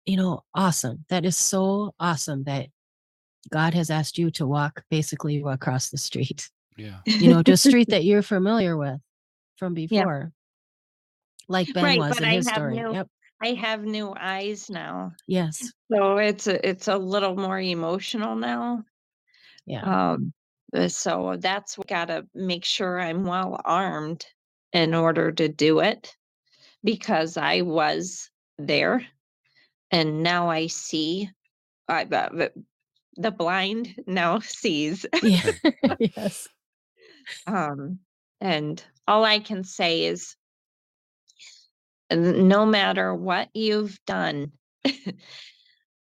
you 0.05 0.17
know 0.17 0.43
awesome 0.53 1.05
that 1.09 1.25
is 1.25 1.35
so 1.37 1.93
awesome 1.99 2.43
that 2.43 2.69
god 3.51 3.73
has 3.73 3.89
asked 3.89 4.17
you 4.17 4.29
to 4.31 4.45
walk 4.45 4.83
basically 4.89 5.41
across 5.45 5.89
the 5.89 5.97
street 5.97 6.49
Yeah. 6.77 6.99
you 7.05 7.29
know 7.29 7.41
to 7.43 7.53
a 7.53 7.57
street 7.67 7.89
that 7.89 8.03
you're 8.05 8.21
familiar 8.21 8.77
with 8.77 8.99
from 9.57 9.73
before 9.73 10.31
like 11.47 11.73
ben 11.73 11.83
Right, 11.83 11.99
was 11.99 12.15
but 12.15 12.23
in 12.23 12.29
I 12.29 12.33
his 12.35 12.47
have 12.49 12.55
story 12.55 12.75
no- 12.79 12.93
yep 12.93 13.07
I 13.39 13.49
have 13.53 13.83
new 13.83 14.15
eyes 14.19 14.67
now. 14.67 15.11
yes 15.27 15.71
So 15.91 16.17
it's 16.17 16.47
a, 16.47 16.67
it's 16.67 16.87
a 16.87 16.97
little 16.97 17.35
more 17.35 17.59
emotional 17.59 18.35
now. 18.35 18.83
yeah 19.67 20.13
Um, 20.13 20.33
uh, 20.73 20.87
so 20.87 21.35
that's 21.39 21.77
got 21.87 22.05
to 22.05 22.25
make 22.33 22.65
sure 22.65 22.99
I'm 22.99 23.23
well 23.25 23.61
armed 23.63 24.25
in 24.73 24.95
order 24.95 25.31
to 25.31 25.47
do 25.47 25.79
it 25.81 26.15
because 26.83 27.37
I 27.37 27.61
was 27.61 28.29
there 28.57 29.05
and 29.91 30.23
now 30.23 30.49
I 30.49 30.65
see 30.65 31.29
I, 31.87 32.05
the, 33.17 33.31
blind 33.31 34.03
now 34.07 34.39
sees. 34.41 35.05
Yeah. 35.21 35.51
yes. 35.99 36.47
Um, 37.45 37.99
and 38.41 38.83
all 39.07 39.23
I 39.23 39.39
can 39.39 39.63
say 39.63 40.05
is 40.05 40.35
no 42.11 42.65
matter 42.65 43.13
what 43.13 43.49
you've 43.53 43.99
done, 44.05 44.51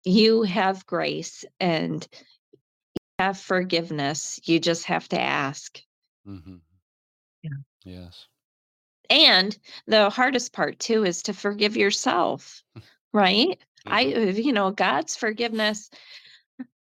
you 0.04 0.42
have 0.42 0.86
grace 0.86 1.44
and 1.60 2.06
you 2.12 3.24
have 3.24 3.38
forgiveness. 3.38 4.40
You 4.44 4.60
just 4.60 4.84
have 4.84 5.08
to 5.10 5.20
ask. 5.20 5.80
hmm 6.24 6.56
Yeah. 7.42 7.50
Yes. 7.84 8.26
And 9.10 9.56
the 9.86 10.10
hardest 10.10 10.52
part 10.52 10.78
too 10.78 11.04
is 11.04 11.22
to 11.24 11.34
forgive 11.34 11.76
yourself, 11.76 12.62
right? 13.12 13.58
I, 13.86 14.04
Mhm. 14.06 14.28
uh, 14.28 14.32
you 14.40 14.52
know, 14.52 14.70
God's 14.70 15.14
forgiveness 15.14 15.90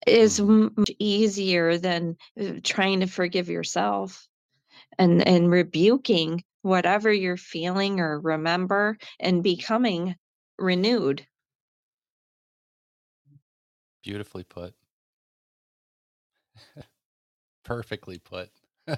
is 0.07 0.39
Mhm. 0.39 0.77
much 0.77 0.91
easier 0.99 1.77
than 1.77 2.17
uh, 2.39 2.53
trying 2.63 2.99
to 3.01 3.07
forgive 3.07 3.49
yourself 3.49 4.27
and 4.99 5.25
and 5.27 5.51
rebuking 5.51 6.43
whatever 6.61 7.11
you're 7.11 7.37
feeling 7.37 7.99
or 7.99 8.19
remember 8.19 8.97
and 9.19 9.43
becoming 9.43 10.15
renewed. 10.57 11.25
Beautifully 14.03 14.43
put. 14.43 14.75
Perfectly 17.63 18.17
put. 18.19 18.49
that 18.87 18.95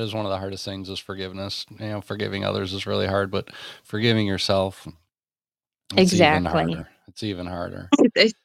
is 0.00 0.14
one 0.14 0.24
of 0.24 0.30
the 0.30 0.38
hardest 0.38 0.64
things 0.64 0.88
is 0.88 0.98
forgiveness. 0.98 1.66
You 1.78 1.88
know, 1.88 2.00
forgiving 2.00 2.44
others 2.44 2.72
is 2.72 2.86
really 2.86 3.06
hard, 3.06 3.30
but 3.30 3.48
forgiving 3.84 4.26
yourself 4.26 4.86
Exactly. 5.96 6.76
It's 7.08 7.22
even 7.22 7.46
harder. 7.46 7.90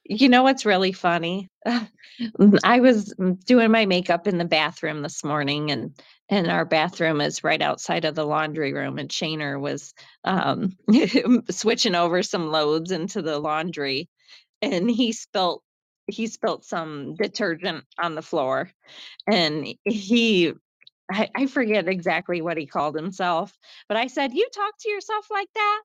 You 0.06 0.30
know 0.30 0.44
what's 0.44 0.66
really 0.66 0.92
funny? 0.92 1.50
I 2.64 2.80
was 2.80 3.14
mm, 3.20 3.44
doing 3.46 3.72
my 3.72 3.86
makeup 3.86 4.28
in 4.28 4.38
the 4.38 4.46
bathroom 4.46 5.02
this 5.02 5.24
morning 5.24 5.72
and 5.72 5.94
and 6.30 6.48
our 6.50 6.66
bathroom 6.66 7.22
is 7.22 7.44
right 7.44 7.62
outside 7.62 8.06
of 8.06 8.16
the 8.16 8.26
laundry 8.26 8.74
room 8.74 9.00
and 9.00 9.10
Shaner 9.10 9.60
was 9.60 9.94
um 10.24 10.78
switching 11.52 11.96
over 11.96 12.24
some 12.24 12.50
loads 12.52 12.92
into 12.92 13.22
the 13.22 13.40
laundry 13.40 14.10
and 14.62 14.90
he 14.90 15.14
spilt 15.14 15.64
he 16.08 16.28
spilt 16.28 16.66
some 16.66 17.16
detergent 17.16 17.86
on 18.00 18.16
the 18.16 18.22
floor 18.22 18.70
and 19.32 19.68
he 19.86 20.54
I, 21.12 21.48
forget 21.48 21.88
exactly 21.88 22.42
what 22.42 22.58
he 22.58 22.68
called 22.68 22.96
himself, 22.96 23.52
but 23.88 23.98
I 23.98 24.08
said, 24.08 24.34
You 24.34 24.48
talk 24.54 24.74
to 24.82 24.90
yourself 24.90 25.28
like 25.32 25.50
that? 25.56 25.82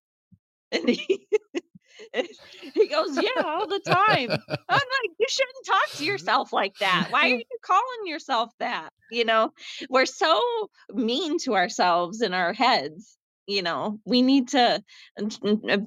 And 0.73 0.99
he 2.75 2.89
goes, 2.89 3.17
Yeah, 3.17 3.29
all 3.45 3.67
the 3.67 3.81
time. 3.81 4.37
I'm 4.69 4.77
like, 5.03 5.11
You 5.19 5.27
shouldn't 5.29 5.67
talk 5.67 5.95
to 5.97 6.05
yourself 6.05 6.53
like 6.53 6.75
that. 6.81 7.09
Why 7.11 7.27
are 7.27 7.29
you 7.37 7.45
calling 7.63 8.07
yourself 8.07 8.51
that? 8.61 8.91
You 9.11 9.25
know, 9.25 9.53
we're 9.89 10.07
so 10.07 10.69
mean 10.93 11.39
to 11.41 11.55
ourselves 11.55 12.21
in 12.23 12.35
our 12.35 12.53
heads. 12.53 13.17
You 13.47 13.63
know, 13.63 14.01
we 14.07 14.23
need 14.23 14.49
to 14.49 14.83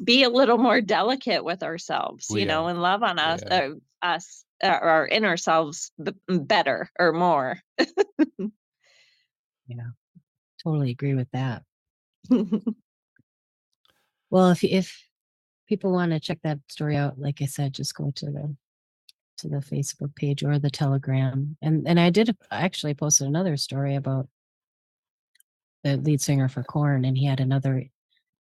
be 0.03 0.23
a 0.23 0.29
little 0.29 0.59
more 0.59 0.79
delicate 0.79 1.43
with 1.43 1.63
ourselves, 1.63 2.27
We 2.29 2.41
you 2.41 2.45
know, 2.45 2.65
are. 2.65 2.69
and 2.69 2.81
love 2.81 3.01
on 3.01 3.17
us, 3.17 3.41
Yeah. 3.41 3.69
uh, 4.01 4.05
us, 4.05 4.45
uh, 4.63 4.67
our 4.67 5.07
inner 5.07 5.37
selves 5.37 5.91
b- 6.01 6.13
better 6.27 6.89
or 6.99 7.13
more. 7.13 7.59
Yeah. 9.67 9.87
Totally 10.63 10.91
agree 10.91 11.15
with 11.15 11.29
that. 11.33 11.63
Well, 14.29 14.49
if 14.51 14.63
if 14.63 15.07
people 15.67 15.91
want 15.91 16.11
to 16.11 16.19
check 16.19 16.39
that 16.43 16.59
story 16.67 16.95
out, 16.95 17.19
like 17.19 17.41
I 17.41 17.45
said, 17.45 17.73
just 17.73 17.95
go 17.95 18.11
to 18.15 18.25
the 18.25 18.55
to 19.39 19.47
the 19.47 19.57
Facebook 19.57 20.15
page 20.15 20.43
or 20.43 20.57
the 20.59 20.69
Telegram. 20.69 21.57
And 21.61 21.87
and 21.87 21.99
I 21.99 22.09
did 22.09 22.35
actually 22.51 22.93
posted 22.95 23.27
another 23.27 23.57
story 23.57 23.95
about 23.95 24.27
the 25.83 25.97
lead 25.97 26.21
singer 26.21 26.49
for 26.49 26.63
Korn, 26.63 27.05
and 27.05 27.17
he 27.17 27.25
had 27.25 27.39
another 27.39 27.85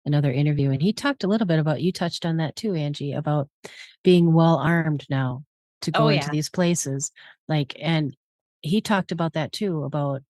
another 0.05 0.33
interview, 0.33 0.71
and 0.71 0.83
he 0.83 0.93
talked 0.93 1.25
a 1.25 1.29
little 1.29 1.47
bit 1.47 1.59
about 1.59 1.83
you 1.83 1.93
touched 1.93 2.27
on 2.27 2.39
that 2.39 2.57
too, 2.57 2.73
Angi, 2.73 3.17
about 3.17 3.49
being 4.03 4.33
well 4.33 4.57
armed 4.57 5.07
now 5.11 5.45
to 5.83 5.91
oh, 5.95 5.99
go 5.99 6.05
Oh, 6.07 6.09
into 6.09 6.31
these 6.31 6.49
places. 6.51 7.13
Like, 7.49 7.77
and 7.81 8.17
he 8.63 8.81
talked 8.81 9.13
about 9.13 9.35
that 9.35 9.53
too, 9.53 9.85
about 9.85 10.23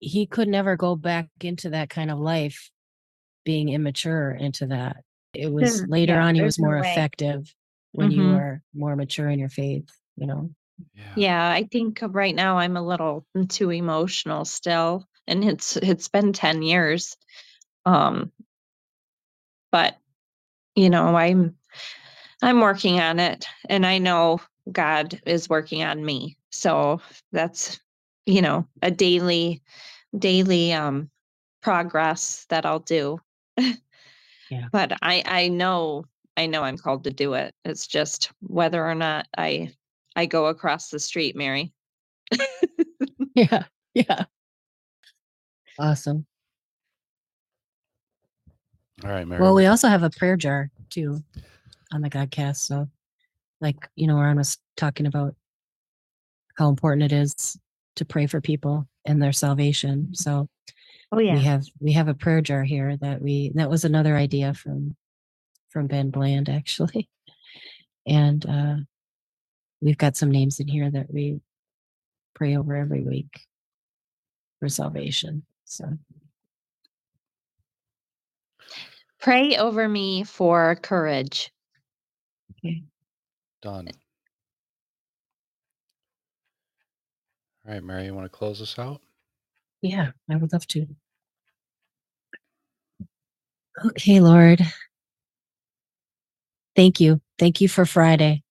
he 0.00 0.26
could 0.26 0.48
never 0.48 0.76
go 0.76 0.94
back 0.96 1.28
into 1.40 1.70
that 1.70 1.90
kind 1.90 2.10
of 2.10 2.18
life 2.18 2.70
being 3.44 3.68
immature 3.68 4.30
into 4.30 4.66
that. 4.66 4.98
It 5.34 5.52
was 5.52 5.84
later 5.86 6.18
yeah, 6.18 6.20
on 6.20 6.34
he 6.34 6.40
there's 6.40 6.56
was 6.56 6.58
more 6.58 6.76
no 6.76 6.78
effective 6.78 7.54
when 7.92 8.10
you 8.10 8.30
Mhm. 8.30 8.34
are 8.34 8.62
more 8.74 8.96
mature 8.96 9.28
in 9.28 9.38
your 9.38 9.48
faith, 9.48 9.88
you 10.16 10.26
know. 10.26 10.50
Yeah. 10.94 11.04
Yeah, 11.14 11.48
I 11.50 11.64
think 11.64 12.00
right 12.02 12.34
now 12.34 12.58
I'm 12.58 12.76
a 12.76 12.82
little 12.82 13.26
too 13.48 13.70
emotional 13.70 14.44
still, 14.44 15.06
and 15.26 15.44
it's 15.44 15.76
it's 15.76 16.08
been 16.08 16.32
10 16.32 16.62
years. 16.62 17.16
Um, 17.86 18.32
but 19.72 19.96
you 20.76 20.90
know, 20.90 21.16
I'm 21.16 21.56
I'm 22.42 22.60
working 22.60 23.00
on 23.00 23.20
it, 23.20 23.46
and 23.68 23.86
I 23.86 23.98
know 23.98 24.40
God 24.70 25.20
is 25.26 25.48
working 25.48 25.84
on 25.84 26.04
me. 26.04 26.38
So 26.50 27.00
that's 27.32 27.80
you 28.26 28.42
know 28.42 28.66
a 28.82 28.90
daily 28.90 29.62
daily 30.18 30.72
um 30.72 31.10
progress 31.62 32.46
that 32.50 32.66
I'll 32.66 32.80
do. 32.80 33.20
Yeah. 34.50 34.66
But 34.72 34.92
I 35.02 35.22
I 35.26 35.48
know 35.48 36.04
I 36.36 36.46
know 36.46 36.62
I'm 36.62 36.78
called 36.78 37.04
to 37.04 37.10
do 37.10 37.34
it. 37.34 37.54
It's 37.64 37.86
just 37.86 38.30
whether 38.40 38.84
or 38.84 38.94
not 38.94 39.26
I 39.36 39.72
I 40.16 40.26
go 40.26 40.46
across 40.46 40.90
the 40.90 40.98
street, 40.98 41.36
Mary. 41.36 41.72
Yeah. 43.34 43.64
Yeah. 43.94 44.24
Awesome. 45.78 46.26
All 49.04 49.10
right, 49.10 49.26
Mary. 49.26 49.40
Well, 49.40 49.54
we 49.54 49.66
also 49.66 49.86
have 49.86 50.02
a 50.02 50.10
prayer 50.10 50.36
jar 50.36 50.70
too 50.90 51.22
on 51.92 52.00
the 52.00 52.10
Godcast. 52.10 52.56
So, 52.56 52.88
like, 53.60 53.88
you 53.94 54.08
know, 54.08 54.16
Ron 54.16 54.36
was 54.38 54.58
talking 54.76 55.06
about 55.06 55.36
how 56.56 56.68
important 56.68 57.04
it 57.04 57.12
is 57.12 57.56
to 57.96 58.04
pray 58.04 58.26
for 58.26 58.40
people 58.40 58.88
and 59.04 59.22
their 59.22 59.32
salvation. 59.32 60.14
So 60.14 60.48
Oh 61.10 61.18
yeah. 61.20 61.34
we 61.34 61.40
have 61.42 61.64
we 61.80 61.92
have 61.92 62.08
a 62.08 62.14
prayer 62.14 62.40
jar 62.40 62.62
here 62.62 62.96
that 62.98 63.22
we 63.22 63.52
that 63.54 63.70
was 63.70 63.84
another 63.84 64.16
idea 64.16 64.54
from 64.54 64.96
from 65.70 65.86
Ben 65.86 66.10
Bland 66.10 66.48
actually. 66.48 67.08
And 68.06 68.46
uh 68.46 68.76
we've 69.82 69.98
got 69.98 70.16
some 70.16 70.30
names 70.30 70.60
in 70.60 70.68
here 70.68 70.90
that 70.90 71.12
we 71.12 71.40
pray 72.34 72.56
over 72.56 72.74
every 72.74 73.02
week 73.02 73.40
for 74.60 74.68
salvation. 74.70 75.44
So 75.66 75.98
Pray 79.20 79.56
over 79.56 79.88
me 79.88 80.22
for 80.24 80.76
courage. 80.76 81.52
okay. 82.64 82.82
Done. 83.60 83.88
All 87.66 87.74
right, 87.74 87.82
Mary, 87.82 88.04
you 88.04 88.14
want 88.14 88.24
to 88.24 88.36
close 88.36 88.62
us 88.62 88.78
out? 88.78 89.02
Yeah, 89.82 90.10
I 90.30 90.36
would 90.36 90.52
love 90.52 90.66
to. 90.68 90.86
Okay, 93.84 94.20
Lord. 94.20 94.60
Thank 96.76 97.00
you. 97.00 97.20
Thank 97.38 97.60
you 97.60 97.68
for 97.68 97.84
Friday. 97.84 98.42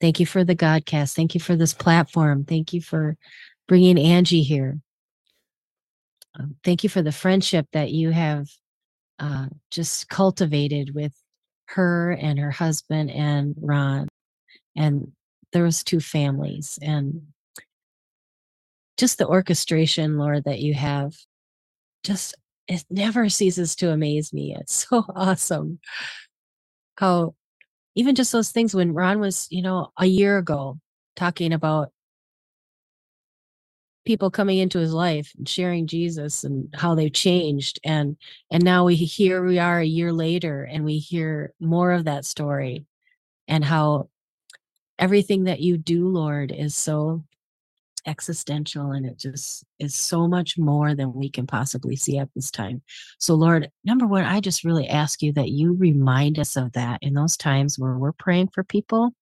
Thank 0.00 0.20
you 0.20 0.26
for 0.26 0.44
the 0.44 0.56
Godcast. 0.56 1.14
Thank 1.14 1.34
you 1.34 1.40
for 1.40 1.56
this 1.56 1.74
platform. 1.74 2.44
Thank 2.44 2.72
you 2.72 2.80
for 2.82 3.16
bringing 3.68 3.96
Angi 3.96 4.42
here. 4.42 4.80
Um, 6.38 6.56
thank 6.64 6.82
you 6.82 6.88
for 6.90 7.02
the 7.02 7.12
friendship 7.12 7.66
that 7.72 7.90
you 7.90 8.10
have 8.10 8.48
uh, 9.18 9.46
just 9.70 10.08
cultivated 10.08 10.94
with 10.94 11.12
her 11.66 12.12
and 12.12 12.38
her 12.38 12.50
husband 12.50 13.10
and 13.10 13.54
Ron 13.60 14.08
and 14.76 15.12
those 15.52 15.84
two 15.84 16.00
families 16.00 16.78
and 16.82 17.22
just 18.96 19.18
the 19.18 19.26
orchestration, 19.26 20.18
Lord, 20.18 20.44
that 20.44 20.60
you 20.60 20.74
have. 20.74 21.14
Just 22.04 22.34
it 22.68 22.84
never 22.90 23.28
ceases 23.28 23.76
to 23.76 23.90
amaze 23.90 24.32
me. 24.32 24.56
It's 24.58 24.86
so 24.88 25.04
awesome 25.14 25.78
how 26.96 27.34
even 27.94 28.14
just 28.14 28.32
those 28.32 28.50
things 28.50 28.74
when 28.74 28.94
Ron 28.94 29.20
was, 29.20 29.48
you 29.50 29.62
know, 29.62 29.92
a 29.98 30.06
year 30.06 30.38
ago 30.38 30.78
talking 31.16 31.52
about 31.52 31.90
people 34.04 34.30
coming 34.30 34.58
into 34.58 34.78
his 34.78 34.92
life 34.92 35.32
and 35.36 35.48
sharing 35.48 35.86
Jesus 35.86 36.44
and 36.44 36.68
how 36.74 36.94
they've 36.94 37.12
changed 37.12 37.78
and 37.84 38.16
and 38.50 38.64
now 38.64 38.84
we 38.84 38.96
here 38.96 39.44
we 39.44 39.58
are 39.58 39.78
a 39.78 39.84
year 39.84 40.12
later 40.12 40.64
and 40.64 40.84
we 40.84 40.98
hear 40.98 41.52
more 41.60 41.92
of 41.92 42.04
that 42.04 42.24
story 42.24 42.84
and 43.46 43.64
how 43.64 44.08
everything 44.98 45.44
that 45.44 45.60
you 45.60 45.78
do 45.78 46.08
Lord 46.08 46.50
is 46.50 46.74
so 46.74 47.22
existential 48.06 48.92
and 48.92 49.06
it 49.06 49.18
just 49.18 49.64
is 49.78 49.94
so 49.94 50.26
much 50.26 50.58
more 50.58 50.94
than 50.94 51.12
we 51.12 51.30
can 51.30 51.46
possibly 51.46 51.96
see 51.96 52.18
at 52.18 52.28
this 52.34 52.50
time. 52.50 52.82
So, 53.18 53.34
Lord, 53.34 53.70
number 53.84 54.06
one, 54.06 54.24
I 54.24 54.40
just 54.40 54.64
really 54.64 54.88
ask 54.88 55.22
you 55.22 55.32
that 55.32 55.50
you 55.50 55.74
remind 55.74 56.38
us 56.38 56.56
of 56.56 56.72
that 56.72 56.98
in 57.02 57.14
those 57.14 57.36
times 57.36 57.78
where 57.78 57.96
we're 57.96 58.12
praying 58.12 58.48
for 58.48 58.64
people. 58.64 59.14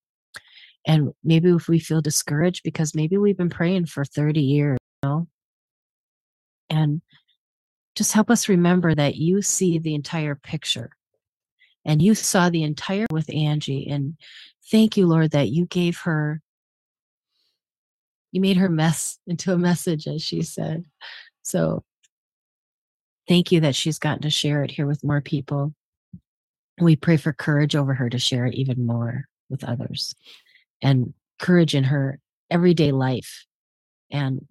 And 0.86 1.12
maybe 1.22 1.50
if 1.50 1.68
we 1.68 1.78
feel 1.78 2.00
discouraged 2.00 2.62
because 2.62 2.94
maybe 2.94 3.18
we've 3.18 3.36
been 3.36 3.50
praying 3.50 3.86
for 3.86 4.04
30 4.04 4.40
years, 4.40 4.78
you 5.02 5.08
know, 5.08 5.28
and 6.70 7.02
just 7.94 8.12
help 8.12 8.30
us 8.30 8.48
remember 8.48 8.94
that 8.94 9.16
you 9.16 9.42
see 9.42 9.78
the 9.78 9.94
entire 9.94 10.34
picture 10.34 10.90
and 11.84 12.00
you 12.00 12.14
saw 12.14 12.48
the 12.48 12.62
entire 12.62 13.06
with 13.10 13.26
Angi. 13.26 13.92
And 13.92 14.16
thank 14.70 14.96
you, 14.96 15.06
Lord, 15.06 15.32
that 15.32 15.48
you 15.48 15.66
gave 15.66 15.98
her 15.98 16.40
you 18.32 18.40
made 18.40 18.56
her 18.56 18.68
mess 18.68 19.18
into 19.26 19.52
a 19.52 19.58
message, 19.58 20.06
as 20.06 20.22
she 20.22 20.42
said. 20.42 20.84
So 21.42 21.82
thank 23.28 23.52
you 23.52 23.60
that 23.60 23.74
she's 23.74 23.98
gotten 23.98 24.22
to 24.22 24.30
share 24.30 24.62
it 24.62 24.70
here 24.70 24.86
with 24.86 25.04
more 25.04 25.20
people. 25.20 25.74
We 26.80 26.96
pray 26.96 27.16
for 27.16 27.32
courage 27.32 27.76
over 27.76 27.94
her 27.94 28.08
to 28.08 28.18
share 28.18 28.46
it 28.46 28.54
even 28.54 28.86
more 28.86 29.24
with 29.48 29.64
others 29.64 30.14
and 30.80 31.12
courage 31.38 31.74
in 31.74 31.84
her 31.84 32.18
everyday 32.50 32.92
life. 32.92 33.46
And 34.10 34.46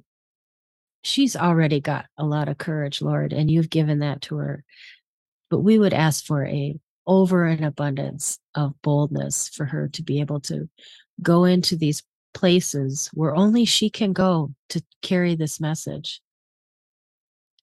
she's 1.03 1.35
already 1.35 1.79
got 1.79 2.05
a 2.17 2.25
lot 2.25 2.49
of 2.49 2.57
courage, 2.57 3.01
Lord, 3.01 3.33
and 3.33 3.49
you've 3.49 3.69
given 3.69 3.99
that 3.99 4.21
to 4.23 4.37
her. 4.37 4.63
But 5.49 5.59
we 5.59 5.79
would 5.79 5.93
ask 5.93 6.25
for 6.25 6.45
a 6.45 6.79
over 7.07 7.45
an 7.45 7.63
abundance 7.63 8.37
of 8.53 8.79
boldness 8.83 9.49
for 9.49 9.65
her 9.65 9.87
to 9.87 10.03
be 10.03 10.19
able 10.19 10.39
to 10.39 10.69
go 11.23 11.43
into 11.43 11.75
these 11.75 12.03
places 12.33 13.09
where 13.13 13.35
only 13.35 13.65
she 13.65 13.89
can 13.89 14.13
go 14.13 14.53
to 14.69 14.83
carry 15.01 15.35
this 15.35 15.59
message. 15.59 16.21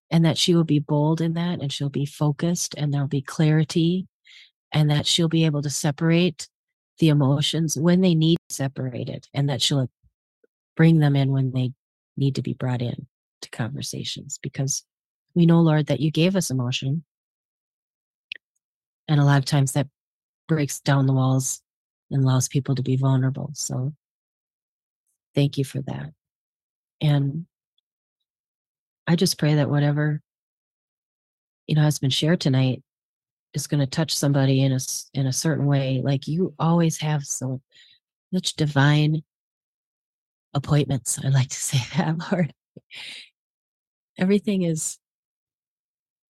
And 0.09 0.25
that 0.25 0.39
she 0.39 0.55
will 0.55 0.65
be 0.65 0.79
bold 0.79 1.21
in 1.21 1.35
that 1.35 1.61
and 1.61 1.73
she'll 1.73 1.89
be 1.89 2.07
focused 2.07 2.77
and 2.77 2.95
there'll 2.95 3.09
be 3.09 3.23
clarity 3.23 4.07
and 4.71 4.89
that 4.89 5.05
she'll 5.05 5.29
be 5.29 5.45
able 5.45 5.63
to 5.63 5.71
separate 5.71 6.49
the 7.01 7.09
emotions 7.09 7.77
when 7.77 8.01
they 8.01 8.15
need 8.15 8.39
separated 8.49 9.27
and 9.35 9.51
that 9.51 9.61
she'll 9.61 9.91
bring 10.77 10.99
them 10.99 11.17
in 11.17 11.33
when 11.33 11.51
they 11.53 11.73
need 12.17 12.37
to 12.37 12.43
be 12.43 12.55
brought 12.55 12.83
in 12.83 13.07
to 13.43 13.51
conversations 13.51 14.39
because 14.43 14.85
we 15.35 15.45
know, 15.45 15.61
Lord, 15.61 15.87
that 15.87 16.01
you 16.01 16.11
gave 16.11 16.37
us 16.37 16.51
emotion. 16.51 17.05
And 19.09 19.21
a 19.21 19.25
lot 19.25 19.39
of 19.39 19.45
times 19.45 19.73
that 19.73 19.89
breaks 20.49 20.81
down 20.81 21.07
the 21.07 21.13
walls 21.13 21.63
and 22.11 22.25
allows 22.25 22.49
people 22.49 22.75
to 22.75 22.83
be 22.83 22.97
vulnerable. 22.97 23.51
So 23.55 23.93
Thank 25.37 25.59
you 25.59 25.65
for 25.65 25.83
that. 25.83 26.13
And 27.01 27.47
I 29.07 29.15
just 29.15 29.39
pray 29.39 29.55
that 29.57 29.71
whatever 29.71 30.21
you 31.67 31.77
know 31.77 31.83
has 31.83 31.99
been 31.99 32.11
shared 32.11 32.41
tonight 32.41 32.83
is 33.53 33.67
going 33.67 33.81
to 33.81 33.87
touch 33.87 34.15
somebody 34.15 34.63
in 34.63 34.73
a 34.73 34.79
in 35.13 35.27
a 35.27 35.33
certain 35.33 35.67
way. 35.67 36.01
Like 36.03 36.27
you 36.27 36.55
always 36.59 36.99
have 36.99 37.25
so 37.25 37.61
much 38.33 38.55
divine 38.55 39.23
appointments 40.55 41.19
i 41.23 41.29
like 41.29 41.49
to 41.49 41.57
say 41.61 41.79
that 41.97 42.17
lord. 42.33 42.53
Everything 44.19 44.63
is 44.63 44.99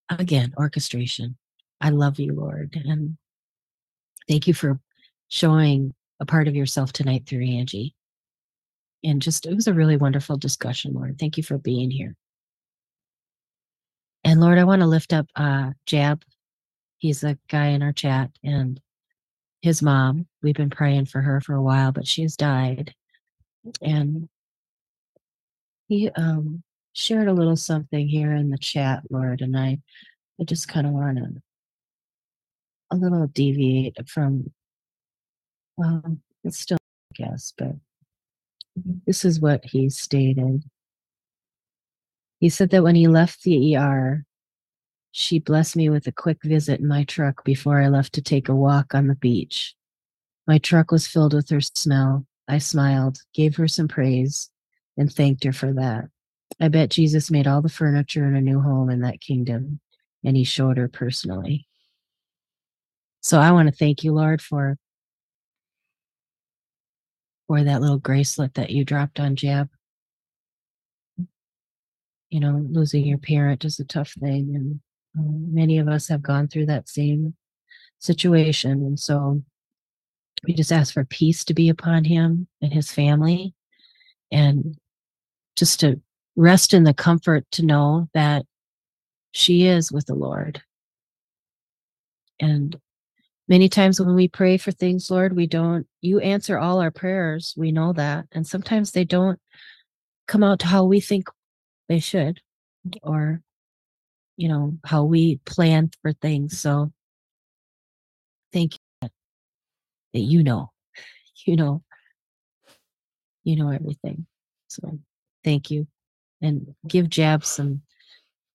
again 0.09 0.53
orchestration. 0.57 1.37
I 1.79 1.89
love 1.91 2.19
you 2.19 2.33
lord 2.33 2.75
and 2.85 3.17
thank 4.27 4.47
you 4.47 4.53
for 4.53 4.79
showing 5.29 5.93
a 6.19 6.25
part 6.25 6.47
of 6.49 6.55
yourself 6.55 6.91
tonight 6.91 7.25
through 7.25 7.45
angi 7.45 7.93
and 9.03 9.21
just 9.21 9.45
it 9.45 9.55
was 9.55 9.67
a 9.67 9.73
really 9.73 9.97
wonderful 9.97 10.37
discussion, 10.37 10.93
Lord. 10.93 11.17
Thank 11.19 11.37
you 11.37 11.43
for 11.43 11.57
being 11.57 11.91
here. 11.91 12.15
And 14.23 14.41
Lord, 14.41 14.57
I 14.57 14.63
want 14.65 14.81
to 14.81 14.87
lift 14.87 15.13
up 15.13 15.27
uh 15.35 15.71
Jab. 15.85 16.23
He's 16.97 17.23
a 17.23 17.37
guy 17.47 17.67
in 17.67 17.83
our 17.83 17.93
chat 17.93 18.31
and 18.43 18.79
his 19.61 19.81
mom. 19.81 20.27
We've 20.41 20.55
been 20.55 20.69
praying 20.69 21.05
for 21.05 21.21
her 21.21 21.41
for 21.41 21.53
a 21.55 21.61
while, 21.61 21.91
but 21.91 22.07
she's 22.07 22.35
died. 22.35 22.93
And 23.81 24.29
he 25.87 26.09
um 26.11 26.63
shared 26.93 27.27
a 27.27 27.33
little 27.33 27.55
something 27.55 28.07
here 28.07 28.33
in 28.33 28.49
the 28.49 28.57
chat, 28.57 29.03
Lord, 29.09 29.41
and 29.41 29.57
I 29.57 29.79
I 30.39 30.43
just 30.43 30.67
kind 30.67 30.87
of 30.87 30.93
want 30.93 31.17
to 31.17 31.41
a 32.91 32.95
little 32.95 33.27
deviate 33.27 33.97
from 34.09 34.51
well, 35.77 36.03
it's 36.43 36.59
still 36.59 36.77
I 37.13 37.23
guess, 37.23 37.53
but 37.57 37.75
this 39.05 39.25
is 39.25 39.39
what 39.39 39.65
he 39.65 39.89
stated. 39.89 40.63
He 42.39 42.49
said 42.49 42.69
that 42.69 42.83
when 42.83 42.95
he 42.95 43.07
left 43.07 43.43
the 43.43 43.75
ER, 43.75 44.25
she 45.11 45.39
blessed 45.39 45.75
me 45.75 45.89
with 45.89 46.05
a 46.07 46.11
quick 46.11 46.37
visit 46.43 46.79
in 46.79 46.87
my 46.87 47.03
truck 47.03 47.43
before 47.43 47.81
I 47.81 47.87
left 47.87 48.13
to 48.13 48.21
take 48.21 48.49
a 48.49 48.55
walk 48.55 48.93
on 48.93 49.07
the 49.07 49.15
beach. 49.15 49.75
My 50.45 50.59
truck 50.59 50.91
was 50.91 51.07
filled 51.07 51.33
with 51.33 51.49
her 51.49 51.61
smell. 51.61 52.25
I 52.47 52.59
smiled, 52.59 53.19
gave 53.33 53.55
her 53.55 53.67
some 53.67 53.87
praise, 53.87 54.49
and 54.95 55.11
thanked 55.11 55.43
her 55.43 55.53
for 55.53 55.73
that. 55.73 56.05
I 56.59 56.69
bet 56.69 56.89
Jesus 56.89 57.31
made 57.31 57.47
all 57.47 57.61
the 57.61 57.69
furniture 57.69 58.25
in 58.27 58.35
a 58.35 58.41
new 58.41 58.61
home 58.61 58.89
in 58.89 59.01
that 59.01 59.21
kingdom, 59.21 59.79
and 60.23 60.37
he 60.37 60.43
showed 60.43 60.77
her 60.77 60.87
personally. 60.87 61.67
So 63.21 63.39
I 63.39 63.51
want 63.51 63.67
to 63.69 63.75
thank 63.75 64.03
you, 64.03 64.13
Lord, 64.13 64.41
for 64.41 64.77
for 67.47 67.63
that 67.63 67.81
little 67.81 67.99
bracelet 67.99 68.53
that 68.55 68.69
you 68.69 68.83
dropped 68.83 69.19
on 69.19 69.35
Jab. 69.35 69.69
You 72.29 72.41
know, 72.41 72.65
losing 72.69 73.05
your 73.05 73.17
parent 73.17 73.63
is 73.63 73.79
a 73.79 73.85
tough 73.85 74.11
thing, 74.19 74.53
and 74.53 74.79
um, 75.17 75.53
many 75.53 75.77
of 75.77 75.87
us 75.87 76.09
have 76.09 76.21
gone 76.21 76.47
through 76.49 76.65
that 76.65 76.89
same 76.89 77.35
situation. 77.99 78.71
And 78.71 78.99
so 78.99 79.41
we 80.45 80.53
just 80.53 80.73
ask 80.73 80.93
for 80.93 81.05
peace 81.05 81.45
to 81.45 81.53
be 81.53 81.69
upon 81.69 82.03
him 82.03 82.47
and 82.61 82.73
his 82.73 82.91
family, 82.91 83.53
and 84.31 84.77
just 85.55 85.79
to 85.79 86.01
rest 86.35 86.73
in 86.73 86.83
the 86.83 86.93
comfort 86.93 87.45
to 87.51 87.65
know 87.65 88.09
that 88.13 88.45
she 89.31 89.65
is 89.65 89.91
with 89.91 90.05
the 90.05 90.15
Lord. 90.15 90.61
And 92.39 92.75
Many 93.49 93.69
times 93.69 93.99
when 93.99 94.13
we 94.13 94.27
pray 94.27 94.57
for 94.57 94.71
things, 94.71 95.09
Lord, 95.09 95.35
we 95.35 95.47
don't, 95.47 95.87
you 96.01 96.19
answer 96.19 96.57
all 96.57 96.81
our 96.81 96.91
prayers. 96.91 97.53
We 97.55 97.71
know 97.71 97.93
that. 97.93 98.25
And 98.33 98.45
sometimes 98.45 98.91
they 98.91 99.05
don't 99.05 99.39
come 100.27 100.43
out 100.43 100.59
to 100.59 100.67
how 100.67 100.83
we 100.83 100.99
think 100.99 101.29
they 101.87 101.99
should 101.99 102.41
or, 103.01 103.41
you 104.35 104.49
know, 104.49 104.77
how 104.83 105.05
we 105.05 105.37
plan 105.45 105.91
for 106.01 106.11
things. 106.11 106.59
So 106.59 106.91
thank 108.51 108.73
you 108.73 108.79
that, 109.01 109.11
that 110.13 110.19
you 110.19 110.43
know, 110.43 110.71
you 111.45 111.55
know, 111.55 111.83
you 113.45 113.55
know 113.55 113.69
everything. 113.69 114.25
So 114.67 114.99
thank 115.45 115.71
you. 115.71 115.87
And 116.41 116.75
give 116.85 117.09
Jab 117.09 117.45
some 117.45 117.81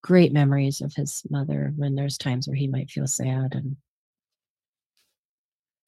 great 0.03 0.33
memories 0.33 0.83
of 0.83 0.93
his 0.95 1.23
mother 1.31 1.73
when 1.77 1.95
there's 1.95 2.19
times 2.19 2.47
where 2.47 2.57
he 2.57 2.69
might 2.69 2.91
feel 2.91 3.07
sad 3.07 3.55
and 3.55 3.77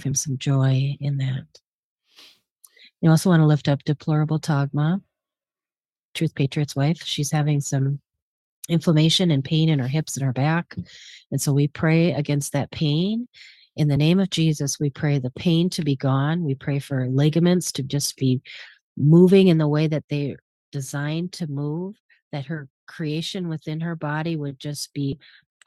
him 0.05 0.15
some 0.15 0.39
joy 0.39 0.97
in 1.01 1.19
that. 1.19 1.47
You 3.01 3.11
also 3.11 3.31
want 3.31 3.41
to 3.41 3.47
lift 3.47 3.69
up 3.69 3.85
deplorable 3.85 4.39
Tagma, 4.39 5.03
Truth 6.15 6.35
Patriot's 6.35 6.77
wife. 6.77 7.03
She's 7.03 7.31
having 7.31 7.61
some 7.61 8.01
inflammation 8.69 9.31
and 9.31 9.45
pain 9.45 9.69
in 9.69 9.79
her 9.79 9.89
hips 9.89 10.17
and 10.17 10.25
her 10.25 10.33
back. 10.33 10.75
And 11.31 11.41
so 11.41 11.53
we 11.53 11.69
pray 11.69 12.13
against 12.13 12.53
that 12.53 12.71
pain. 12.71 13.29
In 13.77 13.89
the 13.89 13.97
name 13.97 14.21
of 14.21 14.31
Jesus, 14.31 14.79
we 14.79 14.89
pray 14.89 15.19
the 15.19 15.31
pain 15.31 15.69
to 15.71 15.83
be 15.83 15.97
gone. 15.97 16.45
We 16.45 16.55
pray 16.55 16.79
for 16.79 17.09
ligaments 17.09 17.73
to 17.73 17.83
just 17.83 18.17
be 18.17 18.41
moving 18.97 19.49
in 19.49 19.59
the 19.59 19.69
way 19.69 19.87
that 19.89 20.05
they're 20.09 20.39
designed 20.71 21.33
to 21.33 21.47
move, 21.47 21.97
that 22.33 22.47
her 22.47 22.69
creation 22.87 23.49
within 23.49 23.81
her 23.81 23.97
body 23.97 24.37
would 24.37 24.59
just 24.59 24.95
be 24.95 25.19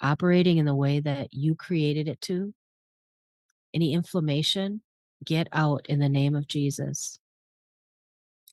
operating 0.02 0.58
in 0.58 0.66
the 0.66 0.76
way 0.76 1.00
that 1.02 1.34
you 1.34 1.56
created 1.56 2.08
it 2.08 2.22
to 2.22 2.54
any 3.78 3.94
inflammation, 3.94 4.82
get 5.24 5.48
out 5.54 5.86
in 5.88 6.00
the 6.00 6.10
name 6.10 6.36
of 6.36 6.48
Jesus. 6.48 7.20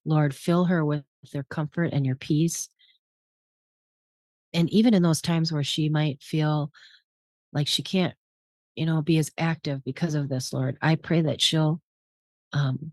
Lord, 0.05 0.35
fill 0.35 0.67
her 0.67 0.85
with 0.85 1.03
your 1.33 1.45
comfort 1.45 1.95
and 1.95 2.05
your 2.05 2.15
peace. 2.15 2.69
And 4.53 4.69
even 4.69 4.93
in 4.93 5.03
those 5.03 5.23
times 5.23 5.51
where 5.51 5.65
she 5.65 5.89
might 5.89 6.23
feel 6.23 6.71
like 7.55 7.69
she 7.69 7.83
can't, 7.83 8.13
you 8.77 8.85
know, 8.85 9.01
be 9.01 9.17
as 9.17 9.33
active 9.39 9.83
because 9.83 10.15
of 10.15 10.29
this, 10.29 10.53
Lord, 10.53 10.77
I 10.83 10.97
pray 10.97 11.23
that 11.23 11.41
she'll 11.41 11.81
um, 12.53 12.93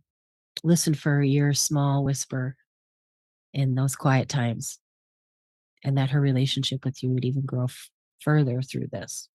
listen 0.64 0.94
for 0.94 1.22
your 1.22 1.54
small 1.54 2.06
whisper 2.06 2.56
in 3.54 3.76
those 3.76 3.98
quiet 3.98 4.30
times 4.30 4.80
and 5.84 5.98
that 5.98 6.12
her 6.12 6.22
relationship 6.22 6.86
with 6.86 7.04
you 7.04 7.10
would 7.10 7.26
even 7.26 7.46
grow 7.46 7.66
f- 7.66 7.90
further 8.22 8.62
through 8.62 8.88
this. 8.88 9.28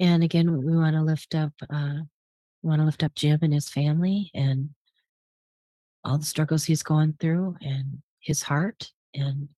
And 0.00 0.24
again, 0.24 0.64
we 0.64 0.74
want 0.74 0.96
to 0.96 1.02
lift 1.02 1.34
up, 1.34 1.52
uh, 1.68 1.98
want 2.62 2.80
to 2.80 2.86
lift 2.86 3.02
up 3.02 3.14
Jim 3.14 3.38
and 3.42 3.52
his 3.52 3.68
family 3.68 4.30
and 4.34 4.70
all 6.04 6.16
the 6.16 6.24
struggles 6.24 6.64
he's 6.64 6.82
going 6.82 7.14
through 7.20 7.56
and 7.60 8.00
his 8.20 8.42
heart 8.42 8.90
and 9.14 9.48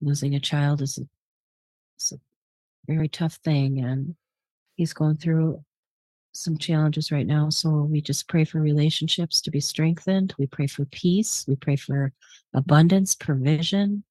losing 0.00 0.34
a 0.34 0.40
child 0.40 0.80
is 0.80 0.96
a, 0.96 1.02
is 2.00 2.12
a 2.12 2.16
very 2.90 3.08
tough 3.08 3.34
thing 3.44 3.80
and 3.80 4.14
he's 4.76 4.94
going 4.94 5.16
through 5.16 5.62
some 6.32 6.56
challenges 6.56 7.12
right 7.12 7.26
now 7.26 7.48
so 7.48 7.70
we 7.70 8.00
just 8.00 8.28
pray 8.28 8.44
for 8.44 8.60
relationships 8.60 9.42
to 9.42 9.50
be 9.50 9.60
strengthened. 9.60 10.34
We 10.38 10.46
pray 10.46 10.66
for 10.66 10.86
peace. 10.86 11.44
We 11.46 11.56
pray 11.56 11.76
for 11.76 12.12
abundance 12.54 13.14
provision. 13.14 14.04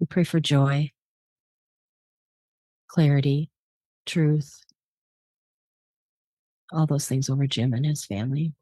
We 0.00 0.06
pray 0.06 0.24
for 0.24 0.40
joy 0.40 0.90
clarity 2.94 3.50
truth. 4.06 4.60
All 6.72 6.86
those 6.86 7.08
things 7.08 7.28
over 7.28 7.46
jim 7.48 7.72
and 7.74 7.84
his 7.84 8.04
family. 8.04 8.52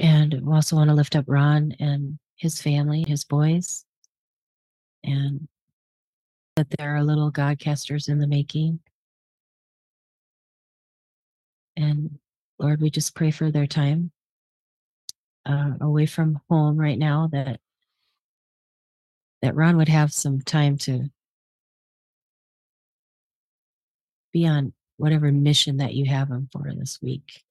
And 0.00 0.40
we 0.42 0.52
also 0.52 0.74
want 0.74 0.90
to 0.90 0.94
lift 0.94 1.14
up 1.14 1.26
ron 1.28 1.76
and 1.78 2.18
his 2.34 2.60
family 2.60 3.04
his 3.06 3.22
boys. 3.22 3.84
And 5.04 5.46
that 6.56 6.66
there 6.76 6.96
are 6.96 7.04
little 7.04 7.30
godcasters 7.30 8.08
in 8.08 8.18
the 8.18 8.26
making. 8.26 8.80
And 11.76 12.18
Lord, 12.58 12.80
we 12.80 12.90
just 12.90 13.14
pray 13.14 13.30
for 13.30 13.52
their 13.52 13.68
time 13.68 14.10
uh, 15.46 15.74
away 15.80 16.06
from 16.06 16.40
home 16.50 16.76
right 16.76 16.98
now 16.98 17.28
that 17.30 17.60
that 19.42 19.54
Ron 19.56 19.76
would 19.76 19.88
have 19.88 20.12
some 20.12 20.40
time 20.40 20.78
to 20.78 21.10
be 24.32 24.46
on 24.46 24.72
whatever 24.96 25.30
mission 25.30 25.78
that 25.78 25.94
you 25.94 26.06
have 26.06 26.28
him 26.28 26.48
for 26.52 26.72
this 26.74 27.00
week. 27.02 27.42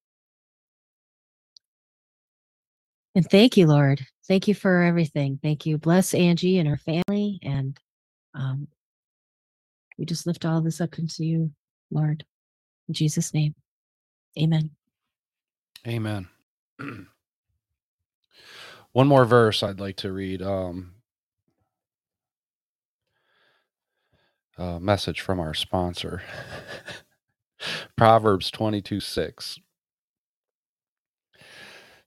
And 3.13 3.29
thank 3.29 3.57
you, 3.57 3.67
Lord. 3.67 4.01
Thank 4.27 4.47
you 4.47 4.55
for 4.55 4.81
everything. 4.81 5.37
Thank 5.43 5.65
you. 5.65 5.77
Bless 5.77 6.13
Angi 6.13 6.59
and 6.59 6.67
her 6.67 6.77
family. 6.77 7.39
And 7.43 7.77
um, 8.33 8.69
we 9.97 10.05
just 10.05 10.25
lift 10.25 10.45
all 10.45 10.61
this 10.61 10.79
up 10.79 10.97
into 10.97 11.25
you, 11.25 11.51
Lord. 11.91 12.23
In 12.87 12.93
Jesus' 12.93 13.33
name. 13.33 13.53
Amen. 14.39 14.69
Amen. 15.85 16.29
One 18.93 19.07
more 19.07 19.25
verse 19.25 19.61
I'd 19.61 19.81
like 19.81 19.97
to 19.97 20.11
read. 20.11 20.41
Um, 20.41 20.93
a 24.61 24.79
message 24.79 25.21
from 25.21 25.39
our 25.39 25.53
sponsor 25.53 26.21
Proverbs 27.97 28.51
22 28.51 28.99
6. 28.99 29.59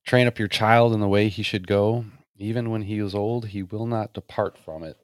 Train 0.06 0.26
up 0.26 0.39
your 0.39 0.48
child 0.48 0.93
in 0.93 1.01
the 1.01 1.09
way 1.09 1.28
he 1.28 1.43
should 1.43 1.66
go. 1.66 2.05
Even 2.36 2.70
when 2.70 2.82
he 2.82 2.98
is 2.98 3.14
old, 3.14 3.47
he 3.48 3.62
will 3.62 3.86
not 3.86 4.12
depart 4.12 4.59
from 4.59 4.82
it. 4.82 4.98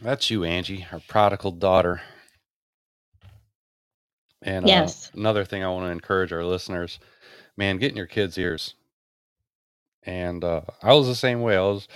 That's 0.00 0.30
you, 0.30 0.40
Angi, 0.40 0.92
our 0.92 1.00
prodigal 1.00 1.52
daughter. 1.52 2.02
And 4.42 4.66
Yes. 4.66 5.10
uh, 5.14 5.18
another 5.18 5.44
thing 5.44 5.62
I 5.64 5.68
want 5.68 5.86
to 5.86 5.90
encourage 5.92 6.32
our 6.32 6.44
listeners, 6.44 6.98
man, 7.56 7.78
get 7.78 7.90
in 7.92 7.96
your 7.96 8.06
kids' 8.06 8.38
ears. 8.38 8.74
And 10.02 10.44
uh, 10.44 10.62
I 10.82 10.94
was 10.94 11.06
the 11.06 11.14
same 11.14 11.40
way. 11.42 11.56
I 11.56 11.62
was 11.62 11.88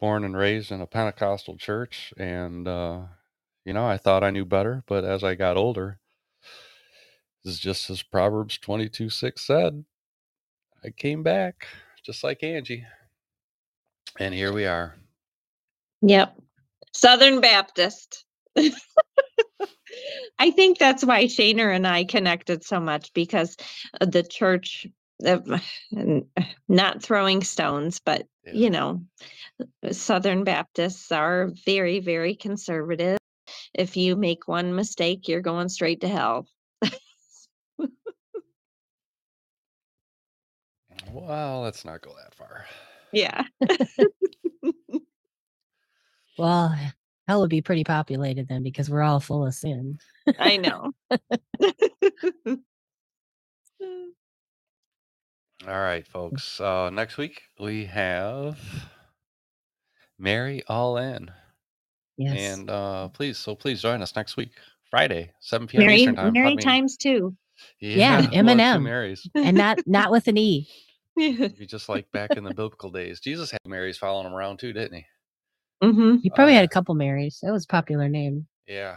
born 0.00 0.24
and 0.24 0.36
raised 0.36 0.70
in 0.70 0.80
a 0.80 0.86
Pentecostal 0.86 1.56
church, 1.56 2.12
and 2.16 2.66
uh, 2.68 3.00
you 3.66 3.74
know, 3.74 3.86
I 3.86 3.98
thought 3.98 4.24
I 4.24 4.30
knew 4.30 4.46
better. 4.46 4.84
But 4.86 5.04
as 5.04 5.24
I 5.24 5.34
got 5.34 5.58
older, 5.58 5.98
this 7.44 7.54
is 7.54 7.60
just 7.60 7.90
as 7.90 8.02
Proverbs 8.02 8.58
twenty-two 8.58 9.10
six 9.10 9.46
said. 9.46 9.84
I 10.84 10.90
came 10.90 11.22
back 11.22 11.66
just 12.04 12.24
like 12.24 12.40
Angi, 12.40 12.84
and 14.18 14.32
here 14.34 14.52
we 14.54 14.66
are. 14.66 14.96
Yep. 16.02 16.38
Southern 16.94 17.40
Baptist. 17.40 18.24
I 20.38 20.50
think 20.52 20.78
that's 20.78 21.04
why 21.04 21.24
Shaner 21.24 21.74
and 21.74 21.86
I 21.86 22.04
connected 22.04 22.64
so 22.64 22.80
much 22.80 23.12
because 23.14 23.56
uh, 24.00 24.06
the 24.06 24.22
church, 24.22 24.86
uh, 25.26 25.38
not 26.68 27.02
throwing 27.02 27.42
stones, 27.42 28.00
but 28.04 28.26
Yeah. 28.46 28.52
you 28.54 28.70
know, 28.70 29.02
Southern 29.92 30.44
Baptists 30.44 31.12
are 31.12 31.50
very, 31.66 32.00
very 32.00 32.34
conservative. 32.36 33.18
If 33.76 33.96
you 33.96 34.16
make 34.16 34.48
one 34.48 34.74
mistake, 34.74 35.28
you're 35.28 35.40
going 35.40 35.68
straight 35.68 36.00
to 36.00 36.08
hell. 36.08 36.46
Well, 41.12 41.60
let's 41.62 41.84
not 41.84 42.02
go 42.02 42.12
that 42.22 42.34
far. 42.34 42.66
Yeah. 43.12 43.44
Well, 46.38 46.76
hell 47.26 47.40
would 47.40 47.50
be 47.50 47.62
pretty 47.62 47.84
populated 47.84 48.48
then 48.48 48.62
because 48.62 48.90
we're 48.90 49.02
all 49.02 49.20
full 49.20 49.46
of 49.46 49.54
sin. 49.54 49.98
I 50.38 50.58
know. 50.58 50.92
All 55.66 55.80
right, 55.80 56.06
folks. 56.06 56.60
Uh, 56.60 56.90
next 56.90 57.16
week 57.16 57.42
we 57.58 57.86
have 57.86 58.58
Mary 60.18 60.62
All 60.68 60.98
In, 60.98 61.30
Yes. 62.18 62.38
and 62.58 62.70
uh, 62.70 63.08
please, 63.08 63.38
so 63.38 63.54
please 63.54 63.82
join 63.82 64.00
us 64.02 64.16
next 64.16 64.36
week, 64.36 64.50
Friday, 64.90 65.32
seven 65.40 65.66
p.m. 65.66 65.84
Mary, 65.84 65.96
Eastern 65.96 66.16
time. 66.16 66.32
Mary 66.32 66.56
times 66.56 66.96
two. 67.00 67.36
Yeah, 67.80 68.20
we'll 68.20 68.48
M&M. 68.50 68.82
Marys. 68.82 69.26
and 69.34 69.56
not 69.56 69.78
not 69.86 70.10
with 70.10 70.28
an 70.28 70.36
E. 70.38 70.68
It'd 71.18 71.56
be 71.58 71.66
just 71.66 71.88
like 71.88 72.10
back 72.12 72.32
in 72.32 72.44
the 72.44 72.50
biblical 72.54 72.90
days. 72.90 73.20
Jesus 73.20 73.50
had 73.50 73.60
Marys 73.66 73.96
following 73.98 74.26
him 74.26 74.34
around 74.34 74.58
too, 74.58 74.72
didn't 74.72 74.96
he? 74.98 75.04
Mm-hmm. 75.82 76.16
He 76.22 76.30
probably 76.30 76.54
Uh, 76.54 76.56
had 76.58 76.64
a 76.64 76.68
couple 76.68 76.94
Marys. 76.94 77.38
That 77.42 77.52
was 77.52 77.64
a 77.64 77.68
popular 77.68 78.08
name. 78.08 78.46
Yeah. 78.66 78.96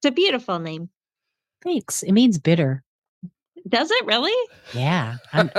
It's 0.00 0.08
a 0.08 0.10
beautiful 0.12 0.58
name. 0.58 0.88
Thanks. 1.62 2.02
It 2.02 2.12
means 2.12 2.38
bitter. 2.38 2.84
Does 3.68 3.90
it 3.90 4.06
really? 4.06 4.32
Yeah. 4.72 5.16
I'm, 5.32 5.50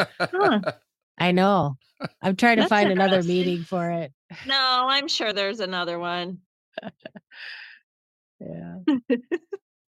I 1.17 1.31
know. 1.31 1.77
I'm 2.21 2.35
trying 2.35 2.55
to 2.57 2.61
That's 2.61 2.69
find 2.69 2.91
another 2.91 3.21
meaning 3.21 3.63
for 3.63 3.89
it. 3.91 4.13
No, 4.47 4.85
I'm 4.89 5.07
sure 5.07 5.33
there's 5.33 5.59
another 5.59 5.99
one. 5.99 6.39
Yeah. 8.39 8.77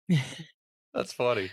That's 0.94 1.12
funny. 1.12 1.51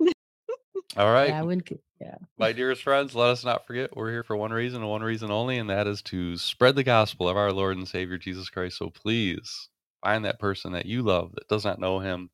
All 0.96 1.12
right. 1.12 1.28
Yeah, 1.28 1.40
I 1.40 1.42
wouldn't. 1.42 1.68
c- 1.68 1.78
Yeah. 2.00 2.16
My 2.38 2.52
dearest 2.52 2.82
friends, 2.82 3.14
let 3.14 3.30
us 3.30 3.44
not 3.44 3.66
forget 3.66 3.96
we're 3.96 4.10
here 4.10 4.22
for 4.22 4.36
one 4.36 4.52
reason 4.52 4.82
and 4.82 4.90
one 4.90 5.02
reason 5.02 5.30
only, 5.30 5.58
and 5.58 5.70
that 5.70 5.86
is 5.86 6.02
to 6.02 6.36
spread 6.36 6.76
the 6.76 6.84
gospel 6.84 7.28
of 7.28 7.36
our 7.36 7.52
Lord 7.52 7.76
and 7.78 7.88
Savior 7.88 8.18
Jesus 8.18 8.50
Christ. 8.50 8.78
So 8.78 8.90
please 8.90 9.68
find 10.02 10.24
that 10.24 10.38
person 10.38 10.72
that 10.72 10.86
you 10.86 11.02
love 11.02 11.32
that 11.34 11.48
does 11.48 11.64
not 11.64 11.80
know 11.80 11.98
him 11.98 12.30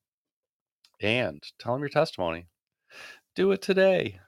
and 1.01 1.43
tell 1.61 1.73
them 1.73 1.83
your 1.83 1.89
testimony. 1.89 2.47
Do 3.37 3.53
it 3.53 3.63
today. 3.63 4.19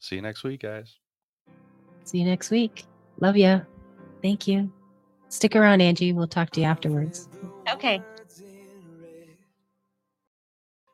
See 0.00 0.16
you 0.16 0.22
next 0.22 0.44
week, 0.44 0.62
guys. 0.62 0.96
See 2.04 2.18
you 2.18 2.24
next 2.24 2.50
week. 2.50 2.84
Love 3.20 3.36
ya. 3.36 3.60
Thank 4.22 4.48
you. 4.48 4.72
Stick 5.30 5.54
around, 5.54 5.78
Angi. 5.78 6.12
We'll 6.12 6.26
talk 6.26 6.50
to 6.50 6.60
you 6.60 6.66
afterwards. 6.66 7.28
Okay. 7.72 8.02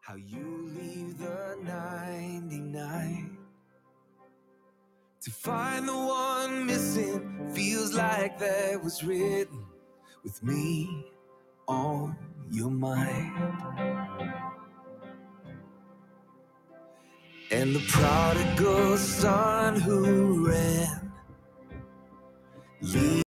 How 0.03 0.15
you 0.15 0.71
leave 0.79 1.19
the 1.19 1.59
99 1.65 3.39
to 5.23 5.31
find 5.31 5.89
the 5.89 5.93
one 5.97 6.67
missing 6.67 7.51
feels 7.55 7.95
like 7.95 8.39
that 8.39 8.85
was 8.85 9.03
written 9.03 9.65
with 10.23 10.43
me 10.43 11.07
on 11.67 12.15
your 12.51 12.71
mind. 12.71 13.33
And 17.51 17.75
the 17.75 17.85
prodigal 17.89 18.99
son 18.99 19.81
who 19.81 20.47
ran, 20.47 21.13
leaving 22.83 23.17
his 23.17 23.26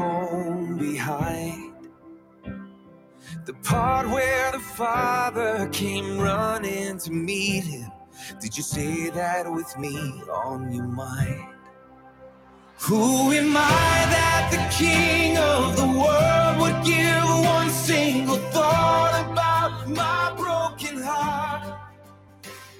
home 0.00 0.78
behind. 0.78 1.74
The 3.46 3.54
part 3.70 4.08
where 4.08 4.52
the 4.52 4.64
father 4.80 5.68
came 5.72 6.18
running 6.18 6.98
to 7.04 7.10
meet 7.10 7.64
him. 7.64 7.90
Did 8.40 8.56
you 8.56 8.62
say 8.62 9.10
that 9.10 9.50
with 9.56 9.70
me 9.78 9.96
on 10.46 10.72
your 10.72 10.90
mind? 11.04 11.54
Who 12.86 13.30
am 13.40 13.54
I 13.56 13.92
that 14.16 14.44
the 14.54 14.62
king 14.82 15.36
of 15.36 15.76
the 15.80 15.90
world 16.02 16.54
would 16.60 16.78
give 16.94 17.26
one 17.54 17.70
single 17.70 18.40
thought 18.54 19.14
about 19.26 19.88
my 20.00 20.22
broken 20.42 20.96
heart? 21.02 21.64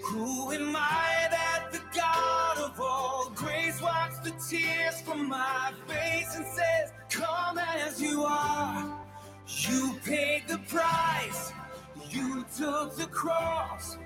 Who 0.08 0.52
am 0.52 0.74
I 0.74 1.28
that 1.36 1.62
the 1.74 1.82
God 2.00 2.56
of 2.66 2.80
all 2.80 3.30
grace 3.34 3.80
wipes 3.82 4.18
the 4.20 4.32
tears 4.48 5.00
from 5.02 5.28
my 5.28 5.72
face 5.86 5.89
took 12.56 12.96
the 12.96 13.06
cross, 13.06 13.96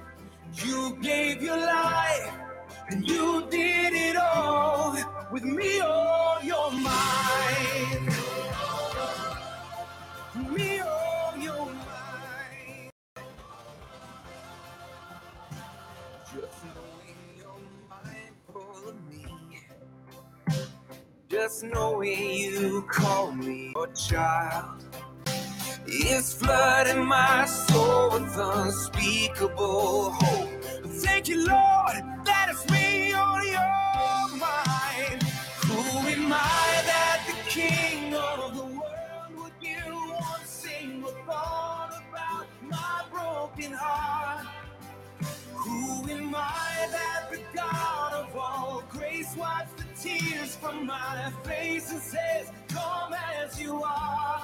you 0.55 0.97
gave 1.01 1.43
your 1.43 1.57
life, 1.57 2.31
and 2.89 3.07
you 3.07 3.47
did 3.51 3.95
it 3.95 4.17
all. 4.17 4.97
With 5.33 5.45
me 5.45 5.81
on 5.81 6.47
your 6.47 6.71
mind. 6.71 8.15
Me 10.55 10.81
on 10.81 11.43
your 11.43 11.67
mind. 11.67 12.91
Just 16.33 16.65
knowing 16.65 17.19
your 17.37 17.59
mind 17.91 18.35
full 18.53 18.95
me. 19.11 19.27
Just 21.29 21.65
knowing 21.65 22.19
you 22.19 22.83
call 22.89 23.33
me 23.33 23.73
your 23.75 23.89
child 23.95 24.84
is 25.89 26.33
flooding 26.33 27.05
my 27.07 27.45
soul 27.47 28.11
with 28.13 28.37
unspeakable 28.39 30.11
hope. 30.13 30.51
Thank 30.87 31.29
you, 31.29 31.39
Lord, 31.47 31.97
that 32.25 32.49
it's 32.51 32.69
me 32.71 33.13
on 33.13 33.47
your 33.47 34.39
mind. 34.39 35.23
Who 35.67 36.09
am 36.09 36.33
I 36.33 36.83
that 36.87 37.25
the 37.27 37.51
King 37.51 38.15
of 38.15 38.57
the 38.57 38.65
world 38.65 39.37
would 39.37 39.53
give 39.61 39.93
one 39.93 40.45
single 40.47 41.15
thought 41.27 42.03
about 42.11 42.47
my 42.63 43.05
broken 43.11 43.73
heart? 43.73 44.47
Who 45.55 46.11
am 46.11 46.35
I 46.35 46.89
that 46.93 47.31
the 47.31 47.41
God 47.55 48.15
of 48.15 48.37
all 48.37 48.85
grace 48.91 49.35
wipes 49.37 49.73
the 49.77 50.09
tears 50.09 50.57
from 50.57 50.87
my 50.87 51.33
face 51.45 51.91
and 51.93 52.01
says, 52.03 52.51
Come 52.69 53.15
as 53.15 53.61
you 53.61 53.83
are? 53.83 54.43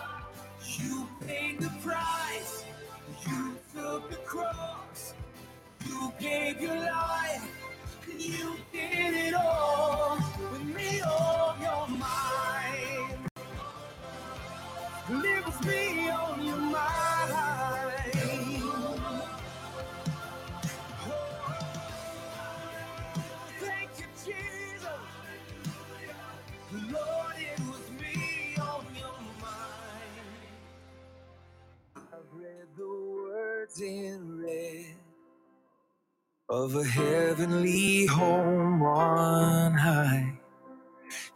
You 0.64 1.08
paid 1.30 1.60
the 1.60 1.70
price, 1.82 2.64
you 3.28 3.56
took 3.74 4.10
the 4.10 4.16
cross, 4.16 5.14
you 5.86 6.12
gave 6.18 6.60
your 6.60 6.76
life, 6.76 7.46
you 8.18 8.56
did 8.72 9.14
it 9.26 9.34
all 9.34 10.18
with 10.50 10.64
me 10.76 11.00
on 11.02 11.60
your 11.66 11.86
mind. 11.88 13.28
Live 15.22 15.46
with 15.46 15.66
me 15.66 16.10
on 16.10 16.44
your 16.44 16.56
mind. 16.56 17.09
In 33.78 34.42
red 34.42 34.96
of 36.48 36.74
a 36.74 36.84
heavenly 36.84 38.06
home 38.06 38.82
on 38.82 39.74
high. 39.74 40.40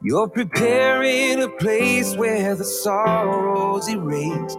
You're 0.03 0.29
preparing 0.29 1.43
a 1.43 1.49
place 1.49 2.17
where 2.17 2.55
the 2.55 2.65
sorrows 2.65 3.89
erased. 3.89 4.59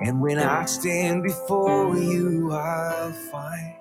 And 0.00 0.20
when 0.20 0.38
I 0.38 0.66
stand 0.66 1.24
before 1.24 1.96
you, 1.96 2.52
I'll 2.52 3.12
find 3.12 3.76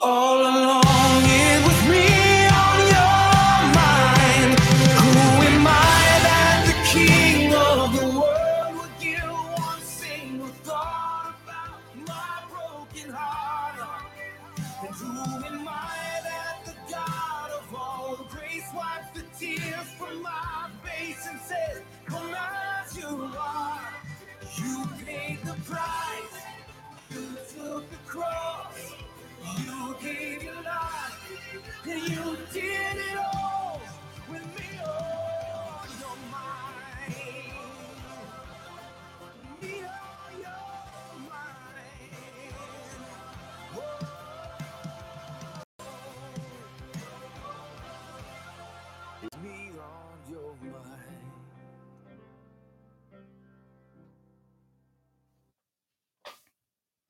all 0.00 0.40
along 0.42 0.82
it 1.24 1.64
was 1.66 1.90
me 1.90 2.33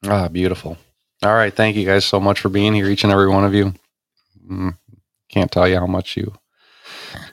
Ah, 0.07 0.29
beautiful. 0.29 0.77
All 1.23 1.35
right. 1.35 1.55
Thank 1.55 1.77
you 1.77 1.87
guys 1.87 2.05
so 2.05 2.21
much 2.21 2.41
for 2.41 2.49
being 2.49 2.75
here, 2.75 2.89
each 2.89 3.05
and 3.05 3.13
every 3.13 3.29
one 3.29 3.45
of 3.45 3.55
you. 3.55 3.75
Mm, 4.51 4.77
can't 5.31 5.51
tell 5.51 5.67
you 5.69 5.79
how 5.79 5.87
much 5.87 6.17
you 6.17 6.35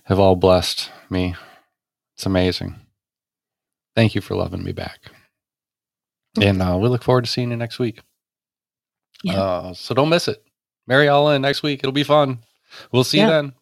have 0.05 0.19
all 0.19 0.35
blessed 0.35 0.89
me. 1.09 1.35
It's 2.15 2.25
amazing. 2.25 2.75
Thank 3.95 4.15
you 4.15 4.21
for 4.21 4.35
loving 4.35 4.63
me 4.63 4.71
back. 4.71 4.99
And 6.41 6.61
uh, 6.61 6.77
we 6.79 6.87
look 6.89 7.03
forward 7.03 7.25
to 7.25 7.29
seeing 7.31 7.51
you 7.51 7.57
next 7.57 7.79
week. 7.79 7.99
Yeah. 9.23 9.41
Uh, 9.41 9.73
so 9.73 9.93
don't 9.93 10.09
miss 10.09 10.27
it. 10.27 10.43
Mary 10.87 11.07
All 11.07 11.29
In 11.31 11.41
next 11.41 11.63
week. 11.63 11.79
It'll 11.79 11.91
be 11.91 12.03
fun. 12.03 12.39
We'll 12.91 13.03
see 13.03 13.17
Yeah. 13.17 13.25
you 13.25 13.31
then. 13.31 13.53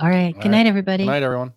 All 0.00 0.08
right. 0.08 0.26
All 0.26 0.32
Good 0.32 0.44
right. 0.44 0.50
night, 0.50 0.66
everybody. 0.66 1.04
Good 1.04 1.10
night, 1.10 1.22
everyone. 1.22 1.52